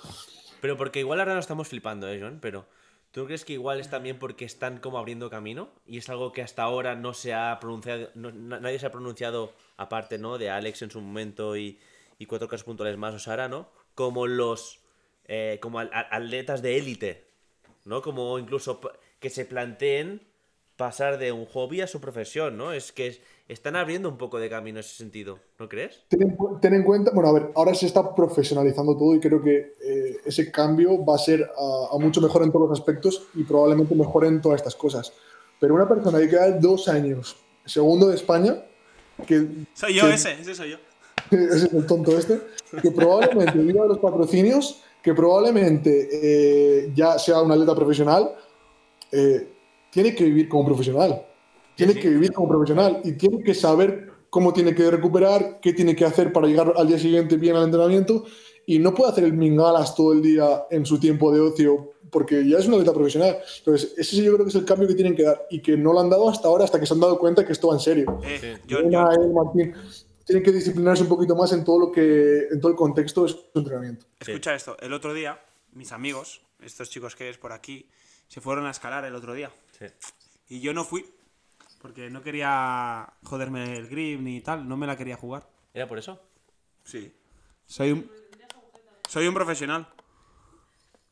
Pero 0.61 0.76
porque 0.76 1.01
igual 1.01 1.20
ahora 1.20 1.35
no 1.35 1.41
estamos 1.41 1.68
flipando, 1.68 2.07
¿eh, 2.09 2.18
John? 2.20 2.39
Pero 2.43 2.66
¿tú 3.12 3.24
crees 3.24 3.45
que 3.47 3.55
igual 3.55 3.81
es 3.81 3.89
también 3.89 4.18
porque 4.18 4.45
están 4.45 4.79
como 4.79 4.99
abriendo 4.99 5.31
camino? 5.31 5.68
Y 5.87 5.99
es 5.99 6.09
algo 6.11 6.33
que 6.33 6.43
hasta 6.43 6.64
ahora 6.64 6.97
no 6.97 7.14
se 7.14 7.33
ha 7.33 7.59
pronunciado, 7.61 8.09
no- 8.14 8.33
na- 8.33 8.61
nadie 8.61 8.79
se 8.79 8.85
ha 8.87 8.93
pronunciado, 8.93 9.53
aparte, 9.79 10.18
¿no? 10.18 10.37
De 10.37 10.51
Alex 10.51 10.83
en 10.83 10.91
su 10.91 11.01
momento 11.01 11.57
y, 11.57 11.79
y 12.18 12.26
cuatro 12.26 12.49
casos 12.49 12.64
puntuales 12.64 12.99
más, 12.99 13.14
o 13.14 13.18
Sara, 13.18 13.49
¿no? 13.49 13.68
Como 13.99 14.28
los, 14.28 14.78
eh, 15.26 15.59
como 15.61 15.80
al- 15.80 15.90
atletas 15.92 16.62
de 16.62 16.78
élite, 16.78 17.24
¿no? 17.84 18.01
Como 18.01 18.38
incluso 18.38 18.80
que 19.18 19.28
se 19.28 19.44
planteen 19.44 20.22
pasar 20.76 21.18
de 21.18 21.32
un 21.32 21.46
hobby 21.46 21.80
a 21.80 21.88
su 21.88 22.01
profesión, 22.01 22.57
¿no? 22.57 22.72
Es 22.72 22.92
que 22.92 23.09
es- 23.09 23.20
están 23.49 23.74
abriendo 23.74 24.09
un 24.09 24.16
poco 24.16 24.38
de 24.38 24.49
camino 24.49 24.78
en 24.78 24.84
ese 24.84 24.94
sentido, 24.94 25.40
¿no 25.59 25.68
crees? 25.68 26.05
Ten 26.11 26.22
en, 26.22 26.36
cu- 26.36 26.61
ten 26.61 26.74
en 26.74 26.84
cuenta, 26.84 27.11
bueno, 27.12 27.30
a 27.30 27.32
ver, 27.32 27.51
ahora 27.57 27.74
se 27.74 27.86
está 27.86 28.14
profesionalizando 28.14 28.96
todo 28.96 29.16
y 29.16 29.18
creo 29.18 29.42
que 29.42 29.74
eh, 29.82 30.18
ese 30.24 30.53
cambio 30.53 31.05
va 31.05 31.16
a 31.16 31.18
ser 31.18 31.42
a, 31.42 31.96
a 31.96 31.99
mucho 31.99 32.20
mejor 32.20 32.44
en 32.44 32.53
todos 32.53 32.70
los 32.70 32.78
aspectos 32.78 33.26
y 33.34 33.42
probablemente 33.42 33.96
mejor 33.96 34.26
en 34.26 34.40
todas 34.40 34.59
estas 34.61 34.76
cosas. 34.76 35.12
Pero 35.59 35.74
una 35.74 35.88
persona 35.88 36.20
que 36.20 36.28
queda 36.28 36.53
dos 36.53 36.86
años 36.86 37.34
segundo 37.64 38.07
de 38.07 38.14
España, 38.14 38.62
que 39.26 39.44
Soy 39.74 39.94
yo 39.94 40.07
que- 40.07 40.14
ese, 40.14 40.34
ese 40.40 40.55
soy 40.55 40.70
yo. 40.70 40.76
ese 41.55 41.66
es 41.66 41.72
el 41.72 41.87
tonto 41.87 42.16
este, 42.16 42.41
que 42.83 42.91
probablemente 42.91 43.59
viva 43.59 43.83
de 43.83 43.89
los 43.89 43.99
patrocinios, 43.99 44.83
que 45.03 45.14
probablemente 45.14 46.09
eh, 46.12 46.93
ya 46.95 47.18
sea 47.18 47.43
un 47.43 47.53
atleta 47.53 47.74
profesional, 47.74 48.33
eh, 49.12 49.49
tiene 49.91 50.14
que 50.14 50.24
vivir 50.24 50.49
como 50.49 50.66
profesional. 50.66 51.24
Tiene 51.74 51.93
sí. 51.93 52.01
que 52.01 52.09
vivir 52.09 52.33
como 52.33 52.49
profesional 52.49 53.01
y 53.05 53.12
tiene 53.12 53.43
que 53.43 53.55
saber 53.55 54.11
cómo 54.31 54.53
tiene 54.53 54.74
que 54.74 54.91
recuperar, 54.91 55.61
qué 55.61 55.72
tiene 55.72 55.95
que 55.97 56.05
hacer 56.05 56.33
para 56.33 56.47
llegar 56.47 56.74
al 56.76 56.87
día 56.89 56.99
siguiente 56.99 57.37
bien 57.37 57.57
al 57.57 57.64
entrenamiento 57.64 58.24
y 58.66 58.79
no 58.79 58.93
puede 58.95 59.12
hacer 59.12 59.24
el 59.24 59.33
mingalas 59.33 59.95
todo 59.95 60.12
el 60.12 60.20
día 60.20 60.66
en 60.70 60.85
su 60.85 60.99
tiempo 61.01 61.33
de 61.33 61.41
ocio 61.41 61.93
porque 62.11 62.47
ya 62.47 62.59
es 62.59 62.66
un 62.66 62.74
atleta 62.74 62.93
profesional. 62.93 63.39
Entonces, 63.59 63.95
ese 63.97 64.16
yo 64.22 64.33
creo 64.35 64.45
que 64.45 64.51
es 64.51 64.55
el 64.57 64.64
cambio 64.64 64.89
que 64.89 64.95
tienen 64.95 65.14
que 65.14 65.22
dar 65.22 65.47
y 65.51 65.61
que 65.61 65.76
no 65.76 65.93
lo 65.93 66.01
han 66.01 66.11
dado 66.11 66.29
hasta 66.29 66.49
ahora, 66.49 66.64
hasta 66.64 66.81
que 66.81 66.87
se 66.87 66.95
han 66.95 67.01
dado 67.01 67.18
cuenta 67.18 67.47
que 67.47 67.53
esto 67.53 67.68
va 67.68 67.74
en 67.74 67.81
serio. 67.81 68.18
Eh, 68.24 68.59
yo- 68.66 68.89
yo- 68.89 69.09
Martín, 69.35 69.74
tienen 70.29 70.45
que 70.45 70.53
disciplinarse 70.53 71.05
un 71.05 71.09
poquito 71.09 71.35
más 71.35 71.55
en 71.55 71.64
todo 71.64 71.79
lo 71.79 71.91
que 71.91 72.49
en 72.51 72.61
todo 72.61 72.70
el 72.70 72.76
contexto 72.76 73.22
de 73.22 73.31
su 73.31 73.47
entrenamiento. 73.55 74.05
escucha 74.20 74.55
esto. 74.55 74.76
El 74.79 74.93
otro 74.93 75.14
día, 75.14 75.41
mis 75.72 75.91
amigos, 75.91 76.43
estos 76.61 76.91
chicos 76.91 77.16
que 77.16 77.31
es 77.31 77.39
por 77.39 77.51
aquí, 77.51 77.89
se 78.29 78.43
fueron 78.43 78.66
a 78.66 78.70
escalar 78.70 79.07
el 79.07 79.14
otro 79.14 79.33
día. 79.33 79.51
Sí. 79.79 79.87
Y 80.51 80.61
yo 80.61 80.74
no 80.74 80.85
fui. 80.85 81.07
Porque 81.81 82.11
no 82.11 82.22
quería 82.22 83.11
joderme 83.24 83.79
el 83.79 83.89
grip 83.89 84.20
ni 84.20 84.43
tal. 84.43 84.68
No 84.68 84.76
me 84.76 84.87
la 84.87 84.99
quería 84.99 85.16
jugar. 85.16 85.49
¿Era 85.72 85.89
por 85.89 85.97
eso? 85.97 86.20
Sí. 86.85 87.11
Soy 87.64 87.93
un. 87.93 88.11
Soy 89.09 89.29
un 89.29 89.35
profesional. 89.35 89.89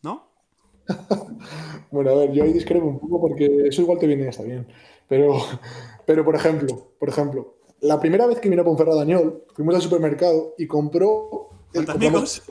¿No? 0.02 0.28
Bueno, 1.90 2.10
a 2.10 2.14
ver, 2.16 2.32
yo 2.32 2.42
ahí 2.42 2.52
discrepo 2.52 2.84
un 2.84 2.98
poco 2.98 3.20
porque 3.20 3.68
eso 3.68 3.80
igual 3.80 3.98
te 3.98 4.06
viene 4.06 4.28
está 4.28 4.42
bien. 4.42 4.66
Pero, 5.08 5.38
pero 6.04 6.24
por 6.24 6.34
ejemplo, 6.34 6.92
por 6.98 7.08
ejemplo, 7.08 7.55
la 7.80 8.00
primera 8.00 8.26
vez 8.26 8.40
que 8.40 8.48
vino 8.48 8.62
a 8.62 8.64
Ponferrada 8.64 8.98
Dañol, 9.00 9.44
fuimos 9.54 9.74
al 9.74 9.82
supermercado 9.82 10.54
y 10.58 10.66
compró 10.66 11.50
el, 11.72 11.86
Fantasmicos. 11.86 12.42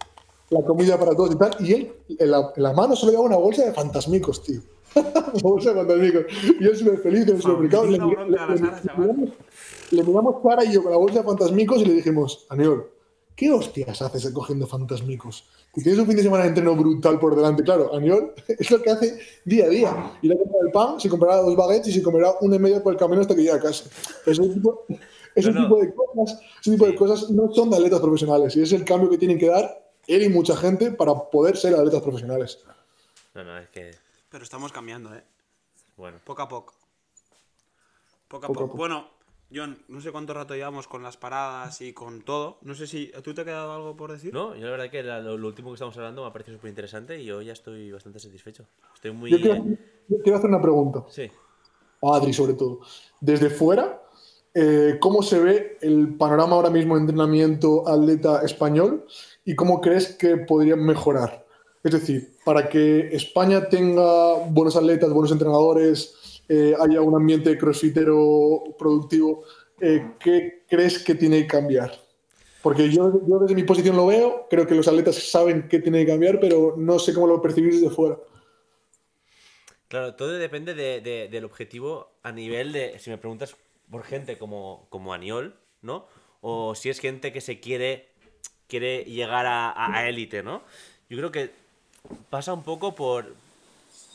la 0.50 0.62
comida 0.62 1.00
para 1.00 1.16
todos 1.16 1.34
y 1.34 1.38
tal, 1.38 1.56
y 1.60 1.74
él 1.74 1.94
en 2.20 2.32
la, 2.32 2.52
en 2.56 2.64
la 2.64 2.74
mano 2.74 2.96
solo 2.96 3.12
llevaba 3.12 3.28
una 3.30 3.38
bolsa 3.38 3.66
de 3.66 3.74
fantasmicos, 3.74 4.44
tío. 4.44 4.62
una 4.96 5.42
bolsa 5.42 5.70
de 5.74 5.76
fantasmicos. 5.78 6.26
Y 6.60 6.64
él 6.66 6.76
súper 6.78 7.00
feliz 7.00 7.24
en 7.28 7.36
el 7.36 7.42
supermercado. 7.42 7.86
Le, 7.86 7.98
le- 7.98 7.98
le- 7.98 8.60
le 9.92 10.04
miramos, 10.04 10.32
le 10.36 10.42
Clara 10.42 10.64
y 10.66 10.74
yo 10.74 10.84
con 10.84 10.92
la 10.92 10.98
bolsa 10.98 11.20
de 11.20 11.26
fantasmicos 11.26 11.82
y 11.82 11.86
le 11.86 11.94
dijimos, 11.94 12.46
Aniol, 12.50 12.90
¿qué 13.36 13.52
hostias 13.52 14.02
haces 14.02 14.30
cogiendo 14.32 14.68
fantasmicos? 14.68 15.46
Que 15.74 15.82
tienes 15.82 16.00
un 16.00 16.08
fin 16.08 16.16
de 16.16 16.24
semana 16.24 16.44
de 16.44 16.50
entreno 16.50 16.76
brutal 16.76 17.20
por 17.20 17.36
delante. 17.36 17.64
Claro, 17.64 17.94
Aniol 17.94 18.34
es 18.48 18.72
lo 18.72 18.82
que 18.82 18.90
hace 18.92 19.20
día 19.44 19.66
a 19.66 19.70
día. 19.70 20.12
Ir 20.22 20.32
a 20.32 20.38
comprar 20.38 20.62
el 20.66 20.72
pan, 20.72 21.00
se 21.00 21.10
comprará 21.10 21.38
dos 21.42 21.56
baguettes 21.56 21.88
y 21.90 21.94
se 21.94 22.02
comerá 22.04 22.32
una 22.42 22.56
y 22.56 22.60
media 22.60 22.82
por 22.82 22.94
el 22.94 23.00
camino 23.00 23.22
hasta 23.22 23.36
que 23.36 23.42
llegue 23.42 23.54
a 23.54 23.60
casa. 23.60 23.86
Ese 24.26 24.48
tipo, 24.48 24.86
ese 25.36 25.52
No, 25.52 25.62
no. 25.62 25.66
tipo 25.68 25.82
de 25.82 25.94
cosas, 25.94 26.42
ese 26.62 26.72
tipo 26.72 26.86
de 26.88 26.96
cosas 26.96 27.30
no 27.30 27.54
son 27.54 27.70
de 27.70 27.76
atletas 27.78 28.00
profesionales 28.00 28.56
y 28.56 28.62
es 28.64 28.72
el 28.74 28.84
cambio 28.86 29.10
que 29.10 29.18
tienen 29.18 29.38
que 29.38 29.48
dar 29.50 29.92
él 30.08 30.24
y 30.24 30.30
mucha 30.30 30.56
gente 30.56 30.92
para 30.92 31.14
poder 31.30 31.58
ser 31.58 31.76
atletas 31.76 32.02
profesionales. 32.02 32.60
No, 33.34 33.44
no, 33.44 33.58
es 33.58 33.70
que. 33.70 33.92
Pero 34.30 34.44
estamos 34.44 34.72
cambiando, 34.72 35.14
¿eh? 35.16 35.24
Bueno. 35.98 36.20
Poco 36.24 36.42
a 36.42 36.48
poco. 36.48 36.74
Poco 38.28 38.46
a 38.46 38.48
Poco 38.48 38.60
a 38.60 38.64
poco. 38.64 38.66
poco. 38.68 38.78
Bueno, 38.78 39.08
John, 39.54 39.78
no 39.88 40.02
sé 40.02 40.12
cuánto 40.12 40.34
rato 40.34 40.56
llevamos 40.56 40.88
con 40.88 41.04
las 41.04 41.18
paradas 41.18 41.80
y 41.82 41.94
con 41.94 42.22
todo. 42.24 42.58
No 42.62 42.74
sé 42.76 42.88
si. 42.88 43.12
¿Tú 43.24 43.34
te 43.34 43.42
ha 43.42 43.46
quedado 43.46 43.72
algo 43.74 43.96
por 43.96 44.12
decir? 44.12 44.34
No, 44.34 44.56
yo 44.56 44.66
la 44.66 44.72
verdad 44.72 44.90
que 44.90 45.04
la- 45.04 45.20
lo, 45.22 45.38
lo 45.38 45.48
último 45.48 45.70
que 45.70 45.76
estamos 45.76 45.96
hablando 45.98 46.24
me 46.24 46.28
ha 46.30 46.34
parecido 46.34 46.58
súper 46.58 46.70
interesante 46.70 47.22
y 47.22 47.26
yo 47.26 47.42
ya 47.42 47.54
estoy 47.54 47.92
bastante 47.92 48.20
satisfecho. 48.20 48.66
Estoy 48.96 49.12
muy... 49.12 49.30
Yo 49.30 49.38
quiero, 49.38 49.56
eh, 49.56 49.80
yo 50.08 50.18
quiero 50.24 50.38
hacer 50.38 50.50
una 50.50 50.62
pregunta. 50.62 51.06
Sí. 51.10 51.30
a 52.02 52.16
Adri 52.16 52.34
sobre 52.34 52.54
todo. 52.54 52.80
Desde 53.22 53.50
fuera, 53.50 54.02
eh, 54.56 54.98
¿cómo 55.00 55.22
se 55.22 55.40
ve 55.40 55.78
el 55.82 56.16
panorama 56.18 56.56
ahora 56.56 56.70
mismo 56.70 56.96
de 56.96 57.02
entrenamiento 57.02 57.88
atleta 57.88 58.42
español 58.44 59.06
y 59.44 59.54
cómo 59.56 59.82
crees 59.82 60.16
que 60.16 60.38
podría 60.38 60.76
mejorar? 60.76 61.46
Es 61.84 61.92
decir, 61.92 62.34
para 62.44 62.68
que 62.68 63.10
España 63.12 63.70
tenga 63.70 64.36
buenos 64.50 64.76
atletas, 64.76 65.12
buenos 65.12 65.32
entrenadores, 65.32 66.42
eh, 66.50 66.74
haya 66.80 67.02
un 67.02 67.16
ambiente 67.16 67.58
crossfitero 67.58 68.64
productivo, 68.80 69.44
eh, 69.80 70.14
¿qué 70.20 70.64
crees 70.68 71.04
que 71.04 71.16
tiene 71.16 71.42
que 71.42 71.48
cambiar? 71.48 71.92
Porque 72.64 72.90
yo, 72.90 73.12
desde 73.12 73.54
mi 73.54 73.64
posición 73.64 73.96
lo 73.96 74.08
veo, 74.08 74.48
creo 74.50 74.66
que 74.66 74.74
los 74.74 74.88
atletas 74.88 75.16
saben 75.30 75.68
qué 75.70 75.80
tiene 75.80 76.00
que 76.06 76.12
cambiar, 76.12 76.40
pero 76.40 76.76
no 76.78 76.98
sé 76.98 77.14
cómo 77.14 77.28
lo 77.28 77.42
percibís 77.42 77.82
desde 77.82 77.94
fuera. 77.94 78.18
Claro, 79.88 80.16
todo 80.16 80.32
depende 80.34 80.74
de- 80.74 81.00
de- 81.02 81.28
del 81.30 81.46
objetivo 81.46 82.18
a 82.24 82.32
nivel 82.32 82.72
de, 82.72 82.98
si 83.00 83.10
me 83.12 83.18
preguntas 83.20 83.56
por 83.90 84.04
gente 84.04 84.38
como, 84.38 84.88
como 84.90 85.14
Aniol, 85.14 85.56
¿no? 85.82 86.08
O 86.42 86.76
si 86.76 86.90
es 86.90 87.00
gente 87.00 87.32
que 87.34 87.42
se 87.42 87.60
quiere, 87.60 88.10
quiere 88.68 89.04
llegar 89.06 89.46
a, 89.48 89.74
élite, 90.10 90.44
¿no? 90.44 90.64
Yo 91.10 91.18
creo 91.18 91.32
que 91.32 91.52
pasa 92.30 92.54
un 92.54 92.64
poco 92.64 92.96
por, 92.96 93.34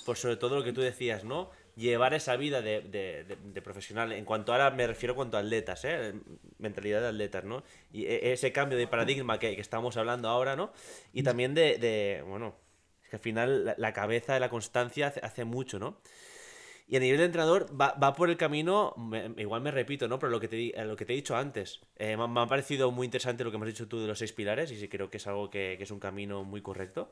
por 0.05 0.17
sobre 0.17 0.37
todo 0.37 0.57
lo 0.57 0.65
que 0.65 0.73
tú 0.73 0.81
decías, 0.81 1.25
¿no? 1.25 1.51
Llevar 1.77 2.15
esa 2.15 2.37
vida 2.37 2.61
de, 2.63 2.83
de- 2.83 3.25
de- 3.25 3.37
de 3.37 3.63
profesional, 3.63 4.13
en 4.13 4.25
cuanto 4.25 4.53
ahora 4.53 4.71
me 4.71 4.87
refiero 4.87 5.15
cuanto 5.15 5.37
a 5.37 5.41
atletas, 5.41 5.85
¿eh? 5.85 6.15
Mentalidad 6.59 7.01
de 7.01 7.09
atletas, 7.09 7.45
¿no? 7.45 7.63
Y 7.93 8.05
e- 8.07 8.33
ese 8.33 8.53
cambio 8.53 8.77
de 8.77 8.87
paradigma 8.87 9.39
que, 9.39 9.55
que 9.55 9.61
estamos 9.61 9.97
hablando 9.97 10.29
ahora, 10.29 10.57
¿no? 10.57 10.73
Y 11.13 11.23
también 11.23 11.55
de, 11.55 12.23
bueno, 12.27 12.55
es 13.05 13.11
que 13.11 13.17
al 13.17 13.23
final 13.23 13.65
la, 13.65 13.75
la 13.79 13.93
cabeza 13.93 14.39
la 14.41 14.51
constancia 14.51 15.07
hace, 15.09 15.21
hace 15.23 15.45
mucho, 15.45 15.79
¿no? 15.79 15.97
Y 16.93 16.97
a 16.97 17.01
nivel 17.01 17.19
de 17.19 17.27
entrenador 17.27 17.69
va, 17.81 17.93
va 18.03 18.15
por 18.15 18.31
el 18.31 18.37
camino, 18.37 18.93
me- 18.97 19.33
igual 19.37 19.61
me 19.63 19.71
repito, 19.71 20.09
¿no? 20.09 20.19
Pero 20.19 20.31
lo 20.31 20.41
que 20.41 20.49
te, 20.49 20.85
lo 20.85 20.97
que 20.97 21.05
te 21.05 21.13
he 21.13 21.17
dicho 21.17 21.37
antes, 21.37 21.79
eh, 21.97 22.17
me, 22.17 22.25
ha- 22.25 22.27
me 22.27 22.41
ha 22.41 22.47
parecido 22.47 22.91
muy 22.91 23.05
interesante 23.05 23.45
lo 23.45 23.53
que 23.53 23.59
me 23.59 23.65
has 23.65 23.73
dicho 23.73 23.87
tú 23.87 24.01
de 24.01 24.09
los 24.09 24.19
seis 24.19 24.33
pilares 24.33 24.73
y 24.73 24.77
sí 24.77 24.89
creo 24.89 25.09
que 25.09 25.19
es 25.19 25.27
algo 25.29 25.51
que, 25.51 25.77
que 25.79 25.85
es 25.85 25.91
un 25.93 26.01
camino 26.01 26.43
muy 26.43 26.63
correcto. 26.63 27.09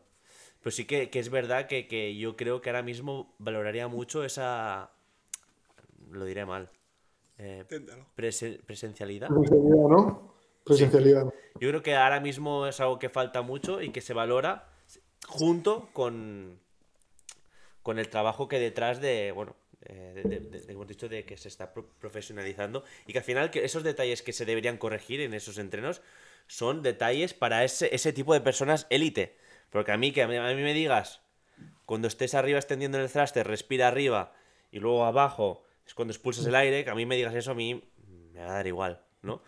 Pero 0.60 0.72
sí 0.72 0.84
que, 0.84 1.10
que 1.10 1.20
es 1.20 1.30
verdad 1.30 1.68
que, 1.68 1.86
que 1.86 2.16
yo 2.16 2.36
creo 2.36 2.60
que 2.60 2.70
ahora 2.70 2.82
mismo 2.82 3.32
valoraría 3.38 3.86
mucho 3.86 4.24
esa, 4.24 4.90
lo 6.10 6.24
diré 6.24 6.44
mal, 6.44 6.70
eh, 7.38 7.64
presencialidad. 8.16 9.28
Presencialidad, 9.28 9.88
¿no? 9.88 10.34
Presencialidad. 10.64 11.24
Yo 11.60 11.68
creo 11.68 11.82
que 11.84 11.94
ahora 11.94 12.18
mismo 12.18 12.66
es 12.66 12.80
algo 12.80 12.98
que 12.98 13.10
falta 13.10 13.42
mucho 13.42 13.80
y 13.80 13.90
que 13.90 14.00
se 14.00 14.12
valora 14.12 14.66
junto 15.28 15.88
con, 15.92 16.58
con 17.84 18.00
el 18.00 18.08
trabajo 18.08 18.48
que 18.48 18.58
detrás 18.58 19.00
de, 19.00 19.30
bueno, 19.30 19.54
eh, 19.88 20.12
de, 20.14 20.22
de- 20.22 20.40
de- 20.60 20.72
hemos 20.72 20.86
dicho 20.86 21.08
de 21.08 21.24
que 21.24 21.36
se 21.36 21.48
está 21.48 21.72
pro- 21.72 21.88
profesionalizando 21.98 22.84
y 23.06 23.12
que 23.12 23.18
al 23.18 23.24
final 23.24 23.50
que 23.50 23.64
esos 23.64 23.82
detalles 23.82 24.22
que 24.22 24.32
se 24.32 24.44
deberían 24.44 24.76
corregir 24.76 25.20
en 25.20 25.34
esos 25.34 25.58
entrenos 25.58 26.00
son 26.46 26.82
detalles 26.82 27.34
para 27.34 27.64
ese, 27.64 27.94
ese 27.94 28.12
tipo 28.12 28.32
de 28.34 28.40
personas 28.40 28.86
élite. 28.90 29.36
Porque 29.70 29.92
a 29.92 29.96
mí, 29.96 30.12
que 30.12 30.22
a 30.22 30.28
mí, 30.28 30.36
a 30.36 30.42
mí 30.54 30.62
me 30.62 30.72
digas, 30.74 31.20
cuando 31.84 32.08
estés 32.08 32.34
arriba 32.34 32.58
extendiendo 32.58 32.98
en 32.98 33.04
el 33.04 33.10
thruster, 33.10 33.46
respira 33.46 33.88
arriba 33.88 34.32
y 34.70 34.78
luego 34.78 35.04
abajo 35.04 35.62
es 35.86 35.94
cuando 35.94 36.12
expulsas 36.12 36.46
el 36.46 36.54
aire, 36.54 36.84
que 36.84 36.90
a 36.90 36.94
mí 36.94 37.04
me 37.06 37.16
digas 37.16 37.34
eso, 37.34 37.50
a 37.50 37.54
mí 37.54 37.82
me 38.32 38.40
va 38.40 38.50
a 38.50 38.52
dar 38.54 38.66
igual, 38.66 39.02
¿no? 39.22 39.42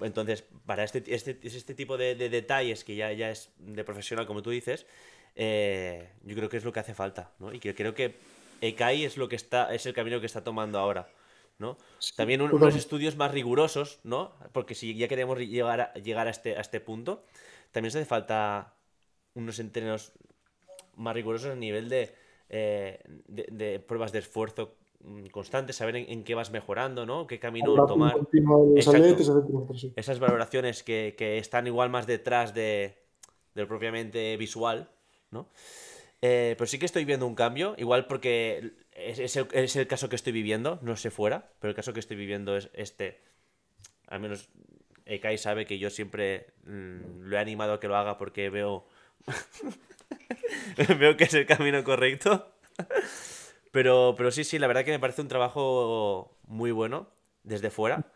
Entonces, 0.00 0.44
para 0.64 0.82
este, 0.82 1.02
este, 1.06 1.38
es 1.42 1.54
este 1.54 1.74
tipo 1.74 1.96
de, 1.98 2.14
de 2.14 2.30
detalles 2.30 2.84
que 2.84 2.96
ya, 2.96 3.12
ya 3.12 3.30
es 3.30 3.50
de 3.58 3.84
profesional, 3.84 4.26
como 4.26 4.42
tú 4.42 4.50
dices, 4.50 4.86
eh, 5.36 6.08
yo 6.22 6.34
creo 6.34 6.48
que 6.48 6.56
es 6.56 6.64
lo 6.64 6.72
que 6.72 6.80
hace 6.80 6.94
falta, 6.94 7.32
¿no? 7.38 7.52
Y 7.52 7.58
que 7.58 7.74
creo 7.74 7.94
que 7.94 8.14
ECAI 8.68 9.04
es 9.04 9.16
lo 9.16 9.28
que 9.28 9.36
está, 9.36 9.74
es 9.74 9.86
el 9.86 9.94
camino 9.94 10.20
que 10.20 10.26
está 10.26 10.42
tomando 10.44 10.78
ahora, 10.78 11.08
¿no? 11.58 11.76
También 12.16 12.40
un- 12.42 12.50
unos 12.52 12.74
estudios 12.78 13.16
más 13.16 13.30
rigurosos, 13.30 14.00
¿no? 14.04 14.32
Porque 14.52 14.74
si 14.74 14.94
ya 14.96 15.08
queremos 15.08 15.38
llegar 15.38 15.80
a, 15.80 15.94
llegar 15.94 16.26
a 16.26 16.30
este, 16.30 16.56
a 16.56 16.60
este 16.60 16.80
punto, 16.80 17.24
también 17.72 17.90
se 17.92 17.98
hace 17.98 18.06
falta 18.06 18.74
unos 19.34 19.58
entrenos 19.58 20.12
más 20.96 21.14
rigurosos 21.14 21.50
a 21.52 21.56
nivel 21.56 21.88
de, 21.88 22.14
eh, 22.48 23.00
de, 23.26 23.46
de 23.50 23.80
pruebas 23.80 24.12
de 24.12 24.20
esfuerzo 24.20 24.76
mm, 25.00 25.26
constantes, 25.26 25.76
saber 25.76 25.96
en, 25.96 26.10
en 26.10 26.24
qué 26.24 26.34
vas 26.34 26.50
mejorando, 26.50 27.04
¿no? 27.06 27.26
Qué 27.26 27.38
camino 27.40 27.72
Hablar 27.72 27.86
tomar. 27.86 28.14
de 28.14 28.80
etcétera, 28.80 29.78
sí. 29.78 29.92
Esas 29.96 30.18
valoraciones 30.20 30.82
que, 30.82 31.14
que 31.18 31.38
están 31.38 31.66
igual 31.66 31.90
más 31.90 32.06
detrás 32.06 32.54
de, 32.54 32.96
del 33.54 33.66
propiamente 33.66 34.36
visual, 34.36 34.88
¿no? 35.30 35.48
Eh, 36.26 36.54
pero 36.56 36.66
sí 36.66 36.78
que 36.78 36.86
estoy 36.86 37.04
viendo 37.04 37.26
un 37.26 37.34
cambio, 37.34 37.74
igual 37.76 38.06
porque 38.06 38.72
es, 38.92 39.18
es 39.18 39.36
el, 39.36 39.46
es 39.52 39.76
el 39.76 39.86
caso 39.86 40.08
que 40.08 40.16
estoy 40.16 40.32
viviendo, 40.32 40.78
no 40.80 40.96
sé 40.96 41.10
fuera, 41.10 41.50
pero 41.60 41.68
el 41.68 41.76
caso 41.76 41.92
que 41.92 42.00
estoy 42.00 42.16
viviendo 42.16 42.56
es 42.56 42.70
este. 42.72 43.20
Al 44.06 44.20
menos 44.20 44.48
Ekai 45.04 45.36
sabe 45.36 45.66
que 45.66 45.78
yo 45.78 45.90
siempre 45.90 46.46
mm, 46.64 47.24
lo 47.24 47.36
he 47.36 47.38
animado 47.38 47.74
a 47.74 47.80
que 47.80 47.88
lo 47.88 47.96
haga 47.96 48.16
porque 48.16 48.48
veo. 48.48 48.86
veo 50.98 51.14
que 51.18 51.24
es 51.24 51.34
el 51.34 51.44
camino 51.44 51.84
correcto. 51.84 52.50
Pero, 53.70 54.14
pero 54.16 54.30
sí, 54.30 54.44
sí, 54.44 54.58
la 54.58 54.66
verdad 54.66 54.86
que 54.86 54.92
me 54.92 55.00
parece 55.00 55.20
un 55.20 55.28
trabajo 55.28 56.38
muy 56.46 56.70
bueno 56.70 57.10
desde 57.42 57.68
fuera. 57.68 58.10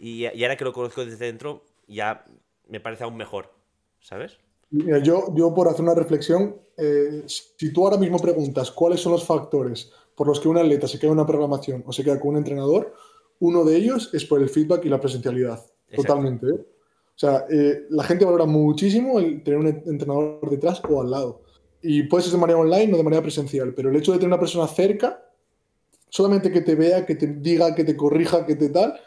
Y, 0.00 0.26
y 0.26 0.42
ahora 0.42 0.56
que 0.56 0.64
lo 0.64 0.72
conozco 0.72 1.04
desde 1.04 1.26
dentro, 1.26 1.64
ya 1.86 2.24
me 2.66 2.80
parece 2.80 3.04
aún 3.04 3.16
mejor, 3.16 3.54
¿sabes? 4.00 4.40
Mira, 4.72 4.98
yo, 4.98 5.34
yo 5.34 5.54
por 5.54 5.68
hacer 5.68 5.82
una 5.82 5.94
reflexión, 5.94 6.56
eh, 6.78 7.24
si 7.26 7.72
tú 7.72 7.84
ahora 7.84 7.98
mismo 7.98 8.18
preguntas 8.18 8.70
cuáles 8.70 9.00
son 9.00 9.12
los 9.12 9.24
factores 9.24 9.92
por 10.14 10.26
los 10.26 10.40
que 10.40 10.48
un 10.48 10.56
atleta 10.56 10.88
se 10.88 10.98
queda 10.98 11.12
en 11.12 11.18
una 11.18 11.26
programación 11.26 11.84
o 11.86 11.92
se 11.92 12.02
queda 12.02 12.18
con 12.18 12.30
un 12.30 12.36
entrenador, 12.38 12.94
uno 13.40 13.64
de 13.64 13.76
ellos 13.76 14.10
es 14.14 14.24
por 14.24 14.40
el 14.40 14.48
feedback 14.48 14.84
y 14.86 14.88
la 14.88 15.00
presencialidad. 15.00 15.60
Exacto. 15.88 16.02
Totalmente. 16.02 16.46
¿eh? 16.46 16.66
O 17.14 17.18
sea, 17.18 17.44
eh, 17.50 17.86
la 17.90 18.02
gente 18.04 18.24
valora 18.24 18.46
muchísimo 18.46 19.18
el 19.18 19.42
tener 19.42 19.60
un 19.60 19.66
entrenador 19.66 20.48
detrás 20.48 20.80
o 20.88 21.00
al 21.02 21.10
lado. 21.10 21.42
Y 21.82 22.04
puede 22.04 22.24
ser 22.24 22.32
de 22.32 22.38
manera 22.38 22.58
online 22.58 22.94
o 22.94 22.96
de 22.96 23.02
manera 23.02 23.22
presencial, 23.22 23.74
pero 23.74 23.90
el 23.90 23.96
hecho 23.96 24.12
de 24.12 24.18
tener 24.18 24.28
una 24.28 24.40
persona 24.40 24.66
cerca, 24.68 25.22
solamente 26.08 26.50
que 26.50 26.62
te 26.62 26.74
vea, 26.74 27.04
que 27.04 27.16
te 27.16 27.26
diga, 27.26 27.74
que 27.74 27.84
te 27.84 27.96
corrija, 27.96 28.46
que 28.46 28.56
te 28.56 28.70
tal, 28.70 28.98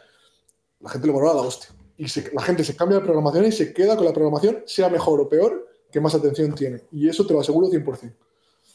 la 0.80 0.90
gente 0.90 1.08
lo 1.08 1.14
valora 1.14 1.32
a 1.32 1.36
la 1.36 1.42
hostia. 1.42 1.75
Y 1.98 2.08
se- 2.08 2.32
la 2.32 2.42
gente 2.42 2.64
se 2.64 2.76
cambia 2.76 2.98
de 2.98 3.04
programación 3.04 3.46
y 3.46 3.52
se 3.52 3.72
queda 3.72 3.96
con 3.96 4.04
la 4.04 4.12
programación, 4.12 4.62
sea 4.66 4.88
mejor 4.88 5.20
o 5.20 5.28
peor, 5.28 5.66
que 5.90 6.00
más 6.00 6.14
atención 6.14 6.54
tiene. 6.54 6.82
Y 6.92 7.08
eso 7.08 7.26
te 7.26 7.32
lo 7.34 7.40
aseguro 7.40 7.68
100%. 7.68 8.16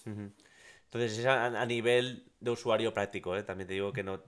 Ujú. 0.06 0.32
Entonces, 0.86 1.18
es 1.20 1.26
a, 1.26 1.46
a 1.62 1.66
nivel 1.66 2.26
de 2.40 2.52
usuario 2.52 2.94
práctico, 2.94 3.36
¿eh? 3.36 3.44
También 3.44 3.68
te 3.68 3.74
digo 3.74 3.94
que 3.94 4.04
no, 4.04 4.22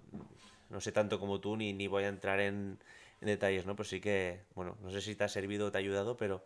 no 0.69 0.81
sé 0.81 0.91
tanto 0.91 1.19
como 1.19 1.41
tú, 1.41 1.57
ni, 1.57 1.73
ni 1.73 1.87
voy 1.87 2.03
a 2.05 2.09
entrar 2.09 2.39
en, 2.39 2.79
en 3.21 3.27
detalles, 3.27 3.65
¿no? 3.65 3.75
Pero 3.75 3.89
sí 3.89 4.01
que, 4.01 4.41
bueno, 4.55 4.77
no 4.81 4.91
sé 4.91 5.01
si 5.01 5.15
te 5.15 5.23
ha 5.25 5.29
servido 5.29 5.67
o 5.67 5.71
te 5.71 5.77
ha 5.79 5.81
ayudado, 5.81 6.17
pero 6.17 6.45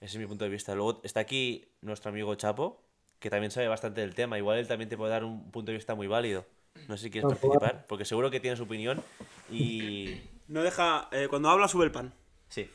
ese 0.00 0.16
es 0.16 0.20
mi 0.20 0.26
punto 0.26 0.44
de 0.46 0.50
vista. 0.50 0.74
Luego 0.74 1.00
está 1.04 1.20
aquí 1.20 1.68
nuestro 1.82 2.10
amigo 2.10 2.34
Chapo, 2.36 2.84
que 3.20 3.30
también 3.30 3.50
sabe 3.52 3.68
bastante 3.68 4.00
del 4.02 4.14
tema. 4.16 4.38
Igual 4.38 4.58
él 4.60 4.68
también 4.68 4.90
te 4.90 4.96
puede 4.98 5.12
dar 5.12 5.24
un 5.24 5.50
punto 5.52 5.72
de 5.72 5.78
vista 5.78 5.94
muy 5.96 6.08
válido. 6.08 6.46
No 6.88 6.96
sé 6.96 7.04
si 7.04 7.10
quieres 7.12 7.28
Ah, 7.28 7.28
participar, 7.28 7.86
porque 7.88 8.04
seguro 8.06 8.30
que 8.30 8.40
tienes 8.40 8.58
su 8.58 8.64
opinión 8.66 9.04
y... 9.48 10.29
No 10.50 10.62
deja. 10.64 11.08
eh, 11.12 11.28
cuando 11.30 11.48
habla, 11.48 11.68
sube 11.68 11.84
el 11.84 11.92
pan. 11.92 12.12
Sí, 12.48 12.68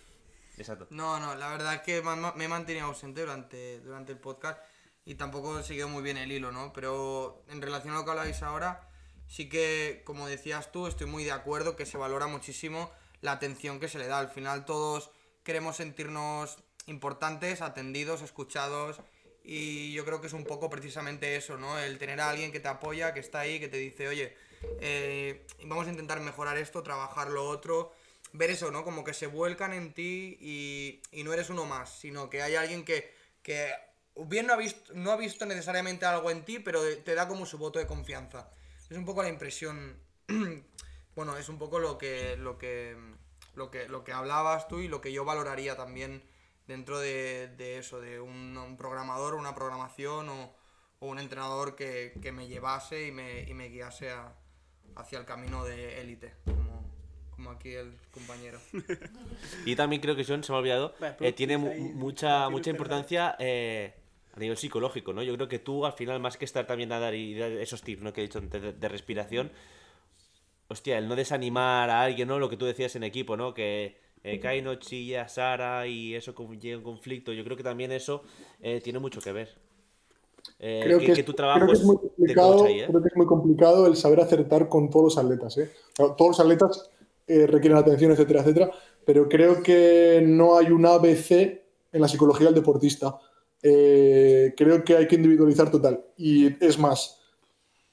exacto. 0.58 0.88
No, 0.92 1.20
no, 1.20 1.36
la 1.36 1.50
verdad 1.50 1.76
es 1.76 1.82
que 1.82 2.02
me, 2.02 2.16
me 2.36 2.46
he 2.46 2.48
mantenido 2.48 2.86
ausente 2.86 3.20
durante, 3.20 3.82
durante 3.82 4.14
el 4.14 4.18
podcast 4.18 4.62
y 5.04 5.16
tampoco 5.16 5.60
he 5.60 5.64
seguido 5.64 5.90
muy 5.90 6.02
bien 6.02 6.16
el 6.16 6.32
hilo, 6.32 6.54
¿no? 6.54 6.72
Pero 6.72 7.44
en 7.50 7.62
relación 7.62 7.94
a 7.94 7.98
lo 7.98 8.06
que 8.06 8.12
habláis 8.12 8.42
ahora, 8.44 8.90
sí 9.28 9.50
que, 9.50 10.04
como 10.06 10.26
decías 10.26 10.72
tú, 10.72 10.88
estoy 10.88 11.08
muy 11.08 11.26
de 11.26 11.34
acuerdo 11.34 11.76
que 11.76 11.86
se 11.86 11.98
valora 11.98 12.28
muchísimo 12.28 12.90
la 13.20 13.34
atención 13.34 13.82
que 13.82 13.90
se 13.90 14.00
le 14.00 14.08
da. 14.08 14.20
Al 14.20 14.30
final 14.30 14.64
todos 14.64 15.12
queremos 15.44 15.76
sentirnos 15.76 16.58
importantes, 16.86 17.62
atendidos, 17.62 18.22
escuchados 18.22 19.02
y 19.44 19.92
yo 19.92 20.06
creo 20.06 20.22
que 20.22 20.28
es 20.28 20.34
un 20.34 20.46
poco 20.46 20.70
precisamente 20.70 21.36
eso, 21.36 21.58
¿no? 21.58 21.78
El 21.78 21.98
tener 21.98 22.22
a 22.22 22.30
alguien 22.30 22.54
que 22.54 22.62
te 22.62 22.70
apoya, 22.70 23.14
que 23.14 23.20
está 23.20 23.42
ahí, 23.42 23.60
que 23.60 23.68
te 23.68 23.78
dice, 23.78 24.08
oye, 24.08 24.36
eh, 24.80 25.46
vamos 25.64 25.88
a 25.88 25.92
intentar 25.92 26.20
mejorar 26.20 26.58
esto, 26.58 26.84
trabajar 26.84 27.30
lo 27.30 27.48
otro 27.48 27.92
ver 28.38 28.52
eso, 28.52 28.72
¿no? 28.72 28.84
Como 28.84 29.04
que 29.04 29.14
se 29.14 29.28
vuelcan 29.28 29.74
en 29.74 29.94
ti 29.94 30.38
y, 30.40 31.24
no 31.24 31.34
eres 31.34 31.50
uno 31.50 31.66
más, 31.66 31.90
sino 32.00 32.30
que 32.30 32.42
hay 32.42 32.56
alguien 32.56 32.84
que, 32.84 33.14
bien 34.16 34.48
no 34.48 34.54
ha, 34.54 34.58
visto, 34.58 34.94
no 34.94 35.12
ha 35.12 35.18
visto 35.18 35.46
necesariamente 35.46 36.06
algo 36.06 36.30
en 36.32 36.44
ti, 36.46 36.60
pero 36.60 36.82
te 36.98 37.16
da 37.16 37.28
como 37.28 37.46
su 37.46 37.58
voto 37.58 37.80
de 37.80 37.88
confianza. 37.88 38.50
Es 38.90 38.98
un 38.98 39.06
poco 39.06 39.24
la 39.24 39.30
impresión, 39.30 40.00
bueno, 41.16 41.38
es 41.38 41.50
un 41.50 41.58
poco 41.58 41.80
lo 41.80 41.98
que, 41.98 42.36
lo 42.38 42.58
que, 42.58 42.96
lo 43.56 43.72
que, 43.72 43.88
lo 43.88 44.04
que 44.04 44.14
hablabas 44.14 44.68
tú 44.68 44.80
y 44.80 44.88
lo 44.88 45.02
que 45.02 45.12
yo 45.12 45.26
valoraría 45.26 45.76
también 45.76 46.24
dentro 46.68 47.00
de, 47.00 47.78
eso, 47.78 48.02
de 48.02 48.20
un, 48.20 48.58
un 48.58 48.78
programador, 48.78 49.36
una 49.36 49.56
programación 49.56 50.30
o, 50.30 50.56
o 51.00 51.08
un 51.08 51.20
entrenador 51.20 51.76
que, 51.76 52.20
me 52.34 52.48
llevase 52.48 53.04
y 53.04 53.50
y 53.50 53.54
me 53.54 53.70
guiase 53.70 54.12
a- 54.12 54.36
hacia 54.96 55.20
el 55.20 55.26
camino 55.26 55.64
de 55.66 56.02
élite, 56.02 56.34
como, 56.46 56.84
como 57.36 57.52
aquí 57.52 57.74
el 57.74 57.94
compañero. 58.12 58.60
Y 59.66 59.76
también 59.76 60.02
creo 60.02 60.16
que 60.16 60.24
John, 60.26 60.44
se 60.44 60.52
me 60.52 60.58
ha 60.58 60.60
olvidado, 60.60 60.94
eh, 61.20 61.34
tiene 61.34 61.58
mu- 61.58 61.70
ahí, 61.70 61.80
mucha, 61.82 62.50
mucha 62.50 62.70
importancia 62.70 63.36
eh, 63.40 63.94
a 64.36 64.40
nivel 64.40 64.58
psicológico, 64.58 65.12
¿no? 65.14 65.24
Yo 65.24 65.34
creo 65.36 65.48
que 65.48 65.60
tú, 65.60 65.86
al 65.86 65.94
final, 65.94 66.20
más 66.20 66.38
que 66.38 66.46
estar 66.46 66.66
también 66.68 66.92
a 66.92 67.00
dar 67.00 67.14
y 67.16 67.34
dar 67.36 67.52
esos 67.52 67.82
tips, 67.82 68.02
¿no? 68.02 68.14
Que 68.14 68.22
he 68.22 68.24
dicho 68.26 68.40
antes 68.40 68.62
de, 68.62 68.74
de 68.74 68.88
respiración, 68.88 69.52
hostia, 70.68 70.98
el 70.98 71.08
no 71.08 71.16
desanimar 71.16 71.90
a 71.90 72.02
alguien, 72.04 72.28
¿no? 72.28 72.40
Lo 72.40 72.50
que 72.50 72.58
tú 72.58 72.66
decías 72.66 72.96
en 72.96 73.04
equipo, 73.04 73.38
¿no? 73.38 73.54
Que 73.54 74.00
eh, 74.24 74.40
Kaino 74.40 74.76
chilla 74.76 75.24
a 75.24 75.28
Sara 75.30 75.88
y 75.88 76.16
eso 76.16 76.34
llega 76.60 76.78
un 76.78 76.84
conflicto. 76.84 77.34
Yo 77.34 77.44
creo 77.44 77.58
que 77.58 77.64
también 77.64 77.92
eso 77.92 78.24
eh, 78.62 78.82
tiene 78.82 79.00
mucho 79.00 79.22
que 79.22 79.32
ver. 79.32 79.56
Eh, 80.60 80.82
Creo 80.84 81.00
que, 81.00 81.08
que, 81.08 81.14
que 81.14 81.20
es, 81.22 81.26
tu 81.26 81.34
trabajo 81.34 81.60
creo 81.60 81.72
que 81.72 81.74
es 81.74 81.84
muy 81.84 81.98
complicado, 81.98 82.58
coach 82.58 82.68
ahí, 82.68 82.80
¿eh? 82.80 82.86
creo 82.88 83.02
que 83.02 83.08
es 83.10 83.16
muy 83.16 83.26
complicado 83.26 83.88
el 83.88 83.96
saber 83.96 84.22
acertar 84.22 84.70
con 84.70 84.90
todos 84.90 85.16
los 85.16 85.18
atletas. 85.18 85.58
¿eh? 85.58 85.70
Todos 85.96 86.30
los 86.30 86.40
atletas 86.40 86.92
eh, 87.28 87.48
requieren 87.48 87.78
atención, 87.78 88.12
etcétera, 88.12 88.42
etcétera, 88.42 88.72
pero 89.06 89.28
creo 89.28 89.62
que 89.62 90.24
no 90.26 90.58
hay 90.58 90.68
un 90.68 90.86
ABC 90.86 91.32
en 91.92 92.02
la 92.02 92.08
psicología 92.08 92.48
del 92.48 92.56
deportista. 92.56 93.18
Creo 93.62 94.84
que 94.86 94.96
hay 94.96 95.08
que 95.08 95.16
individualizar 95.16 95.72
total. 95.72 96.06
Y 96.18 96.64
es 96.64 96.78
más, 96.78 97.20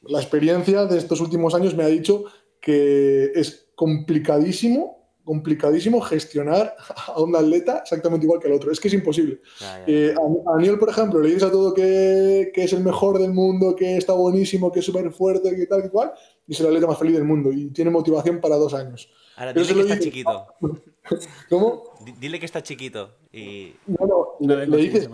la 0.03 0.21
experiencia 0.21 0.85
de 0.85 0.99
estos 0.99 1.21
últimos 1.21 1.55
años 1.55 1.75
me 1.75 1.83
ha 1.85 1.89
dicho 1.89 2.25
que 2.61 3.33
es 3.35 3.71
complicadísimo, 3.75 5.02
complicadísimo 5.25 6.01
gestionar 6.01 6.75
a 7.07 7.21
un 7.21 7.35
atleta 7.37 7.79
exactamente 7.79 8.27
igual 8.27 8.41
que 8.41 8.49
al 8.49 8.55
otro. 8.55 8.71
Es 8.73 8.81
que 8.81 8.89
es 8.89 8.95
imposible. 8.95 9.41
Ya, 9.61 9.79
ya. 9.79 9.85
Eh, 9.87 10.15
a, 10.17 10.53
a 10.55 10.59
Niel, 10.61 10.79
por 10.79 10.89
ejemplo, 10.91 11.21
le 11.21 11.29
dices 11.29 11.45
a 11.45 11.51
todo 11.51 11.73
que, 11.75 12.51
que 12.55 12.65
es 12.65 12.73
el 12.73 12.83
mejor 12.83 13.19
del 13.19 13.33
mundo, 13.33 13.75
que 13.77 13.97
está 13.97 14.13
buenísimo, 14.13 14.71
que 14.73 14.81
es 14.81 14.87
súper 14.87 15.11
fuerte, 15.13 15.55
que 15.55 15.67
tal, 15.67 15.83
que 15.83 15.91
cual, 15.91 16.13
y 16.47 16.53
es 16.53 16.61
el 16.61 16.67
atleta 16.67 16.87
más 16.87 16.99
feliz 16.99 17.15
del 17.15 17.25
mundo 17.25 17.53
y 17.53 17.71
tiene 17.71 17.91
motivación 17.91 18.41
para 18.41 18.57
dos 18.57 18.75
años. 18.75 19.09
Ahora, 19.37 19.55
pero 19.55 19.65
dile 19.67 19.67
se 19.67 19.73
que 19.73 19.75
lo 19.77 19.83
está 19.83 19.95
dices- 19.95 20.05
chiquito. 20.13 20.47
¿Cómo? 21.49 21.83
Di- 22.05 22.13
Dile 22.21 22.39
que 22.39 22.47
está 22.47 22.63
chiquito. 22.63 23.11
Y. 23.33 23.75
No, 23.87 24.07
no, 24.07 24.27
No 24.41 24.57
le, 24.57 24.67
le 24.67 24.77
dices, 24.77 25.09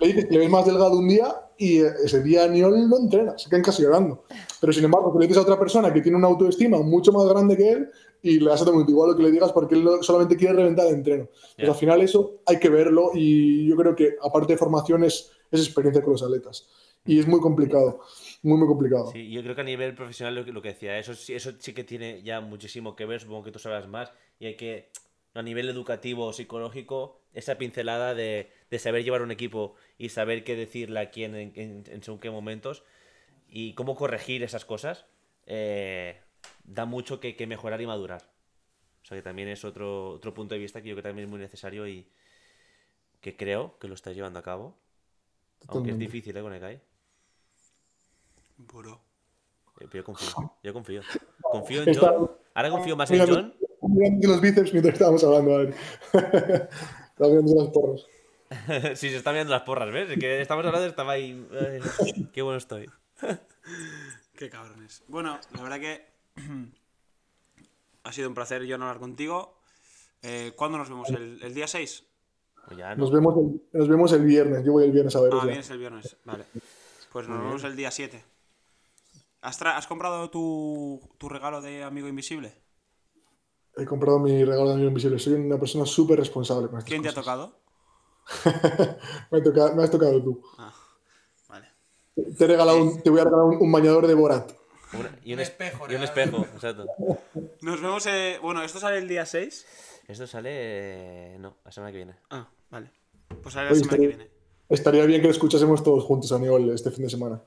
le 0.00 0.06
dices 0.06 0.24
que 0.26 0.32
le 0.32 0.38
ves 0.38 0.50
más 0.50 0.64
delgado 0.66 0.98
un 0.98 1.08
día 1.08 1.34
y 1.56 1.78
ese 1.78 2.22
día 2.22 2.46
Niol 2.48 2.88
no 2.88 2.98
entrena, 2.98 3.38
se 3.38 3.48
quedan 3.48 3.62
casi 3.62 3.82
llorando. 3.82 4.24
Pero 4.60 4.72
sin 4.72 4.84
embargo, 4.84 5.12
que 5.12 5.18
le 5.20 5.26
dices 5.26 5.38
a 5.38 5.42
otra 5.42 5.58
persona 5.58 5.92
que 5.92 6.00
tiene 6.00 6.18
una 6.18 6.26
autoestima 6.28 6.78
mucho 6.82 7.12
más 7.12 7.26
grande 7.28 7.56
que 7.56 7.70
él 7.70 7.90
y 8.24 8.40
le 8.40 8.46
das 8.46 8.54
exactamente 8.60 8.90
igual 8.90 9.10
lo 9.10 9.16
que 9.16 9.22
le 9.22 9.30
digas 9.30 9.52
porque 9.52 9.74
él 9.76 9.86
solamente 10.00 10.36
quiere 10.36 10.54
reventar 10.54 10.86
el 10.88 10.94
entreno. 10.94 11.26
Pues 11.26 11.54
Ya. 11.58 11.68
al 11.68 11.74
final 11.74 12.00
eso 12.02 12.40
hay 12.46 12.58
que 12.58 12.68
verlo 12.70 13.10
y 13.14 13.68
yo 13.68 13.76
creo 13.76 13.94
que 13.94 14.16
aparte 14.22 14.54
de 14.54 14.58
formación 14.58 15.04
es, 15.04 15.30
es 15.52 15.60
experiencia 15.60 16.02
con 16.02 16.12
los 16.14 16.22
atletas. 16.22 16.66
Y 17.06 17.18
es 17.18 17.26
muy 17.28 17.38
complicado, 17.40 18.00
muy, 18.42 18.56
muy 18.56 18.66
complicado. 18.66 19.10
Sí, 19.12 19.30
yo 19.30 19.42
creo 19.42 19.54
que 19.54 19.60
a 19.60 19.64
nivel 19.64 19.94
profesional 19.94 20.34
lo 20.34 20.44
que, 20.46 20.52
lo 20.52 20.62
que 20.62 20.68
decía, 20.68 20.98
eso, 20.98 21.12
sí- 21.14 21.34
eso 21.34 21.52
sí 21.58 21.74
que 21.74 21.84
tiene 21.84 22.22
ya 22.22 22.40
muchísimo 22.40 22.96
que 22.96 23.04
ver, 23.04 23.20
supongo 23.20 23.44
que 23.44 23.52
tú 23.52 23.58
sabrás 23.58 23.86
más, 23.86 24.10
y 24.40 24.46
hay 24.46 24.56
que, 24.56 24.88
a 25.34 25.42
nivel 25.42 25.68
educativo 25.68 26.24
o 26.24 26.32
psicológico, 26.32 27.20
esa 27.34 27.58
pincelada 27.58 28.14
de, 28.14 28.48
de 28.70 28.78
saber 28.78 29.04
llevar 29.04 29.20
un 29.20 29.32
equipo 29.32 29.74
y 29.98 30.08
saber 30.08 30.44
qué 30.44 30.56
decirle 30.56 31.00
a 31.00 31.10
quién 31.10 31.34
en, 31.34 31.52
en- 31.56 31.84
en 31.92 32.02
según 32.02 32.20
qué 32.20 32.30
momentos 32.30 32.84
y 33.48 33.74
cómo 33.74 33.96
corregir 33.96 34.42
esas 34.42 34.64
cosas, 34.64 35.04
eh, 35.46 36.16
da 36.64 36.84
mucho 36.86 37.20
que, 37.20 37.36
que 37.36 37.46
mejorar 37.46 37.80
y 37.80 37.86
madurar. 37.86 38.22
O 39.02 39.06
sea 39.06 39.16
que 39.18 39.22
también 39.22 39.48
es 39.48 39.64
otro, 39.64 40.10
otro 40.10 40.32
punto 40.34 40.54
de 40.54 40.60
vista 40.60 40.80
que 40.82 40.88
yo 40.88 40.94
creo 40.94 41.02
que 41.02 41.08
también 41.10 41.26
es 41.26 41.30
muy 41.30 41.38
necesario 41.40 41.86
y 41.86 42.08
que 43.20 43.36
creo 43.36 43.78
que 43.78 43.86
lo 43.88 43.94
estás 43.94 44.14
llevando 44.14 44.38
a 44.38 44.42
cabo. 44.42 44.76
Aunque 45.68 45.90
es 45.92 45.98
difícil, 45.98 46.36
¿eh? 46.36 46.42
Con 46.42 46.52
Ekai. 46.54 46.80
Bro. 48.56 49.00
Eh, 49.80 49.86
pero 49.90 49.92
Yo 49.92 50.04
confío, 50.04 50.52
yo 50.62 50.72
confío. 50.72 51.02
Confío 51.42 51.82
en 51.82 51.88
Está- 51.90 52.12
John. 52.16 52.30
Ahora 52.54 52.70
confío 52.70 52.96
más 52.96 53.10
en 53.10 53.18
John. 53.26 53.54
mirando 53.82 54.28
los 54.28 54.40
bíceps 54.40 54.72
mientras 54.72 54.94
estábamos 54.94 55.24
hablando, 55.24 55.56
Adri. 55.56 55.74
Estaba 56.12 57.30
mirando 57.30 57.54
las 57.62 57.68
porras. 57.72 58.06
si 58.98 59.10
se 59.10 59.16
está 59.16 59.32
mirando 59.32 59.52
las 59.52 59.62
porras, 59.62 59.90
¿ves? 59.92 60.10
Es 60.10 60.18
Que 60.18 60.40
estamos 60.40 60.64
hablando, 60.64 60.86
estaba 60.86 61.12
ahí. 61.12 61.46
Ay, 61.60 62.28
qué 62.32 62.42
bueno 62.42 62.58
estoy. 62.58 62.88
Qué 64.36 64.48
cabrones. 64.50 65.02
Bueno, 65.08 65.38
la 65.56 65.62
verdad 65.62 65.80
que 65.80 66.04
ha 68.04 68.12
sido 68.12 68.28
un 68.28 68.34
placer, 68.34 68.62
John, 68.68 68.82
hablar 68.82 68.98
contigo. 68.98 69.58
Eh, 70.22 70.52
¿Cuándo 70.56 70.78
nos 70.78 70.88
vemos? 70.88 71.08
¿El, 71.10 71.42
el 71.42 71.54
día 71.54 71.66
6? 71.66 72.04
Pues 72.66 72.78
ya, 72.78 72.94
Nos 72.94 73.10
¿no? 73.10 73.16
vemos, 73.16 73.34
el, 73.36 73.62
nos 73.78 73.88
vemos 73.88 74.12
el 74.12 74.24
viernes. 74.24 74.64
Yo 74.64 74.72
voy 74.72 74.84
el 74.84 74.92
viernes 74.92 75.14
a 75.16 75.20
veros 75.20 75.40
Ah, 75.42 75.44
ya. 75.44 75.48
vienes 75.48 75.70
el 75.70 75.78
viernes. 75.78 76.16
Vale. 76.24 76.44
Pues 77.12 77.28
nos 77.28 77.38
vemos 77.42 77.64
el 77.64 77.76
día 77.76 77.90
7. 77.90 78.24
¿Has, 79.42 79.86
comprado 79.86 80.30
tu, 80.30 81.00
tu 81.18 81.28
regalo 81.28 81.60
de 81.60 81.84
amigo 81.84 82.08
invisible? 82.08 82.54
He 83.76 83.84
comprado 83.84 84.18
mi 84.18 84.42
regalo 84.44 84.68
de 84.68 84.74
amigo 84.74 84.88
invisible. 84.88 85.18
Soy 85.18 85.34
una 85.34 85.58
persona 85.58 85.84
súper 85.84 86.18
responsable 86.18 86.68
con 86.68 86.78
estas 86.78 86.88
¿Quién 86.88 87.02
te 87.02 87.10
ha 87.10 87.14
tocado? 87.14 87.58
me, 89.30 89.38
ha 89.38 89.42
tocado- 89.42 89.74
me 89.74 89.82
has 89.84 89.90
tocado 89.90 90.22
tú. 90.22 90.42
Ah, 90.56 90.72
vale. 91.48 91.68
Te, 92.38 92.44
he 92.44 92.46
regalado 92.46 92.82
un- 92.82 93.02
te 93.02 93.10
voy 93.10 93.20
a 93.20 93.24
regalar 93.24 93.44
un, 93.44 93.56
un 93.60 93.70
bañador 93.72 94.06
de 94.06 94.14
Borat. 94.14 94.50
Una- 94.98 95.18
y 95.24 95.32
un, 95.32 95.38
Un 95.38 95.40
es- 95.42 95.48
espejo, 95.48 95.86
Y 95.90 95.94
un 95.94 96.02
espejo, 96.02 96.46
exacto. 96.54 96.86
Nos 97.62 97.80
vemos. 97.80 98.06
eh, 98.06 98.38
bueno, 98.42 98.62
esto 98.62 98.78
sale 98.78 98.98
el 98.98 99.08
día 99.08 99.26
6. 99.26 99.66
Esto 100.08 100.26
sale. 100.26 100.50
eh, 100.52 101.36
No, 101.38 101.56
la 101.64 101.72
semana 101.72 101.90
que 101.92 101.96
viene. 101.98 102.14
Ah, 102.30 102.48
vale. 102.70 102.90
Pues 103.42 103.54
sale 103.54 103.66
la 103.66 103.72
Oye, 103.72 103.80
semana 103.80 103.98
que 103.98 104.06
viene. 104.08 104.30
Estaría 104.68 105.04
bien 105.04 105.20
que 105.20 105.26
lo 105.28 105.32
escuchásemos 105.32 105.82
todos 105.82 106.04
juntos 106.04 106.30
a 106.32 106.38
Niol 106.38 106.70
este 106.70 106.90
fin 106.90 107.04
de 107.04 107.10
semana. 107.10 107.40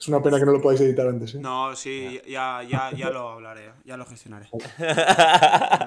Es 0.00 0.06
una 0.06 0.22
pena 0.22 0.38
que 0.38 0.44
no 0.44 0.52
lo 0.52 0.60
podáis 0.62 0.80
editar 0.80 1.08
antes. 1.08 1.34
¿eh? 1.34 1.38
No, 1.40 1.74
sí, 1.74 2.20
ya, 2.26 2.62
ya, 2.62 2.92
ya 2.92 3.10
lo 3.10 3.30
hablaré, 3.30 3.72
ya 3.84 3.96
lo 3.96 4.06
gestionaré. 4.06 4.48
No 4.52 4.58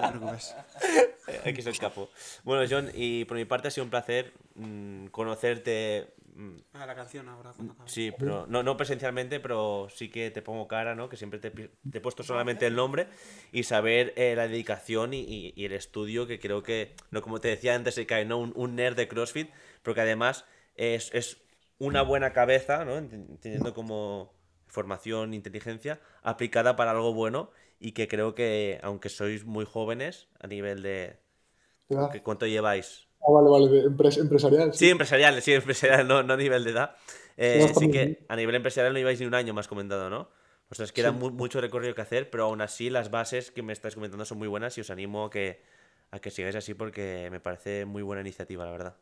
te 0.01 0.07
preocupes. 0.17 0.55
Hay 1.45 1.53
que 1.53 1.61
ser 1.61 1.77
capo. 1.77 2.09
Bueno, 2.43 2.67
John, 2.69 2.89
y 2.93 3.23
por 3.25 3.37
mi 3.37 3.45
parte 3.45 3.69
ha 3.69 3.71
sido 3.71 3.85
un 3.85 3.89
placer 3.89 4.33
mm, 4.55 5.05
conocerte. 5.07 6.13
Mm, 6.36 6.57
Ah, 6.73 6.86
la 6.86 6.95
canción 6.95 7.27
ahora 7.29 7.53
cuando 7.53 7.73
acabe. 7.73 7.89
Sí, 7.91 8.11
pero 8.17 8.45
no, 8.47 8.63
no 8.63 8.77
presencialmente, 8.77 9.39
pero 9.39 9.88
sí 9.89 10.09
que 10.09 10.32
te 10.32 10.41
pongo 10.41 10.67
cara, 10.67 10.95
¿no? 10.95 11.09
Que 11.09 11.17
siempre 11.17 11.39
te, 11.39 11.51
te 11.51 11.97
he 11.97 12.01
puesto 12.01 12.23
solamente 12.23 12.65
el 12.67 12.75
nombre 12.75 13.07
y 13.51 13.63
saber 13.63 14.13
eh, 14.15 14.36
la 14.36 14.47
dedicación 14.47 15.13
y, 15.13 15.19
y- 15.21 15.53
y 15.55 15.65
el 15.65 15.73
estudio 15.73 16.27
que 16.27 16.39
creo 16.39 16.63
que, 16.63 16.95
no 17.11 17.21
como 17.21 17.39
te 17.41 17.49
decía 17.49 17.75
antes, 17.75 17.95
se 17.95 18.05
cae, 18.05 18.23
¿no? 18.25 18.38
Un, 18.39 18.53
un 18.55 18.75
nerd 18.75 18.95
de 18.95 19.07
CrossFit, 19.07 19.49
pero 19.84 19.93
que 19.95 20.01
además 20.01 20.45
es, 20.75 21.09
es 21.13 21.41
una 21.79 22.01
buena 22.03 22.32
cabeza, 22.34 22.86
¿no? 22.86 22.97
Ent- 22.97 23.39
Teniendo 23.41 23.73
como 23.73 24.34
formación, 24.67 25.34
inteligencia, 25.34 25.99
aplicada 26.23 26.75
para 26.77 26.91
algo 26.91 27.13
bueno 27.13 27.51
y 27.79 27.91
que 27.91 28.07
creo 28.07 28.36
que, 28.36 28.79
aunque 28.84 29.09
sois 29.09 29.43
muy 29.45 29.65
jóvenes 29.65 30.29
a 30.39 30.47
nivel 30.47 30.82
de... 30.84 31.17
¿Cuánto 32.23 32.45
lleváis? 32.47 33.07
Ah, 33.26 33.32
vale, 33.32 33.49
vale, 33.49 33.67
empres- 33.89 34.17
empresarial. 34.17 34.72
Sí, 34.74 34.89
empresarial, 34.89 35.41
sí, 35.41 35.53
empresarial, 35.53 36.07
no, 36.07 36.24
no 36.24 36.34
a 36.34 36.38
nivel 36.38 36.63
de 36.63 36.72
edad. 36.72 36.95
Eh, 37.38 37.72
No, 37.74 37.74
sí 37.76 37.89
que 37.89 38.24
a 38.28 38.36
nivel 38.36 38.55
empresarial 38.55 38.93
no 38.93 38.99
ibais 38.99 39.19
ni 39.19 39.26
un 39.26 39.36
año 39.36 39.53
más 39.53 39.67
comentado, 39.67 40.09
¿no? 40.09 40.30
O 40.69 40.76
sea, 40.76 40.86
os 40.86 40.91
queda 40.93 41.11
mu- 41.11 41.32
mucho 41.32 41.59
recorrido 41.61 41.93
que 41.95 42.01
hacer, 42.01 42.30
pero 42.30 42.45
aún 42.45 42.61
así 42.61 42.89
las 42.89 43.11
bases 43.11 43.51
que 43.51 43.63
me 43.63 43.74
estáis 43.74 43.95
comentando 43.95 44.26
son 44.26 44.38
muy 44.39 44.47
buenas 44.47 44.78
y 44.78 44.82
os 44.82 44.89
animo 44.89 45.26
a 45.26 45.30
que, 45.30 45.61
a 46.11 46.19
que 46.19 46.32
sigáis 46.32 46.55
así 46.55 46.74
porque 46.74 47.28
me 47.32 47.39
parece 47.41 47.86
muy 47.86 48.01
buena 48.03 48.22
iniciativa, 48.22 48.65
la 48.65 48.72
verdad. 48.72 48.97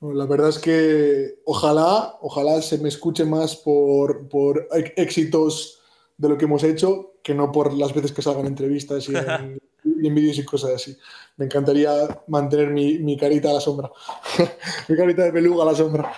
Bueno, 0.00 0.18
La 0.18 0.26
verdad 0.26 0.48
es 0.48 0.58
que 0.58 1.40
ojalá, 1.44 2.16
ojalá 2.22 2.62
se 2.62 2.78
me 2.78 2.88
escuche 2.88 3.24
más 3.24 3.56
por, 3.56 4.28
por 4.28 4.66
éxitos 4.96 5.80
de 6.16 6.28
lo 6.28 6.38
que 6.38 6.46
hemos 6.46 6.64
hecho 6.64 7.14
que 7.22 7.34
no 7.34 7.52
por 7.52 7.72
las 7.74 7.94
veces 7.94 8.12
que 8.12 8.22
salgan 8.22 8.46
entrevistas 8.46 9.08
y 9.08 9.14
en, 9.20 9.58
en 10.06 10.14
vídeos 10.14 10.38
y 10.38 10.44
cosas 10.44 10.70
así. 10.72 10.96
Me 11.36 11.46
encantaría 11.46 11.90
mantener 12.28 12.70
mi, 12.70 12.98
mi 12.98 13.16
carita 13.16 13.50
a 13.50 13.54
la 13.54 13.60
sombra. 13.60 13.90
mi 14.88 14.96
carita 14.96 15.24
de 15.24 15.32
peluga 15.32 15.62
a 15.64 15.66
la 15.66 15.74
sombra. 15.74 16.12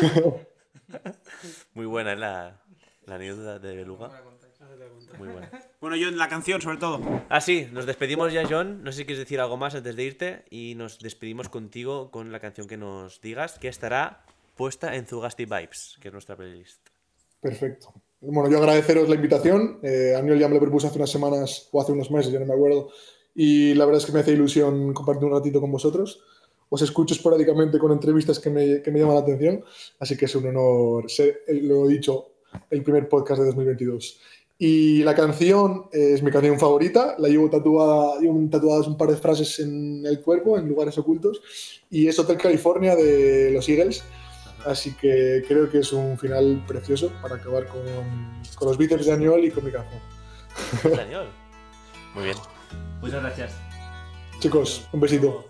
Muy 1.74 1.86
buena 1.86 2.12
es 2.12 2.18
la, 2.18 2.60
la 3.06 3.14
anécdota 3.16 3.58
de 3.58 3.76
Beluga. 3.76 4.10
Muy 5.18 5.28
buena. 5.28 5.50
Bueno, 5.80 5.96
yo 5.96 6.08
en 6.08 6.18
la 6.18 6.28
canción, 6.28 6.60
sobre 6.60 6.78
todo. 6.78 7.00
Ah, 7.28 7.40
sí, 7.40 7.68
nos 7.72 7.86
despedimos 7.86 8.32
ya, 8.32 8.44
John. 8.48 8.82
No 8.82 8.90
sé 8.90 8.98
si 8.98 9.04
quieres 9.04 9.24
decir 9.24 9.40
algo 9.40 9.56
más 9.56 9.74
antes 9.74 9.94
de 9.94 10.02
irte. 10.02 10.44
Y 10.50 10.74
nos 10.76 10.98
despedimos 10.98 11.48
contigo 11.48 12.10
con 12.10 12.32
la 12.32 12.40
canción 12.40 12.66
que 12.66 12.76
nos 12.76 13.20
digas, 13.20 13.58
que 13.58 13.68
estará 13.68 14.24
puesta 14.56 14.96
en 14.96 15.06
Zugasti 15.06 15.44
Vibes, 15.44 15.98
que 16.00 16.08
es 16.08 16.12
nuestra 16.12 16.36
playlist. 16.36 16.88
Perfecto. 17.40 17.92
Bueno, 18.20 18.50
yo 18.50 18.58
agradeceros 18.58 19.08
la 19.08 19.16
invitación. 19.16 19.80
Eh, 19.82 20.14
Aniol 20.16 20.38
ya 20.38 20.48
me 20.48 20.54
lo 20.54 20.60
propuso 20.60 20.86
hace 20.86 20.96
unas 20.96 21.10
semanas 21.10 21.68
o 21.72 21.80
hace 21.80 21.92
unos 21.92 22.10
meses, 22.10 22.32
ya 22.32 22.40
no 22.40 22.46
me 22.46 22.54
acuerdo. 22.54 22.90
Y 23.34 23.74
la 23.74 23.84
verdad 23.84 24.00
es 24.00 24.06
que 24.06 24.12
me 24.12 24.20
hace 24.20 24.32
ilusión 24.32 24.92
compartir 24.92 25.24
un 25.24 25.32
ratito 25.32 25.60
con 25.60 25.72
vosotros. 25.72 26.22
Os 26.68 26.82
escucho 26.82 27.14
esporádicamente 27.14 27.78
con 27.78 27.92
entrevistas 27.92 28.38
que 28.38 28.50
me, 28.50 28.82
que 28.82 28.90
me 28.90 29.00
llaman 29.00 29.16
la 29.16 29.22
atención. 29.22 29.64
Así 29.98 30.16
que 30.16 30.24
es 30.26 30.34
un 30.34 30.46
honor 30.46 31.10
ser, 31.10 31.42
eh, 31.46 31.60
lo 31.62 31.88
he 31.88 31.92
dicho, 31.92 32.32
el 32.70 32.82
primer 32.82 33.08
podcast 33.08 33.40
de 33.40 33.46
2022. 33.46 34.20
Y 34.56 35.02
la 35.02 35.14
canción 35.14 35.86
es 35.92 36.22
mi 36.22 36.30
canción 36.30 36.58
favorita. 36.58 37.16
La 37.18 37.28
llevo 37.28 37.50
tatuada, 37.50 38.20
llevo 38.20 38.48
tatuadas 38.50 38.86
un 38.86 38.96
par 38.96 39.10
de 39.10 39.16
frases 39.16 39.58
en 39.58 40.06
el 40.06 40.20
cuerpo, 40.20 40.56
en 40.56 40.68
lugares 40.68 40.96
ocultos. 40.96 41.42
Y 41.90 42.06
es 42.06 42.18
Hotel 42.18 42.38
California 42.38 42.94
de 42.94 43.50
los 43.52 43.68
Eagles. 43.68 44.04
Así 44.64 44.94
que 44.94 45.44
creo 45.46 45.70
que 45.70 45.80
es 45.80 45.92
un 45.92 46.16
final 46.18 46.64
precioso 46.66 47.12
para 47.20 47.34
acabar 47.34 47.66
con, 47.66 47.82
con 48.56 48.68
los 48.68 48.78
bíceps 48.78 49.06
de 49.06 49.12
Aniol 49.12 49.44
y 49.44 49.50
con 49.50 49.64
mi 49.64 49.70
canción. 49.70 50.00
Muy 52.14 52.24
bien. 52.24 52.53
Muchas 53.04 53.20
gracias. 53.20 53.52
Chicos, 54.40 54.88
un 54.92 55.00
besito. 55.00 55.44